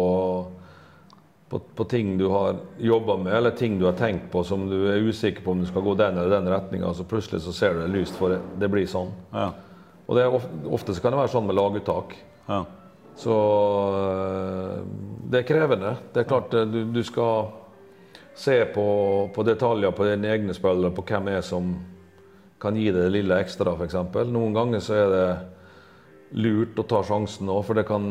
på, 1.50 1.62
på 1.80 1.86
ting 1.90 2.18
du 2.20 2.28
har 2.34 2.60
jobba 2.76 3.16
med, 3.24 3.32
eller 3.38 3.56
ting 3.56 3.80
du 3.80 3.88
har 3.88 3.96
tenkt 3.98 4.28
på 4.34 4.44
som 4.44 4.68
du 4.68 4.76
er 4.92 5.00
usikker 5.08 5.46
på 5.46 5.56
om 5.56 5.64
du 5.64 5.70
skal 5.70 5.86
gå 5.86 5.96
den 6.02 6.20
eller 6.20 6.36
den 6.36 6.52
retninga. 6.52 6.92
Så 6.98 7.08
plutselig 7.08 7.40
så 7.46 7.56
ser 7.56 7.78
du 7.78 7.86
det 7.86 7.94
lyst, 7.96 8.20
for 8.20 8.36
det, 8.36 8.42
det 8.60 8.70
blir 8.74 8.90
sånn. 8.90 9.16
Ja. 9.32 9.54
Og 10.10 10.20
det 10.20 10.28
ofte, 10.28 10.60
ofte 10.68 10.98
så 10.98 11.06
kan 11.06 11.16
det 11.16 11.22
være 11.22 11.34
sånn 11.38 11.48
med 11.48 11.56
laguttak. 11.56 12.18
Ja. 12.50 12.66
Så 13.20 13.36
øh, 14.00 14.76
det 15.32 15.42
er 15.42 15.48
krevende. 15.48 15.96
Det 16.14 16.24
er 16.24 16.30
klart 16.30 16.54
øh, 16.56 16.68
du, 16.72 16.84
du 16.96 17.04
skal 17.04 17.50
se 18.40 18.62
på, 18.74 18.88
på 19.36 19.44
detaljer 19.44 19.92
på 19.92 20.08
dine 20.08 20.32
egne 20.32 20.56
spillere, 20.56 20.94
på 20.96 21.04
hvem 21.08 21.28
er 21.34 21.42
som 21.44 21.74
kan 22.60 22.76
gi 22.76 22.90
deg 22.92 23.06
det 23.06 23.14
lille 23.14 23.40
ekstra, 23.40 23.76
f.eks. 23.76 23.98
Noen 24.32 24.56
ganger 24.56 24.84
så 24.84 24.96
er 24.96 25.10
det 25.14 25.26
lurt 26.40 26.80
å 26.80 26.86
ta 26.88 27.02
sjansen 27.08 27.50
òg, 27.52 27.64
for 27.68 27.80
det 27.80 27.88
kan 27.88 28.06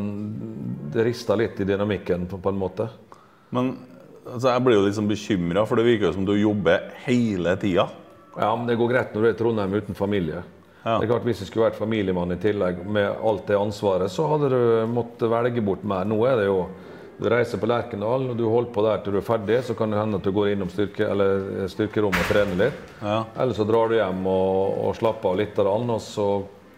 det 0.93 1.05
rister 1.07 1.39
litt 1.39 1.61
i 1.61 1.69
dynamikken 1.69 2.27
på, 2.29 2.41
på 2.43 2.53
en 2.53 2.61
måte. 2.61 2.89
Men 3.55 3.75
altså, 4.25 4.51
jeg 4.51 4.65
blir 4.65 4.79
jo 4.79 4.87
liksom 4.89 5.09
bekymra, 5.11 5.65
for 5.69 5.81
det 5.81 5.89
virker 5.89 6.09
jo 6.09 6.15
som 6.17 6.29
du 6.29 6.35
jobber 6.37 6.91
hele 7.07 7.55
tida. 7.61 7.89
Ja, 8.39 8.53
men 8.55 8.69
det 8.69 8.79
går 8.81 8.93
greit 8.93 9.15
når 9.15 9.25
du 9.25 9.29
er 9.29 9.37
i 9.37 9.39
Trondheim 9.39 9.77
uten 9.79 9.99
familie. 9.99 10.45
Ja. 10.89 10.99
Det 10.99 11.07
er 11.07 11.13
klart 11.13 11.27
Hvis 11.29 11.41
det 11.45 11.49
skulle 11.51 11.67
vært 11.69 11.79
familiemann 11.79 12.33
i 12.33 12.41
tillegg 12.41 12.81
med 12.89 13.09
alt 13.29 13.47
det 13.51 13.59
ansvaret, 13.61 14.09
så 14.15 14.25
hadde 14.33 14.49
du 14.55 14.61
måttet 14.93 15.29
velge 15.31 15.61
bort 15.65 15.85
mer. 15.85 16.09
Nå 16.09 16.23
er 16.31 16.37
det 16.41 16.47
jo 16.49 16.63
Du 17.19 17.27
reiser 17.29 17.59
på 17.59 17.67
Lerkendal, 17.67 18.29
og 18.31 18.37
du 18.39 18.45
holder 18.47 18.71
på 18.71 18.83
der 18.87 19.01
til 19.03 19.17
du 19.17 19.19
er 19.19 19.25
ferdig. 19.27 19.57
Så 19.67 19.75
kan 19.75 19.91
det 19.91 19.99
hende 19.99 20.21
at 20.21 20.23
du 20.23 20.31
går 20.31 20.53
innom 20.53 20.69
styrke, 20.71 21.03
eller 21.11 21.65
styrkerommet 21.67 22.21
og 22.23 22.29
trener 22.31 22.61
litt. 22.61 22.93
Ja. 23.03 23.25
Eller 23.43 23.57
så 23.59 23.67
drar 23.67 23.91
du 23.91 23.97
hjem 23.97 24.21
og, 24.31 24.77
og 24.87 24.95
slapper 25.01 25.33
av 25.33 25.41
litt, 25.41 25.59
og 25.59 25.97
så 26.05 26.27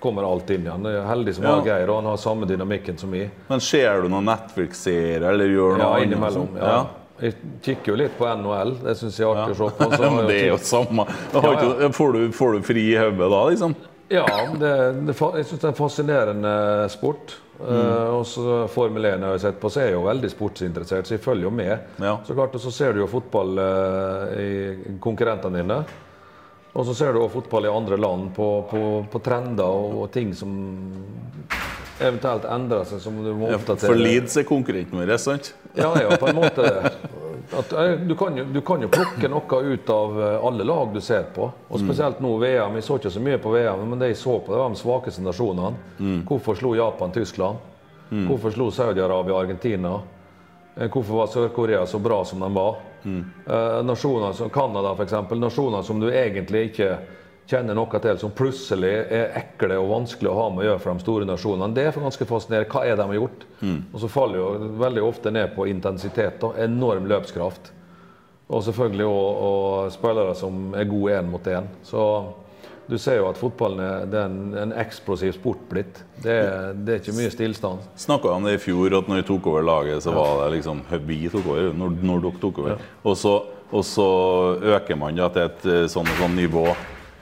kommer 0.00 0.24
alt 0.24 0.48
inn 0.54 0.64
igjen. 0.64 0.86
Jeg 0.88 0.96
er 1.02 1.10
heldig 1.10 1.34
som 1.36 1.44
Ja. 1.44 1.50
har 1.58 1.66
Geir, 1.68 1.90
og 1.92 2.00
han 2.00 2.08
har 2.08 2.16
samme 2.16 2.48
dynamikken 2.48 2.96
som 2.96 3.12
vi. 3.12 3.26
Men 3.50 3.60
ser 3.60 4.00
du 4.00 4.08
noen 4.08 4.24
Netflix-serier 4.32 5.28
eller 5.28 5.52
gjør 5.52 5.76
noe 5.76 5.90
Ja, 6.00 6.04
innimellom. 6.06 6.56
Ja. 6.56 6.72
Ja. 6.72 6.80
Jeg 7.20 7.34
kikker 7.60 7.92
jo 7.92 7.96
litt 8.00 8.14
på 8.16 8.24
NHL, 8.24 8.78
det 8.80 8.94
syns 8.96 9.18
jeg 9.20 9.28
er 9.28 9.36
artig 9.42 9.58
å 9.60 9.68
se 9.68 9.76
på. 9.76 10.22
Det 10.30 10.38
er 10.40 10.46
jo 10.54 10.56
samme. 10.56 11.04
Får, 11.36 12.12
du, 12.16 12.32
får 12.32 12.52
du 12.56 12.62
fri 12.64 12.86
i 12.94 12.96
hodet 12.96 13.28
da, 13.28 13.40
liksom? 13.50 13.74
Ja, 14.10 14.26
det, 14.58 14.74
det, 15.06 15.14
jeg 15.14 15.46
syns 15.46 15.60
det 15.60 15.68
er 15.68 15.70
en 15.70 15.78
fascinerende 15.78 16.54
sport. 16.90 17.36
Eh, 17.60 18.08
og 18.16 18.24
så 18.26 18.64
Formel 18.72 19.04
1 19.04 19.22
har 19.22 19.36
jeg 19.36 19.42
sett 19.44 19.60
på, 19.62 19.70
så 19.70 19.82
er 19.82 19.90
jeg 19.90 19.98
jo 19.98 20.06
veldig 20.06 20.30
sportsinteressert, 20.32 21.06
så 21.06 21.14
jeg 21.14 21.22
følger 21.22 21.46
jo 21.46 21.52
med. 21.54 21.90
Ja. 22.02 22.16
Så 22.26 22.34
klart, 22.34 22.56
og 22.56 22.64
så 22.64 22.72
ser 22.74 22.96
du 22.96 23.04
jo 23.04 23.10
fotball 23.10 23.60
uh, 23.60 24.32
i 24.40 24.96
konkurrentene 25.02 25.62
dine. 25.62 25.78
Og 26.70 26.86
så 26.86 26.94
ser 26.94 27.14
du 27.14 27.20
også 27.20 27.40
fotball 27.40 27.66
i 27.66 27.72
andre 27.72 27.98
land 27.98 28.28
på, 28.34 28.48
på, 28.70 28.82
på 29.10 29.22
trender 29.22 29.66
og, 29.66 29.96
og 30.04 30.10
ting 30.14 30.34
som 30.38 30.52
eventuelt 32.00 32.46
endrer 32.48 32.86
seg, 32.88 33.02
som 33.02 33.18
du 33.22 33.32
må 33.34 33.50
Ja, 33.50 33.58
oppdatere. 33.58 33.90
For 33.90 33.98
Leeds 33.98 34.38
er 34.40 34.46
konkurrenten 34.48 35.02
vår, 35.02 35.16
sant? 35.20 35.52
Ja, 35.76 35.90
ja, 36.00 36.14
på 36.18 36.30
en 36.30 36.38
måte 36.40 36.66
det. 36.66 36.94
At, 37.60 37.72
eh, 37.72 37.94
du, 38.08 38.14
kan 38.18 38.36
jo, 38.36 38.44
du 38.54 38.60
kan 38.66 38.82
jo 38.82 38.88
plukke 38.92 39.28
noe 39.30 39.60
ut 39.74 39.90
av 39.94 40.18
eh, 40.22 40.46
alle 40.48 40.64
lag 40.66 40.92
du 40.94 41.00
ser 41.04 41.26
på. 41.34 41.46
Og 41.68 41.80
spesielt 41.82 42.20
nå 42.24 42.34
VM. 42.42 42.78
Jeg 42.80 42.86
så 42.86 42.98
ikke 43.00 43.12
så 43.14 43.22
mye 43.24 43.40
på 43.42 43.52
VM, 43.54 43.84
men 43.90 43.98
det 44.02 44.12
jeg 44.14 44.20
så 44.22 44.38
på, 44.40 44.52
det 44.54 44.60
var 44.62 44.72
de 44.74 44.80
svakeste 44.80 45.24
nasjonene. 45.26 46.22
Hvorfor 46.28 46.58
slo 46.58 46.74
Japan 46.78 47.12
Tyskland? 47.14 47.66
Hvorfor 48.10 48.50
slo 48.50 48.70
Saudi-Arabia 48.74 49.36
Argentina? 49.38 50.00
Eh, 50.76 50.88
Hvorfor 50.90 51.20
var 51.22 51.26
Sør-Korea 51.30 51.86
så 51.86 51.98
bra 52.02 52.24
som 52.24 52.40
de 52.42 52.50
var? 52.54 52.80
Eh, 53.04 53.82
nasjoner 53.86 54.32
som 54.36 54.50
Canada, 54.50 54.92
f.eks. 54.98 55.12
Nasjoner 55.40 55.82
som 55.82 56.00
du 56.00 56.10
egentlig 56.10 56.70
ikke 56.72 56.96
kjenner 57.50 57.74
noe 57.74 58.00
til, 58.02 58.18
som 58.20 58.34
plutselig 58.36 58.92
er 59.10 59.34
ekle 59.40 59.78
og 59.80 59.90
vanskelig 59.90 60.30
å 60.30 60.36
ha 60.38 60.46
med 60.52 60.62
å 60.62 60.68
gjøre 60.68 60.82
for 60.84 60.92
de 60.94 61.04
store 61.04 61.28
nasjonene. 61.28 61.74
Det 61.74 61.88
er 61.88 61.98
ganske 61.98 62.28
fascinerende. 62.28 62.70
Hva 62.70 62.84
er 62.86 62.94
det 62.94 63.02
de 63.02 63.08
har 63.10 63.18
gjort? 63.18 63.46
Og 63.90 64.02
så 64.02 64.10
faller 64.12 64.40
jo 64.40 64.70
veldig 64.80 65.06
ofte 65.06 65.32
ned 65.34 65.54
på 65.56 65.66
intensitet. 65.70 66.38
Da. 66.42 66.52
Enorm 66.66 67.08
løpskraft. 67.10 67.72
Og 68.50 68.62
selvfølgelig 68.66 69.06
og, 69.06 69.42
og 69.46 69.90
spillere 69.94 70.34
som 70.38 70.70
er 70.74 70.88
gode 70.90 71.18
én 71.18 71.28
mot 71.30 71.50
én. 71.50 71.66
Så 71.86 72.04
du 72.90 72.96
ser 72.98 73.20
jo 73.20 73.28
at 73.28 73.38
fotballen 73.38 73.80
er, 73.84 74.06
det 74.10 74.18
er 74.18 74.30
en, 74.30 74.54
en 74.64 74.72
eksplosiv 74.82 75.36
sport 75.36 75.60
blitt. 75.70 76.00
Det 76.24 76.38
det 76.74 76.96
er 76.96 77.02
ikke 77.02 77.14
mye 77.14 77.30
stillstand. 77.30 77.84
Snakka 78.02 78.32
om 78.34 78.48
det 78.48 78.56
i 78.56 78.62
fjor, 78.62 78.96
at 78.98 79.10
når 79.10 79.20
vi 79.20 79.26
tok 79.28 79.46
over 79.52 79.62
laget, 79.66 80.02
så 80.02 80.14
var 80.14 80.40
det 80.44 80.56
liksom 80.56 80.82
Vi 81.06 81.20
tok 81.30 81.46
over, 81.52 81.70
når, 81.82 81.98
når 82.02 82.24
dere 82.26 82.42
tok 82.42 82.58
over. 82.64 82.88
Og, 83.04 83.14
så, 83.16 83.36
og 83.70 83.84
så 83.86 84.08
øker 84.74 84.98
man 84.98 85.18
da 85.18 85.30
til 85.30 85.46
et 85.46 85.68
eh, 85.70 85.84
sånn, 85.92 86.10
sånn 86.18 86.34
nivå. 86.34 86.66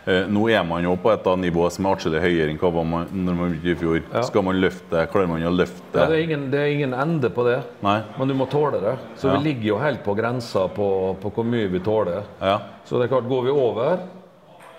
Eh, 0.08 0.24
nå 0.32 0.46
er 0.48 0.62
man 0.64 0.80
jo 0.86 0.94
på 0.96 1.10
et 1.12 1.26
av 1.28 1.36
nivå 1.36 1.66
som 1.74 1.84
er 1.84 1.96
atskillig 1.98 2.20
høyere 2.22 2.48
enn 2.54 2.58
hva 2.62 2.82
man 2.86 3.08
når 3.12 3.34
man 3.36 3.50
begynte 3.52 3.74
i 3.74 3.78
fjor. 3.82 4.22
Skal 4.24 4.44
man 4.46 4.56
løfte? 4.62 5.02
Klarer 5.12 5.28
man 5.28 5.42
å 5.44 5.50
løfte? 5.52 5.98
Ja, 5.98 6.06
det, 6.08 6.16
er 6.16 6.22
ingen, 6.24 6.46
det 6.54 6.62
er 6.62 6.70
ingen 6.72 6.94
ende 6.96 7.28
på 7.34 7.44
det, 7.44 7.58
Nei? 7.84 7.98
men 8.16 8.30
du 8.30 8.34
må 8.38 8.46
tåle 8.48 8.80
det. 8.80 8.94
Så 9.20 9.28
Ja. 9.28 9.36
vi 9.36 9.50
ligger 9.50 9.68
jo 9.74 9.78
helt 9.82 10.00
på 10.06 10.14
grensa 10.16 10.64
på, 10.72 10.88
på 11.20 11.30
hvor 11.34 11.44
mye 11.44 11.68
vi 11.68 11.80
tåler. 11.84 12.22
Ja. 12.40 12.54
Så 12.88 12.96
det 12.96 13.04
er 13.10 13.12
klart, 13.18 13.28
går 13.28 13.42
vi 13.50 13.50
over, 13.52 13.98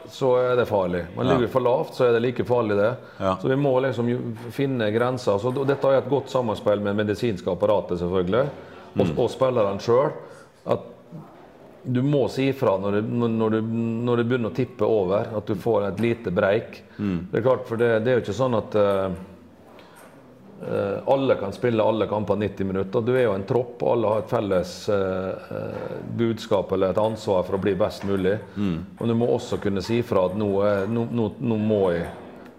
så 0.10 0.32
er 0.42 0.56
det 0.58 0.66
farlig. 0.66 1.04
Men 1.16 1.28
ligger 1.30 1.46
vi 1.46 1.52
for 1.54 1.62
lavt, 1.62 1.94
så 1.94 2.08
er 2.08 2.14
det 2.18 2.22
like 2.26 2.44
farlig, 2.50 2.76
det. 2.80 2.90
Ja. 3.20 3.36
Så 3.38 3.48
vi 3.52 3.56
må 3.62 3.76
liksom 3.86 4.10
finne 4.56 4.90
grenser. 4.96 5.38
Så, 5.38 5.54
dette 5.54 5.92
er 5.94 6.00
et 6.02 6.10
godt 6.10 6.32
sammenspill 6.34 6.82
med 6.82 6.98
medisinske 6.98 7.52
apparatet, 7.54 8.00
selvfølgelig, 8.02 8.48
og, 8.98 9.06
Mm. 9.06 9.20
og 9.20 9.30
spillerne 9.30 9.80
sjøl. 9.80 10.10
At 10.66 10.80
du 11.94 12.02
må 12.06 12.26
si 12.30 12.50
ifra 12.52 12.76
når 12.82 13.00
når, 13.08 13.56
du, 13.58 13.74
når 14.06 14.22
det 14.22 14.28
begynner 14.30 14.52
å 14.54 14.58
tippe 14.58 14.86
over, 14.88 15.32
at 15.40 15.50
du 15.50 15.56
får 15.60 15.88
et 15.90 16.00
lite 16.04 16.32
breik. 16.36 16.84
Mm. 16.98 17.18
Det 17.32 17.40
er 17.42 17.46
klart, 17.48 17.68
for 17.70 17.82
det, 17.82 17.92
det 18.06 18.12
er 18.14 18.20
jo 18.20 18.26
ikke 18.28 18.40
sånn 18.44 18.58
at 18.60 18.80
Eh, 20.60 20.98
alle 21.06 21.36
kan 21.36 21.54
spille 21.56 21.84
alle 21.84 22.08
kamper 22.08 22.36
90 22.36 22.66
minutter. 22.68 23.02
Du 23.02 23.14
er 23.16 23.24
jo 23.30 23.34
en 23.36 23.46
tropp, 23.48 23.78
og 23.84 23.94
alle 23.94 24.10
har 24.12 24.24
et 24.26 24.32
felles 24.34 24.72
eh, 24.92 25.54
budskap 26.20 26.74
eller 26.76 26.92
et 26.92 27.00
ansvar 27.00 27.46
for 27.48 27.56
å 27.56 27.62
bli 27.64 27.76
best 27.80 28.04
mulig. 28.04 28.34
Og 29.00 29.08
du 29.08 29.14
må 29.16 29.30
også 29.38 29.60
kunne 29.64 29.80
si 29.86 30.02
fra 30.04 30.26
at 30.28 30.36
nå, 30.36 30.50
er- 30.68 30.90
nå, 30.92 31.06
nå, 31.16 31.30
nå 31.40 31.60
må 31.64 31.80
jeg 31.96 32.10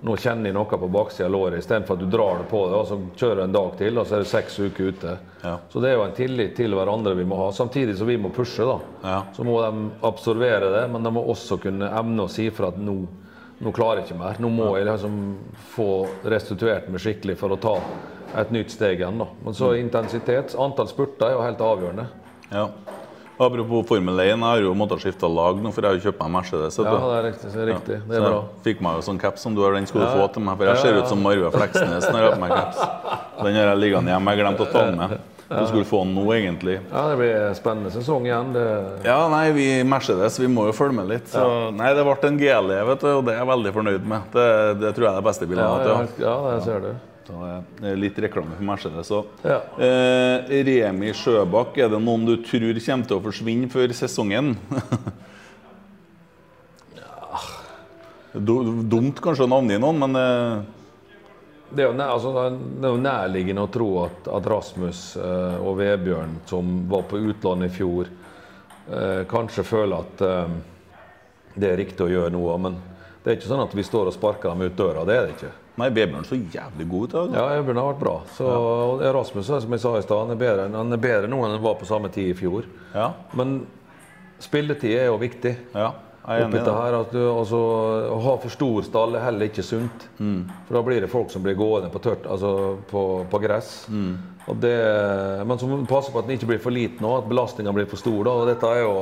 nå 0.00 0.16
kjenner 0.16 0.48
jeg 0.48 0.56
noe 0.56 0.78
på 0.80 0.88
baksida 0.88 1.26
av 1.28 1.32
låret, 1.34 1.58
istedenfor 1.60 1.98
at 1.98 2.00
du 2.00 2.06
drar 2.08 2.38
det 2.40 2.46
på 2.48 2.60
det 2.70 2.76
og 2.78 2.86
så 2.88 2.96
kjører 3.20 3.42
en 3.44 3.52
dag 3.52 3.74
til, 3.76 3.98
og 4.00 4.06
så 4.08 4.16
er 4.16 4.22
det 4.24 4.30
seks 4.30 4.58
uker 4.60 4.92
ute. 4.94 5.16
Ja. 5.42 5.54
Så 5.72 5.82
det 5.84 5.90
er 5.90 5.98
jo 5.98 6.04
en 6.06 6.14
tillit 6.16 6.54
til 6.56 6.76
hverandre 6.76 7.12
vi 7.18 7.26
må 7.28 7.36
ha, 7.42 7.50
samtidig 7.52 7.98
som 7.98 8.08
vi 8.08 8.16
må 8.20 8.30
pushe. 8.32 8.64
da. 8.64 8.78
Ja. 9.04 9.18
Så 9.36 9.44
må 9.44 9.58
de 9.60 9.90
absorbere 10.08 10.70
det, 10.72 10.86
men 10.92 11.04
de 11.04 11.12
må 11.12 11.24
også 11.34 11.60
kunne 11.60 11.90
evne 12.00 12.24
å 12.24 12.32
si 12.32 12.48
fra 12.54 12.72
at 12.72 12.78
nå, 12.80 12.96
nå 13.60 13.74
klarer 13.76 14.00
jeg 14.00 14.10
ikke 14.10 14.22
mer. 14.22 14.40
Nå 14.40 14.52
må 14.54 14.70
jeg 14.78 14.88
liksom 14.88 15.18
få 15.74 15.90
restituert 16.32 16.88
meg 16.88 17.04
skikkelig 17.04 17.36
for 17.40 17.52
å 17.52 17.60
ta 17.60 17.76
et 18.40 18.54
nytt 18.54 18.72
steg 18.72 19.02
igjen. 19.02 19.20
da. 19.20 19.28
Men 19.44 19.58
så 19.58 19.74
intensitet, 19.76 20.56
antall 20.56 20.88
spurter 20.88 21.28
er 21.28 21.36
jo 21.36 21.44
helt 21.44 21.68
avgjørende. 21.68 22.08
ja. 22.54 22.70
Apropos 23.40 23.86
Formel 23.88 24.18
1, 24.20 24.26
jeg 24.28 24.38
har 24.44 24.60
jo 24.60 24.74
måttet 24.76 25.00
skifte 25.00 25.28
lag 25.32 25.56
nå, 25.64 25.70
for 25.72 25.80
jeg 25.86 25.94
har 25.94 25.96
jo 25.96 26.04
kjøpt 26.10 26.20
meg 26.20 26.32
Mercedes. 26.34 26.76
Ja, 26.76 26.90
det 26.92 27.16
er 27.16 27.24
riktig. 27.30 27.52
Det 27.54 27.60
er, 27.62 27.68
riktig. 27.72 27.96
Det 28.04 28.12
Så 28.12 28.20
er 28.20 28.26
bra. 28.26 28.40
jeg 28.44 28.64
fikk 28.66 28.82
meg 28.84 28.98
jo 28.98 29.04
sånn 29.08 29.20
caps 29.22 29.40
som 29.46 29.54
du 29.56 29.62
har, 29.64 29.72
den 29.78 29.88
skal 29.88 30.02
du 30.02 30.06
Ja, 30.06 30.12
få 30.18 30.26
til 30.34 30.44
meg. 30.44 30.58
For 30.60 30.68
jeg 30.68 30.76
Ja, 30.76 30.82
ser 30.82 30.94
ja, 30.94 31.00
ut 31.00 31.08
som 31.08 31.22
Marve 31.24 31.50
Fleksnes 31.54 32.04
når 32.10 32.18
jeg 32.20 32.26
har 32.28 32.36
på 32.36 32.40
meg 32.44 32.52
caps. 32.52 32.78
Den 33.40 33.54
har 33.56 33.70
jeg 33.72 33.78
liggende 33.80 34.12
hjemme, 34.12 34.34
jeg 34.36 34.44
glemte 34.44 34.66
å 34.66 34.72
ta 34.74 34.84
den 34.90 34.98
med. 35.00 35.18
Du 35.50 35.66
skulle 35.66 35.88
få 35.88 36.04
den 36.04 36.12
nå, 36.14 36.22
egentlig. 36.36 36.76
Ja, 36.92 37.08
Det 37.10 37.16
blir 37.18 37.34
en 37.48 37.54
spennende 37.58 37.90
sesong 37.90 38.28
igjen. 38.28 38.52
Det, 38.54 38.66
Ja, 39.08 39.16
nei, 39.32 39.50
vi 39.56 39.82
Mercedes 39.82 40.36
vi 40.38 40.46
må 40.46 40.68
jo 40.68 40.72
følge 40.76 40.94
med 41.00 41.08
litt. 41.08 41.26
Så, 41.32 41.72
nei, 41.74 41.94
Det 41.96 42.04
ble 42.04 42.28
en 42.28 42.38
GLE, 42.38 42.84
vet 42.92 43.00
du, 43.00 43.08
og 43.16 43.24
det 43.24 43.34
er 43.34 43.40
jeg 43.40 43.48
veldig 43.50 43.72
fornøyd 43.74 44.04
med. 44.06 44.28
Det, 44.36 44.46
det 44.84 44.92
tror 44.94 45.08
jeg 45.08 45.12
er 45.14 45.18
det 45.18 45.26
beste 45.26 45.48
bildet 45.48 45.64
jeg 45.64 45.88
ja, 45.88 45.94
har 45.96 46.04
hatt. 46.04 46.20
ja, 46.20 46.34
ja, 46.36 46.54
det 46.54 46.62
ser 46.68 46.80
du. 46.84 46.92
Det 47.80 47.90
er 47.92 47.98
litt 48.00 48.18
reklame 48.20 48.56
for 48.56 48.66
Mercedes 48.66 49.10
òg. 49.14 49.28
Ja. 49.46 49.60
Eh, 49.80 50.50
Remi 50.66 51.12
Sjøbakk, 51.16 51.78
er 51.78 51.90
det 51.92 52.00
noen 52.02 52.26
du 52.28 52.34
tror 52.44 52.80
kommer 52.84 53.08
til 53.08 53.18
å 53.18 53.22
forsvinne 53.24 53.70
før 53.72 53.94
sesongen? 53.96 54.54
ja. 56.98 57.40
Dumt 58.40 59.22
kanskje 59.22 59.46
å 59.46 59.50
navngi 59.50 59.78
noen, 59.82 60.02
men 60.04 60.20
eh, 60.20 60.68
Det 61.70 61.86
er 61.86 61.94
nær, 61.94 62.16
altså, 62.16 62.34
det 62.50 62.88
er 62.88 62.94
jo 62.96 63.02
nærliggende 63.04 63.62
å 63.66 63.70
tro 63.70 63.90
at, 64.04 64.26
at 64.38 64.50
Rasmus 64.50 65.04
eh, 65.22 65.56
og 65.62 65.78
Vebjørn, 65.78 66.40
som 66.50 66.80
var 66.90 67.06
på 67.10 67.20
utlandet 67.30 67.70
i 67.70 67.76
fjor, 67.78 68.10
eh, 68.90 69.22
kanskje 69.30 69.66
føler 69.66 70.02
at 70.02 70.24
eh, 70.26 70.54
det 71.54 71.70
er 71.70 71.78
riktig 71.84 72.06
å 72.06 72.10
gjøre 72.10 72.34
noe. 72.34 72.58
Men 72.62 72.78
det 73.22 73.30
er 73.30 73.38
ikke 73.38 73.50
sånn 73.50 73.62
at 73.62 73.74
vi 73.76 73.86
står 73.86 74.10
og 74.10 74.16
sparker 74.16 74.50
dem 74.50 74.66
ut 74.66 74.78
døra. 74.78 75.06
Det 75.06 75.14
er 75.16 75.26
det 75.28 75.36
ikke. 75.36 75.52
Nei, 75.80 75.88
Vebjørn 75.96 76.26
så 76.28 76.36
jævlig 76.38 76.86
god 76.90 77.08
ut. 77.16 77.34
Ja, 77.34 77.46
Vebjørn 77.60 77.80
har 77.80 77.88
vært 77.94 78.02
bra. 78.04 78.14
Så 78.36 78.50
ja. 79.02 79.10
Rasmus 79.16 79.48
som 79.50 79.72
jeg 79.76 79.82
sa 79.82 79.94
i 79.98 80.04
sted, 80.04 80.16
han 80.20 80.34
er 80.34 80.40
bedre, 80.40 80.68
han 80.76 80.92
er 80.96 81.02
bedre 81.02 81.30
nå 81.32 81.40
enn 81.46 81.56
han 81.56 81.64
var 81.64 81.78
på 81.80 81.88
samme 81.88 82.12
tid 82.12 82.30
i 82.34 82.36
fjor. 82.38 82.68
Ja, 82.94 83.10
Men 83.38 83.62
spilletid 84.40 84.94
er 84.98 85.10
jo 85.10 85.18
viktig. 85.20 85.56
ja, 85.74 85.90
Oppi 86.30 86.60
det 86.60 86.72
her, 86.76 86.94
at 87.00 87.12
du, 87.16 87.18
altså, 87.32 87.58
Å 88.12 88.18
ha 88.22 88.34
for 88.42 88.52
stor 88.52 88.84
stall 88.86 89.16
er 89.16 89.24
heller 89.24 89.48
ikke 89.48 89.64
sunt. 89.66 90.04
For 90.20 90.76
da 90.76 90.82
blir 90.86 91.00
det 91.02 91.08
folk 91.10 91.32
som 91.32 91.42
blir 91.42 91.56
gående 91.58 91.88
på 91.90 91.98
tørt, 92.04 92.28
altså 92.28 92.50
på, 92.90 93.04
på 93.32 93.40
gress. 93.42 93.72
Og 94.50 94.56
det, 94.60 94.76
men 95.48 95.58
så 95.58 95.66
må 95.68 95.78
du 95.80 95.88
passe 95.90 96.12
på 96.12 96.20
at 96.20 96.28
den 96.28 96.36
ikke 96.38 96.52
blir 96.52 96.62
for 96.62 96.74
liten 96.74 97.04
òg, 97.08 97.22
at 97.24 97.28
belastninga 97.32 97.72
blir 97.74 97.88
for 97.90 98.00
stor. 98.00 98.20
Da. 98.28 98.36
Og 98.42 98.48
dette 98.52 98.70
er 98.76 98.82
jo 98.84 98.94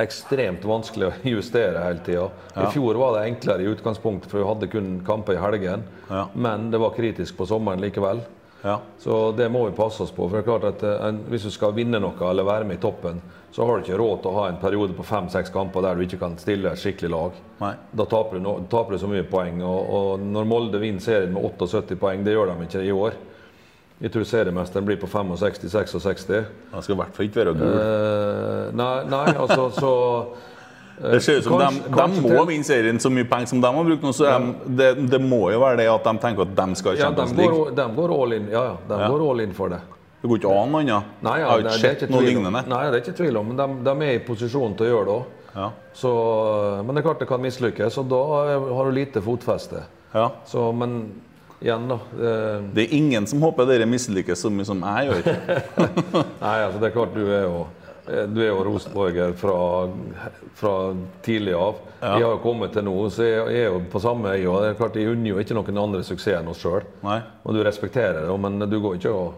ekstremt 0.00 0.64
vanskelig 0.66 1.08
å 1.08 1.12
justere 1.36 1.82
hele 1.84 2.02
tida. 2.06 2.28
I 2.56 2.70
fjor 2.74 2.98
var 3.00 3.18
det 3.18 3.26
enklere 3.28 3.62
i 3.62 3.68
utgangspunktet, 3.72 4.30
for 4.30 4.42
vi 4.42 4.48
hadde 4.48 4.70
kun 4.72 4.94
kamper 5.06 5.36
i 5.36 5.42
helgen. 5.42 5.84
Ja. 6.08 6.26
Men 6.34 6.70
det 6.70 6.80
var 6.82 6.96
kritisk 6.96 7.36
på 7.38 7.46
sommeren 7.46 7.82
likevel. 7.84 8.22
Ja. 8.64 8.78
Så 8.98 9.32
det 9.36 9.48
må 9.52 9.66
vi 9.68 9.76
passe 9.76 10.02
oss 10.02 10.10
på. 10.10 10.28
for 10.28 10.38
det 10.38 10.42
er 10.42 10.46
klart 10.48 10.64
at 10.64 10.82
eh, 10.82 11.08
en, 11.08 11.18
Hvis 11.28 11.42
du 11.44 11.50
skal 11.52 11.74
vinne 11.76 12.00
noe 12.00 12.30
eller 12.30 12.46
være 12.48 12.64
med 12.64 12.78
i 12.78 12.80
toppen, 12.80 13.20
så 13.52 13.66
har 13.66 13.76
du 13.76 13.84
ikke 13.84 13.98
råd 14.00 14.22
til 14.22 14.30
å 14.30 14.38
ha 14.38 14.46
en 14.48 14.56
periode 14.62 14.96
på 14.96 15.04
fem-seks 15.04 15.52
kamper 15.52 15.84
der 15.84 15.94
du 15.94 16.06
ikke 16.06 16.18
kan 16.22 16.38
stille 16.40 16.72
et 16.72 16.80
skikkelig 16.80 17.10
lag. 17.12 17.36
Nei. 17.60 17.74
Da 17.92 18.06
taper 18.08 18.40
du, 18.40 18.42
no, 18.42 18.54
taper 18.72 18.96
du 18.96 19.02
så 19.02 19.10
mye 19.10 19.26
poeng. 19.28 19.60
Og, 19.62 19.92
og 19.98 20.24
når 20.24 20.48
Molde 20.48 20.80
vinner 20.80 21.04
serien 21.04 21.36
med 21.36 21.44
78 21.44 22.00
poeng, 22.00 22.24
det 22.24 22.34
gjør 22.34 22.54
de 22.54 22.66
ikke 22.66 22.82
i 22.88 22.96
år. 22.96 23.20
Jeg 24.02 24.10
tror 24.12 24.24
seriemesteren 24.26 24.84
blir 24.88 24.96
på 25.00 25.06
65-66. 25.06 26.44
Han 26.72 26.82
skal 26.82 26.94
i 26.94 26.98
hvert 26.98 27.14
fall 27.16 27.28
ikke 27.28 27.40
være 27.44 27.54
gul. 27.54 27.76
Eh, 27.78 28.72
nei, 28.74 29.04
nei, 29.08 29.26
altså 29.38 29.68
så 29.76 29.92
Det 30.98 31.20
ser 31.22 31.38
ut 31.38 31.44
som 31.46 31.54
kanskje- 31.58 31.82
de, 31.84 31.88
de 31.90 31.94
kanskje 31.98 32.22
må 32.34 32.44
vinne 32.46 32.64
serien 32.66 32.98
så 33.02 33.10
mye 33.10 33.24
penger 33.30 33.46
som 33.50 33.60
de 33.62 33.66
har 33.66 33.84
brukt 33.88 34.02
nå. 34.02 34.12
Så 34.14 34.26
de, 34.30 34.74
det, 34.78 34.90
det 35.10 35.20
må 35.22 35.50
jo 35.52 35.60
være 35.62 35.78
det 35.82 35.88
at 35.90 36.04
de 36.06 36.14
tenker 36.22 36.42
at 36.42 36.54
de 36.58 36.76
skal 36.78 36.94
i 36.94 36.98
ja, 37.00 37.10
de 37.10 37.16
Champions 37.16 37.36
League. 37.38 37.74
de 37.74 37.86
går 37.96 38.14
all 38.22 38.32
in. 38.36 38.48
Ja, 38.50 38.64
ja, 38.64 38.76
de 38.88 39.00
Ja. 39.00 39.08
går 39.14 39.24
all 39.30 39.40
in 39.46 39.54
for 39.54 39.68
det. 39.68 39.80
Det 40.22 40.28
går 40.30 40.38
ikke 40.40 40.52
an 40.62 40.74
annet. 40.80 41.04
Nei, 41.22 41.38
ja, 41.40 41.48
har 41.50 41.60
det, 41.62 41.72
ikke 41.72 41.80
sett 42.00 42.10
noe 42.10 42.22
lignende. 42.22 42.62
Nei, 42.66 42.82
det 42.90 42.94
er 43.00 43.02
ikke 43.04 43.16
tvil 43.18 43.36
om, 43.36 43.46
men 43.52 43.56
de, 43.58 43.66
de 43.84 44.06
er 44.06 44.14
i 44.14 44.22
posisjon 44.24 44.74
til 44.78 44.86
å 44.86 44.90
gjøre 44.94 45.04
det 45.10 45.14
òg. 45.18 45.24
Ja. 45.54 45.66
Så, 45.94 46.10
men 46.82 46.94
det 46.94 47.02
er 47.02 47.06
klart 47.10 47.20
det 47.22 47.28
kan 47.28 47.42
mislykkes, 47.44 47.98
og 48.00 48.08
da 48.10 48.20
har 48.74 48.88
du 48.88 48.90
lite 48.96 49.20
fotfeste. 49.22 49.82
Ja. 50.14 50.30
Så, 50.48 50.72
men 50.74 50.96
igjen, 51.64 51.88
da. 51.90 51.96
eh, 52.20 52.66
Det 52.76 52.84
er 52.86 52.94
ingen 52.98 53.26
som 53.30 53.40
håper 53.42 53.66
dere 53.72 53.86
mislykkes 53.88 54.44
så 54.44 54.50
mye 54.52 54.68
som 54.68 54.84
jeg 54.84 55.08
gjør. 55.10 55.32
Nei, 56.44 56.58
altså 56.66 56.78
det 56.82 56.90
er 56.90 56.94
klart 56.98 57.16
du 57.16 57.24
er 57.26 57.48
jo 57.48 57.64
Eh, 58.04 58.26
Du 58.28 58.36
er 58.44 58.50
jo 58.50 58.58
Rosenborger 58.66 59.30
fra, 59.40 59.54
fra 60.60 60.72
tidlig 61.24 61.54
av. 61.56 61.78
Jeg 62.02 62.20
har 62.20 62.34
jo 62.34 62.40
kommet 62.42 62.74
til 62.76 62.84
nå, 62.84 62.92
så 63.08 63.24
jeg 63.24 63.46
jeg 63.54 63.62
er 63.64 63.70
jo 63.72 63.78
på 63.94 64.00
samme 64.04 64.28
øya. 64.34 64.58
det 64.60 64.68
er 64.68 64.76
klart 64.76 64.96
Jeg 65.00 65.08
unner 65.14 65.30
jo 65.30 65.38
ikke 65.40 65.56
noen 65.56 65.78
andre 65.80 66.02
suksess 66.04 66.36
enn 66.36 66.50
oss 66.52 66.60
sjøl. 66.60 66.84
Og 67.46 67.54
du 67.56 67.62
respekterer 67.64 68.26
det, 68.28 68.34
men 68.44 68.58
du 68.68 68.76
går 68.84 68.98
ikke 68.98 69.08
og, 69.14 69.32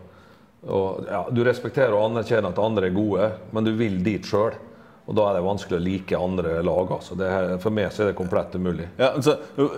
og 0.66 1.07
ja, 1.07 1.20
Du 1.31 1.45
respekterer 1.47 1.95
og 1.95 2.09
anerkjenner 2.11 2.51
at 2.51 2.59
andre 2.59 2.89
er 2.91 2.97
gode, 2.99 3.31
men 3.55 3.64
du 3.64 3.70
vil 3.79 4.01
dit 4.03 4.27
sjøl. 4.27 4.59
Og 5.07 5.15
da 5.15 5.29
er 5.31 5.37
det 5.39 5.43
vanskelig 5.47 5.77
å 5.79 5.85
like 5.85 6.19
andre 6.19 6.55
lag. 6.67 6.89
Altså. 6.97 7.15
Det 7.19 7.27
her, 7.31 7.51
for 7.63 7.71
meg 7.75 7.93
så 7.95 8.03
er 8.03 8.09
det 8.11 8.17
komplett 8.19 8.55
umulig. 8.59 8.89
Ja, 8.99 9.13
så 9.23 9.37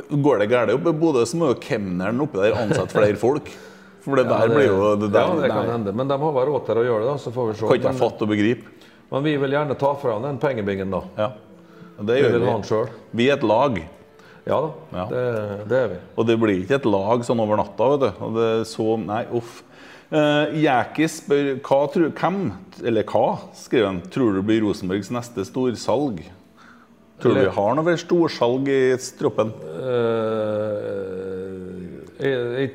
Går 0.08 0.38
det 0.40 0.46
galt 0.48 0.72
oppe 0.72 0.94
i 0.94 0.96
Bodø, 1.02 1.24
så 1.28 1.36
må 1.36 1.50
jo 1.50 1.58
kemneren 1.60 2.22
oppi 2.24 2.40
der 2.40 2.56
ansette 2.56 2.96
flere 2.96 3.18
folk. 3.20 3.50
For 4.06 4.16
det 4.16 4.24
der 4.30 4.48
det, 4.48 4.54
blir 4.56 4.70
jo 4.70 4.94
det 4.96 5.10
der, 5.12 5.26
ja, 5.26 5.34
det 5.42 5.50
kan 5.52 5.66
nei, 5.66 5.72
hende. 5.74 5.92
Men 6.00 6.08
de 6.08 6.16
har 6.22 6.32
vel 6.38 6.48
råd 6.48 6.64
til 6.70 6.80
å 6.80 6.86
gjøre 6.86 7.04
det, 7.04 7.10
da, 7.10 7.18
så 7.20 7.32
får 7.34 7.50
vi 7.50 7.58
se. 7.58 7.68
Kan 7.68 7.80
ikke 7.82 7.92
jeg 7.92 8.00
fatte 8.00 8.24
og 8.24 8.32
begripe. 8.32 8.72
men 9.10 9.22
vi 9.28 9.36
vil 9.44 9.52
gjerne 9.58 9.76
ta 9.76 9.92
fra 10.00 10.16
den 10.24 10.40
pengebingen, 10.40 10.90
da. 10.96 11.02
Ja. 11.18 11.28
Det 11.98 12.14
Vi 12.14 12.22
gjør 12.22 12.32
vil 12.38 12.46
ha 12.48 12.56
vi. 12.56 12.68
den. 12.70 12.98
Vi 13.20 13.28
er 13.28 13.36
et 13.36 13.42
lag. 13.52 13.78
Ja 14.48 14.58
da, 14.64 14.68
Ja. 14.96 15.04
Det, 15.12 15.22
det 15.68 15.78
er 15.82 15.88
vi. 15.92 15.96
Og 16.16 16.26
det 16.26 16.38
blir 16.40 16.62
ikke 16.62 16.78
et 16.80 16.86
lag 16.88 17.24
sånn 17.26 17.40
over 17.44 17.58
natta. 17.60 17.88
vet 17.92 18.00
du. 18.06 18.24
Og 18.24 18.36
det 18.38 18.46
er 18.54 18.64
så, 18.64 18.86
nei, 18.96 19.26
uff. 19.36 19.58
Uh, 20.08 20.54
Jæki 20.56 21.04
spør 21.12 21.48
hva 21.60 21.78
tror, 21.92 22.08
hvem, 22.16 22.38
eller 22.80 23.04
hva, 23.10 23.24
skriver 23.52 23.90
han, 23.90 23.98
tror 24.08 24.38
du 24.38 24.40
blir 24.46 24.62
Rosenborgs 24.64 25.10
neste 25.12 25.44
storsalg? 25.44 26.22
Tror 27.20 27.34
du 27.34 27.40
vi 27.42 27.52
har 27.58 27.76
noe 27.76 27.96
storsalg 28.00 28.70
i 28.72 28.96
stroppen? 29.04 29.52
Uh, 29.68 29.98
jeg, 32.24 32.32
jeg, 32.32 32.72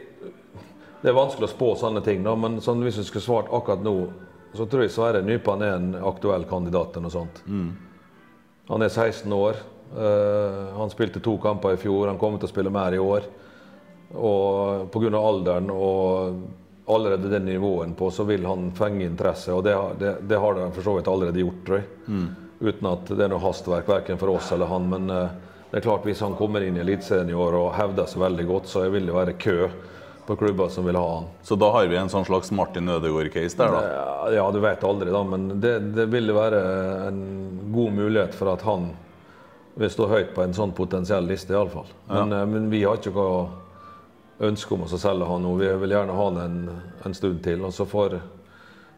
det 1.02 1.10
er 1.10 1.18
vanskelig 1.18 1.50
å 1.50 1.56
spå 1.56 1.74
sånne 1.82 2.06
ting, 2.06 2.22
da, 2.22 2.38
men 2.38 2.62
sånn, 2.62 2.86
hvis 2.86 3.02
jeg 3.02 3.10
skulle 3.10 3.26
svart 3.26 3.50
akkurat 3.50 3.82
nå, 3.82 3.98
så 4.54 4.70
tror 4.70 4.86
jeg 4.86 4.94
Sverre 4.94 5.26
Nypan 5.26 5.66
er 5.66 5.78
en 5.80 5.92
aktuell 6.06 6.46
kandidat 6.46 6.94
til 6.94 7.02
noe 7.02 7.18
sånt. 7.18 7.42
Han 8.70 8.86
er 8.86 8.94
16 8.94 9.34
år. 9.34 9.58
Uh, 9.94 10.70
han 10.78 10.92
spilte 10.94 11.22
to 11.22 11.40
kamper 11.42 11.74
i 11.74 11.82
fjor. 11.82 12.12
Han 12.12 12.22
kommer 12.22 12.38
til 12.38 12.46
å 12.46 12.54
spille 12.54 12.72
mer 12.74 12.94
i 12.94 13.02
år. 13.02 13.26
Og 14.14 14.92
pga. 14.94 15.18
alderen 15.18 15.74
og 15.74 16.44
allerede 16.86 17.30
den 17.30 17.46
nivåen 17.46 17.94
på, 17.96 18.12
så 18.12 18.24
vil 18.24 18.46
han 18.46 18.72
fenge 18.76 19.06
interesse. 19.06 19.54
Og 19.54 19.64
det, 19.64 19.76
det, 20.00 20.16
det 20.28 20.40
har 20.40 20.60
han 20.60 20.74
for 20.76 20.84
så 20.84 20.96
vidt 20.98 21.08
allerede 21.08 21.40
gjort, 21.40 21.62
tror 21.66 21.80
jeg. 21.80 21.88
Uten 22.64 22.90
at 22.92 23.10
det 23.12 23.24
er 23.26 23.32
noe 23.32 23.44
hastverk 23.44 23.88
verken 23.90 24.20
for 24.20 24.34
oss 24.36 24.52
eller 24.56 24.72
han. 24.72 24.90
Men 24.92 25.10
uh, 25.12 25.54
det 25.72 25.80
er 25.80 25.88
klart 25.88 26.06
hvis 26.08 26.22
han 26.24 26.36
kommer 26.40 26.64
inn 26.64 26.78
i 26.78 26.84
Eliteserien 26.84 27.32
i 27.32 27.38
år 27.38 27.56
og 27.60 27.74
hevder 27.78 28.08
seg 28.10 28.24
veldig 28.24 28.48
godt, 28.52 28.72
så 28.72 28.86
vil 28.94 29.08
det 29.10 29.16
være 29.16 29.36
kø 29.40 29.58
på 30.28 30.36
klubber 30.40 30.70
som 30.72 30.86
vil 30.88 30.96
ha 30.96 31.08
han. 31.16 31.26
Så 31.44 31.56
da 31.60 31.72
har 31.74 31.88
vi 31.92 31.98
en 32.00 32.12
sånn 32.12 32.28
slags 32.28 32.52
Martin 32.56 32.88
Ødegaard-case 32.88 33.60
der, 33.60 33.74
da. 33.74 33.82
Ja, 33.92 34.28
ja, 34.38 34.44
du 34.56 34.60
vet 34.64 34.84
aldri, 34.88 35.12
da, 35.12 35.24
men 35.28 35.50
det, 35.60 35.74
det 35.98 36.06
vil 36.12 36.32
være 36.36 36.62
en 37.10 37.24
god 37.74 37.98
mulighet 37.98 38.38
for 38.38 38.54
at 38.54 38.64
han 38.64 38.94
vil 39.76 39.92
stå 39.92 40.08
høyt 40.08 40.32
på 40.36 40.46
en 40.46 40.56
sånn 40.56 40.72
potensiell 40.78 41.28
liste, 41.28 41.52
iallfall. 41.56 41.90
Men, 42.08 42.32
ja. 42.32 42.46
men 42.48 42.70
vi 42.72 42.84
har 42.86 43.02
ikke 43.02 43.12
noe 43.18 43.63
ønske 44.42 44.74
om 44.74 44.84
å 44.86 44.88
selge 44.90 45.28
han 45.30 45.44
nå. 45.46 45.52
Vi 45.60 45.68
vil 45.84 45.94
gjerne 45.96 46.16
ha 46.18 46.30
han 46.30 46.40
en, 46.42 46.58
en 47.06 47.14
stund 47.14 47.44
til, 47.46 47.62
og 47.66 47.74
så 47.76 47.86
får 47.86 48.18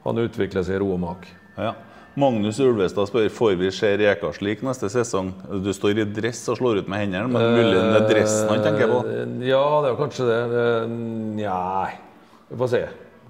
han 0.05 0.17
utvikle 0.21 0.63
seg 0.63 0.77
i 0.77 0.79
ro 0.83 0.93
og 0.95 0.99
mak. 1.01 1.27
Ja. 1.57 1.73
Magnus 2.15 2.59
Ulvestad 2.63 3.09
spør 3.09 3.25
får 3.33 3.55
vi 3.59 3.69
se 3.75 3.89
Reka 3.99 4.29
slik 4.31 4.61
neste 4.63 4.87
sesong. 4.87 5.33
Du 5.63 5.73
står 5.75 5.99
i 5.99 6.05
dress 6.07 6.45
og 6.53 6.61
slår 6.61 6.79
ut 6.79 6.87
med 6.91 7.01
hendene, 7.03 7.27
men 7.27 7.57
mulig 7.57 7.73
det 7.75 7.97
er 7.97 8.05
dressen 8.07 8.51
han 8.53 8.63
tenker 8.63 8.87
på? 8.93 8.99
Eh, 9.11 9.33
Ja, 9.49 9.63
det 9.83 9.89
er 9.91 9.97
kanskje 9.99 10.27
det. 10.29 10.37
Eh, 10.61 10.93
Nei, 11.41 11.89
vi 12.53 12.59
får 12.61 12.71
se. 12.71 12.81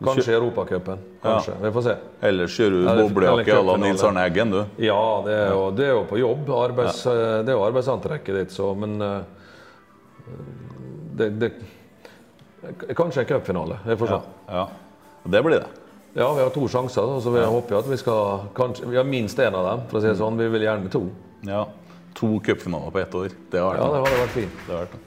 Kanskje 0.05 0.33
i 0.33 0.35
Europacupen. 0.35 1.01
Kanskje. 1.23 1.55
Vi 1.63 1.71
får 1.73 1.83
se. 1.87 1.95
Ellers 2.29 2.57
kjører 2.59 2.75
du 2.75 2.83
Ja, 2.85 2.95
boblejakke 2.99 3.55
à 3.57 3.63
la 3.65 3.77
Nils 3.81 4.03
Arne 4.03 4.25
Eggen, 4.27 4.51
du. 4.53 4.59
Ja, 4.83 5.01
det 5.25 5.33
er 5.39 5.49
jo, 5.55 5.61
det 5.71 5.85
er 5.87 5.93
jo 5.95 6.03
på 6.11 6.19
jobb. 6.19 6.49
Arbeids, 6.59 7.01
ja. 7.07 7.41
Det 7.41 7.53
er 7.53 7.57
jo 7.57 7.63
arbeidsantrekket 7.65 8.37
ditt, 8.43 8.51
så 8.53 8.73
Men 8.77 8.99
eh, 9.01 9.21
det, 11.15 11.29
det 11.41 11.51
Kanskje 12.95 13.23
en 13.23 13.29
cupfinale. 13.29 13.79
Vi 13.85 13.97
får 13.97 14.07
se. 14.07 14.19
Ja. 14.47 14.53
ja. 14.59 14.67
Det 15.23 15.41
blir 15.43 15.59
det. 15.59 15.67
Ja, 16.17 16.33
vi 16.33 16.43
har 16.43 16.49
to 16.49 16.67
sjanser, 16.71 17.19
så 17.19 17.31
vi 17.33 17.41
håper 17.43 17.79
at 17.81 17.87
vi 17.91 17.97
skal 17.99 18.45
kanskje, 18.55 18.85
Vi 18.87 18.97
har 18.97 19.03
minst 19.03 19.39
én 19.39 19.55
av 19.55 19.65
dem, 19.67 19.81
for 19.89 19.99
å 19.99 20.03
si 20.03 20.07
det 20.07 20.19
sånn. 20.21 20.37
Vi 20.39 20.47
vil 20.53 20.63
gjerne 20.63 20.91
to. 20.93 21.01
Ja. 21.43 21.65
To 22.15 22.37
cupfinaler 22.39 22.93
på 22.95 23.01
ett 23.01 23.17
år. 23.19 23.35
Det 23.51 23.59
har 23.59 23.73
vært 23.73 23.81
Ja, 23.81 23.89
det 23.91 23.99
hadde 24.05 24.21
vært 24.21 24.35
fint. 24.37 24.61
Det 24.63 24.73
har 24.73 24.85
vært. 24.85 25.01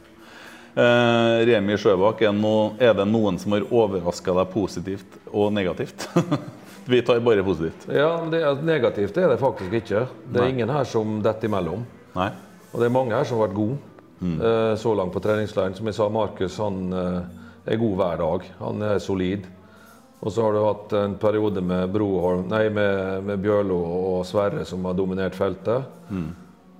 Eh, 0.78 1.46
Remi 1.48 1.78
Sjøbakk, 1.80 2.20
er, 2.22 2.34
no, 2.36 2.54
er 2.78 2.92
det 2.94 3.06
noen 3.08 3.38
som 3.40 3.56
har 3.56 3.64
overraska 3.72 4.34
deg 4.36 4.50
positivt 4.52 5.16
og 5.32 5.48
negativt? 5.56 6.04
Vi 6.92 7.00
tar 7.02 7.18
bare 7.24 7.42
positivt. 7.44 7.88
Ja, 7.92 8.12
det, 8.30 8.42
Negativt 8.64 9.16
er 9.16 9.32
det 9.32 9.40
faktisk 9.40 9.72
ikke. 9.80 10.06
Det 10.28 10.38
er 10.38 10.46
Nei. 10.46 10.52
ingen 10.54 10.70
her 10.72 10.86
som 10.88 11.18
detter 11.24 11.50
imellom. 11.50 11.82
Nei? 12.14 12.30
Og 12.70 12.80
det 12.80 12.86
er 12.86 12.94
mange 12.94 13.16
her 13.16 13.26
som 13.28 13.40
har 13.40 13.48
vært 13.48 13.56
gode 13.58 14.38
eh, 14.38 14.76
så 14.80 14.94
langt 14.96 15.12
på 15.12 15.20
treningsleiren. 15.24 15.76
Som 15.76 15.88
jeg 15.90 15.96
sa, 15.98 16.06
Markus 16.12 16.56
han 16.62 16.78
eh, 16.92 17.18
er 17.68 17.80
god 17.80 17.96
hver 18.00 18.20
dag. 18.22 18.50
Han 18.58 18.84
er 18.88 18.98
solid. 19.02 19.46
Og 20.18 20.32
så 20.34 20.42
har 20.42 20.56
du 20.56 20.64
hatt 20.64 20.92
en 20.98 21.14
periode 21.20 21.62
med 21.62 21.92
Broholm, 21.94 22.48
nei, 22.50 22.64
med, 22.74 23.22
med 23.28 23.38
Bjørlo 23.44 23.78
og 23.78 24.26
Sverre 24.26 24.64
som 24.66 24.82
har 24.88 24.96
dominert 24.98 25.36
feltet. 25.38 25.86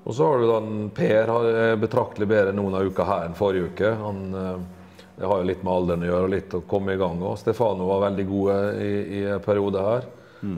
Og 0.08 0.16
så 0.16 0.26
har 0.26 0.40
du 0.40 0.48
den 0.48 0.88
Per 0.96 1.30
er 1.36 1.78
betraktelig 1.78 2.26
bedre 2.30 2.54
noen 2.56 2.74
av 2.74 2.88
uka 2.88 3.06
her 3.06 3.28
enn 3.28 3.36
forrige 3.38 3.70
uke. 3.70 3.92
Han, 4.00 4.22
eh, 4.34 4.92
det 5.18 5.26
har 5.30 5.42
jo 5.42 5.48
litt 5.50 5.62
med 5.66 5.74
alderen 5.74 6.06
å 6.06 6.08
gjøre 6.08 6.26
og 6.26 6.34
litt 6.34 6.54
å 6.56 6.64
komme 6.66 6.94
i 6.94 7.00
gang. 7.00 7.22
Og 7.22 7.38
Stefano 7.38 7.86
var 7.90 8.08
veldig 8.08 8.26
god 8.26 8.80
i, 8.82 8.92
i 9.20 9.22
periode 9.44 9.84
her. 9.86 10.08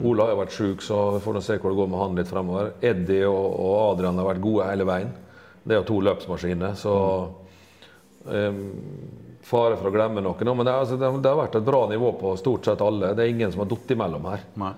Ola 0.05 0.27
har 0.29 0.37
vært 0.37 0.53
sjuk, 0.53 0.83
så 0.85 0.97
vi 1.15 1.21
får 1.23 1.39
se 1.41 1.57
hvor 1.57 1.73
det 1.73 1.79
går 1.79 1.87
med 1.89 2.01
han 2.01 2.17
litt 2.19 2.29
fremover. 2.29 2.73
Eddie 2.85 3.25
og, 3.25 3.47
og 3.61 3.77
Adrian 3.91 4.19
har 4.21 4.27
vært 4.29 4.43
gode 4.43 4.67
hele 4.69 4.85
veien. 4.85 5.09
Det 5.63 5.73
er 5.73 5.81
jo 5.81 5.87
to 5.89 5.97
løpsmaskiner, 6.05 6.75
så 6.77 6.93
em, 8.29 8.61
Fare 9.41 9.77
for 9.79 9.89
å 9.89 9.93
glemme 9.93 10.21
noe 10.21 10.45
nå, 10.45 10.53
men 10.53 10.67
det, 10.67 10.73
altså, 10.73 10.97
det, 11.01 11.07
det 11.23 11.29
har 11.31 11.39
vært 11.39 11.55
et 11.57 11.65
bra 11.65 11.85
nivå 11.89 12.11
på 12.19 12.35
stort 12.37 12.67
sett 12.67 12.81
alle. 12.85 13.13
Det 13.17 13.23
er 13.25 13.31
ingen 13.33 13.51
som 13.53 13.63
har 13.63 13.71
falt 13.71 13.93
imellom 13.95 14.27
her. 14.29 14.43
Nei. 14.61 14.73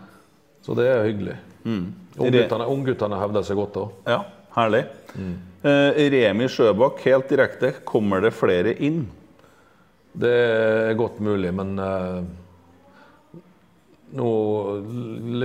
Så 0.64 0.76
det 0.78 0.86
er 0.88 1.03
hyggelig. 1.03 1.36
Ungguttene 1.68 2.68
Ungguttene 2.72 3.20
hevder 3.20 3.43
seg 3.43 3.59
godt 3.59 3.80
òg. 3.82 3.97
Ja, 4.07 4.22
herlig. 4.55 4.86
Eh, 5.64 5.99
Remi 6.14 6.47
Sjøbakk, 6.51 7.01
helt 7.07 7.28
direkte. 7.32 7.74
Kommer 7.88 8.24
det 8.24 8.32
flere 8.36 8.72
inn? 8.84 9.03
Det 10.14 10.32
er 10.32 10.95
godt 10.99 11.20
mulig, 11.26 11.51
men 11.57 11.76
eh, 11.82 12.24
nå 14.14 14.32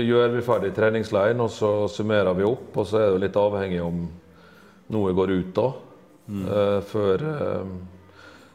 gjør 0.04 0.34
vi 0.36 0.42
ferdig 0.44 0.72
treningsleiren, 0.76 1.40
og 1.40 1.50
så 1.54 1.70
summerer 1.90 2.36
vi 2.36 2.46
opp. 2.46 2.70
Og 2.76 2.86
så 2.90 3.00
er 3.00 3.12
det 3.14 3.22
litt 3.26 3.38
avhengig 3.40 3.80
om 3.84 4.02
noe 4.94 5.14
går 5.16 5.32
ut 5.38 5.54
da. 5.56 5.68
eh, 6.28 6.80
før 6.84 7.24
eh, 7.34 7.70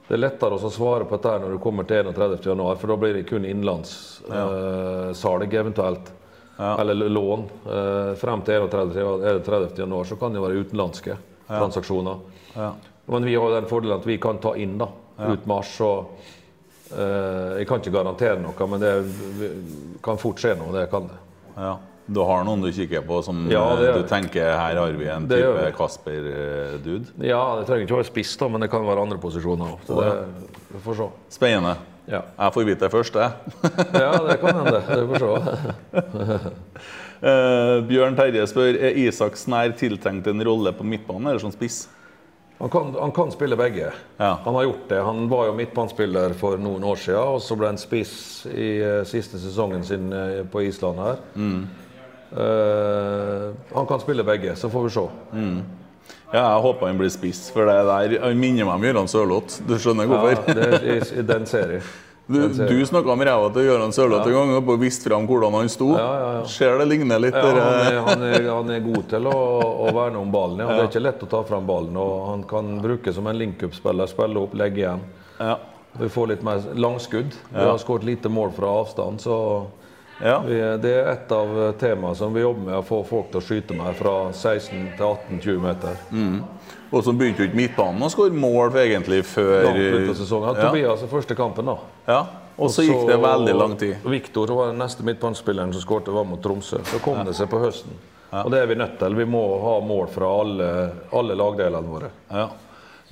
Det 0.08 0.18
er 0.18 0.20
lettere 0.20 0.58
å 0.60 0.72
svare 0.72 1.06
på 1.08 1.16
dette 1.16 1.39
når 1.39 1.49
du 1.56 1.60
kommer 1.64 1.84
til 1.88 2.10
31.1, 2.10 2.80
for 2.82 2.88
da 2.91 2.95
blir 2.99 3.14
det 3.16 3.30
kun 3.30 3.45
innenlandssalg 3.47 5.56
eventuelt. 5.62 6.12
Eller 6.58 7.10
lån. 7.10 7.43
Eh, 7.66 8.16
frem 8.20 8.41
til 8.45 8.68
31.1 8.68 10.06
så 10.06 10.16
kan 10.20 10.34
det 10.36 10.43
være 10.43 10.60
utenlandske 10.64 11.18
transaksjoner. 11.47 12.18
Ja. 12.54 12.74
Men 13.06 13.26
vi 13.26 13.36
har 13.36 13.56
den 13.56 13.70
fordelen 13.72 13.99
at 13.99 14.08
vi 14.08 14.18
kan 14.22 14.38
ta 14.43 14.56
inn 14.56 14.78
da, 14.78 14.88
ut 15.18 15.45
mars. 15.49 15.74
Og, 15.82 15.97
eh, 16.91 17.58
jeg 17.60 17.68
kan 17.68 17.82
ikke 17.82 17.97
garantere 17.97 18.39
noe, 18.43 18.68
men 18.70 18.80
det 18.84 18.93
kan 20.04 20.22
fort 20.22 20.43
skje 20.43 20.54
noe. 20.60 20.76
Det 20.76 20.86
kan 20.91 21.04
det. 21.10 21.20
Du 22.06 22.20
har 22.28 22.43
noen 22.43 22.64
du 22.64 22.68
kikker 22.76 23.06
på 23.08 23.22
som 23.24 23.45
Ja, 23.51 23.64
det 23.80 23.91
eh, 23.91 24.01
du 24.01 24.08
tenker 24.10 24.49
her 24.60 24.76
har 24.76 24.97
vi 24.99 25.08
en 25.08 25.28
type. 25.30 25.70
Kasper-dude? 25.78 27.14
Ja, 27.24 27.43
det 27.60 27.70
trenger 27.70 27.88
ikke 27.88 27.95
å 27.95 28.01
være 28.01 28.10
spiss, 28.12 28.36
da, 28.41 28.49
men 28.51 28.66
det 28.66 28.70
kan 28.74 28.84
være 28.88 29.06
andre 29.06 29.22
posisjoner 29.24 29.76
òg. 29.76 29.88
Så 29.88 30.01
det 30.01 30.12
vi 30.74 30.84
får 30.84 30.99
se. 30.99 31.10
Spennende. 31.38 31.78
Ja. 32.10 32.20
Jeg 32.36 32.54
får 32.58 32.68
vite 32.68 32.84
det 32.84 32.91
først, 32.91 33.16
jeg. 33.16 33.32
ja, 34.04 34.12
det 34.28 34.38
kan 34.41 34.60
hende. 34.60 34.80
Det 34.89 35.04
får 35.14 35.24
se. 35.24 36.54
uh, 37.24 37.76
Bjørn 37.89 38.20
Terje 38.20 38.47
spør 38.51 38.80
er 38.89 38.99
Isak 39.06 39.39
Snær 39.39 39.76
tiltenkt 39.80 40.28
en 40.28 40.43
rolle 40.43 40.74
på 40.76 40.88
midtbanen 40.88 41.32
eller 41.32 41.43
som 41.43 41.54
spiss. 41.56 41.86
Han 42.64 42.70
kan, 42.70 42.95
han 42.99 43.12
kan 43.12 43.32
spille 43.32 43.56
begge. 43.60 43.91
Ja. 44.18 44.39
Han 44.43 44.56
har 44.56 44.64
gjort 44.64 44.89
det. 44.89 44.99
Han 45.01 45.30
var 45.30 45.45
jo 45.49 45.56
midtbanespiller 45.58 46.34
for 46.39 46.60
noen 46.62 46.84
år 46.88 46.95
siden, 46.95 47.20
og 47.36 47.41
så 47.43 47.58
ble 47.60 47.74
han 47.74 47.80
spiss 47.82 48.14
i 48.47 48.68
uh, 48.80 48.99
siste 49.08 49.39
sesongen 49.41 49.84
sin 49.84 50.14
uh, 50.14 50.45
på 50.47 50.62
Island 50.70 51.01
her. 51.04 51.24
Eh, 51.36 51.58
han 52.34 53.88
kan 53.88 53.99
spille 54.01 54.23
begge, 54.25 54.55
så 54.55 54.69
får 54.69 54.88
vi 54.88 54.93
se. 54.95 55.07
Ja, 56.34 56.39
jeg 56.41 56.61
håper 56.65 56.89
han 56.89 56.97
blir 56.97 57.11
spiss, 57.13 57.45
for 57.53 57.69
det 57.69 57.75
der 57.86 58.15
han 58.23 58.39
minner 58.41 58.65
meg 58.65 58.79
om 58.79 58.88
Gøran 58.88 59.11
Sørloth. 59.11 59.59
Du 59.69 59.75
skjønner 59.77 60.09
hvorfor? 60.09 60.39
Ja, 60.49 60.55
det 60.57 60.65
er 60.73 60.88
i, 60.95 60.97
i 61.21 61.27
den 61.34 61.45
serien. 61.49 61.86
Du, 62.23 62.39
du 62.47 62.86
snakka 62.88 63.11
om 63.11 63.19
ræva 63.19 63.49
til 63.51 63.65
Gøran 63.67 63.91
Sørloth 63.91 64.29
en 64.29 64.34
gang 64.34 64.51
og 64.55 64.69
viste 64.79 65.09
fram 65.09 65.25
hvordan 65.27 65.57
han 65.57 65.67
sto. 65.69 65.89
Ja, 65.99 66.05
ja, 66.07 66.29
ja. 66.38 66.43
Ser 66.47 66.77
det 66.79 66.86
ligner 66.88 67.19
litt 67.19 67.36
Ja, 67.36 67.49
han, 67.51 67.57
eh, 67.59 67.88
er, 67.89 67.97
han, 68.05 68.23
er, 68.23 68.47
han 68.47 68.71
er 68.71 68.79
god 68.86 69.09
til 69.11 69.27
å, 69.27 69.34
å 69.84 69.91
verne 69.91 70.21
om 70.21 70.31
ballen. 70.31 70.61
Ja. 70.63 70.69
Det 70.71 70.86
er 70.86 70.88
ikke 70.88 71.01
lett 71.03 71.25
å 71.27 71.29
ta 71.34 71.41
fram 71.49 71.67
ballen. 71.67 71.99
og 71.99 72.29
Han 72.29 72.45
kan 72.47 72.77
bruke 72.81 73.11
som 73.13 73.27
en 73.27 73.36
link-up-spiller. 73.41 74.07
Spille 74.07 74.39
opp, 74.39 74.55
legge 74.55 74.86
igjen. 74.86 75.03
ja. 75.43 75.57
Vi 75.99 76.07
får 76.09 76.31
litt 76.31 76.47
mer 76.47 76.63
langskudd. 76.79 77.36
Vi 77.51 77.59
har 77.67 77.77
skåret 77.77 78.07
lite 78.07 78.31
mål 78.31 78.55
fra 78.55 78.71
avstand, 78.79 79.19
så 79.21 79.36
Ja. 80.24 80.38
Vi, 80.45 80.55
det 80.84 80.91
er 80.95 81.09
et 81.11 81.32
av 81.36 81.49
temaene 81.82 82.15
som 82.15 82.32
vi 82.36 82.45
jobber 82.45 82.69
med, 82.69 82.78
å 82.80 82.86
få 82.88 83.01
folk 83.07 83.34
til 83.34 83.41
å 83.41 83.43
skyte 83.43 83.76
med 83.76 83.97
fra 83.99 84.13
16 84.32 84.93
til 84.95 85.03
18-20 85.03 85.59
meter. 85.65 85.99
Og 86.93 87.03
så 87.03 87.11
begynte 87.17 87.43
jo 87.43 87.49
ikke 87.49 87.59
midtbanen 87.59 88.05
å 88.05 88.09
skåre 88.13 88.36
mål 88.38 88.78
egentlig 88.84 89.24
før 89.28 89.67
sesongen. 90.15 90.53
Ja. 90.55 90.69
Tobias 90.69 91.03
er 91.03 91.11
første 91.11 91.36
kampen, 91.36 91.67
da. 91.67 91.78
Ja. 92.07 92.21
Og 92.53 92.69
så 92.69 92.86
gikk 92.86 93.07
det 93.09 93.17
veldig 93.17 93.53
lang 93.57 93.76
tid. 93.82 93.95
Viktor 94.05 94.51
var 94.53 94.69
den 94.71 94.82
neste 94.82 95.05
midtbanespilleren 95.05 95.74
som 95.74 95.84
skårte, 95.84 96.13
var 96.13 96.28
mot 96.30 96.41
Tromsø. 96.43 96.84
Så 96.86 97.01
kom 97.03 97.24
det 97.26 97.34
seg 97.38 97.49
på 97.51 97.61
høsten. 97.63 97.95
Og 98.34 98.51
det 98.53 98.61
er 98.63 98.69
vi 98.69 98.78
nødt 98.78 98.99
til. 99.01 99.15
Vi 99.17 99.26
må 99.30 99.41
ha 99.61 99.80
mål 99.86 100.07
fra 100.13 100.30
alle, 100.41 100.69
alle 101.13 101.38
lagdelene 101.38 101.89
våre. 101.89 102.13
Ja. 102.32 102.47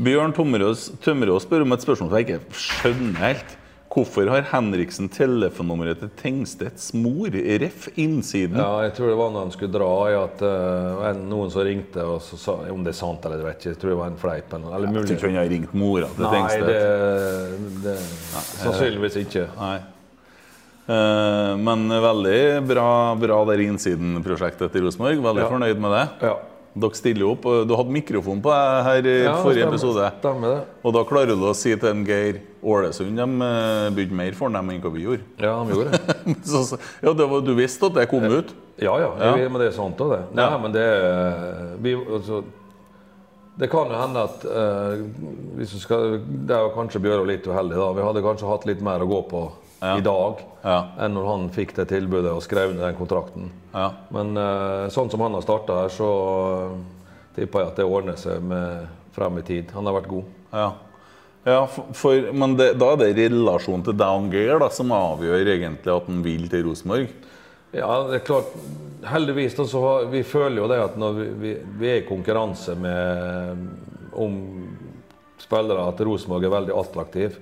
Bjørn 0.01 0.34
Tømmerås 0.34 1.43
spør 1.43 1.66
om 1.66 1.76
et 1.76 1.84
spørsmål 1.84 2.09
som 2.09 2.16
jeg 2.18 2.30
ikke 2.30 2.62
skjønner 2.64 3.20
helt. 3.22 3.57
Hvorfor 3.92 4.30
har 4.32 4.46
Henriksen 4.54 5.10
telefonnummeret 5.12 6.00
til 6.00 6.10
Tengstedts 6.16 6.94
mor, 6.96 7.28
ref. 7.60 7.89
innsiden? 8.00 8.56
Ja, 8.56 8.86
jeg 8.86 8.94
tror 8.96 9.10
det 9.12 9.18
var 9.20 9.32
når 9.34 9.44
han 9.44 9.52
skulle 9.52 9.74
dra, 9.74 9.89
i 10.08 10.16
at 10.16 10.44
uh, 10.48 11.10
noen 11.28 11.52
som 11.52 11.66
ringte 11.68 12.06
og 12.08 12.22
så 12.24 12.39
sa 12.39 12.56
Om 12.72 12.86
det 12.86 12.94
er 12.94 13.00
sant 13.02 13.26
eller 13.28 13.44
vet 13.44 13.60
ikke, 13.60 13.74
jeg 13.74 13.80
tror 13.82 13.92
det 13.92 13.98
var 14.00 14.14
en 14.14 14.22
fleip. 14.22 14.54
Eller, 14.56 14.86
Jeg 14.88 14.94
tror 14.96 15.18
ikke 15.18 15.28
han 15.34 15.39
har 15.42 15.52
ringt 15.52 15.74
mora 15.76 16.08
til 16.16 16.24
Nei, 16.24 16.32
Tengstedt. 16.38 16.72
det, 16.72 17.82
det 17.84 17.98
Sannsynligvis 18.62 19.20
ikke. 19.26 19.48
Nei. 19.60 19.76
Uh, 20.92 21.52
men 21.62 21.86
veldig 22.08 22.39
bra, 22.72 22.88
bra 23.20 23.42
der 23.52 23.66
innsiden-prosjektet 23.68 24.72
til 24.74 24.88
Rosenborg. 24.88 25.20
Veldig 25.28 25.44
Ja. 25.46 25.52
fornøyd 25.52 25.84
med 25.84 25.92
det. 26.00 26.06
Ja. 26.32 26.34
Dere 26.74 26.95
stiller 26.95 27.28
opp. 27.28 27.43
Du 27.67 27.74
hadde 27.76 27.91
mikrofon 27.91 28.39
på 28.41 28.47
deg 28.53 28.84
her 28.86 29.07
i 29.11 29.15
Ja, 29.26 29.34
forrige 29.43 29.65
stemmer- 29.65 29.74
episode. 29.76 30.11
Stemmer 30.22 30.53
det. 30.55 30.61
Og 30.88 30.93
da 30.95 31.01
klarer 31.03 31.36
du 31.36 31.43
å 31.49 31.53
si 31.55 31.74
til 31.76 31.89
en 31.89 32.05
Geir 32.07 32.39
Ålesund 32.63 33.17
de 33.19 33.26
eh, 33.47 33.89
bydde 33.97 34.15
mer 34.15 34.32
for 34.38 34.49
dem 34.49 34.69
enn 34.72 34.80
hva 34.82 34.91
vi 34.93 35.03
gjorde. 35.03 35.26
Ja, 35.41 35.57
de 35.65 35.76
gjorde 35.76 35.91
det. 35.91 36.36
Så, 36.47 36.78
ja, 37.03 37.11
det 37.13 37.28
var, 37.28 37.41
du 37.43 37.51
visste 37.57 37.86
at 37.89 37.93
det 37.99 38.07
kom 38.09 38.24
ut? 38.24 38.53
Ja, 38.80 38.95
ja, 39.03 39.11
Ja. 39.19 39.36
jeg- 39.38 39.51
men 39.51 39.59
det 39.61 39.67
er 39.74 39.76
sant 39.76 39.97
òg, 39.99 40.13
det. 40.15 40.22
Nei, 40.34 40.47
Ja. 40.49 40.57
men 40.57 40.72
det 40.72 40.82
er- 40.82 41.78
vi, 41.82 41.95
altså, 41.95 42.43
Det 43.59 43.67
kan 43.69 43.89
jo 43.91 43.97
hende 43.99 44.22
at 44.24 44.45
uh, 44.47 45.65
skal, 45.67 46.19
Det 46.24 46.55
er 46.55 46.61
jo 46.63 46.69
kanskje 46.74 47.01
Bjørå 47.03 47.26
litt 47.28 47.43
uheldig. 47.45 47.76
da. 47.76 47.91
Vi 47.93 48.01
hadde 48.01 48.22
kanskje 48.24 48.47
hatt 48.47 48.65
litt 48.65 48.82
mer 48.82 48.99
å 49.03 49.07
gå 49.11 49.19
på 49.30 49.51
Ja. 49.82 49.97
i 49.97 50.01
dag 50.05 50.43
Ja. 50.61 50.77
enn 51.01 51.15
når 51.17 51.25
han 51.25 51.47
fikk 51.49 51.73
det 51.73 51.88
tilbudet 51.89 52.29
og 52.29 52.43
skrev 52.45 52.69
under 52.69 52.86
den 52.86 52.97
kontrakten. 52.99 53.47
Ja. 53.73 53.88
Men 54.13 54.36
uh, 54.38 54.86
sånn 54.93 55.09
som 55.09 55.23
han 55.25 55.34
har 55.34 55.41
starta 55.41 55.79
her, 55.79 55.89
så 55.89 56.09
uh, 56.69 56.75
tipper 57.34 57.63
jeg 57.63 57.71
at 57.71 57.82
det 57.82 57.88
ordner 57.89 58.19
seg 58.21 58.45
med 58.45 58.86
frem 59.15 59.39
i 59.41 59.45
tid. 59.47 59.71
Han 59.73 59.89
har 59.89 59.97
vært 59.97 60.11
god. 60.11 60.27
Ja, 60.53 60.67
ja 61.49 61.63
for, 61.65 61.89
for, 61.97 62.29
men 62.43 62.53
det, 62.59 62.75
da 62.77 62.91
er 62.93 63.01
det 63.01 63.25
relasjonen 63.32 63.88
til 63.88 63.97
deg 63.97 64.38
og 64.53 64.61
da, 64.61 64.69
som 64.69 64.93
avgjør 64.93 65.49
egentlig 65.55 65.95
at 65.95 66.13
han 66.13 66.21
vil 66.29 66.45
til 66.51 66.67
Rosenborg? 66.69 67.09
Ja, 67.73 67.89
det 68.05 68.19
er 68.19 68.25
klart. 68.27 68.53
Heldigvis 69.07 69.57
da, 69.57 69.65
så 69.65 69.82
har, 69.82 70.09
vi 70.13 70.21
føler 70.27 70.61
jo 70.61 70.69
det 70.69 70.77
at 70.84 70.97
når 70.99 71.17
vi, 71.17 71.27
vi, 71.41 71.57
vi 71.82 71.89
er 71.89 72.03
i 72.03 72.07
konkurranse 72.07 72.77
med 72.77 73.65
om 74.13 74.38
spillere, 75.42 75.88
at 75.89 76.02
Rosenborg 76.06 76.46
er 76.46 76.54
veldig 76.54 76.76
attraktiv, 76.78 77.38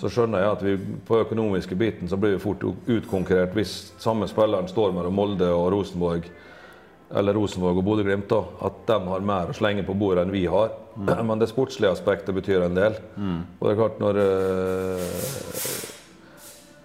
så 0.00 0.10
skjønner 0.10 0.42
jeg 0.42 0.52
at 0.56 0.64
vi 0.66 0.76
på 1.08 1.20
økonomiske 1.22 1.76
biten 1.78 2.08
så 2.10 2.18
blir 2.20 2.36
vi 2.36 2.42
fort 2.42 2.64
utkonkurrert 2.64 3.54
hvis 3.56 3.92
samme 4.02 4.28
spilleren 4.30 4.70
står 4.70 4.94
mellom 4.96 5.14
Molde 5.16 5.50
og 5.52 5.68
Rosenborg, 5.74 6.28
eller 7.12 7.36
Rosenborg 7.36 7.82
og 7.82 7.84
Bodø-Glimt, 7.84 8.32
at 8.32 8.82
de 8.88 8.98
har 9.12 9.26
mer 9.28 9.52
å 9.52 9.56
slenge 9.56 9.84
på 9.84 9.96
bordet 10.00 10.24
enn 10.24 10.32
vi 10.32 10.46
har. 10.48 10.72
Men 11.28 11.40
det 11.40 11.50
sportslige 11.52 11.92
aspektet 11.92 12.34
betyr 12.36 12.64
en 12.66 12.76
del. 12.76 12.96
Og 13.58 13.66
det 13.66 13.74
er 13.74 13.80
klart 13.80 14.00
når 14.00 14.22
eh, 14.22 15.08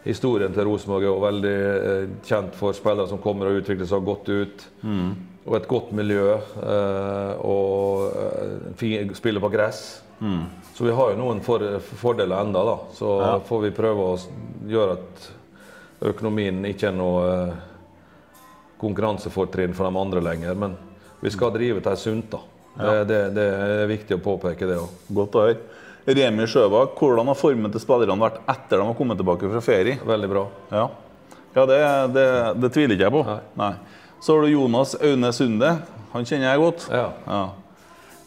Historien 0.08 0.54
til 0.56 0.64
Rosenborg 0.64 1.04
er 1.04 1.10
jo 1.10 1.24
veldig 1.24 1.56
eh, 1.60 2.04
kjent 2.28 2.54
for 2.56 2.76
spillere 2.76 3.10
som 3.10 3.20
kommer 3.20 3.50
og 3.50 3.58
utvikler 3.60 3.90
seg 3.90 4.06
godt 4.08 4.30
ut. 4.32 4.68
Og 5.48 5.56
et 5.56 5.68
godt 5.70 5.94
miljø. 5.96 6.36
Eh, 6.60 7.46
og 7.48 8.18
eh, 8.84 9.16
spiller 9.16 9.44
på 9.44 9.52
gress. 9.54 9.86
Så 10.74 10.86
vi 10.86 10.94
har 10.94 11.14
jo 11.14 11.20
noen 11.20 11.40
for, 11.46 11.64
fordeler 12.02 12.42
enda 12.42 12.64
da. 12.66 12.76
Så 12.98 13.14
får 13.48 13.64
vi 13.68 13.74
prøve 13.78 14.12
å 14.12 14.18
gjøre 14.68 14.98
at 14.98 15.28
økonomien 16.12 16.60
ikke 16.70 16.92
er 16.92 16.98
noe 16.98 17.24
eh, 17.32 17.56
konkurransefortrinn 18.82 19.74
for 19.78 19.88
de 19.88 20.04
andre 20.04 20.22
lenger. 20.26 20.58
Men 20.60 20.76
vi 21.24 21.34
skal 21.34 21.56
drive 21.56 21.82
til 21.86 21.98
sunt, 22.02 22.30
da. 22.36 22.44
Det, 22.78 22.98
det, 23.10 23.20
det 23.34 23.44
er 23.58 23.90
viktig 23.90 24.20
å 24.20 24.22
påpeke 24.22 24.68
det 24.70 24.78
òg. 24.78 24.98
Godt 25.18 25.38
å 25.40 25.46
høre. 25.48 25.58
Remi 26.08 26.46
Sjøbakk, 26.48 26.94
hvordan 27.02 27.28
har 27.28 27.36
formen 27.36 27.72
til 27.74 27.82
spillerne 27.84 28.22
vært 28.22 28.38
etter 28.48 28.80
de 28.80 28.86
har 28.88 28.96
kommet 28.96 29.18
tilbake 29.20 29.50
fra 29.52 29.62
ferie? 29.66 29.98
Veldig 30.08 30.30
bra. 30.32 30.44
Ja, 30.72 30.84
ja 31.58 31.66
det, 31.68 31.80
det, 32.16 32.28
det 32.62 32.70
tviler 32.76 32.96
ikke 32.96 33.10
jeg 33.10 33.16
på. 33.18 33.24
Nei. 33.60 33.72
Så 34.24 34.34
har 34.36 34.42
du 34.46 34.52
Jonas 34.52 34.96
Aune 35.02 35.30
Sunde. 35.36 35.70
Han 36.14 36.26
kjenner 36.26 36.50
jeg 36.52 36.62
godt. 36.64 36.88
Ja. 36.92 37.08
Ja. 37.28 37.42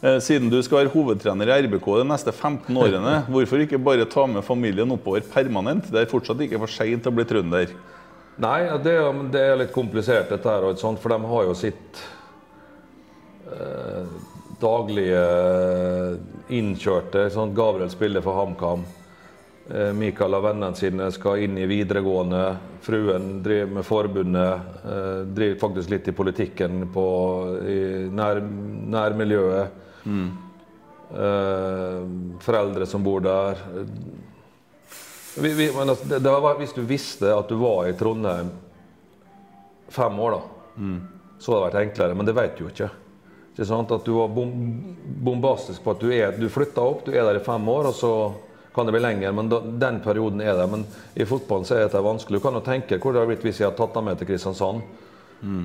Eh, 0.01 0.17
Siden 0.23 0.49
du 0.49 0.57
skal 0.65 0.83
være 0.85 0.93
hovedtrener 0.95 1.49
i 1.51 1.57
RBK 1.67 1.87
de 1.99 2.05
neste 2.09 2.31
15 2.33 2.77
årene, 2.79 3.15
hvorfor 3.31 3.61
ikke 3.65 3.77
bare 3.83 4.07
ta 4.09 4.23
med 4.29 4.45
familien 4.47 4.91
oppover 4.95 5.21
permanent? 5.33 5.91
Det 5.91 6.01
er 6.05 6.09
fortsatt 6.11 6.41
ikke 6.45 6.61
for 6.63 6.71
seint 6.71 7.05
å 7.05 7.13
bli 7.13 7.25
trønder. 7.29 7.73
Nei, 8.41 8.61
det, 8.81 8.95
er- 8.97 9.25
det 9.33 9.41
er 9.51 9.59
litt 9.59 9.73
komplisert, 9.75 10.31
dette 10.31 10.49
her, 10.49 10.65
for 10.97 11.13
de 11.13 11.19
har 11.33 11.43
jo 11.49 11.53
sitt 11.59 11.99
eh, 13.51 14.07
daglige 14.61 15.21
eh, 15.21 16.15
innkjørte. 16.57 17.27
Sånn, 17.35 17.53
Gabriel 17.57 17.91
spiller 17.93 18.23
for 18.25 18.39
HamKam. 18.39 18.87
Eh, 19.69 19.91
Mikael 19.93 20.33
og 20.35 20.43
vennene 20.47 20.75
sine 20.77 21.07
skal 21.13 21.43
inn 21.45 21.57
i 21.61 21.67
videregående. 21.69 22.41
Fruen 22.81 23.43
driver 23.45 23.75
med 23.77 23.85
forbundet. 23.85 24.71
Eh, 24.81 25.19
driver 25.29 25.59
faktisk 25.61 25.93
litt 25.93 26.09
i 26.09 26.15
politikken 26.17 26.87
på, 26.93 27.05
i 27.61 27.79
nær, 28.09 28.41
nærmiljøet. 28.97 29.77
Eh, 31.11 32.01
foreldre 32.41 32.89
som 32.89 33.05
bor 33.05 33.21
der. 33.23 33.61
Vi, 35.37 35.53
vi, 35.53 35.69
men 35.77 35.93
altså, 35.93 36.09
det, 36.09 36.25
var, 36.25 36.57
hvis 36.59 36.75
du 36.75 36.81
visste 36.83 37.31
at 37.31 37.47
du 37.47 37.55
var 37.61 37.87
i 37.87 37.95
Trondheim 37.95 38.49
fem 39.91 40.19
år, 40.19 40.35
da, 40.35 40.41
så 41.39 41.53
hadde 41.53 41.61
det 41.61 41.67
vært 41.67 41.81
enklere. 41.85 42.17
Men 42.17 42.27
det 42.27 42.35
vet 42.35 42.57
du 42.57 42.65
jo 42.65 42.71
ikke. 42.71 42.89
Ikke 43.51 43.67
sant? 43.67 43.91
At 43.91 44.07
du 44.07 44.15
var 44.17 44.31
bom, 44.31 44.51
bombastisk 45.23 45.83
på 45.83 45.93
at 45.93 46.03
du, 46.03 46.11
er, 46.15 46.35
du 46.39 46.47
flytta 46.51 46.83
opp, 46.83 47.05
du 47.05 47.13
er 47.13 47.27
der 47.27 47.39
i 47.39 47.43
fem 47.43 47.69
år, 47.71 47.91
og 47.91 47.95
så 47.95 48.13
kan 48.75 48.87
det 48.87 48.95
bli 48.95 49.03
lenger. 49.03 49.31
Men 49.35 49.49
da, 49.51 49.59
den 49.85 49.99
perioden 50.03 50.41
er 50.41 50.55
det. 50.55 50.67
Men 50.71 50.85
i 51.13 51.27
fotballen 51.27 51.67
så 51.67 51.77
er 51.77 51.85
dette 51.85 52.01
vanskelig. 52.03 52.39
Du 52.39 52.43
kan 52.43 52.55
jo 52.57 52.63
tenke 52.65 52.99
hvor 53.01 53.13
det 53.13 53.23
hadde 53.23 53.33
blitt 53.33 53.47
hvis 53.47 53.61
jeg 53.61 53.69
hadde 53.69 53.79
tatt 53.81 53.97
dem 53.97 54.07
med 54.09 54.19
til 54.21 54.29
Kristiansand. 54.31 54.83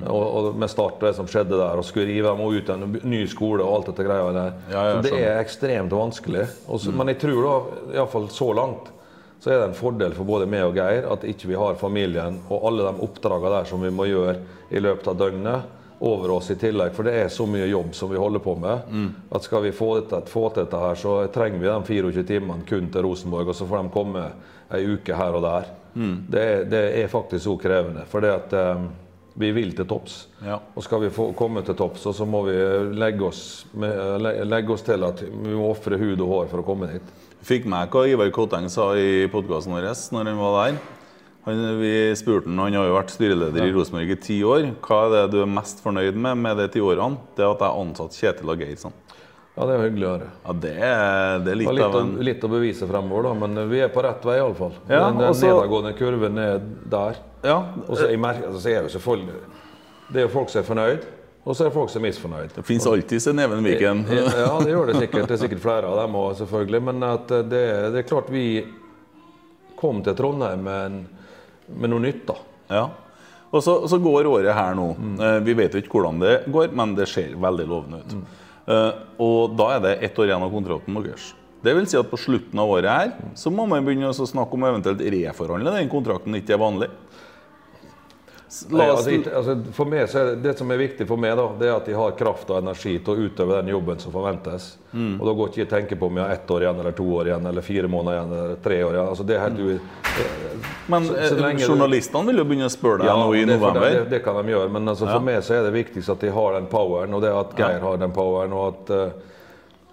Og, 0.09 0.23
og 0.25 0.55
med 0.57 0.71
start 0.73 0.95
og 0.97 1.03
det 1.05 1.13
som 1.13 1.27
skjedde 1.29 1.53
der, 1.53 1.77
og 1.77 1.85
skulle 1.85 2.09
rive 2.09 2.31
dem 2.33 2.39
ut 2.41 2.69
en 2.73 2.95
ny 3.05 3.19
skole 3.29 3.61
og 3.61 3.75
alt 3.75 3.91
dette 3.91 4.07
greia 4.07 4.31
der. 4.33 4.55
Ja, 4.73 4.85
ja, 4.89 4.95
så 4.97 5.03
det 5.05 5.19
er 5.21 5.41
ekstremt 5.43 5.93
vanskelig. 5.93 6.47
Også, 6.65 6.93
Men 6.97 7.13
jeg 7.13 7.19
tror 7.21 7.43
da, 7.45 7.81
iallfall 7.99 8.25
så 8.33 8.47
langt, 8.57 8.89
så 9.37 9.51
er 9.53 9.59
det 9.61 9.67
en 9.69 9.77
fordel 9.77 10.15
for 10.17 10.25
både 10.25 10.47
meg 10.49 10.65
og 10.65 10.79
Geir 10.79 11.05
at 11.13 11.25
ikke 11.29 11.51
vi 11.51 11.59
har 11.61 11.77
familien 11.77 12.39
og 12.49 12.65
alle 12.65 12.87
de 12.87 13.05
oppdragene 13.05 13.53
der 13.53 13.69
som 13.69 13.83
vi 13.85 13.91
må 13.93 14.07
gjøre 14.09 14.39
i 14.73 14.81
løpet 14.81 15.11
av 15.13 15.19
døgnet, 15.19 15.75
over 15.99 16.31
oss 16.35 16.51
i 16.53 16.57
tillegg. 16.59 16.93
For 16.95 17.07
det 17.07 17.15
er 17.21 17.31
så 17.33 17.47
mye 17.49 17.65
jobb 17.69 17.95
som 17.95 18.11
vi 18.11 18.19
holder 18.21 18.43
på 18.43 18.53
med. 18.61 18.93
At 19.33 19.47
skal 19.47 19.63
vi 19.65 19.73
få, 19.75 19.95
til 20.03 20.59
dette 20.59 20.83
her, 20.83 20.99
så 20.99 21.17
trenger 21.33 21.63
vi 21.63 21.71
de 21.71 21.79
24 21.89 22.27
timene 22.27 22.67
kun 22.67 22.91
til 22.93 23.05
Rosenborg, 23.07 23.49
og 23.49 23.57
så 23.57 23.67
får 23.67 23.83
de 23.83 23.93
komme 23.93 24.29
ei 24.77 24.85
uke 24.93 25.17
her 25.17 25.37
og 25.37 25.45
der. 25.45 25.73
Det, 26.29 26.41
er, 26.41 26.63
det 26.69 26.85
er 27.01 27.11
faktisk 27.11 27.43
så 27.47 27.57
krevende. 27.57 28.05
For 28.09 28.21
det 28.21 28.33
at 28.35 28.53
um, 28.77 28.89
vi 29.37 29.51
vil 29.53 29.73
til 29.77 29.87
topps. 29.89 30.27
Ja. 30.45 30.57
Og 30.75 30.85
skal 30.85 31.03
vi 31.05 31.13
få 31.13 31.29
komme 31.37 31.61
til 31.65 31.77
topps, 31.77 32.07
så, 32.09 32.25
må 32.25 32.43
vi 32.47 32.57
legge 32.97 33.25
oss, 33.27 33.41
med, 33.77 34.21
legge 34.49 34.73
oss 34.73 34.85
til 34.85 35.05
at 35.05 35.21
vi 35.23 35.53
må 35.53 35.71
ofre 35.71 35.99
hud 36.01 36.21
og 36.21 36.33
hår 36.33 36.51
for 36.53 36.63
å 36.63 36.67
komme 36.67 36.89
dit. 36.93 37.15
Fikk 37.47 37.67
med 37.69 37.93
hva 37.93 38.03
Ivar 38.09 38.31
Koteng 38.33 38.65
sa 38.69 38.89
i 38.97 39.27
podkasten 39.31 39.75
vår 39.75 39.91
når 40.13 40.31
han 40.31 40.41
var 40.41 40.57
der. 40.59 40.79
Han, 41.47 41.61
vi 41.79 41.91
spurte 42.19 42.49
han, 42.51 42.59
han 42.59 42.75
har 42.75 42.89
jo 42.89 42.95
vært 42.97 43.11
styreleder 43.15 43.63
i 43.69 43.71
Rosenborg 43.71 44.09
i 44.11 44.19
ti 44.19 44.37
år. 44.43 44.65
Hva 44.83 44.97
er 45.07 45.13
det 45.15 45.21
du 45.31 45.41
er 45.45 45.51
mest 45.51 45.79
fornøyd 45.83 46.17
med 46.19 46.37
med 46.43 46.57
de 46.59 46.65
ti 46.73 46.81
årene? 46.83 47.21
Det 47.37 47.45
er 47.45 47.53
at 47.53 47.61
jeg 47.63 47.83
ansatte 47.85 48.19
Kjetil 48.19 48.51
og 48.51 48.63
Geir. 48.65 48.75
Sånn. 48.81 48.95
Ja, 49.57 49.65
det 49.65 49.73
er 49.73 49.83
hyggelig 49.87 50.05
å 50.05 50.09
høre. 50.11 50.27
Ja, 50.43 50.53
det 50.67 50.71
er, 50.85 51.39
det 51.41 51.53
er 51.53 51.57
litt 51.57 51.71
litt, 51.73 51.85
av 51.87 51.95
å, 51.97 52.01
en 52.03 52.11
litt 52.27 52.43
å 52.45 52.49
bevise 52.51 52.85
fremover, 52.89 53.25
da, 53.25 53.47
men 53.47 53.61
vi 53.71 53.79
er 53.81 53.89
på 53.89 54.03
rett 54.05 54.27
vei 54.27 54.35
iallfall. 54.37 54.75
Ja, 54.85 55.07
den 55.07 55.17
den 55.17 55.31
og 55.31 55.37
så- 55.39 55.47
nedadgående 55.49 55.93
kurven 55.97 56.37
er 56.43 56.59
der. 56.93 57.17
Ja, 57.47 57.55
Og 57.87 57.95
så 57.97 58.09
jeg 58.11 58.19
merker, 58.21 58.51
altså, 58.51 58.61
så 58.61 58.69
er 58.69 58.83
jo 58.83 58.91
selvfølgelig 58.97 59.39
Det 60.11 60.19
er 60.21 60.25
jo 60.27 60.33
folk 60.35 60.49
som 60.53 60.61
er 60.61 60.67
fornøyd, 60.67 61.07
og 61.45 61.55
så 61.55 61.63
er 61.63 61.69
det 61.69 61.73
folk 61.73 61.89
som 61.89 62.03
er 62.03 62.09
misfornøyd. 62.09 62.53
det 62.55 62.65
fins 62.65 62.85
alltid 62.85 63.21
sin 63.21 63.39
Even 63.39 63.63
Viken. 63.63 64.05
Ja, 64.11 64.59
det 64.59 64.69
gjør 64.75 64.91
det 64.91 64.95
sikkert. 65.01 65.27
Det 65.27 65.35
er 65.39 65.41
sikkert 65.47 65.63
flere 65.63 65.87
av 65.87 65.97
dem 66.03 66.13
òg, 66.21 66.35
selvfølgelig. 66.37 66.83
Men 66.91 67.03
at 67.03 67.27
det, 67.27 67.65
det 67.95 68.03
er 68.03 68.07
klart 68.09 68.29
vi 68.29 68.65
kom 69.79 70.03
til 70.03 70.13
Trondheim 70.17 70.63
med, 70.63 70.85
en, 70.85 71.07
med 71.73 71.91
noe 71.91 72.03
nytt, 72.03 72.23
da. 72.29 72.37
Ja. 72.71 72.85
Og 73.47 73.63
så, 73.63 73.77
så 73.87 73.99
går 74.03 74.27
året 74.27 74.55
her 74.55 74.75
nå. 74.75 74.89
Mm. 74.99 75.17
Vi 75.45 75.55
vet 75.55 75.75
jo 75.75 75.81
ikke 75.81 75.95
hvordan 75.97 76.19
det 76.19 76.35
går, 76.51 76.73
men 76.75 76.95
det 76.97 77.07
ser 77.11 77.35
veldig 77.39 77.67
lovende 77.69 78.01
ut. 78.03 78.15
Eh, 78.67 79.03
og 79.23 79.55
da 79.55 79.69
er 79.77 79.83
det 79.83 79.93
ett 80.09 80.17
år 80.19 80.27
igjen 80.27 80.43
av 80.43 80.51
kontrakten 80.51 80.97
deres. 80.99 81.29
Det 81.63 81.73
vil 81.73 81.87
si 81.89 81.97
at 81.99 82.09
på 82.11 82.19
slutten 82.19 82.59
av 82.61 82.69
året 82.69 82.91
her 82.91 83.13
så 83.39 83.51
må 83.51 83.65
man 83.69 83.85
begynne 83.85 84.11
å 84.11 84.27
snakke 84.29 84.55
om 84.55 84.65
eventuelt 84.67 85.01
reforhandle 85.01 85.73
den 85.73 85.89
kontrakten 85.91 86.35
ikke 86.37 86.53
er 86.55 86.61
vanlig. 86.61 86.89
La 88.71 88.85
oss, 88.93 89.07
altså, 89.07 89.31
altså, 89.35 89.53
for 89.75 89.89
meg 89.91 90.05
så 90.07 90.19
er 90.21 90.27
det, 90.29 90.35
det 90.45 90.51
som 90.57 90.69
er 90.71 90.77
viktig 90.79 91.03
for 91.09 91.19
meg, 91.19 91.33
da, 91.35 91.47
det 91.59 91.67
er 91.67 91.73
at 91.75 91.87
de 91.89 91.95
har 91.97 92.13
kraft 92.15 92.47
og 92.53 92.61
energi 92.61 92.93
til 93.03 93.11
å 93.11 93.25
utøve 93.27 93.57
den 93.59 93.71
jobben 93.73 93.99
som 93.99 94.13
forventes. 94.13 94.67
Mm. 94.93 95.17
Og 95.19 95.25
da 95.27 95.33
går 95.35 95.49
ikke 95.51 95.61
jeg 95.65 95.69
tenke 95.73 95.97
på 95.99 96.07
om 96.07 96.15
jeg 96.21 96.23
har 96.29 96.35
ett 96.37 96.53
år 96.55 96.63
igjen, 96.63 96.79
eller 96.79 96.95
to 96.95 97.07
år 97.17 97.27
igjen, 97.33 97.49
eller 97.51 97.65
fire 97.67 97.89
måneder 97.91 98.15
igjen, 98.21 98.31
eller 98.37 98.61
tre 98.63 98.77
år 98.87 98.95
igjen. 98.95 99.09
Altså, 99.11 99.25
det 99.27 99.35
er 99.35 99.43
helt 99.43 99.59
u... 99.59 99.79
men 100.93 101.09
så- 101.09 101.17
eh, 101.17 101.27
så 101.27 101.51
journalistene 101.67 102.25
vil 102.31 102.37
jo 102.37 102.45
begynne 102.53 102.69
å 102.71 102.75
spørre 102.77 103.03
deg 103.03 103.11
nå 103.19 103.29
i 103.35 103.43
det, 103.43 103.57
november. 103.59 103.81
det, 103.83 103.93
det, 103.99 104.09
det 104.15 104.23
kan 104.23 104.39
de 104.39 104.53
gjøre, 104.55 104.71
men 104.77 104.93
altså, 104.95 105.09
for 105.11 105.27
meg 105.27 105.43
så 105.43 105.57
er 105.59 105.67
det 105.67 105.73
viktigst 105.75 106.09
at 106.15 106.23
de 106.23 106.31
har 106.39 106.55
den 106.55 106.69
poweren, 106.71 107.13
og 107.19 107.21
det 107.27 107.33
at 107.35 107.51
Geir 107.59 107.83
har 107.83 107.97
den 108.05 108.15
poweren, 108.15 108.53
og 108.55 108.69
at, 108.71 108.95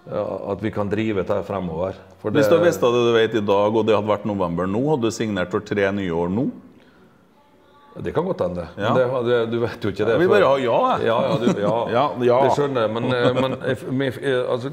Uh, 0.05 0.15
ja, 0.15 0.21
at 0.53 0.61
vi 0.61 0.69
kan 0.69 0.85
drive 0.89 1.23
dette 1.23 1.43
fremover. 1.47 1.95
For 2.21 2.29
Hvis 2.29 2.45
du 2.47 2.59
visste 2.61 2.85
det 2.93 2.99
du 3.07 3.11
vet 3.15 3.33
i 3.35 3.41
dag, 3.41 3.73
og 3.75 3.87
det 3.87 3.95
hadde 3.97 4.05
vært 4.07 4.27
november 4.29 4.67
nå, 4.69 4.83
hadde 4.91 5.09
du 5.09 5.15
signert 5.15 5.49
for 5.49 5.65
tre 5.65 5.87
nye 5.97 6.11
år 6.13 6.29
nå? 6.29 6.43
Det 8.03 8.11
kan 8.11 8.25
godt 8.25 8.41
hende. 8.41 8.67
Ja. 8.75 8.93
Men 8.93 9.25
det, 9.25 9.45
du 9.45 9.59
vet 9.59 9.83
jo 9.83 9.91
ikke 9.93 10.03
det. 10.03 10.17
Jeg 10.17 10.19
vil 10.25 10.29
bare 10.33 10.49
ha 10.49 10.59
ja, 10.59 10.79
jeg. 10.91 11.07
Ja, 11.07 11.17
ja, 11.23 11.39
du, 11.39 11.61
ja. 11.61 11.75
Ja, 11.95 12.05
ja. 12.27 12.39
det 12.43 12.53
skjønner 12.57 12.85
jeg. 12.85 12.93
Men, 12.97 13.07
eh, 13.15 13.37
men 13.39 13.55
eh, 13.63 14.19
eh, 14.19 14.51
altså, 14.51 14.71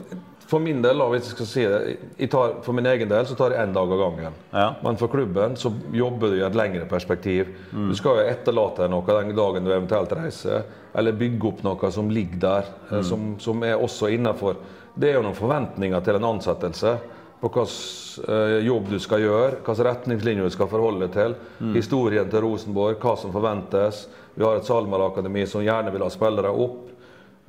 for 0.50 0.60
min 0.60 0.82
del, 0.84 1.00
hvis 1.12 1.30
jeg 1.30 1.36
skal 1.36 1.48
si 1.48 1.62
det, 1.70 2.26
tar, 2.32 2.58
for 2.66 2.76
min 2.76 2.88
egen 2.90 3.08
del 3.08 3.28
så 3.28 3.36
tar 3.38 3.54
jeg 3.54 3.62
én 3.62 3.72
dag 3.72 3.94
av 3.94 4.02
gangen. 4.02 4.34
Men 4.82 4.98
for 5.00 5.12
klubben 5.12 5.54
så 5.56 5.70
jobber 5.94 6.34
du 6.34 6.40
i 6.40 6.44
et 6.44 6.58
lengre 6.58 6.84
perspektiv. 6.90 7.54
Du 7.70 7.94
skal 7.96 8.18
jo 8.18 8.26
etterlate 8.34 8.84
deg 8.84 8.92
noe 8.92 9.16
den 9.22 9.32
dagen 9.38 9.64
du 9.64 9.72
eventuelt 9.72 10.12
reiser, 10.18 10.66
eller 10.92 11.16
bygge 11.16 11.48
opp 11.48 11.64
noe 11.64 11.92
som 11.94 12.10
ligger 12.12 12.42
der, 12.42 12.68
mm. 12.90 13.00
som, 13.08 13.32
som 13.40 13.64
er 13.64 13.80
også 13.80 14.10
innafor. 14.12 14.60
Det 14.92 15.08
er 15.08 15.16
jo 15.16 15.24
noen 15.24 15.38
forventninger 15.38 16.04
til 16.04 16.18
en 16.18 16.30
ansettelse 16.34 16.98
på 17.42 17.50
hvilken 17.50 18.64
jobb 18.68 18.88
du 18.92 18.98
skal 19.02 19.22
gjøre, 19.24 19.56
hvilke 19.66 19.84
retningslinjer 19.88 20.46
du 20.46 20.54
skal 20.54 20.68
forholde 20.70 21.08
deg 21.08 21.12
til. 21.16 21.34
Historien 21.74 22.28
til 22.30 22.44
Rosenborg, 22.44 22.96
hva 23.02 23.16
som 23.18 23.32
forventes. 23.34 24.04
Vi 24.36 24.44
har 24.46 24.56
et 24.60 24.68
SalMar-akademi 24.68 25.42
som 25.50 25.64
gjerne 25.64 25.90
vil 25.92 26.04
ha 26.06 26.10
spillere 26.14 26.52
opp. 26.54 26.88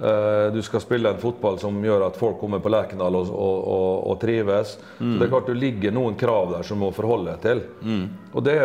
Eh, 0.02 0.50
Du 0.56 0.62
skal 0.66 0.82
spille 0.82 1.10
en 1.14 1.20
fotball 1.22 1.60
som 1.62 1.78
gjør 1.86 2.08
at 2.08 2.18
folk 2.18 2.40
kommer 2.42 2.60
på 2.60 2.72
Lerkendal 2.74 3.16
og, 3.16 3.30
og, 3.30 3.58
og, 3.70 4.08
og 4.12 4.20
trives. 4.24 4.78
Så 4.98 5.12
det 5.20 5.28
er 5.28 5.32
klart 5.36 5.52
det 5.52 5.60
ligger 5.62 5.94
noen 5.94 6.16
krav 6.18 6.50
der 6.56 6.64
som 6.66 6.80
du 6.82 6.86
må 6.88 6.92
forholde 6.92 7.36
deg 7.36 7.44
til. 7.46 7.62
Og 8.34 8.44
det 8.44 8.56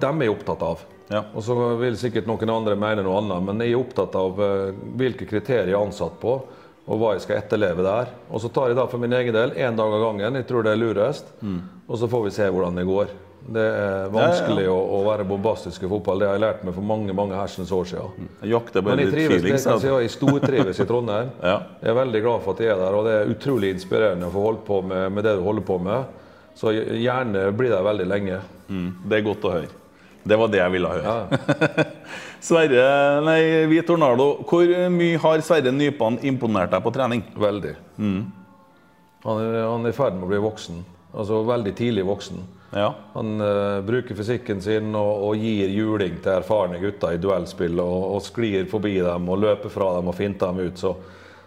dem 0.00 0.20
er 0.22 0.28
jeg 0.30 0.36
opptatt 0.36 0.62
av. 0.62 0.84
Ja. 1.10 1.24
Og 1.34 1.42
så 1.46 1.54
vil 1.78 1.94
sikkert 1.98 2.26
noen 2.26 2.50
andre 2.50 2.74
mene 2.78 3.02
noe 3.06 3.18
annet, 3.20 3.42
men 3.46 3.60
jeg 3.62 3.74
er 3.74 3.82
opptatt 3.82 4.14
av 4.18 4.38
eh, 4.42 4.70
hvilke 4.98 5.26
kriterier 5.26 5.72
jeg 5.72 5.76
er 5.76 5.82
ansatt 5.84 6.16
på, 6.22 6.38
og 6.86 6.98
hva 7.00 7.12
jeg 7.16 7.24
skal 7.26 7.40
etterleve 7.40 7.82
der. 7.82 8.10
Og 8.30 8.40
så 8.42 8.48
tar 8.54 8.70
jeg 8.70 8.76
da 8.78 8.86
for 8.86 9.02
min 9.02 9.12
egen 9.18 9.34
del 9.34 9.54
én 9.58 9.74
dag 9.78 9.90
av 9.96 10.02
gangen. 10.04 10.38
Jeg 10.38 10.46
tror 10.46 10.62
det 10.66 10.72
er 10.76 10.80
lurest. 10.82 11.32
Og 11.42 11.98
så 11.98 12.08
får 12.10 12.26
vi 12.28 12.34
se 12.36 12.46
hvordan 12.50 12.78
det 12.78 12.84
går. 12.86 13.14
Det 13.46 13.62
er 13.62 14.08
vanskelig 14.10 14.64
Å, 14.72 14.74
å 14.74 15.00
være 15.06 15.24
bombastisk 15.28 15.84
i 15.86 15.90
fotball. 15.90 16.18
Det 16.18 16.26
har 16.26 16.34
jeg 16.34 16.42
lært 16.42 16.62
meg 16.66 16.74
for 16.74 16.82
mange 16.86 17.14
mange 17.14 17.36
hersens 17.38 17.70
år 17.74 17.84
siden. 17.86 18.28
Jeg 18.42 18.50
jakter 18.50 18.82
Men 18.82 18.98
jeg 18.98 19.12
trives, 19.12 19.34
feelings. 19.42 19.66
jeg 19.84 20.02
jeg. 20.02 20.10
stortrives 20.16 20.80
i 20.82 20.86
Trondheim. 20.90 21.30
Ja. 21.42 21.56
Jeg 21.82 21.92
er 21.92 21.98
veldig 22.00 22.22
glad 22.24 22.42
for 22.42 22.56
at 22.56 22.62
jeg 22.64 22.72
er 22.74 22.80
der, 22.82 22.96
og 22.98 23.06
det 23.06 23.14
er 23.20 23.30
utrolig 23.36 23.70
inspirerende 23.76 24.26
å 24.26 24.34
få 24.34 24.42
holdt 24.48 24.64
på 24.66 24.80
med, 24.82 25.12
med 25.14 25.26
det 25.28 25.36
du 25.38 25.44
holder 25.46 25.66
på 25.68 25.78
med. 25.78 26.22
Så 26.58 26.72
gjerne 26.74 27.44
blir 27.54 27.70
der 27.70 27.86
veldig 27.86 28.06
lenge. 28.10 28.40
Mm, 28.66 28.88
det 29.06 29.20
er 29.20 29.26
godt 29.28 29.46
å 29.46 29.54
høre. 29.58 29.70
Det 30.26 30.38
var 30.40 30.50
det 30.50 30.58
jeg 30.58 30.74
ville 30.74 30.90
høre. 30.90 31.12
Ja. 31.12 31.84
Sverre, 32.46 32.86
nei, 33.26 33.40
vi 33.70 33.78
Tornado, 33.86 34.32
hvor 34.46 34.70
mye 34.92 35.20
har 35.22 35.44
Sverre 35.46 35.72
Nypan 35.74 36.18
imponert 36.26 36.74
deg 36.74 36.82
på 36.84 36.92
trening? 36.94 37.22
Veldig. 37.38 37.72
Han, 39.26 39.40
er, 39.42 39.62
han 39.66 39.86
er 39.86 39.94
i 39.94 39.96
ferd 39.96 40.18
med 40.18 40.26
å 40.26 40.30
bli 40.34 40.42
voksen. 40.42 40.82
Altså 41.16 41.40
veldig 41.46 41.72
tidlig 41.78 42.04
voksen. 42.06 42.42
Ja. 42.76 42.90
Han 43.14 43.40
uh, 43.40 43.80
bruker 43.86 44.18
fysikken 44.18 44.60
sin 44.62 44.90
og, 44.98 45.22
og 45.28 45.40
gir 45.40 45.70
juling 45.72 46.18
til 46.20 46.34
erfarne 46.34 46.80
gutter 46.82 47.14
i 47.16 47.20
duellspill. 47.22 47.78
Og, 47.82 48.08
og 48.16 48.24
sklir 48.26 48.66
forbi 48.70 48.98
dem 49.00 49.30
og 49.32 49.40
løper 49.46 49.72
fra 49.72 49.94
dem 49.96 50.10
og 50.12 50.18
finter 50.18 50.52
dem 50.52 50.66
ut. 50.66 50.82
Så 50.82 50.96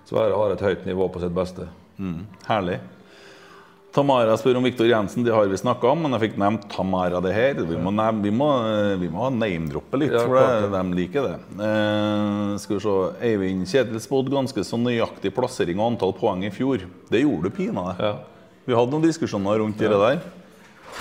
Sverre 0.10 0.40
har 0.40 0.56
et 0.56 0.64
høyt 0.66 0.88
nivå 0.90 1.10
på 1.14 1.22
sitt 1.22 1.36
beste. 1.36 1.68
Mm, 2.00 2.24
herlig. 2.48 2.80
Tamara 3.94 4.36
spør 4.38 4.60
om 4.60 4.66
Viktor 4.68 4.86
Jensen. 4.86 5.24
Det 5.26 5.34
har 5.34 5.48
vi 5.50 5.58
snakka 5.58 5.90
om, 5.90 6.04
men 6.06 6.14
jeg 6.14 6.28
fikk 6.28 6.36
nevnt 6.42 6.68
Tamara 6.70 7.22
det 7.26 7.32
her. 7.34 7.62
Vi 7.66 7.78
må, 7.82 7.94
vi 8.22 8.32
må, 8.34 8.50
vi 9.02 9.10
må 9.10 9.30
name-droppe 9.34 9.98
litt, 10.04 10.14
Ja, 10.14 10.26
for 10.28 10.38
det, 10.38 10.70
de 10.76 10.98
liker 11.00 11.26
det. 11.26 11.38
Eh, 11.66 12.52
skal 12.62 12.78
vi 12.78 12.82
se. 12.86 12.96
Eivind 13.32 13.66
Kjetil 13.72 14.04
spådde 14.04 14.36
ganske 14.36 14.66
så 14.68 14.78
nøyaktig 14.78 15.34
plassering 15.34 15.82
og 15.82 15.96
antall 15.96 16.14
poeng 16.18 16.46
i 16.46 16.54
fjor. 16.54 16.86
Det 17.10 17.24
gjorde 17.24 17.50
du 17.50 17.58
pinadø. 17.58 17.96
Ja. 17.98 18.14
Vi 18.70 18.78
hadde 18.78 18.94
noen 18.94 19.08
diskusjoner 19.08 19.64
rundt 19.64 19.82
det 19.82 19.90
der. 19.90 20.22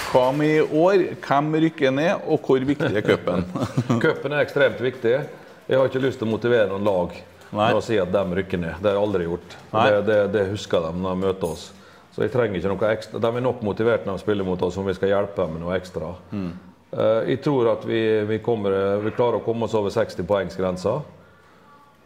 Hva 0.08 0.28
med 0.32 0.54
i 0.54 0.60
år? 0.80 1.02
Hvem 1.24 1.54
rykker 1.66 1.92
ned, 1.92 2.24
og 2.28 2.40
hvor 2.46 2.64
viktig 2.64 2.88
er 2.88 3.04
cupen? 3.04 3.44
Cupen 4.04 4.32
er 4.32 4.44
ekstremt 4.46 4.80
viktig. 4.80 5.18
Jeg 5.68 5.76
har 5.76 5.90
ikke 5.90 6.00
lyst 6.00 6.22
til 6.22 6.28
å 6.28 6.32
motivere 6.32 6.70
noen 6.70 6.86
lag 6.88 7.18
med 7.52 7.76
å 7.76 7.82
si 7.84 7.98
at 8.00 8.08
de 8.12 8.22
rykker 8.38 8.60
ned. 8.62 8.78
Det 8.80 8.88
har 8.88 8.96
jeg 8.96 9.04
aldri 9.04 9.26
gjort. 9.28 9.56
Det, 9.72 9.98
det, 10.08 10.18
det 10.32 10.46
husker 10.54 10.88
de 10.88 11.02
når 11.02 11.12
de 11.16 11.26
møter 11.26 11.52
oss. 11.52 11.66
Så 12.18 12.24
jeg 12.26 12.32
trenger 12.34 12.58
ikke 12.58 12.72
noe 12.72 12.88
ekstra. 12.90 13.18
De 13.22 13.28
er 13.30 13.44
nok 13.44 13.60
motivert 13.62 14.02
når 14.02 14.16
de 14.18 14.22
spiller 14.24 14.46
mot 14.46 14.62
oss 14.66 14.74
om 14.80 14.88
vi 14.88 14.94
skal 14.96 15.12
hjelpe 15.12 15.38
dem 15.38 15.52
med 15.54 15.62
noe 15.62 15.76
ekstra. 15.76 16.08
Eh, 16.34 17.28
jeg 17.30 17.40
tror 17.44 17.70
at 17.76 17.86
vi, 17.86 18.00
vi, 18.26 18.40
kommer, 18.42 18.74
vi 19.04 19.12
klarer 19.14 19.38
å 19.38 19.44
komme 19.44 19.68
oss 19.68 19.76
over 19.78 19.94
60-poengsgrensa. 19.94 20.96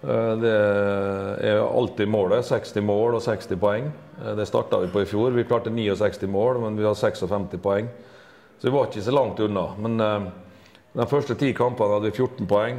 Uh, 0.02 0.34
Det 0.42 0.52
er 1.48 1.62
alltid 1.62 2.10
målet. 2.12 2.44
60 2.44 2.84
mål 2.84 3.16
og 3.16 3.22
60 3.24 3.56
poeng. 3.62 3.88
Uh, 4.18 4.34
Det 4.36 4.44
starta 4.50 4.82
vi 4.82 4.92
på 4.92 5.00
i 5.00 5.08
fjor. 5.08 5.32
Vi 5.32 5.46
klarte 5.48 5.72
69 5.72 6.28
mål, 6.28 6.60
men 6.66 6.76
vi 6.76 6.84
har 6.84 6.98
56 6.98 7.56
poeng. 7.62 7.88
Så 8.58 8.68
vi 8.68 8.76
var 8.76 8.90
ikke 8.90 9.02
så 9.02 9.16
langt 9.16 9.40
unna. 9.40 9.64
Men 9.80 10.00
eh, 10.00 10.26
de 10.92 11.06
første 11.10 11.34
ti 11.34 11.54
kampene 11.56 11.96
hadde 11.96 12.12
vi 12.12 12.18
14 12.20 12.46
poeng. 12.46 12.76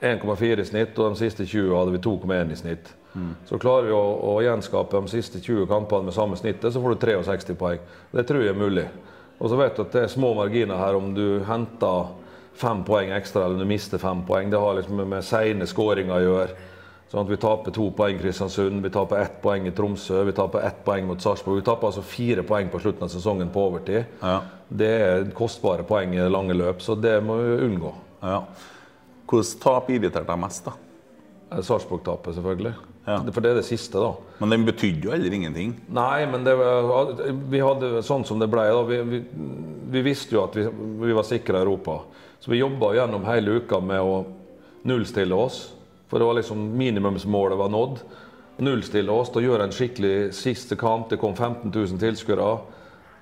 1,4 0.00 0.62
i 0.62 0.64
snitt, 0.70 0.94
og 0.96 1.10
de 1.10 1.18
siste 1.20 1.44
20 1.44 1.74
hadde 1.76 1.92
vi 1.92 2.00
2,1 2.06 2.54
i 2.54 2.56
snitt. 2.56 2.94
Så 3.48 3.58
klarer 3.62 3.88
vi 3.88 3.96
å, 3.96 4.04
å 4.30 4.36
gjenskape 4.44 5.00
de 5.00 5.12
siste 5.12 5.40
20 5.40 5.68
kampene 5.70 6.08
med 6.08 6.16
samme 6.16 6.36
snittet, 6.36 6.72
så 6.72 6.82
får 6.82 6.96
du 6.96 7.06
63 7.24 7.56
poeng. 7.58 7.82
Det 8.12 8.26
tror 8.28 8.44
jeg 8.44 8.54
er 8.54 8.60
mulig. 8.60 8.86
Og 9.38 9.50
så 9.52 9.56
vet 9.56 9.76
du 9.76 9.82
at 9.84 9.92
det 9.92 10.04
er 10.06 10.12
små 10.12 10.32
marginer 10.36 10.80
her 10.80 10.96
om 10.96 11.12
du 11.16 11.42
henter 11.44 12.12
fem 12.56 12.80
poeng 12.84 13.12
ekstra 13.12 13.44
eller 13.44 13.58
om 13.58 13.64
du 13.64 13.68
mister 13.68 14.00
fem 14.00 14.22
poeng. 14.26 14.50
Det 14.50 14.60
har 14.60 14.78
liksom 14.78 15.02
med 15.08 15.24
sene 15.24 15.68
skåringer 15.68 16.16
å 16.16 16.24
gjøre. 16.24 16.56
Sånn 17.06 17.22
at 17.22 17.30
Vi 17.30 17.38
taper 17.38 17.70
to 17.70 17.90
poeng 17.94 18.16
i 18.16 18.18
Kristiansund, 18.18 18.80
vi 18.82 18.90
taper 18.90 19.20
ett 19.22 19.36
poeng 19.42 19.68
i 19.68 19.74
Tromsø, 19.74 20.24
vi 20.26 20.34
taper 20.34 20.64
ett 20.66 20.80
poeng 20.84 21.06
mot 21.06 21.22
Sarpsborg. 21.22 21.60
Vi 21.60 21.66
taper 21.68 21.86
altså 21.86 22.02
fire 22.02 22.42
poeng 22.42 22.70
på 22.72 22.80
slutten 22.82 23.06
av 23.06 23.12
sesongen 23.12 23.52
på 23.54 23.66
overtid. 23.68 24.16
Ja. 24.22 24.40
Det 24.68 24.90
er 25.04 25.28
kostbare 25.36 25.86
poeng 25.86 26.16
i 26.16 26.24
lange 26.32 26.56
løp, 26.56 26.82
så 26.82 26.96
det 26.98 27.20
må 27.22 27.38
vi 27.38 27.60
unngå. 27.68 27.92
Ja. 28.24 28.40
Hvordan 29.26 29.62
tap 29.62 29.90
irriterte 29.90 30.26
deg 30.26 30.42
mest, 30.42 30.66
da? 30.66 30.74
Eh, 31.50 31.60
Sarpsborg-tapet, 31.62 32.34
selvfølgelig. 32.34 32.74
Ja. 33.06 33.20
For 33.30 33.40
det 33.44 33.50
er 33.52 33.60
det 33.60 33.66
siste, 33.68 34.00
da. 34.02 34.14
Men 34.42 34.50
den 34.50 34.64
betydde 34.66 35.06
jo 35.06 35.12
heller 35.14 35.34
ingenting. 35.36 35.76
Nei, 35.94 36.26
men 36.26 36.42
det 36.46 36.56
vi 37.52 37.60
hadde 37.62 38.02
sånn 38.02 38.24
som 38.26 38.40
det 38.42 38.48
ble. 38.50 38.64
Da. 38.74 38.82
Vi, 38.88 38.98
vi, 39.12 39.20
vi 39.94 40.02
visste 40.08 40.34
jo 40.34 40.42
at 40.42 40.56
vi, 40.58 40.64
vi 41.06 41.14
var 41.14 41.26
sikra 41.28 41.60
Europa. 41.62 42.00
Så 42.42 42.50
vi 42.50 42.58
jobba 42.58 42.94
gjennom 42.96 43.24
hele 43.28 43.60
uka 43.60 43.78
med 43.80 44.02
å 44.02 44.16
nullstille 44.86 45.34
oss. 45.38 45.60
For 46.10 46.18
det 46.18 46.26
var 46.26 46.38
liksom 46.40 46.64
minimumsmålet 46.78 47.58
var 47.58 47.70
nådd. 47.70 48.02
Nullstille 48.66 49.12
oss 49.12 49.30
å 49.36 49.42
gjøre 49.44 49.68
en 49.68 49.74
skikkelig 49.74 50.32
siste 50.34 50.78
kamp. 50.80 51.08
Det 51.10 51.20
kom 51.22 51.34
15 51.38 51.70
000 51.70 52.02
tilskuere. 52.02 52.50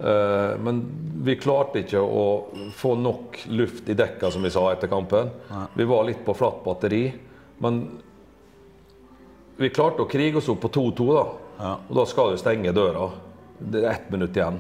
Eh, 0.01 0.57
Men 0.65 0.81
vi 1.29 1.37
klarte 1.41 1.85
ikke 1.85 2.01
å 2.01 2.25
få 2.77 2.95
nok 3.01 3.43
luft 3.53 3.89
i 3.93 3.97
dekka, 4.01 4.31
som 4.33 4.43
vi 4.43 4.53
sa 4.55 4.65
etter 4.73 4.89
kampen. 4.89 5.29
Vi 5.77 5.85
var 5.85 6.09
litt 6.09 6.25
på 6.25 6.35
flatt 6.37 6.65
batteri. 6.65 7.05
Men 7.61 7.85
vi 9.57 9.71
klarte 9.71 10.03
å 10.03 10.11
krige 10.11 10.41
oss 10.41 10.49
opp 10.51 10.65
på 10.65 10.73
2-2, 10.75 11.09
da. 11.15 11.75
Og 11.89 11.95
da 11.97 12.07
skal 12.11 12.33
du 12.33 12.41
stenge 12.41 12.75
døra. 12.75 13.09
Det 13.59 13.85
er 13.85 13.93
ett 13.93 14.11
minutt 14.11 14.37
igjen. 14.37 14.59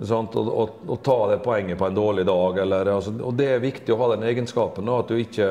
Å 0.00 0.16
Og, 0.16 0.36
og, 0.48 0.70
og 0.88 1.02
ta 1.04 1.16
det 1.28 1.42
poenget 1.44 1.78
på 1.78 1.86
en 1.86 1.94
dårlig 1.94 2.24
dag. 2.26 2.58
Eller, 2.58 2.88
altså, 2.94 3.12
og 3.20 3.34
det 3.36 3.50
er 3.52 3.60
viktig 3.60 3.92
å 3.92 3.98
ha 4.00 4.14
den 4.14 4.24
egenskapen. 4.30 4.88
Da, 4.88 5.00
at 5.02 5.12
du 5.12 5.20
ikke 5.20 5.50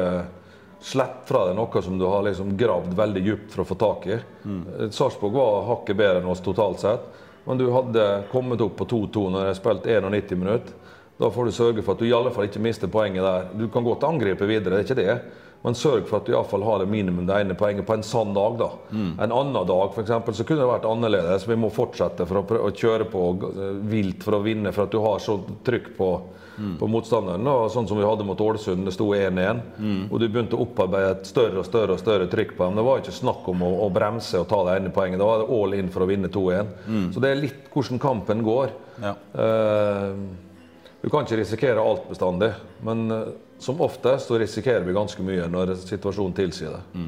slipper 0.79 1.27
fra 1.27 1.45
deg 1.49 1.57
noe 1.59 1.81
som 1.83 1.97
du 1.99 2.05
har 2.07 2.23
liksom 2.25 2.55
gravd 2.57 2.95
veldig 2.97 3.23
dypt 3.25 3.53
for 3.53 3.63
å 3.63 3.69
få 3.69 3.77
tak 3.77 4.07
i. 4.09 4.17
Mm. 4.47 4.63
Sarpsborg 4.95 5.35
var 5.35 5.67
hakket 5.69 5.99
bedre 5.99 6.23
enn 6.23 6.31
oss 6.31 6.41
totalt 6.41 6.81
sett. 6.81 7.05
Men 7.45 7.59
du 7.59 7.67
hadde 7.73 8.07
kommet 8.31 8.61
opp 8.61 8.77
på 8.79 8.87
2-2 8.89 9.27
når 9.35 9.49
jeg 9.49 9.59
spilte 9.59 9.99
91 10.01 10.39
minutter. 10.39 10.95
Da 11.19 11.27
får 11.35 11.45
du 11.45 11.51
sørge 11.51 11.83
for 11.83 11.97
at 11.97 12.01
du 12.01 12.07
i 12.07 12.15
alle 12.15 12.31
fall 12.31 12.47
ikke 12.47 12.61
mister 12.63 12.91
poenget 12.91 13.25
der. 13.25 13.47
Du 13.59 13.67
kan 13.71 13.83
godt 13.83 14.05
angripe 14.07 14.47
videre, 14.47 14.77
det 14.77 14.79
er 14.79 14.87
ikke 14.87 14.99
det. 15.01 15.15
Men 15.61 15.75
sørg 15.75 16.05
for 16.07 16.21
at 16.21 16.25
du 16.27 16.31
i 16.31 16.35
alle 16.37 16.47
fall 16.47 16.63
har 16.63 16.79
det 16.79 16.85
minimum 16.87 17.25
det 17.27 17.35
ene 17.43 17.55
poenget 17.59 17.83
på 17.87 17.93
en 17.97 18.03
sann 18.07 18.29
dag. 18.33 18.53
da. 18.61 18.69
En 18.95 19.31
annen 19.35 19.57
dag 19.67 19.89
for 19.93 20.01
eksempel, 20.05 20.33
så 20.37 20.45
kunne 20.47 20.63
det 20.63 20.69
vært 20.69 20.85
annerledes. 20.87 21.43
Vi 21.49 21.57
må 21.59 21.67
fortsette 21.75 22.23
for 22.29 22.39
å, 22.39 22.59
å 22.69 22.71
kjøre 22.71 23.07
på 23.11 23.23
vilt 23.91 24.23
for 24.23 24.37
å 24.37 24.43
vinne, 24.45 24.71
for 24.71 24.87
at 24.87 24.93
du 24.95 25.01
har 25.03 25.19
så 25.19 25.35
trykk 25.67 25.89
på, 25.97 26.09
på 26.79 26.87
motstanderen. 26.91 27.43
Da. 27.43 27.57
Sånn 27.75 27.89
som 27.91 27.99
vi 27.99 28.07
hadde 28.07 28.23
mot 28.27 28.39
Ålesund, 28.39 28.87
det 28.87 28.95
sto 28.95 29.09
1-1. 29.15 29.59
Og 30.07 30.15
du 30.23 30.29
begynte 30.29 30.55
å 30.55 30.63
opparbeide 30.63 31.11
et 31.17 31.27
større 31.27 31.59
og 31.59 31.67
større 31.67 31.97
og 31.97 31.99
større 32.05 32.29
trykk 32.31 32.55
på 32.55 32.63
dem. 32.69 32.79
Det 32.79 32.87
var 32.87 33.03
ikke 33.03 33.17
snakk 33.19 33.51
om 33.51 33.67
å, 33.67 33.73
å 33.83 33.89
bremse 33.99 34.39
og 34.39 34.47
ta 34.51 34.61
det 34.69 34.77
ene 34.79 34.93
poenget. 34.95 35.19
Da 35.19 35.27
var 35.27 35.43
det 35.43 35.51
all 35.59 35.75
in 35.81 35.91
for 35.91 36.07
å 36.07 36.09
vinne 36.13 36.31
2-1. 36.31 36.71
Så 37.17 37.19
det 37.23 37.33
er 37.33 37.43
litt 37.43 37.67
hvordan 37.75 37.99
kampen 37.99 38.47
går. 38.47 38.71
Ja. 39.03 39.17
Uh, 39.35 40.15
Du 41.01 41.07
kan 41.11 41.23
ikke 41.23 41.37
risikere 41.39 41.79
alt 41.79 42.09
bestandig, 42.09 42.49
men 42.83 43.05
eh, 43.15 43.27
som 43.59 43.81
oftest 43.81 44.27
så 44.27 44.39
risikerer 44.39 44.87
vi 44.87 44.95
ganske 44.95 45.23
mye 45.25 45.47
når 45.51 45.75
situasjonen 45.83 46.35
tilsier 46.37 46.77
det. 46.77 47.03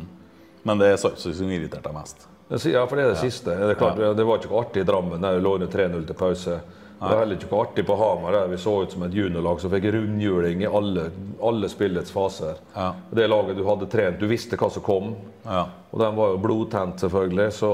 Men 0.67 0.81
det 0.81 0.91
er 0.91 0.99
Sarpsborg 1.01 1.37
som 1.39 1.49
irriterte 1.51 1.87
deg 1.87 1.95
mest. 1.95 2.27
Ja, 2.67 2.83
for 2.85 2.99
det 2.99 3.05
er 3.05 3.13
det 3.13 3.21
siste. 3.23 3.55
Det, 3.55 3.77
klart, 3.79 3.97
det 3.97 4.27
var 4.27 4.41
ikke 4.41 4.51
noe 4.51 4.61
artig 4.65 4.83
i 4.83 4.87
Drammen 4.87 5.23
der 5.23 5.37
vi 5.37 5.43
lå 5.45 5.55
under 5.55 5.71
3-0 5.71 6.03
til 6.09 6.17
pause. 6.19 6.59
Det 7.01 7.09
var 7.09 7.23
heller 7.23 7.39
ikke 7.39 7.47
noe 7.49 7.63
artig 7.63 7.83
på 7.87 7.95
Hamar 7.97 8.35
der 8.35 8.49
vi 8.51 8.57
så 8.61 8.75
ut 8.83 8.91
som 8.93 9.03
et 9.07 9.15
juniorlag 9.17 9.61
som 9.63 9.71
fikk 9.73 9.87
rundhjuling 9.95 10.61
i 10.61 10.67
alle, 10.69 11.07
alle 11.41 11.69
spillets 11.71 12.13
faser. 12.13 12.59
Ja. 12.75 12.91
Det 13.09 13.25
laget 13.31 13.57
du 13.57 13.63
hadde 13.65 13.87
trent, 13.89 14.19
du 14.21 14.29
visste 14.29 14.59
hva 14.59 14.69
som 14.69 14.85
kom. 14.85 15.15
Ja. 15.47 15.63
Og 15.89 16.03
den 16.03 16.19
var 16.19 16.35
jo 16.35 16.43
blodtent, 16.43 17.01
selvfølgelig. 17.01 17.47
Så, 17.57 17.71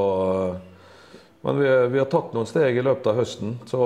men 1.48 1.60
vi, 1.62 1.68
vi 1.94 2.00
har 2.02 2.10
tatt 2.12 2.34
noen 2.36 2.48
steg 2.50 2.76
i 2.76 2.82
løpet 2.84 3.06
av 3.08 3.22
høsten. 3.22 3.54
Så, 3.72 3.80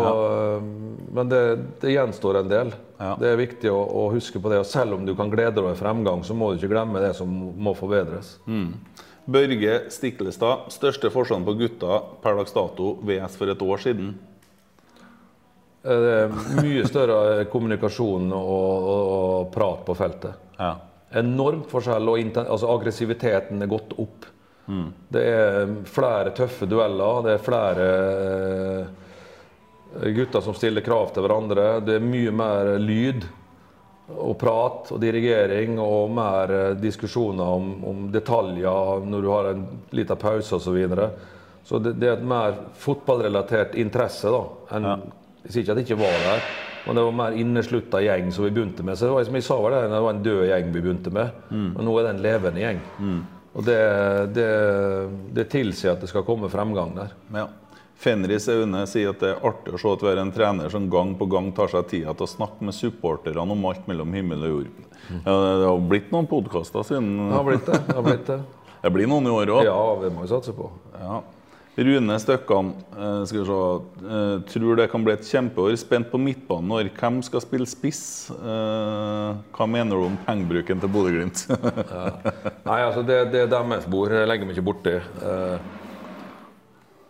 Men 1.14 1.30
det, 1.30 1.42
det 1.84 1.92
gjenstår 1.94 2.40
en 2.40 2.50
del. 2.50 2.72
Ja. 2.98 3.12
Det 3.22 3.30
er 3.30 3.38
viktig 3.38 3.70
å, 3.70 3.84
å 4.02 4.08
huske 4.16 4.42
på 4.42 4.50
det. 4.50 4.64
Og 4.64 4.66
selv 4.66 4.98
om 4.98 5.06
du 5.06 5.14
kan 5.18 5.30
glede 5.30 5.54
deg 5.60 5.68
over 5.68 5.78
fremgang, 5.78 6.24
så 6.26 6.34
må 6.34 6.50
du 6.50 6.58
ikke 6.58 6.72
glemme 6.74 7.04
det 7.04 7.12
som 7.20 7.30
må 7.30 7.76
forbedres. 7.78 8.34
Børge 9.30 9.76
Stiklestad, 9.94 10.72
største 10.74 11.14
forskjellen 11.14 11.46
på 11.46 11.54
gutta 11.60 12.02
per 12.24 12.40
dags 12.42 12.58
dato 12.58 12.96
VS 13.06 13.38
for 13.38 13.54
et 13.54 13.62
år 13.62 13.86
siden? 13.86 14.10
Eh, 15.86 16.02
Det 16.02 16.18
er 16.18 16.34
mye 16.66 16.90
større 16.90 17.46
kommunikasjon 17.54 18.34
og, 18.34 18.90
og, 18.96 19.14
og 19.20 19.54
prat 19.54 19.86
på 19.86 20.00
feltet. 20.02 20.50
Ja. 20.58 20.74
Enormt 21.22 21.70
forskjell, 21.70 22.10
og 22.10 22.42
altså 22.42 22.74
aggressiviteten 22.74 23.62
er 23.62 23.70
gått 23.70 23.94
opp. 24.02 24.31
Det 25.12 25.22
er 25.26 25.76
flere 25.90 26.32
tøffe 26.38 26.68
dueller, 26.70 27.22
det 27.26 27.34
er 27.36 27.44
flere 27.44 27.88
eh, 30.00 30.10
gutter 30.16 30.42
som 30.46 30.56
stiller 30.56 30.86
krav 30.86 31.12
til 31.14 31.26
hverandre. 31.26 31.80
Det 31.84 31.98
er 31.98 32.06
mye 32.06 32.32
mer 32.32 32.76
lyd 32.80 33.26
og 34.12 34.36
prat 34.40 34.90
og 34.92 35.00
dirigering 35.02 35.80
og 35.82 36.12
mer 36.16 36.54
eh, 36.56 36.72
diskusjoner 36.80 37.44
om, 37.58 37.74
om 37.88 38.08
detaljer 38.14 39.06
når 39.08 39.22
du 39.26 39.30
har 39.32 39.52
en 39.52 39.66
liten 39.98 40.20
pause 40.20 40.56
osv. 40.56 40.64
Så, 40.70 40.76
videre. 40.76 41.10
så 41.68 41.80
det, 41.80 41.96
det 42.00 42.10
er 42.10 42.18
et 42.20 42.28
mer 42.28 42.58
fotballrelatert 42.80 43.76
interesse 43.82 44.32
da, 44.32 44.44
enn 44.78 44.92
Jeg 45.42 45.54
sier 45.56 45.64
ikke 45.64 45.74
at 45.74 45.80
det 45.80 45.84
ikke 45.88 45.96
var 46.04 46.20
der, 46.22 46.42
men 46.86 46.98
det 46.98 47.04
var 47.08 47.16
mer 47.18 47.38
inneslutta 47.42 47.98
gjeng 48.06 48.28
som 48.34 48.46
vi 48.46 48.52
begynte 48.54 48.84
med. 48.86 48.94
Så 48.98 49.08
det 49.08 49.14
var 49.16 49.24
som 49.26 49.38
jeg 49.40 49.46
sa, 49.48 49.56
var 49.58 49.74
det, 49.74 49.80
det 49.90 50.02
var 50.06 50.14
en 50.14 50.24
død 50.26 50.42
gjeng 50.52 50.68
vi 50.76 50.82
begynte 50.86 51.14
med, 51.16 51.40
men 51.50 51.88
nå 51.88 51.96
er 51.98 52.06
det 52.06 52.12
en 52.16 52.22
levende 52.28 52.62
gjeng. 52.62 52.82
Og 53.52 53.66
det, 53.68 53.80
det, 54.36 54.50
det 55.36 55.50
tilsier 55.52 55.96
at 55.96 56.04
det 56.04 56.08
skal 56.12 56.24
komme 56.28 56.52
fremgang 56.52 56.96
der. 56.98 57.18
ja. 57.36 57.48
Fenris 58.02 58.48
Aune 58.50 58.80
sier 58.90 59.12
at 59.12 59.20
det 59.22 59.28
er 59.30 59.44
artig 59.46 59.76
å 59.76 59.78
se 59.78 59.90
at 59.94 60.02
vi 60.02 60.08
har 60.10 60.18
en 60.24 60.32
trener 60.34 60.72
som 60.74 60.88
gang 60.90 61.12
på 61.20 61.28
gang 61.30 61.52
tar 61.54 61.70
seg 61.70 61.84
tida 61.92 62.16
til 62.18 62.26
å 62.26 62.30
snakke 62.32 62.66
med 62.66 62.74
supporterne 62.74 63.44
om 63.54 63.68
alt 63.70 63.86
mellom 63.92 64.16
himmel 64.18 64.48
og 64.48 64.54
jord. 64.56 64.88
Ja, 65.12 65.36
det 65.36 65.68
har 65.68 65.84
blitt 65.92 66.10
noen 66.10 66.26
podkaster 66.32 66.88
siden 66.88 67.12
Det 67.20 67.36
har 67.36 67.46
blitt 67.46 67.70
det. 67.70 67.78
det, 67.86 67.98
har 68.00 68.08
blitt 68.08 68.26
det. 68.32 68.40
Det 68.82 68.90
blir 68.96 69.06
noen 69.06 69.28
i 69.30 69.34
år 69.36 69.52
òg. 69.54 69.62
Ja, 69.68 69.78
vi 70.02 70.10
må 70.10 70.24
jo 70.26 70.32
satse 70.32 70.56
på. 70.58 70.72
Ja. 70.98 71.20
Rune 71.76 72.20
Støkkan, 72.20 72.74
eh, 73.00 73.26
skal 73.26 73.40
vi 73.40 73.46
se. 73.46 73.82
Eh, 74.06 74.40
tror 74.54 74.76
det 74.76 74.88
kan 74.92 75.04
bli 75.04 75.14
et 75.14 75.24
kjempeår. 75.24 75.76
Spent 75.80 76.12
på 76.12 76.20
midtbanen 76.20 76.68
når 76.68 76.90
hvem 76.98 77.22
skal 77.24 77.42
spille 77.42 77.66
spiss? 77.66 78.30
Eh, 78.32 79.30
hva 79.56 79.68
mener 79.68 79.96
du 79.96 80.10
om 80.10 80.18
pengebruken 80.26 80.82
til 80.82 80.92
Bodø-Glimt? 80.92 81.46
Nei, 82.68 82.82
altså 82.82 83.06
det, 83.08 83.32
det 83.32 83.46
er 83.46 83.54
deres 83.54 83.88
bord. 83.88 84.12
Jeg 84.12 84.28
legger 84.28 84.50
meg 84.50 84.58
ikke 84.58 84.68
borti. 84.68 84.98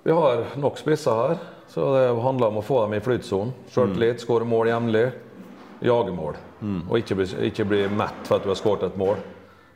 Vi 0.06 0.14
har 0.14 0.46
nok 0.62 0.78
spisser 0.78 1.18
her, 1.24 1.44
så 1.70 1.90
det 1.98 2.06
handler 2.22 2.54
om 2.54 2.62
å 2.62 2.66
få 2.66 2.84
dem 2.86 2.98
i 2.98 3.02
flytsonen. 3.02 3.54
Sjøltillit, 3.74 4.22
skåre 4.22 4.46
mål 4.46 4.70
jevnlig, 4.70 5.06
jage 5.82 6.14
mål. 6.14 6.38
Og 6.88 6.98
ikke 7.02 7.18
bli, 7.18 7.30
ikke 7.50 7.66
bli 7.66 7.84
mett 7.90 8.26
for 8.30 8.38
at 8.38 8.46
du 8.46 8.54
har 8.54 8.62
skåret 8.62 8.92
et 8.92 8.98
mål. 8.98 9.18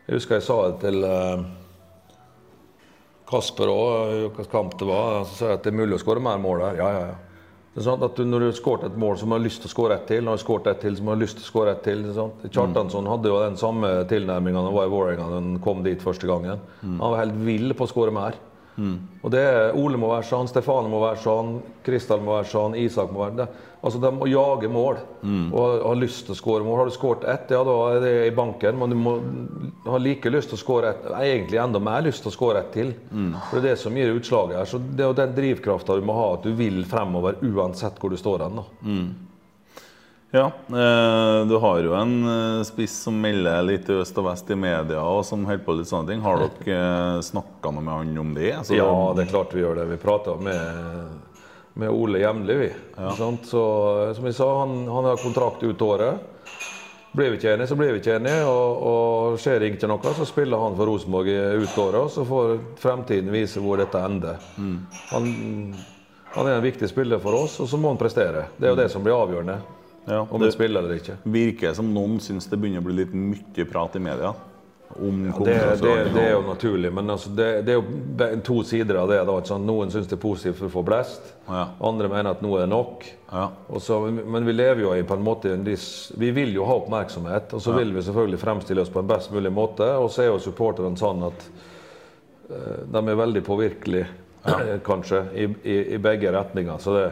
Jeg 0.06 0.20
husker 0.20 0.38
jeg 0.38 0.46
sa 0.46 0.58
det 0.70 0.82
til 0.86 1.06
Kasper 3.30 3.72
òg, 3.72 4.16
hvilken 4.26 4.52
kamp 4.52 4.76
det 4.80 4.88
var. 4.90 5.24
Så 5.30 5.50
jeg 5.50 5.60
at 5.60 5.66
det 5.66 5.74
er 5.74 5.80
mulig 5.80 5.98
å 5.98 6.02
skåre 6.04 6.24
mer 6.24 6.42
mål 6.42 6.66
her. 6.68 6.82
Ja, 6.82 6.90
ja, 6.94 7.06
ja. 7.14 7.22
Det 7.76 7.82
er 7.82 7.88
sånn 7.90 8.04
at 8.08 8.16
du, 8.16 8.24
Når 8.24 8.40
du 8.40 8.46
har 8.48 8.56
skåret 8.56 8.84
et 8.88 8.98
mål, 8.98 9.18
så 9.20 9.28
må 9.28 9.36
du 9.36 9.42
ha 9.42 9.46
lyst 9.50 9.60
til 9.60 9.68
å 9.68 9.74
skåre 9.74 9.96
ett 9.98 10.06
til. 10.08 10.22
Når 10.24 10.30
du 10.30 10.38
har 10.38 10.44
skåret 10.46 10.68
ett 10.72 10.82
til, 10.86 10.96
så 10.96 11.04
må 11.04 11.12
du 11.12 11.18
ha 11.18 11.24
lyst 11.26 11.36
til 11.42 11.44
å 11.44 11.50
skåre 11.50 11.74
ett 11.76 11.82
til. 11.84 12.06
sant? 12.16 12.46
Kjartansson 12.48 13.10
hadde 13.12 13.28
jo 13.28 13.40
den 13.44 13.58
samme 13.60 13.90
tilnærminga 14.08 14.62
da 14.62 14.70
han 14.70 14.78
var 14.78 14.88
i 14.88 14.94
Vålerenga 14.94 15.26
da 15.28 15.40
han 15.42 15.58
kom 15.66 15.84
dit 15.84 16.06
første 16.06 16.30
gangen. 16.30 16.62
Han 16.86 17.02
var 17.04 17.26
helt 17.26 17.36
vill 17.44 17.76
på 17.76 17.84
å 17.84 17.92
skåre 17.92 18.16
mer. 18.16 18.40
Og 19.24 19.32
det 19.32 19.42
er, 19.42 19.76
Ole 19.80 20.00
må 20.00 20.10
være 20.12 20.28
sånn, 20.28 20.48
Stefane 20.52 20.90
må 20.92 21.00
være 21.04 21.20
sånn, 21.24 21.52
Kristal 21.84 22.24
må 22.24 22.38
være 22.38 22.50
sånn, 22.52 22.76
Isak 22.80 23.12
må 23.12 23.26
være 23.26 23.38
det. 23.42 23.50
Altså, 23.86 24.00
De 24.02 24.10
må 24.18 24.26
jage 24.28 24.68
mål 24.72 24.98
og 25.54 25.84
ha, 25.86 25.94
lyst 25.94 26.26
til 26.26 26.34
å 26.34 26.38
skåre 26.40 26.66
mål. 26.66 26.80
Har 26.82 26.90
du 26.90 26.96
skåret 26.96 27.24
ett, 27.30 27.52
ja, 27.54 27.60
da 27.64 27.76
er 27.94 28.00
det 28.02 28.14
i 28.28 28.32
banken, 28.36 28.80
men 28.82 28.90
du 28.90 28.96
må 28.98 29.14
ha 29.86 30.00
like 30.02 30.30
lyst 30.34 30.50
til 30.50 30.58
å 30.58 30.64
skåre 30.64 30.90
ett. 30.96 31.06
Egentlig 31.22 31.62
enda 31.62 31.80
mer 31.80 32.02
lyst 32.02 32.24
til 32.26 32.32
å 32.34 32.36
skåre 32.36 32.64
ett 32.64 32.74
til. 32.74 32.96
For 33.50 33.60
Det 33.60 33.62
er 33.62 33.70
det 33.76 33.78
som 33.84 33.96
gir 33.96 34.16
utslaget 34.18 34.58
her. 34.58 34.66
Så 34.66 34.80
Det 34.82 35.06
er 35.06 35.12
jo 35.14 35.20
den 35.22 35.36
drivkrafta 35.38 35.96
du 35.96 36.02
må 36.06 36.14
ha, 36.18 36.34
at 36.34 36.44
du 36.44 36.52
vil 36.58 36.82
fremover 36.90 37.38
uansett 37.46 38.00
hvor 38.02 38.10
du 38.10 38.18
står 38.18 38.48
hen. 38.48 38.56
da. 38.64 38.66
Ja, 40.36 40.48
eh, 40.68 41.46
du 41.48 41.56
har 41.64 41.80
jo 41.80 41.94
en 41.96 42.16
eh, 42.28 42.64
spiss 42.68 42.96
som 43.06 43.16
melder 43.22 43.62
litt 43.64 43.88
i 43.88 43.94
øst 44.02 44.18
og 44.20 44.26
vest 44.28 44.50
i 44.52 44.58
media, 44.60 45.00
og 45.00 45.22
som 45.24 45.46
holder 45.48 45.64
på 45.64 45.76
litt 45.78 45.88
sånne 45.88 46.10
ting. 46.12 46.24
Har 46.26 46.42
dere 46.42 46.80
eh, 46.80 47.22
snakka 47.24 47.72
noe 47.72 47.86
med 47.86 47.94
han 47.94 48.18
om 48.20 48.34
det? 48.36 48.50
Altså, 48.58 48.76
Ja, 48.76 48.90
det 49.16 49.28
er 49.28 49.32
klart 49.32 49.54
vi 49.56 49.64
gjør 49.64 49.80
det. 49.80 49.86
Vi 49.94 50.00
prater 50.02 50.42
med, 50.42 51.14
med 51.76 51.92
Ole 51.92 52.22
jevnlig, 52.22 52.56
vi. 52.62 52.70
Ikke? 52.96 53.28
Så 53.44 53.64
som 54.16 54.26
jeg 54.30 54.36
sa, 54.38 54.48
han, 54.62 54.76
han 54.88 55.10
har 55.10 55.20
kontrakt 55.22 55.64
ut 55.64 55.82
året. 55.84 56.32
Blir 57.16 57.32
vi 57.32 57.38
ikke 57.40 57.54
enige, 57.54 57.68
så 57.68 57.76
blir 57.80 57.94
vi 57.96 58.00
ikke 58.02 58.16
enige. 58.18 58.46
Og, 58.48 58.80
og 58.92 59.38
skjer 59.40 59.60
det 59.64 59.74
ikke 59.74 59.90
noe, 59.92 60.14
så 60.18 60.28
spiller 60.28 60.60
han 60.60 60.76
for 60.80 60.92
Rosenborg 60.92 61.30
ut 61.64 61.78
året. 61.84 62.16
Så 62.16 62.26
får 62.28 62.56
fremtiden 62.80 63.32
vise 63.32 63.64
hvor 63.64 63.80
dette 63.80 64.02
ender. 64.04 64.40
Han, 65.12 65.30
han 66.36 66.50
er 66.52 66.58
en 66.58 66.66
viktig 66.66 66.90
spiller 66.92 67.20
for 67.24 67.44
oss, 67.44 67.60
og 67.64 67.72
så 67.72 67.80
må 67.80 67.92
han 67.94 68.00
prestere. 68.00 68.50
Det 68.60 68.68
er 68.68 68.76
jo 68.76 68.82
det 68.82 68.90
som 68.92 69.04
blir 69.04 69.16
avgjørende. 69.16 69.60
Ja, 70.06 70.20
Om 70.22 70.38
det 70.40 70.52
han 70.52 70.54
spiller 70.54 70.84
eller 70.84 71.00
ikke. 71.00 71.16
virker 71.34 71.74
som 71.74 71.88
noen 71.96 72.20
syns 72.22 72.46
det 72.52 72.60
begynner 72.62 72.84
å 72.84 72.86
bli 72.86 73.00
litt 73.00 73.16
mye 73.18 73.66
prat 73.66 73.96
i 73.98 74.04
media 74.06 74.36
om 75.00 75.34
Det, 75.44 75.56
det, 75.82 75.94
det 76.14 76.22
er 76.24 76.32
jo 76.32 76.42
naturlig, 76.48 76.92
men 76.94 77.10
altså 77.10 77.30
det, 77.36 77.48
det 77.68 77.74
er 77.74 77.80
jo 77.82 78.42
to 78.48 78.62
sider 78.64 78.96
av 79.02 79.10
det. 79.12 79.18
da, 79.28 79.36
ikke? 79.42 79.58
Noen 79.60 79.92
syns 79.92 80.08
det 80.08 80.16
er 80.16 80.22
positivt 80.24 80.60
for 80.62 80.70
å 80.70 80.74
få 80.78 80.84
blest, 80.88 81.34
Ja. 81.50 81.66
andre 81.84 82.08
mener 82.10 82.32
at 82.32 82.42
nå 82.42 82.54
er 82.56 82.64
det 82.64 82.72
nok. 82.72 83.06
Ja. 83.32 83.50
Så, 83.84 84.00
men 84.08 84.48
vi 84.48 84.56
lever 84.56 84.86
jo 84.86 84.94
i 84.96 85.04
på 85.04 85.18
en 85.18 85.26
måte 85.26 85.52
Vi 86.18 86.32
vil 86.32 86.54
jo 86.56 86.66
ha 86.66 86.78
oppmerksomhet, 86.80 87.54
og 87.54 87.62
så 87.62 87.76
vil 87.76 87.92
vi 87.94 88.02
selvfølgelig 88.06 88.40
fremstille 88.40 88.82
oss 88.82 88.94
på 88.94 89.04
en 89.04 89.08
best 89.12 89.32
mulig 89.36 89.52
måte. 89.52 89.88
Og 90.00 90.12
så 90.12 90.24
er 90.24 90.32
jo 90.32 90.40
supporterne 90.40 90.96
sånn 90.98 91.24
at 91.28 91.48
uh, 92.50 92.84
de 92.88 93.02
er 93.04 93.20
veldig 93.20 93.44
påvirkelige, 93.44 94.08
kanskje, 94.90 95.26
i, 95.34 95.50
i, 95.64 95.80
i 95.96 95.98
begge 96.00 96.32
retninger. 96.32 96.78
Så 96.80 96.96
det, 96.96 97.08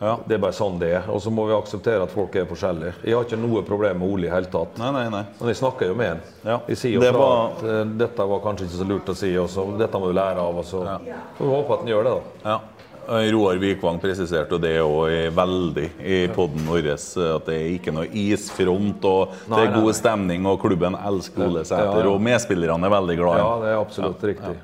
Ja. 0.00 0.16
det 0.26 0.34
er 0.34 0.38
bare 0.40 0.56
sånn 0.56 0.78
det 0.80 0.88
er. 0.96 1.02
Og 1.12 1.20
så 1.20 1.30
må 1.30 1.44
vi 1.46 1.52
akseptere 1.52 2.02
at 2.06 2.10
folk 2.10 2.34
er 2.40 2.46
forskjellige. 2.48 2.94
Jeg 3.04 3.14
har 3.14 3.24
ikke 3.28 3.36
noe 3.40 3.62
problem 3.68 3.98
med 4.00 4.08
Ole 4.14 4.26
i 4.26 4.30
hele 4.32 4.48
tatt. 4.48 4.78
Nei, 4.80 4.90
nei, 4.96 5.08
nei. 5.12 5.22
Men 5.40 5.48
jeg 5.52 5.56
snakker 5.60 5.86
jo 5.92 5.94
med 5.94 6.08
han. 6.08 6.20
Ja. 6.44 6.58
Jeg 6.68 6.76
sier 6.80 6.94
jo 6.96 7.00
Det 7.00 7.10
fra 7.12 7.18
var- 7.18 7.50
at 7.50 7.62
uh, 7.64 7.84
dette 8.00 8.26
var 8.32 8.40
kanskje 8.40 8.64
ikke 8.68 8.80
så 8.80 8.88
lurt 8.88 9.12
å 9.12 9.14
si, 9.16 9.36
og 9.36 9.48
så 9.52 9.66
dette 9.78 10.00
må 10.00 10.08
du 10.08 10.16
lære 10.16 10.38
av. 10.40 10.56
Og 10.56 10.64
så 10.64 10.84
får 10.84 11.44
vi 11.44 11.50
håpe 11.54 11.72
at 11.72 11.78
han 11.84 11.88
gjør 11.92 12.04
det, 12.04 12.14
da. 12.16 12.50
Ja. 12.50 12.60
Roar 13.10 13.56
Vikvang 13.58 13.96
presiserte 13.98 14.58
det 14.62 14.76
òg 14.84 15.32
veldig 15.34 15.86
i 16.06 16.28
poden 16.30 16.62
vår, 16.68 16.92
at 16.94 17.46
det 17.48 17.54
er 17.56 17.70
ikke 17.74 17.90
noe 17.96 18.06
isfront, 18.06 19.02
og 19.08 19.32
det 19.50 19.58
er 19.64 19.72
god 19.74 19.94
stemning, 19.98 20.46
og 20.46 20.60
klubben 20.62 20.94
elsker 20.94 21.42
Ole 21.48 21.64
Sæter, 21.64 21.90
Ja, 21.96 22.04
ja. 22.04 22.10
og 22.12 22.20
medspillerne 22.22 22.86
er 22.86 22.90
veldig 22.94 23.16
glad 23.18 23.34
i 23.34 23.40
Ja, 23.40 23.48
ham. 23.50 23.62
det 23.64 23.68
er 23.72 23.80
absolutt 23.80 24.22
riktig. 24.22 24.56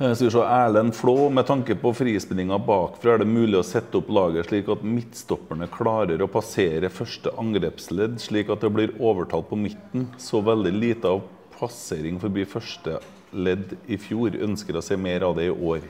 Eh, 0.00 0.14
Skal 0.14 0.24
vi 0.26 0.30
se, 0.30 0.38
Erlend 0.38 0.94
Flå, 0.94 1.28
med 1.30 1.46
tanke 1.46 1.74
på 1.74 1.92
frispillinga 1.94 2.58
bakfra, 2.58 3.14
er 3.14 3.18
det 3.20 3.28
mulig 3.28 3.58
å 3.60 3.64
sette 3.66 3.98
opp 4.00 4.08
laget 4.12 4.48
slik 4.48 4.68
at 4.72 4.84
midtstopperne 4.86 5.68
klarer 5.72 6.22
å 6.24 6.28
passere 6.32 6.88
første 6.92 7.32
angrepsledd, 7.40 8.16
slik 8.22 8.48
at 8.54 8.64
det 8.64 8.70
blir 8.72 8.94
overtall 8.98 9.44
på 9.44 9.58
midten? 9.60 10.06
Så 10.18 10.40
veldig 10.46 10.72
lite 10.72 11.10
av 11.12 11.20
passering 11.58 12.16
forbi 12.22 12.46
første 12.48 12.96
ledd 13.36 13.76
i 13.92 13.98
fjor. 14.00 14.38
Ønsker 14.48 14.78
å 14.80 14.82
se 14.84 14.96
mer 14.96 15.26
av 15.28 15.36
det 15.36 15.50
i 15.50 15.52
år. 15.52 15.84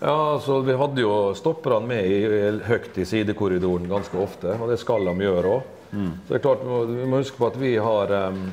Ja, 0.00 0.14
altså 0.38 0.62
Vi 0.64 0.78
hadde 0.80 1.02
jo 1.04 1.12
stopperne 1.36 1.84
med 1.90 2.06
i, 2.08 2.22
høyt 2.64 2.96
i 2.96 3.04
sidekorridoren 3.04 3.84
ganske 3.90 4.16
ofte, 4.16 4.56
og 4.56 4.70
det 4.72 4.78
skal 4.80 5.04
de 5.04 5.26
gjøre 5.26 5.52
òg. 5.58 5.76
Så 5.90 6.30
det 6.30 6.36
er 6.38 6.44
klart, 6.48 6.64
vi 6.64 6.70
må- 6.70 6.86
vi 6.88 7.06
må 7.10 7.18
huske 7.20 7.36
på 7.36 7.46
at 7.50 7.56
vi 7.60 7.76
har 7.76 8.12
um, 8.30 8.52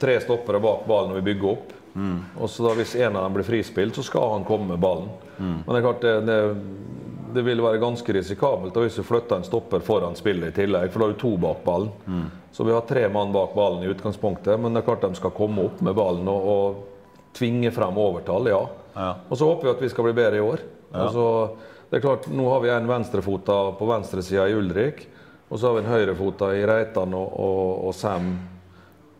tre 0.00 0.18
stoppere 0.20 0.58
bak 0.58 0.86
ballen 0.88 1.12
når 1.12 1.20
vi 1.22 1.34
bygger 1.34 1.50
opp. 1.52 1.72
Og 2.38 2.50
så 2.50 2.66
da 2.66 2.74
Hvis 2.78 2.94
en 2.96 3.16
av 3.16 3.26
dem 3.26 3.36
blir 3.38 3.46
frispilt, 3.46 3.96
så 3.96 4.04
skal 4.06 4.32
han 4.36 4.46
komme 4.48 4.72
med 4.74 4.82
ballen. 4.82 5.08
Men 5.38 5.68
det 5.68 5.78
er 5.80 5.86
klart 5.86 6.04
det, 6.04 6.14
det, 6.26 6.38
det 7.34 7.44
vil 7.46 7.62
være 7.62 7.80
ganske 7.82 8.14
risikabelt 8.16 8.74
da, 8.74 8.82
hvis 8.84 8.98
du 8.98 9.06
flytter 9.06 9.38
en 9.38 9.46
stopper 9.46 9.82
foran 9.84 10.16
spillet 10.18 10.52
i 10.52 10.56
tillegg, 10.62 10.90
for 10.92 11.00
da 11.02 11.08
har 11.08 11.16
du 11.16 11.20
to 11.20 11.36
bak 11.40 11.64
ballen. 11.66 12.28
Så 12.52 12.64
vi 12.64 12.72
har 12.74 12.86
tre 12.88 13.06
mann 13.12 13.32
bak 13.34 13.54
ballen 13.54 13.84
i 13.84 13.90
utgangspunktet, 13.92 14.58
men 14.60 14.74
det 14.74 14.82
er 14.82 14.88
klart 14.88 15.04
de 15.06 15.18
skal 15.18 15.34
komme 15.36 15.68
opp 15.68 15.82
med 15.84 15.94
ballen 15.98 16.28
og, 16.32 16.48
og 16.54 17.34
tvinge 17.38 17.70
frem 17.74 17.98
overtall, 18.00 18.48
ja. 18.50 18.62
Ja. 18.98 19.12
Og 19.28 19.38
så 19.38 19.46
håper 19.46 19.68
vi 19.68 19.74
at 19.76 19.82
vi 19.84 19.90
skal 19.92 20.08
bli 20.08 20.16
bedre 20.16 20.40
i 20.40 20.42
år. 20.42 20.64
Altså, 20.96 21.24
det 21.90 21.98
er 21.98 22.04
klart, 22.04 22.26
Nå 22.32 22.48
har 22.50 22.60
vi 22.64 22.70
en 22.72 22.88
venstrefota 22.88 23.58
på 23.78 23.88
venstresida 23.88 24.48
i 24.48 24.56
Ulrik. 24.56 25.04
Og 25.48 25.58
så 25.60 25.68
har 25.68 25.78
vi 25.78 25.84
en 25.84 25.92
høyrefota 25.92 26.50
i 26.56 26.64
Reitan 26.68 27.14
og, 27.16 27.28
og, 27.40 27.86
og 27.88 27.94
Sam 27.96 28.32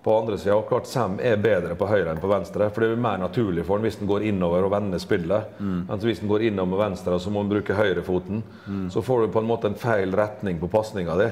på 0.09 0.17
andre 0.19 0.39
sida. 0.39 0.63
Klart 0.69 0.87
Sam 0.87 1.19
er 1.21 1.37
bedre 1.37 1.75
på 1.77 1.87
høyre 1.87 2.15
enn 2.15 2.21
på 2.23 2.31
venstre, 2.31 2.71
for 2.73 2.81
det 2.81 2.95
er 2.95 3.03
mer 3.05 3.21
naturlig 3.21 3.67
for 3.67 3.77
han 3.77 3.85
hvis 3.85 3.99
han 4.01 4.09
går 4.09 4.25
innover 4.31 4.65
og 4.65 4.73
vender 4.73 5.03
spillet. 5.03 5.59
Mm. 5.61 5.83
Mens 5.91 6.07
hvis 6.09 6.23
han 6.23 6.31
går 6.31 6.47
innover 6.49 6.71
med 6.73 6.81
venstre, 6.81 7.19
så 7.21 7.33
må 7.35 7.43
han 7.43 7.51
bruke 7.53 7.77
høyrefoten. 7.77 8.41
Mm. 8.65 8.87
Så 8.95 9.05
får 9.05 9.27
du 9.27 9.35
på 9.35 9.43
en 9.43 9.51
måte 9.51 9.69
en 9.69 9.77
feil 9.77 10.17
retning 10.17 10.57
på 10.63 10.71
pasninga 10.73 11.19
di. 11.21 11.29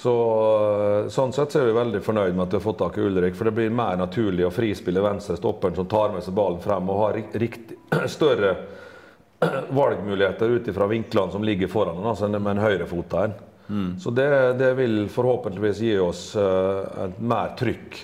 Så, 0.00 0.14
sånn 1.12 1.36
sett 1.36 1.52
så 1.52 1.60
er 1.60 1.68
vi 1.68 1.76
veldig 1.76 2.00
fornøyd 2.02 2.32
med 2.32 2.46
at 2.46 2.56
vi 2.56 2.58
har 2.58 2.64
fått 2.64 2.80
tak 2.80 2.96
i 2.98 3.04
Ulrik. 3.04 3.36
For 3.36 3.50
det 3.50 3.54
blir 3.60 3.76
mer 3.76 4.00
naturlig 4.00 4.48
å 4.48 4.54
frispille 4.54 5.04
venstre 5.04 5.36
stopperen 5.36 5.76
som 5.76 5.90
tar 5.90 6.16
med 6.16 6.24
seg 6.24 6.34
ballen 6.40 6.64
frem 6.64 6.88
og 6.88 7.02
har 7.02 7.20
riktig, 7.20 7.78
større 8.16 8.56
valgmuligheter 9.68 10.56
ut 10.56 10.72
ifra 10.72 10.88
vinklene 10.88 11.36
som 11.36 11.44
ligger 11.44 11.68
foran 11.68 12.00
altså 12.00 12.32
med 12.32 12.56
en 12.56 12.64
høyrefot 12.64 13.18
enn. 13.20 13.36
Mm. 13.68 13.98
Så 14.00 14.10
det, 14.10 14.28
det, 14.60 14.72
vil 14.74 15.06
forhåpentligvis 15.08 15.80
gi 15.80 15.94
oss 15.98 16.24
uh, 16.36 17.04
et 17.04 17.20
mer 17.20 17.54
trykk 17.58 18.00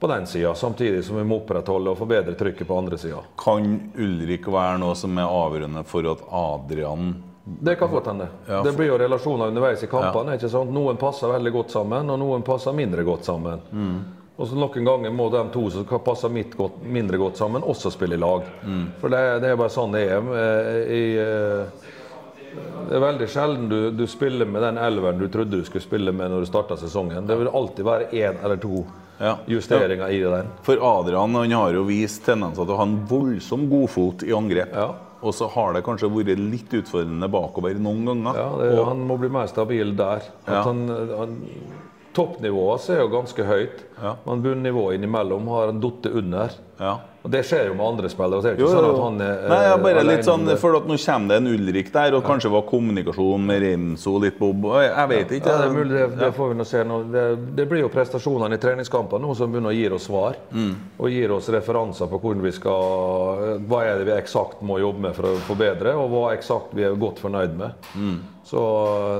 på 0.00 0.08
den 0.08 0.26
sida, 0.26 0.54
samtidig 0.54 1.02
som 1.04 1.18
vi 1.18 1.24
må 1.28 1.42
opprettholde 1.42 1.92
og 1.92 1.98
forbedre 1.98 2.36
trykket 2.38 2.68
på 2.68 2.78
andre 2.78 2.98
sida. 2.98 3.18
Kan 3.40 3.90
Ulrik 4.00 4.48
være 4.48 4.78
noe 4.80 4.94
som 4.96 5.18
er 5.20 5.28
avgjørende 5.28 5.84
for 5.88 6.08
at 6.08 6.22
Adrian 6.30 7.18
det 7.60 7.74
kan 7.76 7.90
godt 7.90 8.06
hende. 8.06 8.26
Ja, 8.46 8.58
for... 8.58 8.64
Det 8.68 8.76
blir 8.76 8.86
jo 8.92 8.96
relasjoner 8.98 9.48
underveis 9.50 9.82
i 9.82 9.88
kampene. 9.90 10.34
Ja. 10.34 10.38
ikke 10.38 10.50
sant? 10.52 10.70
Noen 10.70 10.98
passer 11.00 11.32
veldig 11.32 11.52
godt 11.54 11.72
sammen, 11.74 12.10
og 12.12 12.18
noen 12.20 12.44
passer 12.46 12.76
mindre 12.76 13.02
godt 13.02 13.26
sammen. 13.26 13.62
Mm. 13.72 13.96
Og 14.40 14.48
så 14.48 14.56
Noen 14.56 14.86
ganger 14.86 15.12
må 15.12 15.26
de 15.32 15.40
to 15.52 15.66
som 15.72 15.88
passer 16.04 16.36
godt, 16.56 16.82
mindre 16.84 17.18
godt 17.20 17.40
sammen, 17.40 17.64
også 17.64 17.92
spille 17.92 18.16
i 18.16 18.20
lag. 18.20 18.46
Mm. 18.64 18.84
For 19.00 19.12
det, 19.12 19.24
det, 19.42 19.50
er 19.50 19.58
bare 19.60 19.74
sånn 19.74 19.96
det 19.96 20.04
er. 20.08 20.30
Eh, 20.44 20.92
I, 20.96 21.02
uh, 21.20 21.90
det 22.88 22.96
er 22.96 23.02
veldig 23.04 23.28
sjelden 23.30 23.68
du, 23.70 23.78
du, 23.94 24.06
spiller 24.10 24.48
med 24.48 24.64
den 24.64 24.78
elveren 24.80 25.20
du 25.20 25.28
trodde 25.30 25.60
du 25.60 25.66
skulle 25.66 25.84
spille 25.84 26.12
med 26.12 26.32
når 26.32 26.42
du 26.42 26.48
starta 26.50 26.78
sesongen. 26.80 27.28
Det 27.28 27.36
vil 27.38 27.50
alltid 27.52 27.86
være 27.86 28.08
én 28.10 28.40
eller 28.44 28.58
to 28.62 28.82
ja. 29.20 29.36
justeringer 29.46 30.08
ja. 30.08 30.16
i 30.16 30.22
der. 30.24 30.48
For 30.66 30.80
Adrian 30.82 31.36
han 31.36 31.54
har 31.54 31.76
jo 31.76 31.84
vist 31.88 32.24
tendenser 32.26 32.66
til 32.66 32.74
å 32.74 32.80
ha 32.80 32.88
en 32.88 32.98
voldsom 33.10 33.68
godfot 33.70 34.26
i 34.26 34.34
angrep. 34.36 34.74
Ja. 34.74 34.88
Og 35.20 35.34
så 35.36 35.50
har 35.52 35.74
det 35.76 35.84
kanskje 35.84 36.08
vært 36.10 36.40
litt 36.40 36.72
utfordrende 36.78 37.28
bakover 37.30 37.76
noen 37.76 38.06
ganger. 38.08 38.38
Ja, 38.40 38.48
det, 38.56 38.68
og, 38.78 38.86
Han 38.88 39.02
må 39.08 39.18
bli 39.20 39.28
mer 39.32 39.50
stabil 39.52 39.92
der. 39.98 40.24
Han, 40.48 40.86
han, 40.88 41.34
toppnivået 42.16 42.88
er 42.90 43.04
jo 43.04 43.10
ganske 43.12 43.46
høyt, 43.46 43.84
men 44.26 44.42
bunnivået 44.42 44.98
innimellom 44.98 45.48
har 45.52 45.74
en 45.74 45.80
falt 46.00 46.14
under. 46.14 46.50
Ja. 46.80 46.98
Og 47.22 47.30
Det 47.30 47.42
skjer 47.44 47.66
jo 47.68 47.74
med 47.76 47.84
andre 47.84 48.08
spillere. 48.08 48.40
Det 48.40 48.48
er 48.48 48.54
ikke 48.56 48.64
jo, 48.64 48.68
sånn 48.72 48.86
at 48.88 49.00
han 49.02 49.18
er 49.20 49.42
Nei, 49.50 49.58
ja, 49.66 49.74
bare 49.76 50.04
litt 50.06 50.24
sånn, 50.24 50.46
for 50.56 50.78
at 50.78 50.86
Nå 50.88 50.96
kommer 50.96 51.28
det 51.28 51.36
en 51.36 51.50
Ulrik 51.50 51.90
der, 51.92 52.14
og 52.16 52.24
kanskje 52.24 52.48
var 52.54 52.64
kommunikasjon 52.70 53.44
med 53.44 53.60
Renzo 53.60 54.14
litt 54.22 54.38
Bob 54.40 54.64
Jeg 54.80 55.10
vet 55.10 55.34
ikke. 55.36 55.52
Ja, 55.52 55.58
det, 55.60 55.66
er 55.66 55.74
mulig, 55.74 55.98
det, 55.98 56.06
det 56.22 56.30
får 56.38 56.48
vi 56.48 56.56
nå 56.56 56.66
se. 56.70 56.84
Nå. 56.88 57.02
Det, 57.12 57.26
det, 57.58 57.68
blir 57.68 57.84
jo 57.84 57.92
prestasjonene 57.92 58.56
i 58.56 58.62
treningskampene 58.62 59.20
nå 59.26 59.36
som 59.36 59.52
begynner 59.52 59.74
å 59.74 59.76
gi 59.76 59.84
oss 59.92 60.08
svar. 60.08 60.40
Mm. 60.48 60.72
Og 60.96 61.12
gir 61.12 61.36
oss 61.36 61.52
referanser 61.52 62.08
på 62.08 62.22
hvordan 62.24 62.48
vi 62.48 62.56
skal 62.56 63.44
Hva 63.68 63.84
er 63.84 64.00
det 64.00 64.08
vi 64.08 64.16
eksakt 64.16 64.64
må 64.64 64.80
jobbe 64.80 65.10
med 65.10 65.16
for 65.20 65.28
å 65.28 65.36
forbedre, 65.44 65.92
og 66.00 66.08
hva 66.14 66.26
eksakt 66.32 66.72
vi 66.72 66.88
er 66.88 66.96
godt 66.96 67.20
fornøyd 67.20 67.60
med. 67.60 67.90
Mm. 67.92 68.20
Så 68.50 68.60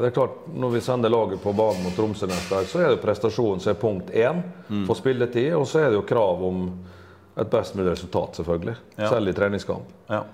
det 0.03 0.09
er 0.09 0.15
klart, 0.15 0.39
Når 0.55 0.71
vi 0.75 0.81
sender 0.83 1.13
laget 1.13 1.43
på 1.43 1.53
banen 1.55 1.85
mot 1.85 1.95
Tromsø 1.95 2.27
neste 2.27 2.57
dag, 2.57 2.67
så 2.67 2.81
er 2.83 2.89
det 2.91 3.03
prestasjonen 3.03 3.63
som 3.63 3.71
er 3.71 3.79
punkt 3.79 4.11
én 4.11 4.41
mm. 4.67 4.83
for 4.89 4.99
spilletid, 4.99 5.53
og 5.55 5.69
så 5.71 5.85
er 5.85 5.93
det 5.93 6.01
jo 6.01 6.09
krav 6.09 6.43
om 6.49 6.65
et 7.39 7.51
best 7.53 7.77
mulig 7.79 7.93
resultat, 7.93 8.41
selvfølgelig. 8.41 8.75
Ja. 8.99 9.13
Selv 9.13 9.31
i 9.31 9.35
treningskamp. 9.37 9.93
Ja. 10.11 10.25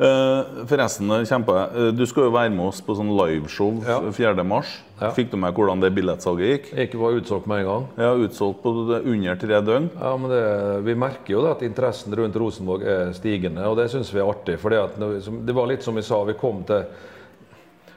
Uh, 0.00 0.64
forresten, 0.64 1.12
kjempe, 1.28 1.52
uh, 1.76 1.90
du 1.92 2.02
skal 2.08 2.26
jo 2.26 2.32
være 2.32 2.50
med 2.54 2.70
oss 2.70 2.80
på 2.82 2.94
sånn 2.96 3.12
liveshow 3.14 3.82
ja. 3.84 3.98
4.3. 4.16 4.60
Ja. 4.98 5.10
Fikk 5.14 5.30
du 5.30 5.36
med 5.44 5.54
hvordan 5.54 5.84
det 5.84 5.92
billettsalget 5.94 6.50
gikk? 6.50 6.70
Ikke 6.86 7.00
var 7.02 7.18
utsolgt 7.20 7.46
med 7.52 7.62
en 7.62 7.68
gang. 7.68 7.86
Ja, 8.00 8.10
Utsolgt 8.16 8.64
på 8.64 8.72
under 8.96 9.38
tre 9.38 9.60
døgn. 9.62 9.90
Ja, 9.94 10.14
men 10.16 10.32
det, 10.32 10.42
Vi 10.88 10.96
merker 10.98 11.36
jo 11.36 11.44
at 11.52 11.62
interessen 11.62 12.16
rundt 12.18 12.40
Rosenborg 12.40 12.82
er 12.82 13.14
stigende, 13.14 13.68
og 13.68 13.78
det 13.78 13.90
syns 13.92 14.10
vi 14.10 14.24
er 14.24 14.32
artig. 14.32 14.58
For 14.58 14.74
det 14.74 15.54
var 15.54 15.70
litt 15.70 15.86
som 15.86 16.00
vi 16.00 16.02
sa, 16.02 16.24
vi 16.26 16.34
kom 16.40 16.64
til 16.66 16.88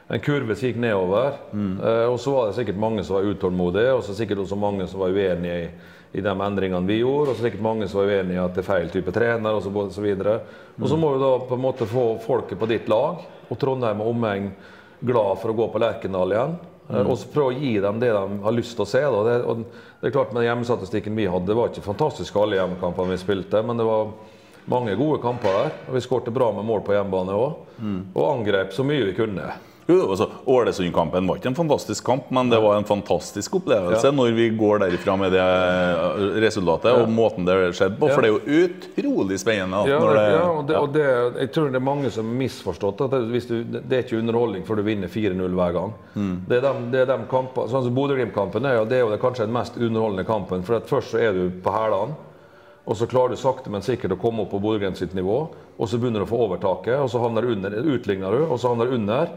en 0.08 0.20
kurve 0.20 0.56
som 0.56 0.68
gikk 0.68 0.80
nedover. 0.82 1.38
Mm. 1.52 1.74
Uh, 1.80 2.06
og 2.12 2.18
så 2.20 2.34
var 2.34 2.48
det 2.48 2.58
sikkert 2.58 2.80
mange 2.80 3.04
som 3.04 3.16
var 3.16 3.28
utålmodige, 3.30 3.96
og 3.96 4.04
så 4.04 4.16
sikkert 4.16 4.44
også 4.44 4.58
mange 4.60 4.88
som 4.90 5.00
var 5.00 5.14
uenige 5.16 5.60
i 5.64 5.68
i 6.14 6.20
de 6.20 6.30
endringene 6.30 6.86
vi 6.86 7.00
gjorde. 7.00 7.32
Og 7.32 7.36
så 7.36 7.48
sikkert 7.48 7.64
mange 7.64 7.88
som 7.90 8.00
var 8.00 8.12
uenige 8.12 8.38
i 8.38 8.42
at 8.42 8.54
det 8.54 8.62
er 8.62 8.68
feil 8.68 8.92
type 8.92 9.14
trener 9.14 9.56
osv. 9.58 9.74
Og, 9.74 9.90
så 9.92 10.04
videre. 10.04 10.36
og 10.78 10.86
så 10.90 10.98
må 10.98 11.10
vi 11.14 11.24
da 11.24 11.32
på 11.48 11.56
en 11.56 11.64
måte 11.64 11.88
få 11.90 12.04
folket 12.22 12.60
på 12.60 12.68
ditt 12.70 12.86
lag 12.90 13.24
og 13.50 13.58
Trondheim 13.60 14.02
og 14.02 14.12
omegn 14.12 14.52
glad 15.04 15.42
for 15.42 15.50
å 15.50 15.56
gå 15.58 15.66
på 15.72 15.82
Lerkendal 15.82 16.36
igjen. 16.36 16.54
Mm. 16.84 17.00
Og 17.00 17.18
så 17.18 17.32
prøve 17.32 17.50
å 17.50 17.58
gi 17.58 17.74
dem 17.80 17.98
det 17.98 18.12
de 18.14 18.38
har 18.44 18.54
lyst 18.54 18.76
til 18.78 18.84
å 18.84 18.88
se. 18.88 19.02
Det, 19.02 19.34
det, 19.42 20.06
er 20.06 20.14
klart 20.14 20.30
Med 20.30 20.44
den 20.44 20.50
hjemmestatistikken 20.52 21.18
vi 21.18 21.26
hadde, 21.26 21.50
det 21.50 21.58
var 21.58 21.72
ikke 21.72 21.88
fantastisk 21.88 22.38
alle 22.38 22.60
hjemmekampene 22.60 23.16
vi 23.16 23.20
spilte, 23.24 23.64
men 23.66 23.80
det 23.80 23.88
var 23.88 24.14
mange 24.70 24.94
gode 25.00 25.18
kamper 25.24 25.58
der. 25.58 25.76
og 25.88 25.98
Vi 25.98 26.04
skårte 26.04 26.34
bra 26.34 26.52
med 26.54 26.68
mål 26.68 26.86
på 26.86 26.94
hjemmebane 26.94 27.34
òg. 27.36 27.62
Mm. 27.80 28.00
Og 28.14 28.28
angrep 28.28 28.76
så 28.76 28.86
mye 28.86 29.10
vi 29.10 29.18
kunne. 29.18 29.50
Jo, 29.86 30.10
altså, 30.10 30.28
Ålesund-kampen 30.48 31.26
var 31.28 31.38
ikke 31.38 31.50
en 31.50 31.56
fantastisk 31.58 32.06
kamp, 32.06 32.30
men 32.32 32.48
det 32.50 32.60
var 32.62 32.78
en 32.78 32.86
fantastisk 32.88 33.58
opplevelse 33.58 34.08
ja. 34.08 34.12
når 34.16 34.32
vi 34.36 34.46
går 34.56 34.80
derifra 34.86 35.16
med 35.20 35.34
det 35.34 35.42
eh, 35.44 36.38
resultatet 36.44 36.96
og 36.96 37.10
måten 37.12 37.44
det 37.44 37.56
skjedde 37.76 37.98
på. 38.00 38.08
For 38.08 38.24
det 38.24 38.30
er 38.30 38.32
jo 38.32 38.64
utrolig 38.64 39.38
spennende. 39.42 39.82
Ja, 39.90 40.00
det, 40.00 40.24
ja, 40.32 40.42
og, 40.48 40.62
det, 40.68 40.78
og 40.80 40.94
det, 40.94 41.04
jeg 41.44 41.52
tror 41.56 41.68
det 41.74 41.80
er 41.80 41.86
mange 41.90 42.12
som 42.14 42.32
har 42.32 42.40
misforstått 42.40 43.04
at 43.04 43.16
det, 43.18 43.44
du, 43.50 43.56
det 43.76 43.98
er 43.98 44.06
ikke 44.06 44.22
underholdning 44.22 44.64
for 44.64 44.80
du 44.80 44.86
vinner 44.86 45.12
4-0 45.12 45.58
hver 45.60 45.76
gang. 45.76 45.96
Mm. 46.14 46.34
Det, 46.48 46.60
er 46.60 46.66
de, 46.68 46.90
det 46.94 47.04
er 47.04 47.12
de 47.12 47.20
kamper, 47.30 47.68
sånn 47.68 47.88
som 47.88 47.96
Bodø-Glimt-kampen 47.98 48.70
er, 48.70 48.80
det 48.88 49.02
er 49.02 49.04
jo 49.04 49.20
kanskje 49.20 49.48
den 49.48 49.56
mest 49.58 49.76
underholdende 49.76 50.24
kampen. 50.28 50.64
For 50.64 50.80
først 50.88 51.12
så 51.12 51.26
er 51.28 51.36
du 51.36 51.50
på 51.64 51.76
hælene. 51.76 52.16
Og 52.84 52.96
så 53.00 53.06
klarer 53.08 53.32
du 53.32 53.40
sakte, 53.40 53.70
men 53.72 53.84
sikkert 53.84 54.12
å 54.12 54.20
komme 54.20 54.44
opp 54.44 54.50
på 54.52 54.60
Bodø-Glimt 54.60 54.98
sitt 55.00 55.12
nivå. 55.16 55.38
Og 55.76 55.88
så 55.88 56.00
begynner 56.00 56.20
du 56.20 56.26
å 56.26 56.32
få 56.32 56.40
overtaket, 56.46 56.98
og 57.00 57.08
så 57.12 57.20
havner 57.20 57.44
du 57.44 57.54
under, 57.54 57.76
utligner 57.94 58.32
du, 58.32 58.44
og 58.44 58.58
så 58.60 58.72
havner 58.72 58.88
du 58.88 58.96
under 58.98 59.32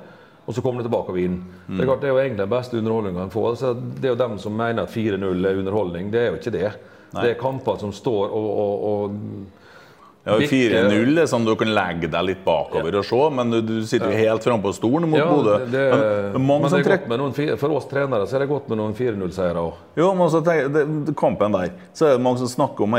og 0.48 0.56
så 0.56 0.61
kommer 0.64 0.80
du 0.80 0.88
tilbake 0.88 1.11
og 1.11 1.18
vinner. 1.18 1.44
Mm. 1.68 1.76
Det, 1.76 1.82
er 1.82 1.90
klart, 1.90 2.02
det 2.02 2.07
er 2.07 2.14
jo 2.14 2.19
egentlig 2.22 2.44
den 2.45 2.52
beste 2.53 2.78
underholdninga 2.80 3.24
en 3.26 3.34
får. 3.34 3.48
Altså, 3.49 3.74
det 3.76 4.07
er 4.07 4.14
jo 4.14 4.19
dem 4.22 4.38
som 4.40 4.53
mener 4.56 4.88
at 4.88 4.94
4-0 4.94 5.49
er 5.49 5.60
underholdning. 5.60 6.11
Det 6.14 6.22
er 6.22 6.30
jo 6.32 6.38
ikke 6.40 6.53
det. 6.56 6.69
Nei. 7.11 7.24
Det 7.24 7.34
er 7.34 7.40
kamper 7.41 7.82
som 7.82 7.91
står 7.95 8.32
og, 8.36 8.48
og, 8.64 8.86
og 8.88 9.57
ja, 10.28 10.38
4-0 10.40 11.19
er 11.22 11.28
sånn 11.32 11.45
du 11.48 11.53
kan 11.60 11.69
legge 11.72 12.10
deg 12.11 12.26
litt 12.28 12.40
bakover 12.44 12.91
ja. 12.91 12.99
og 12.99 13.06
se, 13.07 13.19
men 13.38 13.52
du, 13.53 13.60
du 13.64 13.76
sitter 13.88 14.11
jo 14.11 14.18
helt 14.19 14.44
frampå 14.44 14.72
på 14.72 14.76
stolen 14.76 15.07
mot 15.11 15.19
ja, 15.19 15.28
Bodø. 15.32 15.56
For 17.60 17.76
oss 17.78 17.88
trenere 17.88 18.28
så 18.28 18.36
er 18.36 18.44
det 18.44 18.49
godt 18.52 18.68
med 18.72 18.82
noen 18.82 18.95
4-0-seiere 18.98 19.64
òg. 19.64 19.86
Jo, 19.99 20.10
men 20.19 20.32
så 20.34 20.41
tenk, 20.44 21.14
kampen 21.19 21.56
der, 21.56 21.72
så 21.95 22.10
er 22.10 22.18
det 22.18 22.26
mange 22.28 22.44
som 22.44 22.52
snakker 22.52 22.88
om 22.88 22.98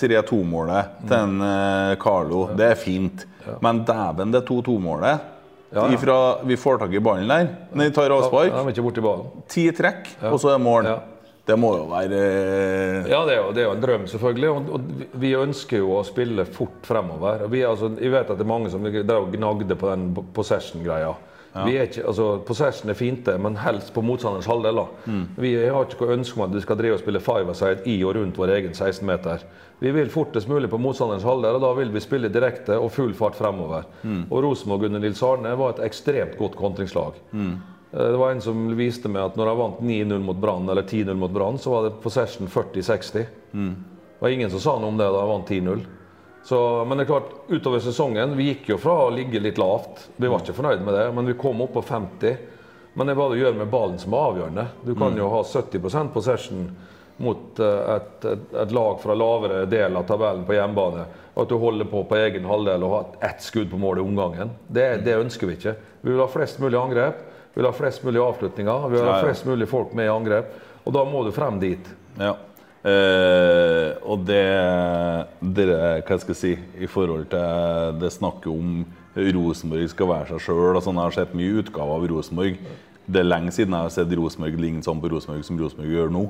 3-2-målet 0.00 0.96
til 1.04 1.18
en, 1.18 1.36
uh, 1.44 1.98
Carlo. 2.00 2.46
Det 2.56 2.72
er 2.72 2.80
fint. 2.80 3.28
Men 3.60 3.84
dæven, 3.88 4.32
det 4.32 4.46
2-2-målet 4.48 5.39
ja, 5.70 5.84
ja. 5.86 5.94
Ifra 5.94 6.18
vi 6.44 6.56
får 6.58 6.80
tak 6.82 6.92
i 6.92 7.00
ballen 7.02 7.30
der, 7.30 7.48
når 7.72 7.90
vi 7.90 7.94
tar 7.94 8.10
avspark. 8.10 8.50
Ja, 8.50 8.82
ballen. 9.06 9.42
Ti 9.48 9.70
trekk, 9.76 10.12
og 10.32 10.38
så 10.42 10.54
er 10.54 10.62
mål. 10.62 10.90
Det 11.46 11.56
må 11.58 11.70
jo 11.78 11.86
være 11.90 12.18
Ja, 13.10 13.22
det 13.26 13.34
er 13.34 13.40
jo, 13.40 13.48
det 13.54 13.62
er 13.62 13.66
jo 13.68 13.72
en 13.74 13.82
drøm, 13.82 14.04
selvfølgelig. 14.10 14.50
Og, 14.50 14.68
og, 14.76 15.08
vi 15.22 15.32
ønsker 15.38 15.80
jo 15.80 15.96
å 15.98 16.04
spille 16.06 16.44
fort 16.46 16.84
fremover. 16.86 17.46
Vi, 17.50 17.64
altså, 17.66 17.90
jeg 17.98 18.12
vet 18.12 18.30
at 18.30 18.38
det 18.38 18.46
er 18.46 18.50
mange 18.50 18.70
som 18.70 18.86
gnagde 18.86 19.78
på 19.78 19.90
den 19.90 20.10
possession-greia. 20.36 21.14
Ja. 21.50 21.64
Ikke, 21.66 22.04
altså, 22.06 22.28
possession 22.46 22.92
er 22.92 22.98
fint, 22.98 23.24
det, 23.26 23.34
men 23.42 23.58
helst 23.58 23.90
på 23.94 24.04
motstanderens 24.06 24.46
halvdel. 24.50 24.84
Mm. 25.06 25.24
Vi 25.42 25.54
har 25.64 25.88
ikke 25.88 26.12
ønske 26.14 26.38
om 26.38 26.46
at 26.46 26.54
vi 26.54 26.62
skal 26.62 26.78
drive 26.78 26.98
og 26.98 27.02
spille 27.02 27.24
five-a-side 27.24 27.88
i 27.90 27.96
og 28.04 28.14
rundt 28.20 28.38
vår 28.38 28.54
egen 28.60 28.76
16-meter. 28.76 29.42
Vi 29.80 29.90
vil 29.96 30.10
fortest 30.12 30.48
mulig 30.48 30.68
på 30.70 30.78
motstanderens 30.78 31.24
halvdel, 31.24 31.56
og 31.56 31.62
da 31.64 31.72
vil 31.78 31.92
vi 31.94 32.02
spille 32.04 32.28
direkte 32.28 32.76
og 32.76 32.90
full 32.92 33.14
fart 33.16 33.38
fremover. 33.38 33.86
Mm. 34.04 34.26
Og 34.28 34.42
Rosenborg 34.44 34.90
under 34.90 35.00
Nils 35.00 35.22
Arne 35.24 35.54
var 35.56 35.72
et 35.72 35.86
ekstremt 35.86 36.34
godt 36.36 36.58
kontringslag. 36.58 37.16
Mm. 37.32 37.54
Eh, 37.92 38.10
det 38.12 38.18
var 38.20 38.34
en 38.34 38.44
som 38.44 38.66
viste 38.76 39.08
meg 39.08 39.30
at 39.30 39.38
når 39.40 39.48
han 39.52 39.60
vant 39.62 39.80
9-0 39.80 40.20
mot 40.26 40.36
Brann, 40.36 40.68
eller 40.68 40.84
10-0 40.84 41.16
mot 41.16 41.32
Brann, 41.32 41.56
så 41.58 41.72
var 41.72 41.88
det 41.88 41.94
possession 42.04 42.48
40-60. 42.48 43.24
Mm. 43.56 43.72
Det 44.18 44.20
var 44.26 44.36
ingen 44.36 44.52
som 44.52 44.60
sa 44.60 44.76
noe 44.76 44.92
om 44.92 45.00
det 45.00 45.08
da 45.08 45.24
han 45.24 45.32
vant 45.32 45.48
10-0. 45.48 45.88
Men 46.50 46.96
det 46.96 47.04
er 47.04 47.08
klart, 47.10 47.32
utover 47.52 47.82
sesongen 47.84 48.32
Vi 48.36 48.46
gikk 48.46 48.70
jo 48.72 48.78
fra 48.80 48.94
å 49.04 49.10
ligge 49.12 49.42
litt 49.42 49.58
lavt. 49.60 50.06
Vi 50.16 50.28
var 50.28 50.40
ikke 50.40 50.56
fornøyd 50.56 50.84
med 50.84 50.96
det, 50.96 51.08
men 51.16 51.28
vi 51.28 51.36
kom 51.40 51.60
opp 51.64 51.74
på 51.76 51.82
50. 51.84 52.38
Men 52.96 53.06
det 53.06 53.12
er 53.12 53.20
hva 53.20 53.28
du 53.30 53.36
gjør 53.38 53.58
med 53.58 53.70
ballen 53.72 54.00
som 54.00 54.16
er 54.16 54.28
avgjørende. 54.28 54.64
Du 54.84 54.94
kan 54.98 55.16
jo 55.16 55.28
ha 55.30 55.42
70% 55.46 56.12
possession 56.14 56.64
mot 57.20 57.60
eh, 57.60 57.94
et, 57.96 58.26
et, 58.32 58.44
et, 58.62 58.74
lag 58.74 59.00
fra 59.02 59.16
lavere 59.16 59.64
del 59.70 59.96
av 59.96 60.06
tabellen 60.08 60.44
på 60.48 60.56
hjemmebane. 60.56 61.06
Og 61.34 61.42
at 61.44 61.52
du 61.52 61.56
holder 61.62 61.88
på 61.90 62.02
på 62.08 62.18
egen 62.18 62.48
halvdel 62.48 62.84
og 62.86 62.94
har 62.96 63.30
ett 63.30 63.44
skudd 63.44 63.70
på 63.70 63.80
mål 63.80 64.00
i 64.00 64.04
omgangen. 64.04 64.54
Det, 64.66 64.88
det, 65.06 65.18
ønsker 65.20 65.50
vi 65.50 65.58
ikke. 65.58 65.76
Vi 66.02 66.12
vil 66.12 66.22
ha 66.22 66.28
flest 66.30 66.60
mulig 66.62 66.78
angrep, 66.80 67.24
vi 67.54 67.60
vil 67.60 67.68
ha 67.70 67.74
flest 67.76 68.04
mulig 68.06 68.22
avslutninger, 68.24 68.86
vi 68.88 68.98
vil 68.98 69.10
ha 69.10 69.18
flest 69.22 69.48
mulig 69.48 69.68
folk 69.70 69.94
med 69.96 70.08
i 70.08 70.14
angrep. 70.14 70.54
Og 70.84 70.94
da 70.96 71.04
må 71.06 71.24
du 71.26 71.32
frem 71.36 71.60
dit. 71.62 71.90
Ja. 72.18 72.34
Eh, 72.80 73.90
og 74.08 74.22
det, 74.24 74.44
dere, 75.58 76.00
Hva 76.00 76.16
skal 76.16 76.32
jeg 76.32 76.40
si 76.40 76.52
i 76.80 76.88
forhold 76.88 77.26
til 77.28 77.98
det 78.00 78.08
snakket 78.14 78.48
om 78.54 78.78
Rosenborg 79.16 79.90
skal 79.90 80.08
være 80.08 80.30
seg 80.32 80.46
sjøl. 80.46 80.78
Sånn, 80.80 80.96
jeg 80.96 81.08
har 81.10 81.16
sett 81.18 81.34
mye 81.36 81.60
utgaver 81.60 81.98
av 81.98 82.06
Rosenborg. 82.12 82.62
det 83.10 83.20
er 83.20 83.26
lenge 83.26 83.50
siden 83.50 83.74
jeg 83.74 83.88
har 83.88 83.92
sett 83.92 84.12
Rosenborg 84.14 84.56
ligne 84.60 84.82
sånn 84.86 85.00
på 85.02 85.10
Rosenborg 85.10 85.44
som 85.44 85.58
Rosenborg 85.58 85.90
gjør 85.90 86.12
nå. 86.14 86.24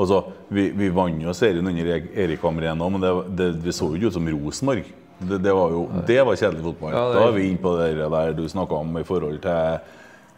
Altså, 0.00 0.22
vi, 0.48 0.70
vi 0.72 0.88
vant 0.94 1.20
jo 1.22 1.32
serien 1.36 1.66
under 1.68 1.88
Erik 2.16 2.40
Hamrén 2.42 2.80
òg, 2.80 2.92
men 2.94 3.02
det, 3.04 3.10
det, 3.36 3.48
det 3.66 3.74
så 3.76 3.90
jo 3.90 3.98
ikke 3.98 4.08
ut 4.12 4.16
som 4.16 4.28
Rosenborg. 4.32 4.86
Det, 5.22 5.38
det 5.44 5.52
var 5.54 5.70
jo 5.74 5.82
det 6.08 6.20
var 6.26 6.38
kjedelig 6.38 6.64
fotball. 6.64 6.94
Ja, 6.96 7.02
Da 7.12 7.26
er 7.28 7.34
vi 7.36 7.48
inne 7.50 7.62
på 7.62 7.74
det 7.78 7.90
der 8.00 8.32
du 8.34 8.46
snakka 8.50 8.78
om 8.80 8.96
i 8.98 9.04
forhold 9.06 9.36
til 9.44 9.92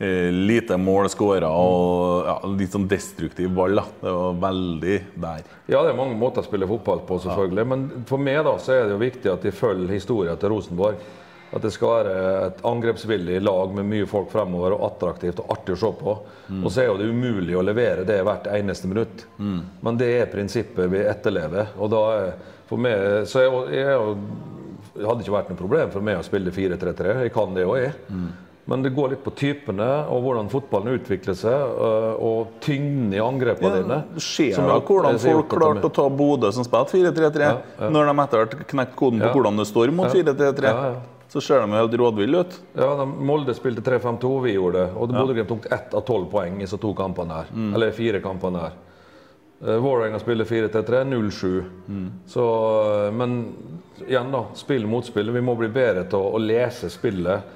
eh, 0.05 0.29
lite 0.35 0.77
mål 0.77 1.09
skåra 1.13 1.49
og 1.55 2.29
ja, 2.29 2.37
litt 2.59 2.75
sånn 2.75 2.89
destruktiv 2.91 3.53
ball. 3.57 3.79
da. 3.79 3.87
Det 4.03 4.15
var 4.19 4.41
veldig 4.43 4.97
der. 5.23 5.45
Ja, 5.71 5.81
det 5.87 5.95
er 5.95 6.01
mange 6.03 6.19
måter 6.21 6.43
å 6.43 6.49
spille 6.49 6.69
fotball 6.69 7.05
på, 7.09 7.21
selvfølgelig. 7.25 7.67
Men 7.71 7.87
for 8.11 8.21
meg 8.21 8.43
da, 8.45 8.59
så 8.61 8.75
er 8.77 8.89
det 8.89 8.97
jo 8.99 9.05
viktig 9.07 9.33
at 9.33 9.47
de 9.47 9.55
følger 9.55 9.95
historien 9.95 10.37
til 10.41 10.53
Rosenborg. 10.53 10.99
At 11.55 11.63
det 11.63 11.71
skal 11.71 11.93
være 11.93 12.15
et 12.49 12.63
angrepsvillig 12.67 13.37
lag 13.45 13.75
med 13.77 13.87
mye 13.87 14.07
folk 14.11 14.33
fremover 14.33 14.75
og 14.75 14.89
attraktivt 14.89 15.39
og 15.45 15.53
artig 15.55 15.77
å 15.77 15.81
se 15.85 15.91
på. 16.01 16.15
Og 16.61 16.67
så 16.73 16.83
er 16.83 16.89
jo 16.91 16.97
det 16.99 17.11
umulig 17.13 17.55
å 17.55 17.63
levere 17.63 18.07
det 18.09 18.19
hvert 18.27 18.49
eneste 18.51 18.91
minutt. 18.91 19.27
Men 19.39 20.01
det 20.01 20.11
er 20.19 20.33
prinsippet 20.33 20.91
vi 20.91 21.05
etterlever. 21.07 21.71
Og 21.79 21.93
da 21.95 22.03
er, 22.17 22.33
for 22.67 22.81
meg, 22.83 23.29
så 23.31 23.45
jeg, 23.45 23.53
jeg, 23.77 24.17
jeg 24.99 25.07
hadde 25.07 25.23
ikke 25.27 25.37
vært 25.37 25.53
noe 25.53 25.61
problem 25.61 25.95
for 25.95 26.07
meg 26.11 26.19
å 26.19 26.27
spille 26.27 26.55
4-3-3. 26.55 27.15
Jeg 27.29 27.35
kan 27.37 27.55
det 27.55 27.69
òg, 27.69 27.79
jeg. 27.85 27.95
Men 28.65 28.81
det 28.81 28.95
går 28.97 29.11
litt 29.13 29.25
på 29.25 29.33
typene 29.37 29.87
og 30.09 30.23
hvordan 30.25 30.47
fotballen 30.53 30.97
utvikler 30.97 31.37
seg, 31.37 31.53
øh, 31.53 32.13
og 32.25 32.55
tyngden 32.65 33.11
i 33.13 33.21
angrepene 33.21 33.83
dine. 33.83 33.99
Det 34.15 34.23
skjer 34.25 34.55
som 34.57 34.71
da 34.71 34.79
hvordan 34.81 35.19
folk 35.21 35.51
klarte 35.53 35.91
å 35.91 35.93
ta 35.93 36.07
Bodø, 36.09 36.49
som 36.57 36.65
spilte 36.65 36.97
4-3-3, 36.97 37.45
Ja, 37.45 37.59
ja. 37.83 37.91
når 37.93 38.09
de 38.09 38.15
etter 38.25 38.41
hvert 38.41 38.55
knekte 38.73 38.97
koden 38.97 39.21
på 39.21 39.29
Ja. 39.29 39.35
hvordan 39.37 39.61
det 39.61 39.67
står 39.69 39.93
mot 39.93 40.09
4-3-3. 40.09 40.73
Så 41.35 41.41
ser 41.43 41.65
de 41.65 41.73
helt 41.75 41.95
rådville 41.99 42.41
ut. 42.45 42.53
Ja, 42.79 42.93
de, 42.95 43.05
Molde 43.27 43.55
spilte 43.59 43.83
3-5-2, 43.83 44.29
vi 44.45 44.53
gjorde 44.55 44.85
det. 44.85 44.91
Og 44.95 45.11
Bodø-Glimt 45.11 45.49
tok 45.51 45.65
ett 45.75 45.95
av 45.99 46.05
tolv 46.07 46.29
poeng 46.31 46.61
i 46.63 46.69
så 46.71 46.79
to 46.79 46.93
kampene 46.95 47.41
her. 47.41 47.49
Eller 47.75 47.91
fire 47.97 48.21
kampene 48.23 48.61
her. 48.63 48.77
Uh, 49.65 49.73
Vålerenga 49.83 50.21
spiller 50.23 50.47
4-3-3, 50.47 51.01
0-7. 51.11 51.65
Så, 52.31 52.45
eh, 53.09 53.11
Men 53.19 53.35
igjen, 54.07 54.31
da. 54.31 54.45
Spill 54.55 54.87
motspill. 54.87 55.35
Vi 55.35 55.43
må 55.43 55.57
bli 55.59 55.73
bedre 55.75 56.05
til 56.07 56.23
å, 56.23 56.31
å 56.39 56.39
lese 56.39 56.93
spillet. 56.95 57.51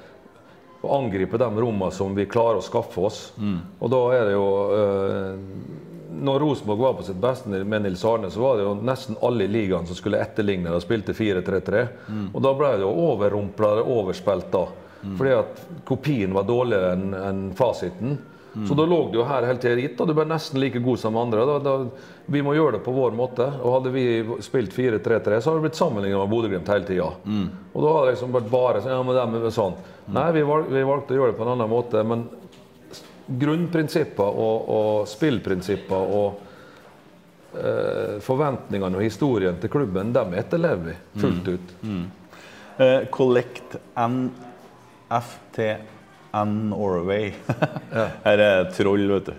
Og 0.81 0.91
angripe 0.97 1.39
de 1.39 1.49
rommene 1.63 1.95
som 1.95 2.11
vi 2.15 2.27
klarer 2.27 2.59
å 2.59 2.65
skaffe 2.67 2.99
oss. 3.07 3.21
Og 3.79 3.95
da 3.95 4.03
er 4.17 4.27
det 4.27 4.35
jo 4.35 4.45
eh, 4.75 5.39
Når 6.09 6.39
Rosenborg 6.41 6.79
var 6.81 6.93
på 6.97 7.03
sitt 7.05 7.19
beste 7.21 7.49
med 7.49 7.83
Nils 7.85 8.01
Arne, 8.05 8.31
så 8.33 8.41
var 8.41 8.57
det 8.57 8.63
jo 8.65 8.73
nesten 8.81 9.17
alle 9.21 9.45
i 9.45 9.51
ligaen 9.51 9.85
som 9.85 9.95
skulle 9.95 10.17
etterligne 10.23 10.71
og 10.73 10.81
spilte 10.81 11.13
4-3-3. 11.13 11.83
Og 12.33 12.41
da 12.41 12.53
ble 12.57 12.71
det 12.79 12.85
jo 12.87 12.93
overrumpla, 13.11 13.75
overspilt 13.85 14.49
da. 14.51 14.65
Fordi 15.15 15.31
at 15.37 15.61
kopien 15.87 16.33
var 16.35 16.47
dårligere 16.49 16.95
enn 16.97 17.13
en 17.13 17.43
fasiten. 17.55 18.17
Så 18.67 18.73
da 18.75 18.83
lå 18.89 18.97
det 19.11 19.19
jo 19.19 19.23
her 19.29 19.45
helt 19.45 19.61
til 19.61 19.77
gitt. 19.79 19.93
da, 19.99 20.05
Du 20.09 20.13
ble 20.17 20.25
nesten 20.27 20.59
like 20.59 20.79
god 20.83 20.97
som 20.99 21.15
andre. 21.21 21.45
Da, 21.45 21.59
da, 21.63 21.75
vi 22.25 22.41
må 22.43 22.55
gjøre 22.57 22.79
det 22.79 22.83
på 22.83 22.91
vår 22.91 23.13
måte. 23.15 23.45
Og 23.61 23.75
hadde 23.77 23.91
vi 23.93 24.03
spilt 24.43 24.73
4-3-3, 24.75 25.37
så 25.39 25.51
hadde 25.51 25.61
det 25.61 25.67
blitt 25.69 25.77
sammenlignet 25.79 26.17
med 26.19 26.33
Bodø-Glimt 26.33 26.67
hele 26.73 26.87
tida. 26.89 27.11
Og 27.71 27.85
da 27.85 27.93
hadde 27.93 28.09
det 28.09 28.15
liksom 28.17 28.33
vært 28.35 28.49
bare 28.51 28.81
sånn, 28.81 28.95
ja, 28.97 29.03
men 29.05 29.19
dem 29.21 29.37
er 29.45 29.53
sånn. 29.55 29.77
Nei, 30.09 30.25
vi, 30.35 30.41
valg, 30.49 30.67
vi 30.73 30.83
valgte 30.89 31.13
å 31.13 31.19
gjøre 31.21 31.31
det 31.35 31.37
på 31.39 31.45
en 31.45 31.53
annen 31.53 31.69
måte. 31.71 32.03
Men 32.03 32.25
grunnprinsipper 33.39 34.25
og, 34.45 34.69
og 34.73 35.07
spillprinsipper 35.09 36.13
og 36.19 36.39
eh, 37.57 38.15
forventningene 38.25 38.97
og 38.97 39.03
historien 39.05 39.59
til 39.61 39.69
klubben, 39.73 40.13
dem 40.15 40.33
etterlever 40.39 40.83
vi 40.89 40.95
fullt 41.21 41.47
ut. 41.53 41.67
Eh, 42.79 43.01
collect 43.11 43.75
NFTN 43.99 45.77
Norway. 46.71 47.33
Her 48.25 48.37
er 48.45 48.71
troll, 48.75 49.05
vet 49.11 49.25
du. 49.31 49.35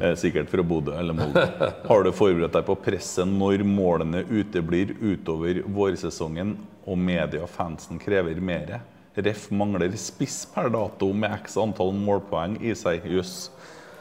Eh, 0.00 0.14
sikkert 0.14 0.50
fra 0.50 0.62
Bodø 0.62 0.94
eller 0.98 1.12
Molde. 1.16 1.48
Har 1.88 2.02
du 2.04 2.12
forberedt 2.12 2.52
deg 2.56 2.66
på 2.66 2.76
presset 2.84 3.28
når 3.28 3.64
målene 3.66 4.24
uteblir 4.28 4.94
utover 5.00 5.62
vårsesongen 5.66 6.56
og 6.82 6.98
media 6.98 7.42
og 7.44 7.50
fansen 7.50 8.00
krever 8.02 8.40
mer? 8.42 8.80
Ref 9.14 9.50
mangler 9.52 9.92
spiss 10.00 10.44
per 10.54 10.70
dato 10.72 11.10
med 11.12 11.34
x 11.42 11.58
antall 11.60 11.92
målpoeng 11.96 12.56
i 12.64 12.72
seg. 12.78 13.04
Jøss. 13.12 13.50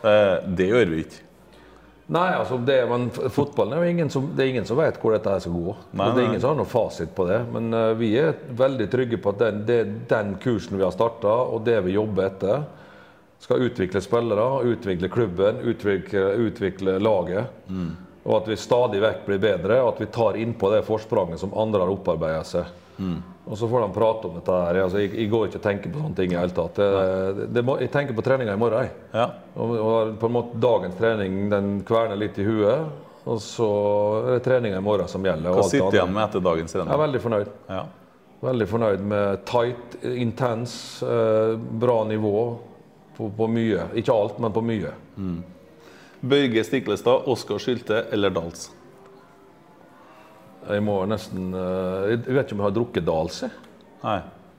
Eh, 0.08 0.38
det 0.48 0.72
gjør 0.72 0.94
vi 0.94 1.04
ikke. 1.06 1.28
Nei, 2.12 2.34
altså 2.36 2.58
det, 2.68 2.76
men 2.90 3.06
fotballen 3.12 3.78
er 3.78 3.86
jo 3.86 3.92
ingen 3.94 4.10
som, 4.12 4.26
det 4.36 4.44
er 4.44 4.50
ingen 4.52 4.66
som 4.68 4.76
vet 4.76 4.98
hvor 5.00 5.14
dette 5.16 5.38
skal 5.46 5.54
gå. 5.56 5.76
Nei, 5.96 6.10
det 6.12 6.20
er 6.20 6.26
ingen 6.28 6.42
som 6.44 6.52
har 6.52 6.58
noe 6.60 6.68
fasit 6.68 7.14
på 7.16 7.24
det. 7.30 7.38
Men 7.54 7.72
uh, 7.72 7.94
vi 7.96 8.10
er 8.20 8.34
veldig 8.60 8.88
trygge 8.92 9.20
på 9.22 9.32
at 9.32 9.40
den, 9.40 9.62
det, 9.68 9.80
den 10.12 10.34
kursen 10.44 10.76
vi 10.76 10.84
har 10.84 10.92
starta, 10.92 11.32
og 11.54 11.64
det 11.68 11.78
vi 11.86 11.96
jobber 11.96 12.28
etter, 12.28 12.66
skal 13.42 13.64
utvikle 13.64 14.02
spillere, 14.04 14.48
utvikle 14.74 15.08
klubben, 15.10 15.62
utvikle, 15.72 16.26
utvikle 16.50 16.98
laget. 17.00 17.64
Mm. 17.72 17.94
Og 18.26 18.36
at 18.42 18.52
vi 18.52 18.60
stadig 18.60 19.00
vekk 19.02 19.24
blir 19.30 19.40
bedre, 19.48 19.80
og 19.82 19.96
at 19.96 20.04
vi 20.04 20.12
tar 20.14 20.38
innpå 20.38 20.70
det 20.76 20.84
forspranget 20.86 21.40
som 21.42 21.56
andre 21.58 21.86
har 21.86 21.96
opparbeidet 21.96 22.44
seg. 22.52 22.76
Mm. 23.00 23.22
Og 23.46 23.58
så 23.58 23.68
får 23.68 23.82
de 23.82 23.94
prate 23.94 24.28
om 24.28 24.36
dette 24.38 24.58
her. 24.64 24.80
Altså, 24.84 25.00
jeg, 25.02 25.14
jeg 25.18 25.30
går 25.32 25.48
ikke 25.48 25.60
og 25.60 25.64
tenker 25.66 25.94
på 25.94 26.02
sånne 26.04 26.18
ting 26.18 26.34
i 26.34 26.38
hele 26.38 26.54
tatt. 26.56 26.78
Det, 26.78 27.48
det, 27.56 27.64
må, 27.66 27.78
jeg 27.82 27.90
tenker 27.94 28.18
på 28.18 28.24
treninga 28.26 28.54
i 28.54 28.60
morgen. 28.62 28.92
Ja. 29.16 29.26
Og, 29.56 29.72
og 29.78 30.12
på 30.22 30.30
en 30.30 30.36
måte 30.36 30.60
dagens 30.62 31.00
trening 31.00 31.40
den 31.52 31.72
kverner 31.88 32.20
litt 32.22 32.38
i 32.38 32.46
huet. 32.46 32.92
Og 33.30 33.42
så 33.42 33.70
er 34.22 34.36
det 34.36 34.44
treninga 34.46 34.78
i 34.78 34.86
morgen 34.86 35.10
som 35.10 35.26
gjelder. 35.26 35.58
Hva 35.58 35.66
sitter 35.70 35.90
du 35.90 35.98
igjen 35.98 36.14
med 36.14 36.24
etter 36.28 36.46
dagens 36.46 36.76
trening? 36.76 36.94
Jeg 36.94 37.00
er 37.00 37.04
veldig 37.04 37.24
fornøyd. 37.26 37.56
Ja. 37.70 37.82
Veldig 38.42 38.68
fornøyd 38.72 39.02
med 39.06 39.42
tight, 39.50 39.98
intens, 40.18 40.76
eh, 41.06 41.56
bra 41.84 42.00
nivå 42.10 42.36
på, 43.18 43.30
på 43.38 43.50
mye. 43.50 43.90
Ikke 44.02 44.16
alt, 44.16 44.40
men 44.42 44.54
på 44.54 44.64
mye. 44.66 44.94
Børge 46.22 46.64
Stiklestad, 46.66 47.28
Oskar 47.30 47.62
Sylte 47.62 48.06
eller 48.14 48.34
Dals? 48.34 48.70
Jeg 50.70 50.84
må 50.86 51.00
nesten 51.10 51.54
eh, 51.58 52.12
Jeg 52.14 52.36
vet 52.36 52.46
ikke 52.46 52.54
om 52.58 52.62
jeg 52.64 52.68
har 52.70 52.76
drukket 52.78 53.06
Dals, 53.08 53.42
jeg. 53.42 53.52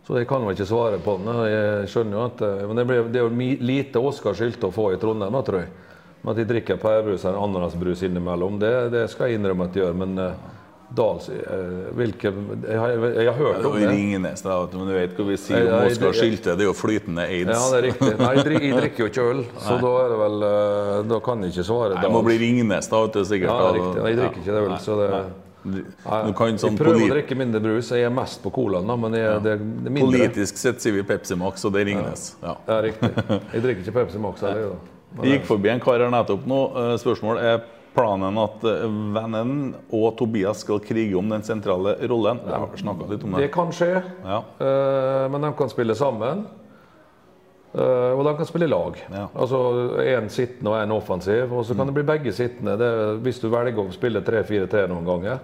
Så 0.06 0.16
jeg 0.18 0.26
kan 0.26 0.42
vel 0.42 0.56
ikke 0.56 0.66
svare 0.66 0.98
på 1.02 1.12
den. 1.20 1.28
Jeg 1.46 1.88
skjønner 1.92 2.18
jo 2.18 2.24
at 2.26 2.40
eh, 2.42 2.64
Men 2.66 2.80
det, 2.80 2.86
ble, 2.88 2.96
det 3.14 3.20
er 3.22 3.28
jo 3.28 3.58
lite 3.62 4.02
Oskar 4.02 4.34
skyldte 4.38 4.66
å 4.70 4.74
få 4.74 4.88
i 4.94 4.98
Trondheim, 5.02 5.32
da, 5.38 5.42
tror 5.46 5.62
jeg. 5.62 5.70
Men 6.22 6.32
at 6.34 6.38
de 6.38 6.44
drikker 6.46 6.76
pærebrus 6.78 7.24
eller 7.26 7.38
ananasbrus 7.42 8.02
innimellom, 8.06 8.58
det, 8.62 8.72
det 8.94 9.04
skal 9.10 9.30
jeg 9.30 9.38
innrømme 9.40 9.66
at 9.66 9.72
de 9.74 9.80
gjør. 9.82 9.94
Men 10.02 10.18
eh, 10.22 10.48
Dals 10.92 11.30
hvilke 11.96 12.28
jeg, 12.28 12.76
har- 12.76 12.90
jeg, 12.92 13.12
jeg 13.16 13.28
har 13.30 13.38
hørt 13.38 13.62
om 13.64 13.72
Det 13.78 13.86
det. 13.86 13.92
Ringnes, 13.94 14.42
da, 14.44 14.58
men 14.74 14.90
du 14.90 14.92
vet 14.92 15.14
hva 15.16 15.24
vi 15.30 15.36
sier 15.40 15.62
om 15.70 15.86
Oskar 15.88 16.12
det- 16.18 16.42
Det 16.44 16.66
er 16.66 16.68
jo 16.68 16.74
flytende 16.76 17.24
aids. 17.24 17.48
Ja, 17.54 17.62
det 17.72 17.78
er 17.78 17.86
riktig. 17.86 18.10
Nei, 18.20 18.32
jeg 18.36 18.44
drikker, 18.50 18.66
jeg 18.68 18.76
drikker 18.82 18.98
jo 19.00 19.08
ikke 19.08 19.24
øl, 19.30 19.40
så 19.56 19.78
da 19.80 19.92
er 20.02 20.12
det 20.12 20.18
vel 20.20 20.44
Da 21.14 21.20
kan 21.24 21.42
jeg 21.46 21.54
ikke 21.54 21.64
svare 21.70 21.94
Nei, 21.94 22.02
det 22.04 22.10
må 22.12 22.20
bli 22.26 22.36
Ringnes, 22.42 22.90
da, 22.92 23.00
vet 23.06 23.16
du, 23.16 23.22
sikkert. 23.24 23.48
Ja, 23.48 23.70
det 23.72 23.80
riktig. 23.80 24.04
Jeg 24.10 24.20
drikker 24.20 24.42
ikke 24.44 24.58
det 24.58 24.66
øl, 24.66 24.76
så 24.84 24.98
det. 25.00 25.08
Du, 25.62 26.32
kan 26.34 26.56
sånn 26.58 26.74
jeg 26.74 26.80
prøver 26.80 27.04
å 27.06 27.10
drikke 27.12 27.36
mindre 27.38 27.60
brus. 27.62 27.90
Jeg 27.94 28.06
er 28.08 28.14
mest 28.14 28.40
på 28.42 28.50
colaen, 28.54 28.86
da, 28.88 28.96
men 28.98 29.14
jeg, 29.14 29.42
det, 29.44 29.56
det 29.58 29.90
er 29.90 29.94
mindre. 29.94 30.06
politisk 30.08 30.58
sett 30.58 30.82
sier 30.82 30.96
vi 30.96 31.04
Pepsi 31.06 31.36
Max, 31.38 31.64
og 31.68 31.74
det 31.76 31.84
Ringnes. 31.86 32.32
Ja. 32.42 32.56
Ja, 32.66 32.80
riktig. 32.82 33.12
Jeg 33.54 33.62
drikker 33.66 33.84
ikke 33.86 33.94
Pepsi 34.00 34.22
Max 34.22 34.42
heller. 34.42 34.74
Jeg 35.22 35.36
gikk 35.38 35.46
forbi 35.46 35.68
en 35.68 35.80
kar 35.84 36.00
her 36.00 36.10
nettopp 36.12 36.46
nå. 36.48 36.58
Eh, 36.82 36.94
Spørsmål 37.02 37.38
er 37.44 37.60
planen 37.92 38.38
at 38.40 38.62
eh, 38.64 38.86
vennen 39.14 39.74
og 39.92 40.16
Tobias 40.16 40.62
skal 40.64 40.80
krige 40.80 41.18
om 41.20 41.28
den 41.28 41.44
sentrale 41.46 41.94
rollen. 42.08 42.40
Jeg 42.48 42.56
har 42.56 42.72
litt 43.12 43.26
om 43.26 43.36
Det 43.36 43.44
det. 43.44 43.50
kan 43.52 43.70
skje, 43.76 43.90
Ja. 44.24 44.38
eh, 44.58 45.28
men 45.32 45.44
de 45.44 45.52
kan 45.58 45.68
spille 45.72 45.94
sammen. 45.98 46.46
Eh, 47.74 48.12
og 48.16 48.24
de 48.26 48.36
kan 48.38 48.46
spille 48.48 48.68
lag. 48.70 48.98
Ja. 49.12 49.26
Altså 49.34 49.62
én 50.04 50.28
sittende 50.32 50.70
og 50.74 50.78
én 50.82 50.94
offensiv. 50.96 51.52
Og 51.52 51.66
så 51.66 51.74
kan 51.78 51.86
det 51.90 51.96
bli 52.00 52.06
begge 52.12 52.32
sittende. 52.36 52.76
Det, 52.80 52.92
hvis 53.24 53.40
du 53.42 53.48
velger 53.52 53.82
å 53.84 53.90
spille 53.94 54.20
3-4-3 54.26 54.86
noen 54.92 55.08
ganger, 55.08 55.42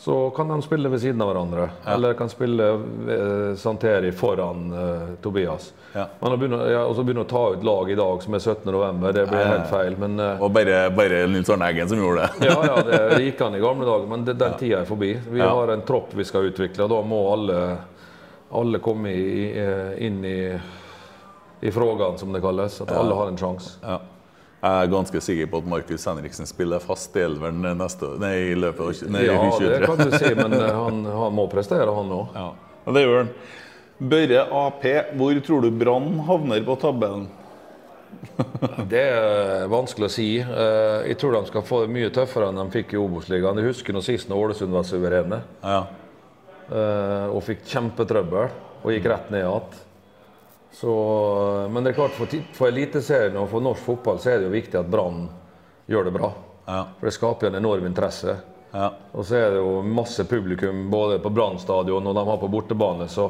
så 0.00 0.30
kan 0.30 0.48
de 0.48 0.62
spille 0.64 0.88
ved 0.88 1.00
siden 1.02 1.20
av 1.20 1.28
hverandre. 1.28 1.66
Eller 1.92 2.14
kan 2.16 2.30
spille 2.32 2.64
uh, 2.72 3.56
Santeri 3.60 4.08
foran 4.16 4.62
uh, 4.72 5.10
Tobias. 5.20 5.66
Ja. 5.92 6.06
Men 6.22 6.32
å 6.32 6.38
begynne, 6.40 6.60
ja, 6.72 6.86
begynne 7.02 7.26
å 7.26 7.28
ta 7.28 7.42
ut 7.52 7.66
lag 7.68 7.90
i 7.92 7.98
dag 7.98 8.22
som 8.24 8.32
er 8.38 8.40
17.11., 8.40 9.02
det 9.12 9.26
blir 9.28 9.44
helt 9.44 9.68
feil. 9.68 9.98
Men 10.00 10.16
uh, 10.16 10.40
Og 10.40 10.54
bare, 10.56 10.78
bare 10.96 11.26
Nils 11.28 11.52
Arne 11.52 11.68
Eggen 11.68 11.90
som 11.92 12.00
gjorde 12.00 12.24
det. 12.30 12.48
ja, 12.48 12.56
ja, 12.70 12.78
det, 12.88 13.02
gikk 13.26 13.44
han 13.44 13.58
i 13.58 13.60
gamle 13.60 13.90
dager, 13.90 14.08
men 14.14 14.24
det, 14.24 14.38
den 14.40 14.56
tida 14.62 14.80
er 14.80 14.88
forbi. 14.88 15.12
Vi 15.34 15.42
Ja. 15.44 15.50
har 15.52 15.74
en 15.76 15.84
tropp 15.84 16.16
vi 16.16 16.24
skal 16.24 16.48
utvikle, 16.48 16.86
og 16.88 16.94
da 16.94 17.02
må 17.04 17.20
alle, 17.34 17.60
alle 18.56 18.80
komme 18.80 19.12
i, 19.12 19.52
inn 20.08 20.24
i, 20.24 20.38
i 21.60 21.70
frågan, 21.74 22.18
som 22.18 22.32
det 22.32 22.40
kalles. 22.44 22.80
At 22.80 22.92
alle 22.96 23.14
har 23.14 23.28
en 23.32 23.36
sjanse. 23.40 23.76
Ja. 23.82 23.98
Jeg 24.60 24.84
er 24.84 24.90
ganske 24.92 25.20
sikker 25.24 25.46
på 25.48 25.62
at 25.62 25.68
Markus 25.72 26.02
Henriksen 26.04 26.46
spiller 26.48 26.82
fast 26.84 27.14
i 27.16 27.22
elveren 27.24 27.62
neste 27.80 28.10
nei, 28.20 28.34
i 28.52 28.56
løpet 28.60 28.80
av 28.84 29.12
nei, 29.14 29.22
Ja, 29.24 29.38
det 29.56 29.86
kan 29.88 29.96
du 30.02 30.10
si, 30.12 30.34
men 30.42 30.52
eh, 30.52 30.66
han, 30.76 30.98
han 31.08 31.32
må 31.36 31.46
prestere, 31.48 31.88
han 31.96 32.12
òg. 32.12 32.36
Ja, 32.36 32.50
det 32.92 33.04
gjør 33.06 33.16
han. 33.22 33.30
Børre 34.10 34.42
Ap, 34.60 34.84
hvor 35.16 35.40
tror 35.44 35.64
du 35.64 35.70
Brann 35.80 36.10
havner 36.28 36.60
på 36.64 36.76
tabellen? 36.80 37.26
Det 38.90 39.00
er 39.00 39.66
vanskelig 39.70 40.08
å 40.08 40.12
si. 40.12 40.28
Eh, 40.42 41.08
Jeg 41.08 41.18
tror 41.20 41.36
de 41.38 41.42
skal 41.48 41.64
få 41.64 41.82
det 41.84 41.92
mye 41.94 42.10
tøffere 42.12 42.48
enn 42.50 42.58
de 42.60 42.64
fikk 42.74 42.94
i 42.96 43.00
Obos-ligaen. 43.00 43.60
Jeg 43.62 43.70
husker 43.72 43.96
nå 43.96 44.02
sist 44.04 44.28
når 44.28 44.44
Ålesund 44.48 44.74
var 44.76 44.84
suverene 44.88 45.40
Ja. 45.64 45.82
eh, 46.68 47.28
og 47.32 47.40
fikk 47.46 47.64
kjempetrøbbel 47.70 48.50
og 48.82 48.92
gikk 48.92 49.08
rett 49.12 49.30
ned 49.32 49.44
igjen. 49.46 49.80
Så, 50.72 51.66
men 51.70 51.84
det 51.84 51.90
er 51.90 51.94
klart 51.98 52.10
for, 52.14 52.26
for 52.54 52.68
Eliteserien 52.70 53.36
og 53.40 53.48
for 53.50 53.60
norsk 53.64 53.82
fotball 53.84 54.18
så 54.22 54.30
er 54.30 54.38
det 54.38 54.46
jo 54.48 54.52
viktig 54.54 54.78
at 54.80 54.90
Brann 54.92 55.24
gjør 55.90 56.04
det 56.06 56.12
bra. 56.14 56.28
Ja. 56.70 56.84
For 57.00 57.06
det 57.10 57.14
skaper 57.16 57.46
en 57.50 57.58
enorm 57.58 57.86
interesse. 57.88 58.36
Ja. 58.70 58.92
Og 59.12 59.24
så 59.26 59.34
er 59.40 59.48
det 59.50 59.58
jo 59.64 59.80
masse 59.82 60.22
publikum 60.30 60.84
både 60.92 61.18
på 61.24 61.30
Brann 61.34 61.58
stadion 61.58 62.06
og 62.06 62.14
de 62.14 62.22
har 62.28 62.38
på 62.38 62.48
bortebane. 62.52 63.08
Så 63.10 63.24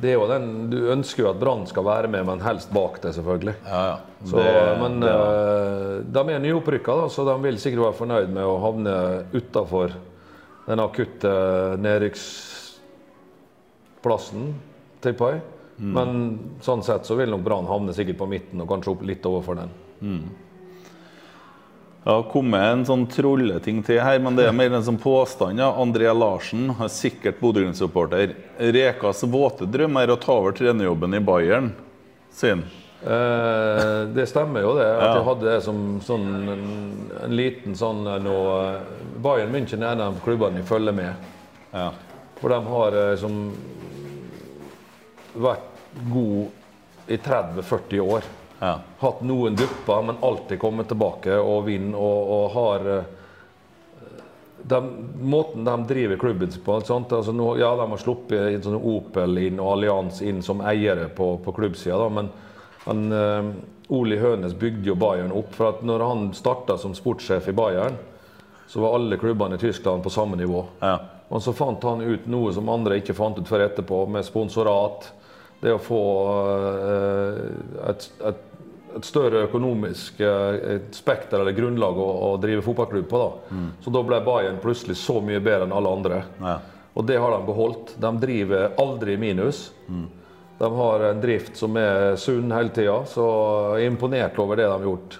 det 0.00 0.08
er 0.14 0.16
jo 0.16 0.24
den, 0.30 0.46
du 0.72 0.78
ønsker 0.94 1.22
jo 1.26 1.30
at 1.34 1.40
Brann 1.42 1.66
skal 1.68 1.84
være 1.84 2.08
med, 2.10 2.24
men 2.26 2.40
helst 2.42 2.72
bak 2.72 2.96
det, 3.04 3.12
selvfølgelig. 3.18 3.54
ja, 3.68 3.82
ja. 3.90 3.96
Så, 4.24 4.36
men 4.80 4.96
det- 5.04 5.12
eh, 5.12 6.00
de 6.16 6.20
er 6.32 6.38
nyopprykka, 6.40 6.92
da, 7.02 7.06
så 7.12 7.20
de 7.28 7.36
vil 7.44 7.58
sikkert 7.60 7.84
være 7.84 7.98
fornøyd 8.00 8.28
med 8.32 8.44
å 8.48 8.56
havne 8.64 8.94
utafor 9.36 9.92
den 10.66 10.80
akutte 10.80 11.28
nedrykksplassen, 11.84 14.54
tipper 15.04 15.26
jeg. 15.36 15.40
Mm. 15.82 15.92
Men 15.96 16.38
sånn 16.62 16.82
sett 16.86 17.08
så 17.08 17.16
vil 17.18 17.32
nok 17.34 17.42
Brann 17.42 17.66
havne 17.66 17.92
sikkert 17.96 18.20
på 18.20 18.28
midten 18.30 18.62
og 18.62 18.68
kanskje 18.70 18.92
opp 18.94 19.00
litt 19.08 19.24
overfor 19.26 19.58
den. 19.58 19.72
Det 22.02 22.10
har 22.10 22.22
kommet 22.32 22.62
en 22.66 22.84
sånn 22.86 23.04
trolleting 23.10 23.80
til 23.86 24.00
her, 24.02 24.18
men 24.22 24.34
det 24.38 24.48
er 24.48 24.54
mer 24.54 24.72
en 24.74 24.82
sånn 24.86 24.98
påstand. 24.98 25.58
Ja. 25.62 25.68
André 25.78 26.10
Larsen, 26.14 26.70
er 26.82 26.90
sikkert 26.90 27.38
Bodø-Glimt-supporter. 27.42 28.32
Rekas 28.74 29.22
våte 29.30 29.66
drøm 29.70 29.98
er 30.02 30.10
å 30.10 30.18
ta 30.22 30.34
over 30.40 30.54
trenerjobben 30.58 31.14
i 31.14 31.20
Bayern, 31.22 31.72
sier 32.34 32.56
han. 32.56 32.64
Eh, 33.02 34.00
det 34.14 34.28
stemmer 34.30 34.62
jo 34.62 34.74
det. 34.78 34.86
At 34.86 35.02
Ja. 35.02 35.14
jeg 35.18 35.24
hadde 35.26 35.46
det 35.50 35.62
som 35.62 36.00
sånn 36.00 36.26
en, 36.48 36.66
en 37.24 37.36
liten 37.36 37.74
sånn 37.74 38.06
eh, 38.06 38.18
nå, 38.22 38.36
eh, 38.62 38.80
Bayern 39.22 39.50
München 39.54 39.82
er 39.82 39.92
en 39.96 40.00
av 40.00 40.20
klubbene 40.22 40.58
jeg 40.62 40.66
følger 40.70 40.94
med. 40.94 41.14
Ja. 41.74 41.88
For 42.40 42.48
de 42.54 42.60
har 42.66 42.92
eh, 42.92 43.16
som 43.18 43.52
vært 45.34 45.71
gode 46.12 46.48
i 47.06 47.16
30-40 47.16 48.00
år. 48.00 48.22
Ja. 48.62 48.76
Hatt 48.98 49.24
noen 49.26 49.56
dupper, 49.58 50.02
men 50.06 50.20
alltid 50.20 50.60
kommet 50.62 50.88
tilbake 50.88 51.34
og 51.34 51.64
vinner 51.66 51.98
og, 51.98 52.30
og 52.36 52.44
har 52.54 52.88
eh, 52.92 53.10
de, 54.62 54.78
Måten 55.18 55.66
de 55.66 55.74
driver 55.88 56.16
klubben 56.16 56.52
på? 56.64 56.76
Altså 56.78 57.34
nå, 57.34 57.48
Ja, 57.58 57.72
de 57.76 57.88
har 57.90 57.98
sluppet 57.98 58.54
inn 58.54 58.62
sånn 58.62 58.78
Opel 58.78 59.40
inn 59.42 59.58
og 59.58 59.72
Allianz 59.74 60.22
inn 60.22 60.42
som 60.46 60.62
eiere 60.62 61.08
på, 61.10 61.34
på 61.42 61.54
klubbsida, 61.56 61.98
da, 61.98 62.08
men 62.08 62.30
han, 62.84 63.02
uh, 63.12 63.50
Oli 63.94 64.18
Hønes 64.18 64.54
bygde 64.58 64.92
jo 64.92 64.94
Bayern 64.98 65.34
opp. 65.34 65.54
for 65.54 65.68
at 65.68 65.82
når 65.86 66.06
han 66.06 66.30
starta 66.34 66.78
som 66.78 66.94
sportssjef 66.94 67.50
i 67.50 67.54
Bayern, 67.54 67.98
så 68.66 68.80
var 68.80 68.94
alle 68.96 69.18
klubbene 69.18 69.58
i 69.58 69.62
Tyskland 69.62 70.02
på 70.02 70.10
samme 70.10 70.36
nivå. 70.36 70.64
Ja. 70.80 70.96
Og 71.28 71.42
så 71.42 71.52
fant 71.52 71.82
han 71.82 72.00
ut 72.00 72.26
noe 72.30 72.52
som 72.54 72.70
andre 72.72 72.98
ikke 73.00 73.14
fant 73.16 73.38
ut 73.38 73.48
før 73.48 73.66
etterpå, 73.66 74.04
med 74.06 74.24
sponsorat. 74.26 75.10
Det 75.62 75.72
å 75.76 75.80
få 75.82 76.00
eh, 76.90 77.90
et, 77.92 78.06
et, 78.28 78.40
et 78.98 79.06
større 79.06 79.44
økonomisk 79.46 80.20
eh, 80.26 80.80
spekter 80.94 81.40
eller 81.40 81.54
grunnlag 81.56 82.00
å, 82.02 82.08
å 82.26 82.30
drive 82.42 82.64
fotballklubb 82.66 83.08
på. 83.10 83.22
da. 83.22 83.60
Så 83.84 83.94
da 83.94 84.02
ble 84.06 84.18
Bayern 84.26 84.58
plutselig 84.62 84.98
så 85.00 85.20
mye 85.22 85.40
bedre 85.40 85.68
enn 85.68 85.76
alle 85.78 85.94
andre. 85.98 86.22
Ja. 86.42 86.56
Og 86.92 87.06
det 87.08 87.16
har 87.22 87.32
de 87.32 87.46
beholdt. 87.46 87.94
De 88.02 88.10
driver 88.20 88.74
aldri 88.82 89.14
i 89.14 89.20
minus. 89.22 89.70
De 90.58 90.68
har 90.76 91.06
en 91.08 91.22
drift 91.22 91.56
som 91.56 91.78
er 91.80 92.16
sunn 92.20 92.52
hele 92.52 92.70
tida, 92.74 92.98
så 93.08 93.24
jeg 93.78 93.86
er 93.86 93.94
imponert 93.94 94.36
over 94.42 94.60
det 94.60 94.66
de 94.68 94.74
har 94.74 94.84
gjort. 94.84 95.16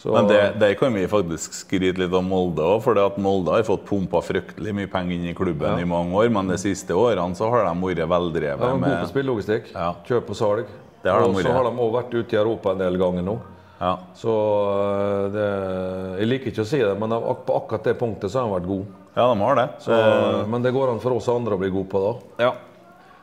Så, 0.00 0.14
Men 0.16 0.28
det, 0.30 0.38
der 0.56 0.72
kan 0.80 0.94
vi 0.96 1.02
faktisk 1.12 1.52
skryte 1.52 2.00
litt 2.00 2.14
om 2.16 2.24
Molde 2.24 2.64
òg, 2.64 2.78
for 2.80 2.96
Molde 3.20 3.52
har 3.52 3.66
fått 3.68 3.82
pumpa 3.84 4.22
fryktelig 4.24 4.72
mye 4.72 4.88
penger 4.88 5.18
inn 5.18 5.26
i 5.28 5.34
klubben 5.36 5.74
Ja. 5.76 5.82
i 5.82 5.84
mange 5.84 6.14
år. 6.16 6.30
Men 6.32 6.48
de 6.48 6.56
siste 6.56 6.96
årene 6.96 7.36
så 7.36 7.50
har 7.52 7.66
de 7.68 7.74
vært 7.84 8.08
veldrevet 8.08 8.40
de 8.40 8.46
er 8.48 8.56
gode 8.56 8.80
på 8.80 8.86
med 8.86 9.10
spillelogistikk. 9.12 9.74
Ja. 9.74 9.90
Kjøp 10.08 10.30
og 10.32 10.38
salg. 10.38 10.70
Det 11.04 11.12
har 11.12 11.20
de 11.20 11.28
og 11.28 11.36
så 11.44 11.52
har 11.52 11.64
de 11.68 11.72
også 11.76 11.92
vært 11.98 12.14
ute 12.16 12.32
i 12.36 12.40
Europa 12.40 12.72
en 12.72 12.78
del 12.80 12.96
ganger 13.00 13.22
nå. 13.28 13.36
ja. 13.80 13.92
Så 14.16 14.32
øh, 14.32 15.28
det, 15.36 15.46
Jeg 16.20 16.28
liker 16.32 16.50
ikke 16.54 16.64
å 16.64 16.70
si 16.72 16.80
det, 16.80 16.96
men 17.00 17.10
på 17.44 17.56
akkurat 17.60 17.84
det 17.84 17.98
punktet 18.00 18.32
så 18.32 18.40
har 18.40 18.48
de 18.48 18.56
vært 18.56 18.68
gode. 18.72 18.86
ja, 19.16 19.28
de 19.34 19.40
har 19.44 19.54
det. 19.60 19.68
Så, 19.84 20.00
men 20.48 20.62
det 20.62 20.72
går 20.72 20.94
an 20.94 21.00
for 21.04 21.12
oss 21.16 21.28
andre 21.28 21.56
å 21.56 21.60
bli 21.60 21.68
gode 21.68 21.88
på 21.92 22.00
da. 22.06 22.12
Ja. 22.46 22.52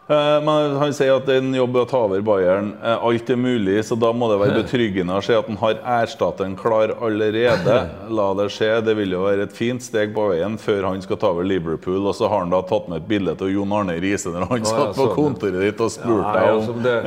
Eh, 0.09 0.41
Men 0.43 0.75
han 0.79 0.93
sier 0.95 1.17
at 1.17 1.27
er 1.27 1.41
en 1.41 1.51
jobb 1.57 1.75
å 1.81 1.85
ta 1.89 1.99
over 2.05 2.21
Bayern. 2.23 2.69
Eh, 2.79 3.03
Alt 3.09 3.29
er 3.33 3.35
mulig, 3.39 3.81
så 3.83 3.97
da 3.99 4.13
må 4.15 4.29
det 4.31 4.37
være 4.39 4.61
betryggende 4.61 5.17
å 5.19 5.23
se 5.25 5.35
at 5.35 5.49
han 5.51 5.59
har 5.59 5.81
erstatteren 5.99 6.55
klar 6.59 6.93
allerede. 7.03 7.75
La 8.19 8.29
det 8.39 8.47
skje. 8.55 8.69
Det 8.87 8.95
vil 8.95 9.17
jo 9.17 9.25
være 9.25 9.47
et 9.49 9.55
fint 9.57 9.83
steg 9.83 10.13
på 10.15 10.29
veien 10.31 10.55
før 10.61 10.87
han 10.87 11.03
skal 11.03 11.19
ta 11.19 11.33
over 11.33 11.43
Liverpool. 11.47 11.99
Og 12.07 12.15
så 12.15 12.29
har 12.31 12.45
han 12.45 12.53
da 12.55 12.61
tatt 12.69 12.87
med 12.87 13.03
et 13.03 13.09
bilde 13.11 13.35
av 13.35 13.51
Jon 13.51 13.75
Arne 13.75 13.97
Riise 13.99 14.31
når 14.31 14.47
han 14.53 14.65
satt 14.67 14.95
på 14.95 15.09
sånn, 15.09 15.15
kontoret 15.17 15.59
ditt 15.67 15.83
og 15.83 15.91
spurte 15.91 16.33
deg 16.37 16.71
om 16.71 16.81
det, 16.85 16.97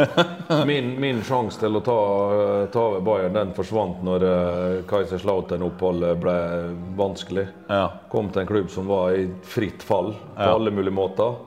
min, 0.69 0.93
min 1.01 1.23
sjanse 1.25 1.61
til 1.63 1.81
å 1.81 1.85
ta, 1.85 1.99
ta 2.75 2.85
over 2.91 3.05
Bayern 3.07 3.37
den 3.37 3.55
forsvant 3.57 4.05
når 4.05 4.27
Kaiserslautern-oppholdet 4.91 6.19
ble 6.21 6.37
vanskelig. 7.01 7.47
Kom 8.13 8.29
til 8.35 8.45
en 8.45 8.51
klubb 8.51 8.69
som 8.73 8.89
var 8.91 9.17
i 9.17 9.25
fritt 9.47 9.83
fall 9.87 10.13
på 10.37 10.51
alle 10.59 10.73
mulige 10.75 10.95
måter. 11.01 11.47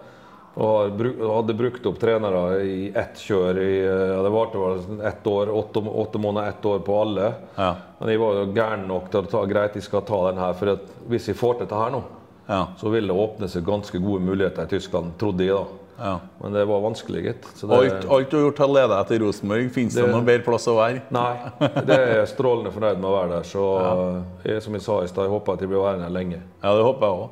Og 0.56 1.00
hadde 1.02 1.56
brukt 1.58 1.86
opp 1.90 1.98
trenere 1.98 2.60
i 2.62 2.92
ett 2.94 3.16
kjør. 3.18 3.58
I, 3.58 3.72
eh, 3.90 4.24
det 4.24 4.30
varte 4.36 4.60
vel 4.62 5.02
ett 5.10 5.26
år, 5.28 5.50
åtte, 5.50 5.82
åtte 5.82 6.20
måneder, 6.22 6.50
ett 6.54 6.66
år 6.70 6.80
på 6.86 6.98
alle. 7.02 7.32
Ja. 7.58 7.72
Men 8.00 8.10
jeg 8.14 8.20
var 8.22 8.34
jo 8.38 8.46
gæren 8.54 8.88
nok 8.88 9.10
til 9.10 9.22
å 9.24 9.30
ta 9.32 9.46
greit, 9.50 9.74
jeg 9.80 9.84
skal 9.88 10.02
ta 10.06 10.20
den 10.32 10.38
her. 10.44 10.54
For 10.54 10.78
hvis 11.10 11.26
jeg 11.32 11.36
får 11.40 11.58
til 11.58 11.66
dette 11.66 11.80
her 11.82 11.90
nå, 11.96 12.04
Ja. 12.50 12.68
så 12.78 12.92
vil 12.92 13.08
det 13.08 13.16
åpne 13.16 13.50
seg 13.50 13.64
ganske 13.66 13.98
gode 14.04 14.22
muligheter 14.22 14.64
i 14.64 14.68
Tyskland, 14.78 15.18
trodde 15.18 15.40
jeg 15.46 15.56
da. 15.56 15.66
Ja. 16.04 16.20
Men 16.42 16.54
det 16.54 16.66
var 16.68 16.82
vanskelig, 16.82 17.24
gitt. 17.24 17.44
Så 17.56 17.68
det- 17.70 17.78
Alt, 17.94 18.06
alt 18.12 18.30
du 18.30 18.38
har 18.38 18.52
gjort 18.52 18.58
har 18.58 18.68
ledet 18.68 18.98
etter 19.06 19.20
Rosenborg, 19.26 19.72
fins 19.72 19.94
det 19.96 20.02
Det- 20.06 20.12
noen 20.12 20.26
bedre 20.26 20.44
plass 20.44 20.68
å 20.68 20.76
være? 20.76 21.02
Nei, 21.12 21.38
det 21.86 21.90
er 21.98 22.16
jeg 22.26 22.28
strålende 22.36 22.72
fornøyd 22.74 22.98
med 23.00 23.10
å 23.10 23.14
være 23.22 23.30
der. 23.30 23.44
Så 23.44 24.24
jeg, 24.46 24.62
som 24.62 24.74
jeg 24.74 24.82
sa 24.82 25.02
i 25.02 25.08
stad, 25.08 25.26
jeg 25.26 25.32
håper 25.40 25.54
at 25.54 25.60
jeg 25.62 25.70
blir 25.70 25.80
værende 25.82 26.12
lenge. 26.12 26.42
Ja, 26.64 26.76
det 26.76 26.84
håper 26.84 27.02
jeg 27.02 27.18
òg. 27.18 27.30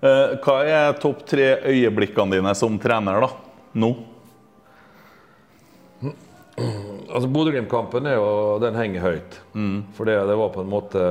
Hva 0.00 0.56
er 0.62 0.98
topp 1.02 1.24
tre 1.26 1.46
øyeblikkene 1.66 2.38
dine 2.38 2.54
som 2.54 2.76
trener, 2.78 3.24
da? 3.24 3.30
Nå? 3.82 3.88
Altså 7.08 7.28
Bodø-Glimt-kampen 7.30 8.06
er 8.06 8.18
jo, 8.18 8.28
den 8.62 8.78
henger 8.78 9.04
høyt. 9.08 9.40
For 9.96 10.06
det, 10.06 10.18
det 10.28 10.36
var 10.38 10.52
på 10.54 10.62
en 10.62 10.70
måte 10.70 11.02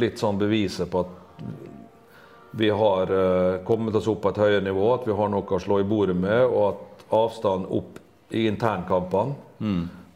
litt 0.00 0.20
sånn 0.20 0.38
beviset 0.40 0.88
på 0.92 1.02
at 1.04 1.18
vi 2.56 2.68
har 2.72 3.12
eh, 3.12 3.60
kommet 3.64 3.96
oss 3.96 4.08
opp 4.12 4.22
på 4.24 4.32
et 4.32 4.40
høyere 4.40 4.64
nivå, 4.64 4.86
at 4.94 5.06
vi 5.08 5.16
har 5.16 5.28
noe 5.32 5.56
å 5.56 5.60
slå 5.60 5.80
i 5.80 5.86
bordet 5.88 6.16
med, 6.16 6.44
og 6.48 6.64
at 6.68 7.04
avstanden 7.16 7.68
opp 7.72 8.00
i 8.32 8.46
internkampene, 8.48 9.36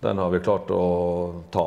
den 0.05 0.19
har 0.21 0.33
vi 0.33 0.41
klart 0.45 0.71
å 0.73 0.83
ta. 1.53 1.67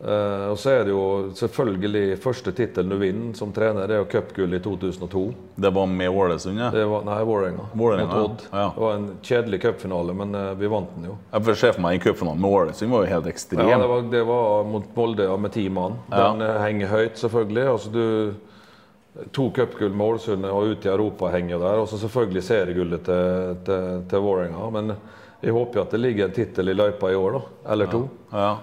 Eh, 0.00 0.46
og 0.50 0.58
så 0.60 0.74
er 0.74 0.82
det 0.84 0.92
jo 0.92 1.04
selvfølgelig 1.32 2.18
første 2.20 2.52
tittelen 2.52 2.92
du 2.92 2.98
vinner 3.00 3.36
som 3.36 3.52
trener, 3.56 3.88
det 3.88 3.96
er 3.96 4.02
jo 4.02 4.08
cupgull 4.12 4.52
i 4.52 4.60
2002. 4.60 5.22
Det 5.56 5.70
var 5.72 5.86
med 5.88 6.10
Ålesund, 6.12 6.60
ja. 6.60 6.68
Det 6.74 6.84
var, 6.90 7.06
nei, 7.06 7.16
Vålerenga. 7.24 7.68
Mot 7.72 8.12
Odd. 8.12 8.44
ja. 8.50 8.66
Det 8.74 8.82
var 8.84 8.98
en 8.98 9.06
kjedelig 9.24 9.62
cupfinale, 9.62 10.16
men 10.18 10.36
uh, 10.36 10.50
vi 10.60 10.68
vant 10.68 10.92
den 10.98 11.08
jo. 11.08 11.16
Jeg 11.32 11.56
se 11.62 11.72
for 11.72 11.84
meg 11.86 11.96
en 11.96 12.04
cupfinale 12.04 12.42
med 12.44 12.58
Ålesund 12.58 12.92
var 12.92 13.06
jo 13.06 13.12
helt 13.14 13.30
ekstrem. 13.32 13.72
Ja, 13.72 13.80
det 13.80 13.88
var, 13.94 14.04
det 14.12 14.22
var 14.28 14.68
mot 14.68 14.92
Molde 14.98 15.30
med 15.40 15.56
ti 15.56 15.64
mann. 15.72 15.96
Den 16.12 16.44
eh, 16.44 16.60
henger 16.60 16.92
høyt, 16.92 17.16
selvfølgelig. 17.22 17.66
Altså, 17.72 17.94
du, 17.96 19.26
to 19.32 19.48
cupgull 19.56 19.96
med 19.96 20.10
Ålesund 20.12 20.44
og 20.52 20.76
ute 20.76 20.90
i 20.90 20.92
Europa 20.92 21.32
henger 21.32 21.56
jo 21.56 21.64
der. 21.64 21.80
Og 21.80 21.88
så 21.88 22.04
selvfølgelig 22.04 22.44
seriegullet 22.44 23.08
til, 23.08 23.58
til, 23.64 24.00
til 24.12 24.28
Vålerenga. 24.28 24.70
Men 24.76 24.96
jeg 25.40 25.56
håper 25.56 25.80
jo 25.80 25.88
at 25.88 25.96
det 25.96 26.04
ligger 26.04 26.28
en 26.28 26.36
tittel 26.36 26.68
i 26.68 26.76
løypa 26.76 27.08
i 27.08 27.16
år, 27.16 27.40
da. 27.40 27.70
Eller 27.72 27.94
to. 27.96 28.08
Ja. 28.32 28.56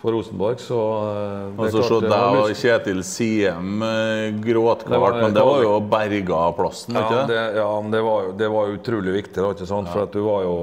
For 0.00 0.12
Rosenborg. 0.16 0.60
Så 0.64 0.76
eh, 0.80 1.48
det 1.56 1.64
Og 1.66 1.72
så 1.74 1.82
se 1.88 1.98
deg 2.06 2.38
og 2.40 2.52
Kjetil 2.56 3.02
Siem 3.04 3.82
eh, 3.84 4.28
gråtkvalt, 4.44 5.18
men 5.20 5.34
det 5.36 5.42
var 5.44 5.64
jo 5.66 5.74
berga 5.92 6.44
plassen, 6.56 6.96
Ja, 6.96 7.02
ikke 7.04 7.26
det? 7.28 7.42
ja, 7.60 7.66
men 7.82 7.90
det 7.92 8.00
var, 8.06 8.22
jo- 8.28 8.32
det 8.40 8.48
var 8.54 8.72
utrolig 8.76 9.12
viktig, 9.18 9.36
da, 9.42 9.50
ikke 9.52 9.68
sant? 9.68 9.90
for 9.92 10.06
at 10.06 10.12
du 10.16 10.22
var 10.24 10.46
jo 10.46 10.56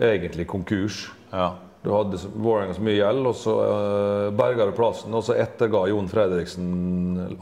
egentlig 0.00 0.46
konkurs. 0.48 1.02
Ja. 1.32 1.50
Du 1.82 1.90
hadde 1.90 2.14
Vålerenga 2.38 2.76
så 2.76 2.82
mye 2.86 2.94
gjeld, 2.94 3.26
og 3.26 3.34
så 3.34 3.52
uh, 3.58 4.26
berga 4.38 4.68
du 4.68 4.72
plassen. 4.76 5.10
Og 5.18 5.24
så 5.26 5.34
etterga 5.34 5.80
Jon 5.90 6.06
Fredriksen 6.08 6.68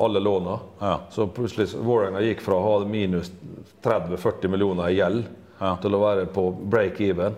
alle 0.01 0.23
låna. 0.25 0.55
Ja. 0.81 0.95
Så 1.13 1.27
plutselig 1.29 1.67
Vålerenga 1.77 2.23
gikk 2.25 2.41
fra 2.47 2.57
å 2.57 2.63
ha 2.65 2.79
minus 2.89 3.29
30-40 3.85 4.49
millioner 4.49 4.89
i 4.89 4.97
gjeld 4.97 5.27
Ja. 5.61 5.75
til 5.83 5.93
å 5.93 6.01
være 6.01 6.25
på 6.33 6.47
break-even. 6.73 7.35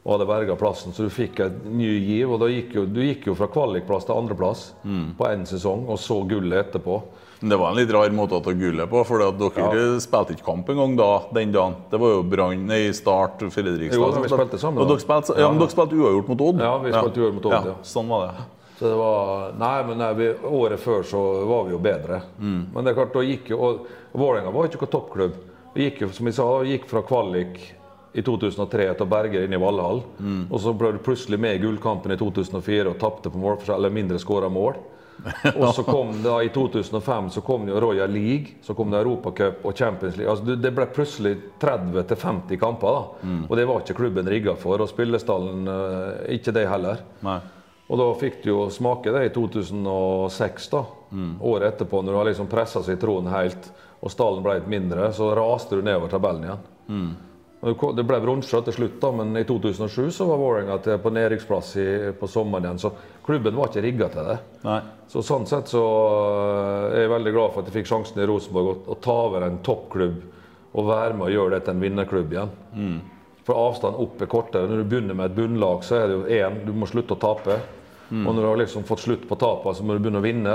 Og 0.00 0.14
hadde 0.14 0.26
berga 0.30 0.54
plassen, 0.56 0.94
så 0.96 1.04
du 1.04 1.10
fikk 1.12 1.40
et 1.44 1.64
ny 1.68 1.90
giv. 2.00 2.30
Og 2.32 2.40
gikk 2.48 2.72
jo, 2.78 2.86
du 2.88 3.02
gikk 3.04 3.26
jo 3.28 3.34
fra 3.36 3.46
kvalikplass 3.52 4.06
til 4.08 4.16
andreplass 4.16 4.72
Mm. 4.84 5.14
på 5.18 5.26
én 5.28 5.42
sesong, 5.46 5.86
og 5.88 5.98
så 6.00 6.22
gullet 6.26 6.72
etterpå. 6.72 7.02
Det 7.40 7.56
var 7.56 7.70
en 7.70 7.76
litt 7.76 7.90
rar 7.92 8.08
måte 8.12 8.32
å 8.36 8.42
ta 8.44 8.52
gullet 8.52 8.88
på, 8.88 9.00
for 9.06 9.18
dere 9.18 10.00
spilte 10.00 10.34
ikke 10.36 10.44
kamp 10.44 10.68
engang 10.68 10.96
da, 10.96 11.22
den 11.32 11.52
dagen. 11.52 11.74
Det 11.90 11.98
var 12.00 12.08
jo 12.14 12.22
Brann 12.22 12.70
i 12.70 12.92
Start 12.92 13.40
Fredrikstad. 13.40 13.96
Jo, 13.96 14.10
vi 14.22 14.28
spilte. 14.28 14.58
sammen 14.60 14.80
Og 14.82 14.88
da. 14.88 14.94
dere 14.94 15.00
spilte, 15.04 15.36
ja, 15.40 15.48
men 15.50 15.58
dere 15.60 15.72
spilte 15.72 15.96
uavgjort 15.96 16.28
mot 16.28 16.40
Odd? 16.48 16.60
Ja, 16.60 16.78
vi 16.78 16.92
spilte 16.92 17.20
uavgjort 17.20 17.34
mot 17.34 17.46
Odd, 17.52 17.66
ja. 17.70 17.74
Sånn 17.82 18.08
var 18.08 18.26
det. 18.26 18.44
Så 18.80 18.88
det 18.88 18.96
var, 18.96 19.52
nei, 19.60 19.82
men 19.88 19.98
nei, 19.98 20.12
vi, 20.16 20.28
Året 20.48 20.80
før 20.80 21.02
så 21.04 21.22
var 21.48 21.64
vi 21.64 21.72
jo 21.72 21.78
bedre. 21.78 22.22
Men 22.40 22.84
det 22.84 22.92
er 22.92 22.94
klart, 23.00 23.12
da 23.12 23.20
gikk 23.24 23.50
jo, 23.52 23.58
og 23.60 23.86
Vålerenga 24.16 24.52
var 24.52 24.68
ikke 24.68 24.80
noen 24.80 24.92
toppklubb. 24.96 25.34
Vi 25.74 25.84
gikk 25.90 26.00
jo, 26.00 26.08
som 26.16 26.26
jeg 26.26 26.34
sa, 26.34 26.46
vi 26.64 26.72
gikk 26.78 26.88
fra 26.88 27.02
kvalik 27.04 27.58
i 28.12 28.22
2003 28.22 28.86
etter 28.90 29.06
Berger 29.06 29.44
inn 29.46 29.52
i 29.54 29.60
Valhall. 29.60 30.02
Mm. 30.18 30.46
Og 30.50 30.60
så 30.60 30.72
ble 30.74 30.94
du 30.96 31.02
plutselig 31.04 31.38
med 31.40 31.58
i 31.58 31.62
gullkampen 31.62 32.14
i 32.14 32.18
2004 32.18 32.88
og 32.90 32.98
tapte 32.98 33.30
på 33.30 33.38
målforskjell, 33.38 33.78
eller 33.78 33.94
mindre 33.94 34.18
skåra 34.22 34.50
mål. 34.50 34.80
Og 35.60 35.74
så 35.74 35.82
kom 35.84 36.14
da 36.24 36.38
i 36.40 36.48
2005 36.48 37.26
så 37.34 37.42
kom 37.44 37.66
det 37.68 37.80
Royal 37.80 38.08
League, 38.08 38.54
så 38.64 38.72
kom 38.74 38.88
det 38.90 39.02
Europacup 39.02 39.66
og 39.68 39.76
Champions 39.76 40.16
League. 40.16 40.32
Altså, 40.32 40.56
det 40.56 40.70
ble 40.72 40.86
plutselig 40.94 41.34
30-50 41.60 42.56
kamper. 42.56 42.96
da. 42.96 43.28
Mm. 43.28 43.42
Og 43.48 43.56
det 43.56 43.66
var 43.68 43.82
ikke 43.82 43.98
klubben 43.98 44.30
rigga 44.32 44.56
for, 44.56 44.80
og 44.80 44.88
spillestallen 44.88 45.68
eh, 45.68 46.36
ikke 46.38 46.54
det 46.56 46.66
heller. 46.70 47.04
Nei. 47.26 47.36
Og 47.90 47.98
da 47.98 48.08
fikk 48.16 48.42
du 48.44 48.52
jo 48.52 48.58
smake 48.70 49.12
det 49.12 49.24
i 49.26 49.32
2006, 49.34 50.68
da. 50.72 50.84
Året 51.42 51.72
etterpå, 51.72 52.00
når 52.00 52.12
du 52.12 52.18
har 52.20 52.28
liksom 52.28 52.50
pressa 52.50 52.84
sitronen 52.86 53.32
helt, 53.34 53.72
og 54.00 54.12
stallen 54.14 54.44
ble 54.44 54.60
litt 54.60 54.70
mindre, 54.70 55.10
så 55.12 55.32
raste 55.34 55.76
du 55.76 55.82
nedover 55.82 56.12
tabellen 56.12 56.46
igjen. 56.46 56.62
Og 56.88 57.29
det 57.60 58.04
ble 58.08 58.18
bronse 58.24 58.60
til 58.64 58.72
slutt, 58.72 58.94
da, 59.02 59.10
men 59.12 59.36
i 59.36 59.44
2007 59.44 60.10
så 60.16 60.24
var 60.24 60.38
Vålerenga 60.40 60.98
på 61.02 61.12
nedrykksplass 61.12 61.74
på 62.20 62.28
sommeren 62.30 62.64
igjen. 62.64 62.80
Så 62.80 62.92
klubben 63.26 63.58
var 63.58 63.68
ikke 63.68 63.82
rigga 63.84 64.08
til 64.14 64.30
det. 64.30 64.36
Nei. 64.64 64.78
Så 65.12 65.20
sånn 65.26 65.44
sett 65.50 65.68
så 65.68 65.82
øh, 65.84 66.94
er 66.94 67.04
jeg 67.04 67.12
veldig 67.12 67.32
glad 67.34 67.52
for 67.52 67.60
at 67.60 67.68
jeg 67.68 67.80
fikk 67.80 67.90
sjansen 67.90 68.22
i 68.22 68.28
Rosenborg 68.30 68.70
å, 68.70 68.76
å 68.94 68.96
ta 69.04 69.16
over 69.26 69.44
en 69.44 69.58
toppklubb 69.66 70.22
og 70.70 70.86
være 70.88 71.18
med 71.18 71.26
og 71.26 71.34
gjøre 71.34 71.56
det 71.56 71.64
til 71.66 71.74
en 71.74 71.82
vinnerklubb 71.84 72.32
igjen. 72.32 72.54
For 73.44 73.58
avstanden 73.58 74.00
opp 74.06 74.22
er 74.22 74.30
kortere. 74.30 74.70
Når 74.70 74.80
du 74.80 74.88
begynner 74.92 75.18
med 75.18 75.32
et 75.32 75.36
bunnlag, 75.36 75.84
så 75.84 75.98
er 75.98 76.08
det 76.08 76.16
jo 76.16 76.40
én, 76.40 76.60
du 76.64 76.72
må 76.76 76.88
slutte 76.88 77.16
å 77.16 77.20
tape. 77.20 77.56
Og 78.10 78.32
når 78.34 78.40
du 78.42 78.48
har 78.48 78.58
liksom 78.62 78.84
fått 78.86 79.04
slutt 79.04 79.26
på 79.28 79.36
tapene, 79.38 79.74
så 79.74 79.84
må 79.86 79.94
du 79.94 80.00
begynne 80.02 80.18
å 80.22 80.24
vinne. 80.24 80.54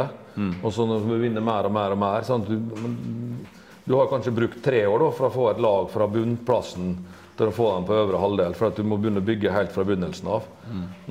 Og 0.64 0.73
så 0.76 0.88
når 0.88 1.06
du 1.07 1.14
vinner 1.22 1.44
mer 1.44 1.68
og 1.69 1.76
mer 1.76 1.94
og 1.95 1.99
mer 2.02 2.26
at 2.26 2.49
du, 2.49 2.57
du 3.86 3.94
har 3.94 4.07
kanskje 4.10 4.34
brukt 4.34 4.64
tre 4.66 4.84
år 4.90 4.99
da, 5.06 5.12
for 5.14 5.28
å 5.30 5.34
få 5.34 5.49
et 5.52 5.60
lag 5.62 5.90
fra 5.94 6.07
bunnplassen 6.10 6.95
til 7.38 7.49
å 7.52 7.53
få 7.53 7.68
dem 7.76 7.86
på 7.90 7.98
øvre 7.99 8.22
halvdel, 8.22 8.53
for 8.56 8.70
at 8.72 8.78
du 8.80 8.84
må 8.88 8.98
begynne 8.98 9.20
å 9.22 9.28
bygge 9.28 9.52
helt 9.52 9.74
fra 9.76 9.84
begynnelsen 9.86 10.30
av. 10.32 10.45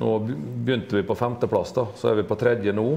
Nå 0.01 0.09
begynte 0.65 0.97
vi 0.97 1.03
på 1.05 1.15
femteplass, 1.15 1.71
da, 1.77 1.85
så 1.95 2.09
er 2.11 2.19
vi 2.19 2.25
på 2.27 2.35
tredje 2.39 2.73
nå. 2.75 2.87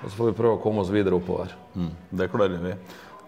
Og 0.00 0.08
så 0.08 0.16
får 0.16 0.30
vi 0.30 0.38
prøve 0.38 0.56
å 0.56 0.62
komme 0.62 0.80
oss 0.80 0.88
videre 0.88 1.18
oppover. 1.18 1.52
Mm, 1.76 1.90
det 2.16 2.30
klarer 2.32 2.56
vi. 2.62 2.72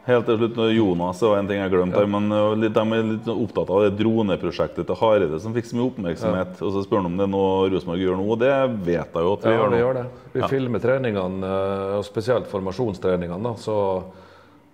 Helt 0.06 0.24
til 0.26 0.38
slutt, 0.40 0.56
Jonas 0.74 1.20
det 1.20 1.28
var 1.30 1.38
en 1.38 1.46
ting 1.50 1.60
jeg 1.60 1.70
glemte, 1.70 2.00
her, 2.00 2.08
men 2.10 2.24
litt, 2.58 2.72
de 2.74 2.96
er 2.96 3.04
litt 3.12 3.28
opptatt 3.30 3.68
av 3.70 3.84
det 3.84 3.92
droneprosjektet 4.00 4.88
til 4.88 4.98
Hareide 4.98 5.38
som 5.44 5.52
fikk 5.54 5.68
så 5.68 5.76
mye 5.78 5.90
oppmerksomhet. 5.92 6.56
Og 6.64 6.72
så 6.74 6.82
spør 6.82 7.04
han 7.04 7.10
om 7.12 7.20
det 7.20 7.28
er 7.28 7.30
noe 7.36 7.68
Rosenborg 7.70 8.02
gjør 8.02 8.18
nå, 8.18 8.24
og 8.34 8.40
det 8.40 8.50
vet 8.88 9.14
jeg 9.14 9.28
jo 9.28 9.36
at 9.36 9.44
vi 9.46 9.52
Ja, 9.52 9.60
gjør 9.60 9.68
vi 9.68 9.76
nå. 9.76 9.82
gjør 9.84 9.94
det. 10.00 10.04
Vi 10.32 10.48
filmer 10.56 10.82
treningene, 10.82 11.52
eh, 11.52 11.94
og 12.00 12.08
spesielt 12.08 12.50
formasjonstreningene. 12.50 13.42
da, 13.44 13.54
så 13.62 13.76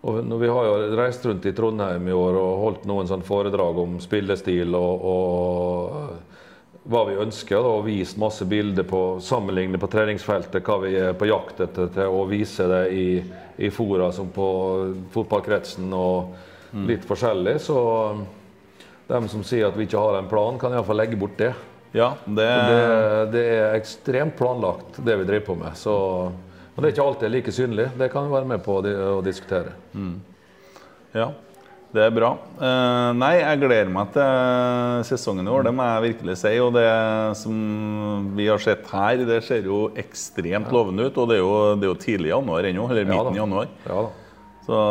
og 0.00 0.40
vi 0.40 0.48
har 0.48 0.66
jo 0.68 0.96
reist 0.96 1.24
rundt 1.26 1.46
i 1.46 1.52
Trondheim 1.52 2.06
i 2.08 2.14
år 2.14 2.36
og 2.38 2.60
holdt 2.62 2.84
noen 2.86 3.08
sånn 3.10 3.24
foredrag 3.26 3.80
om 3.82 3.96
spillestil 4.02 4.76
og, 4.78 5.06
og 5.10 6.88
hva 6.88 7.02
vi 7.08 7.18
ønsker, 7.20 7.58
og 7.58 7.84
vist 7.88 8.16
masse 8.20 8.46
bilder 8.48 8.86
på 8.88 9.18
sammenlignet 9.20 9.80
på 9.82 9.90
treningsfeltet 9.92 10.64
hva 10.64 10.78
vi 10.86 10.94
er 10.96 11.16
på 11.18 11.28
jakt 11.28 11.60
etter, 11.66 11.90
til 11.92 12.14
å 12.14 12.22
vise 12.30 12.68
det 12.70 12.82
i, 12.94 13.08
i 13.58 13.70
fora 13.74 14.08
som 14.14 14.30
på 14.32 14.48
fotballkretsen 15.12 15.90
og 15.92 16.78
litt 16.88 17.04
forskjellig. 17.08 17.58
Så 17.60 17.78
de 19.08 19.20
som 19.28 19.44
sier 19.44 19.68
at 19.68 19.76
vi 19.76 19.88
ikke 19.88 20.00
har 20.00 20.20
en 20.20 20.30
plan, 20.30 20.56
kan 20.60 20.72
iallfall 20.72 21.02
legge 21.02 21.18
bort 21.20 21.36
det. 21.40 21.52
Ja, 21.96 22.14
det, 22.24 22.46
Det, 22.46 22.80
det 23.32 23.44
er 23.52 23.76
ekstremt 23.78 24.36
planlagt, 24.36 25.00
det 25.04 25.16
vi 25.20 25.28
driver 25.28 25.46
på 25.46 25.58
med. 25.60 25.76
Så, 25.76 25.96
men 26.78 26.84
det 26.84 26.92
er 26.92 26.94
ikke 26.94 27.04
alltid 27.08 27.32
like 27.34 27.50
synlig. 27.50 27.84
Det 27.98 28.06
kan 28.12 28.28
vi 28.28 28.36
være 28.36 28.46
med 28.46 28.60
på 28.62 28.76
å, 28.78 28.82
di 28.86 28.92
å 28.94 29.16
diskutere. 29.26 29.72
ja, 31.10 31.24
det 31.90 32.04
er 32.04 32.12
bra. 32.14 32.28
Uh, 32.60 33.10
nei, 33.18 33.32
jeg 33.40 33.58
gleder 33.64 33.88
meg 33.90 34.12
til 34.14 35.02
sesongen 35.08 35.42
i 35.42 35.50
år, 35.50 35.64
det 35.66 35.72
må 35.74 35.88
jeg 35.88 36.04
virkelig 36.04 36.36
si. 36.38 36.52
Og 36.62 36.70
det 36.76 36.84
som 37.40 37.56
vi 38.38 38.46
har 38.46 38.62
sett 38.62 38.86
her, 38.92 39.24
det 39.26 39.40
ser 39.48 39.66
jo 39.66 39.88
ekstremt 39.98 40.70
lovende 40.70 41.08
ut. 41.08 41.18
Og 41.18 41.32
det 41.32 41.40
er 41.40 41.42
jo, 41.42 41.56
det 41.80 41.88
er 41.88 41.90
jo 41.90 41.96
tidlig 42.04 42.30
i 42.30 42.34
januar 42.36 42.68
ennå, 42.70 42.84
eller 42.92 43.02
Ja 43.02 43.10
midten 43.10 43.40
i 43.40 43.42
januar. 43.42 43.72
Ja. 43.88 44.04
Så 44.68 44.84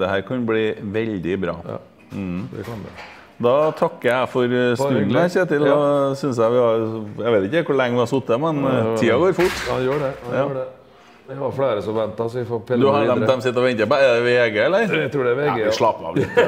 det 0.00 0.10
her 0.10 0.26
kan 0.26 0.48
bli 0.48 0.64
veldig 0.98 1.38
bra. 1.44 1.54
Ja, 1.68 1.78
det 2.10 2.66
kan 2.66 2.82
det. 2.88 2.96
Da 3.38 3.54
takker 3.78 4.08
jeg 4.10 4.32
for 4.32 4.56
stunden, 4.80 5.04
hyggelig. 5.04 5.28
Kjetil. 5.36 5.68
Ja. 5.70 5.78
Jeg, 6.18 6.34
vi 6.34 6.64
har, 6.64 6.88
jeg 7.22 7.36
vet 7.36 7.52
ikke 7.52 7.70
hvor 7.70 7.78
lenge 7.78 7.94
vi 7.94 8.02
har 8.02 8.10
sittet, 8.10 8.42
men 8.42 8.64
eh, 8.66 8.90
tida 8.98 9.20
går 9.22 9.38
fort. 9.38 9.62
Ja, 9.68 9.78
gjør 9.84 10.02
det. 10.02 10.12
Ja. 10.24 10.40
gjør 10.40 10.56
det. 10.56 10.66
Vi 11.28 11.34
har 11.36 11.50
flere 11.52 11.82
som 11.84 11.92
venter, 11.94 12.28
så 12.32 12.38
vi 12.38 12.44
får 12.48 12.60
pille 12.64 12.80
Du 12.80 12.88
har 12.88 13.04
dem, 13.04 13.20
de 13.20 13.34
sitter 13.44 13.60
og 13.60 13.66
venter 13.68 13.88
på. 13.90 13.96
Er 14.00 14.14
det 14.14 14.22
VG, 14.24 14.54
eller? 14.64 14.94
Jeg 14.96 15.10
tror 15.12 15.26
det 15.26 15.32
er 15.34 15.42
Ja, 15.42 15.52
VG. 15.52 15.58
vi 15.58 15.64
Ja, 15.66 15.72
Slapp 15.76 15.98
av 16.08 16.16
litt. 16.16 16.38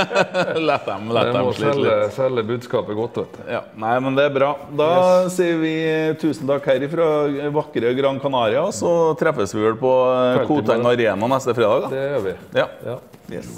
Lett 0.70 0.88
dem, 0.88 1.04
må 1.06 1.14
dem 1.22 1.38
slite 1.54 1.60
selge, 1.68 1.92
litt. 2.00 2.16
selge 2.16 2.44
budskapet 2.48 2.98
godt, 2.98 3.20
vet 3.22 3.36
du. 3.38 3.44
Ja, 3.54 3.60
nei, 3.84 3.92
men 4.02 4.18
det 4.18 4.24
er 4.26 4.34
bra. 4.34 4.50
Da 4.74 4.90
sier 5.30 5.60
vi 5.62 5.74
tusen 6.18 6.50
takk 6.50 6.66
herifra 6.66 7.06
vakre 7.54 7.94
Gran 7.94 8.18
Canaria. 8.18 8.66
Så 8.74 8.90
treffes 9.22 9.54
vi 9.54 9.62
vel 9.68 9.78
på 9.78 9.94
eh, 10.10 10.42
Koteng. 10.50 10.82
Arena 10.90 11.30
neste 11.36 11.54
fredag. 11.54 11.86
da. 11.86 11.94
Det 11.94 12.04
gjør 12.10 12.26
vi. 12.26 12.36
Ja. 12.58 12.68
Ja. 12.90 12.98
Yes. 13.30 13.54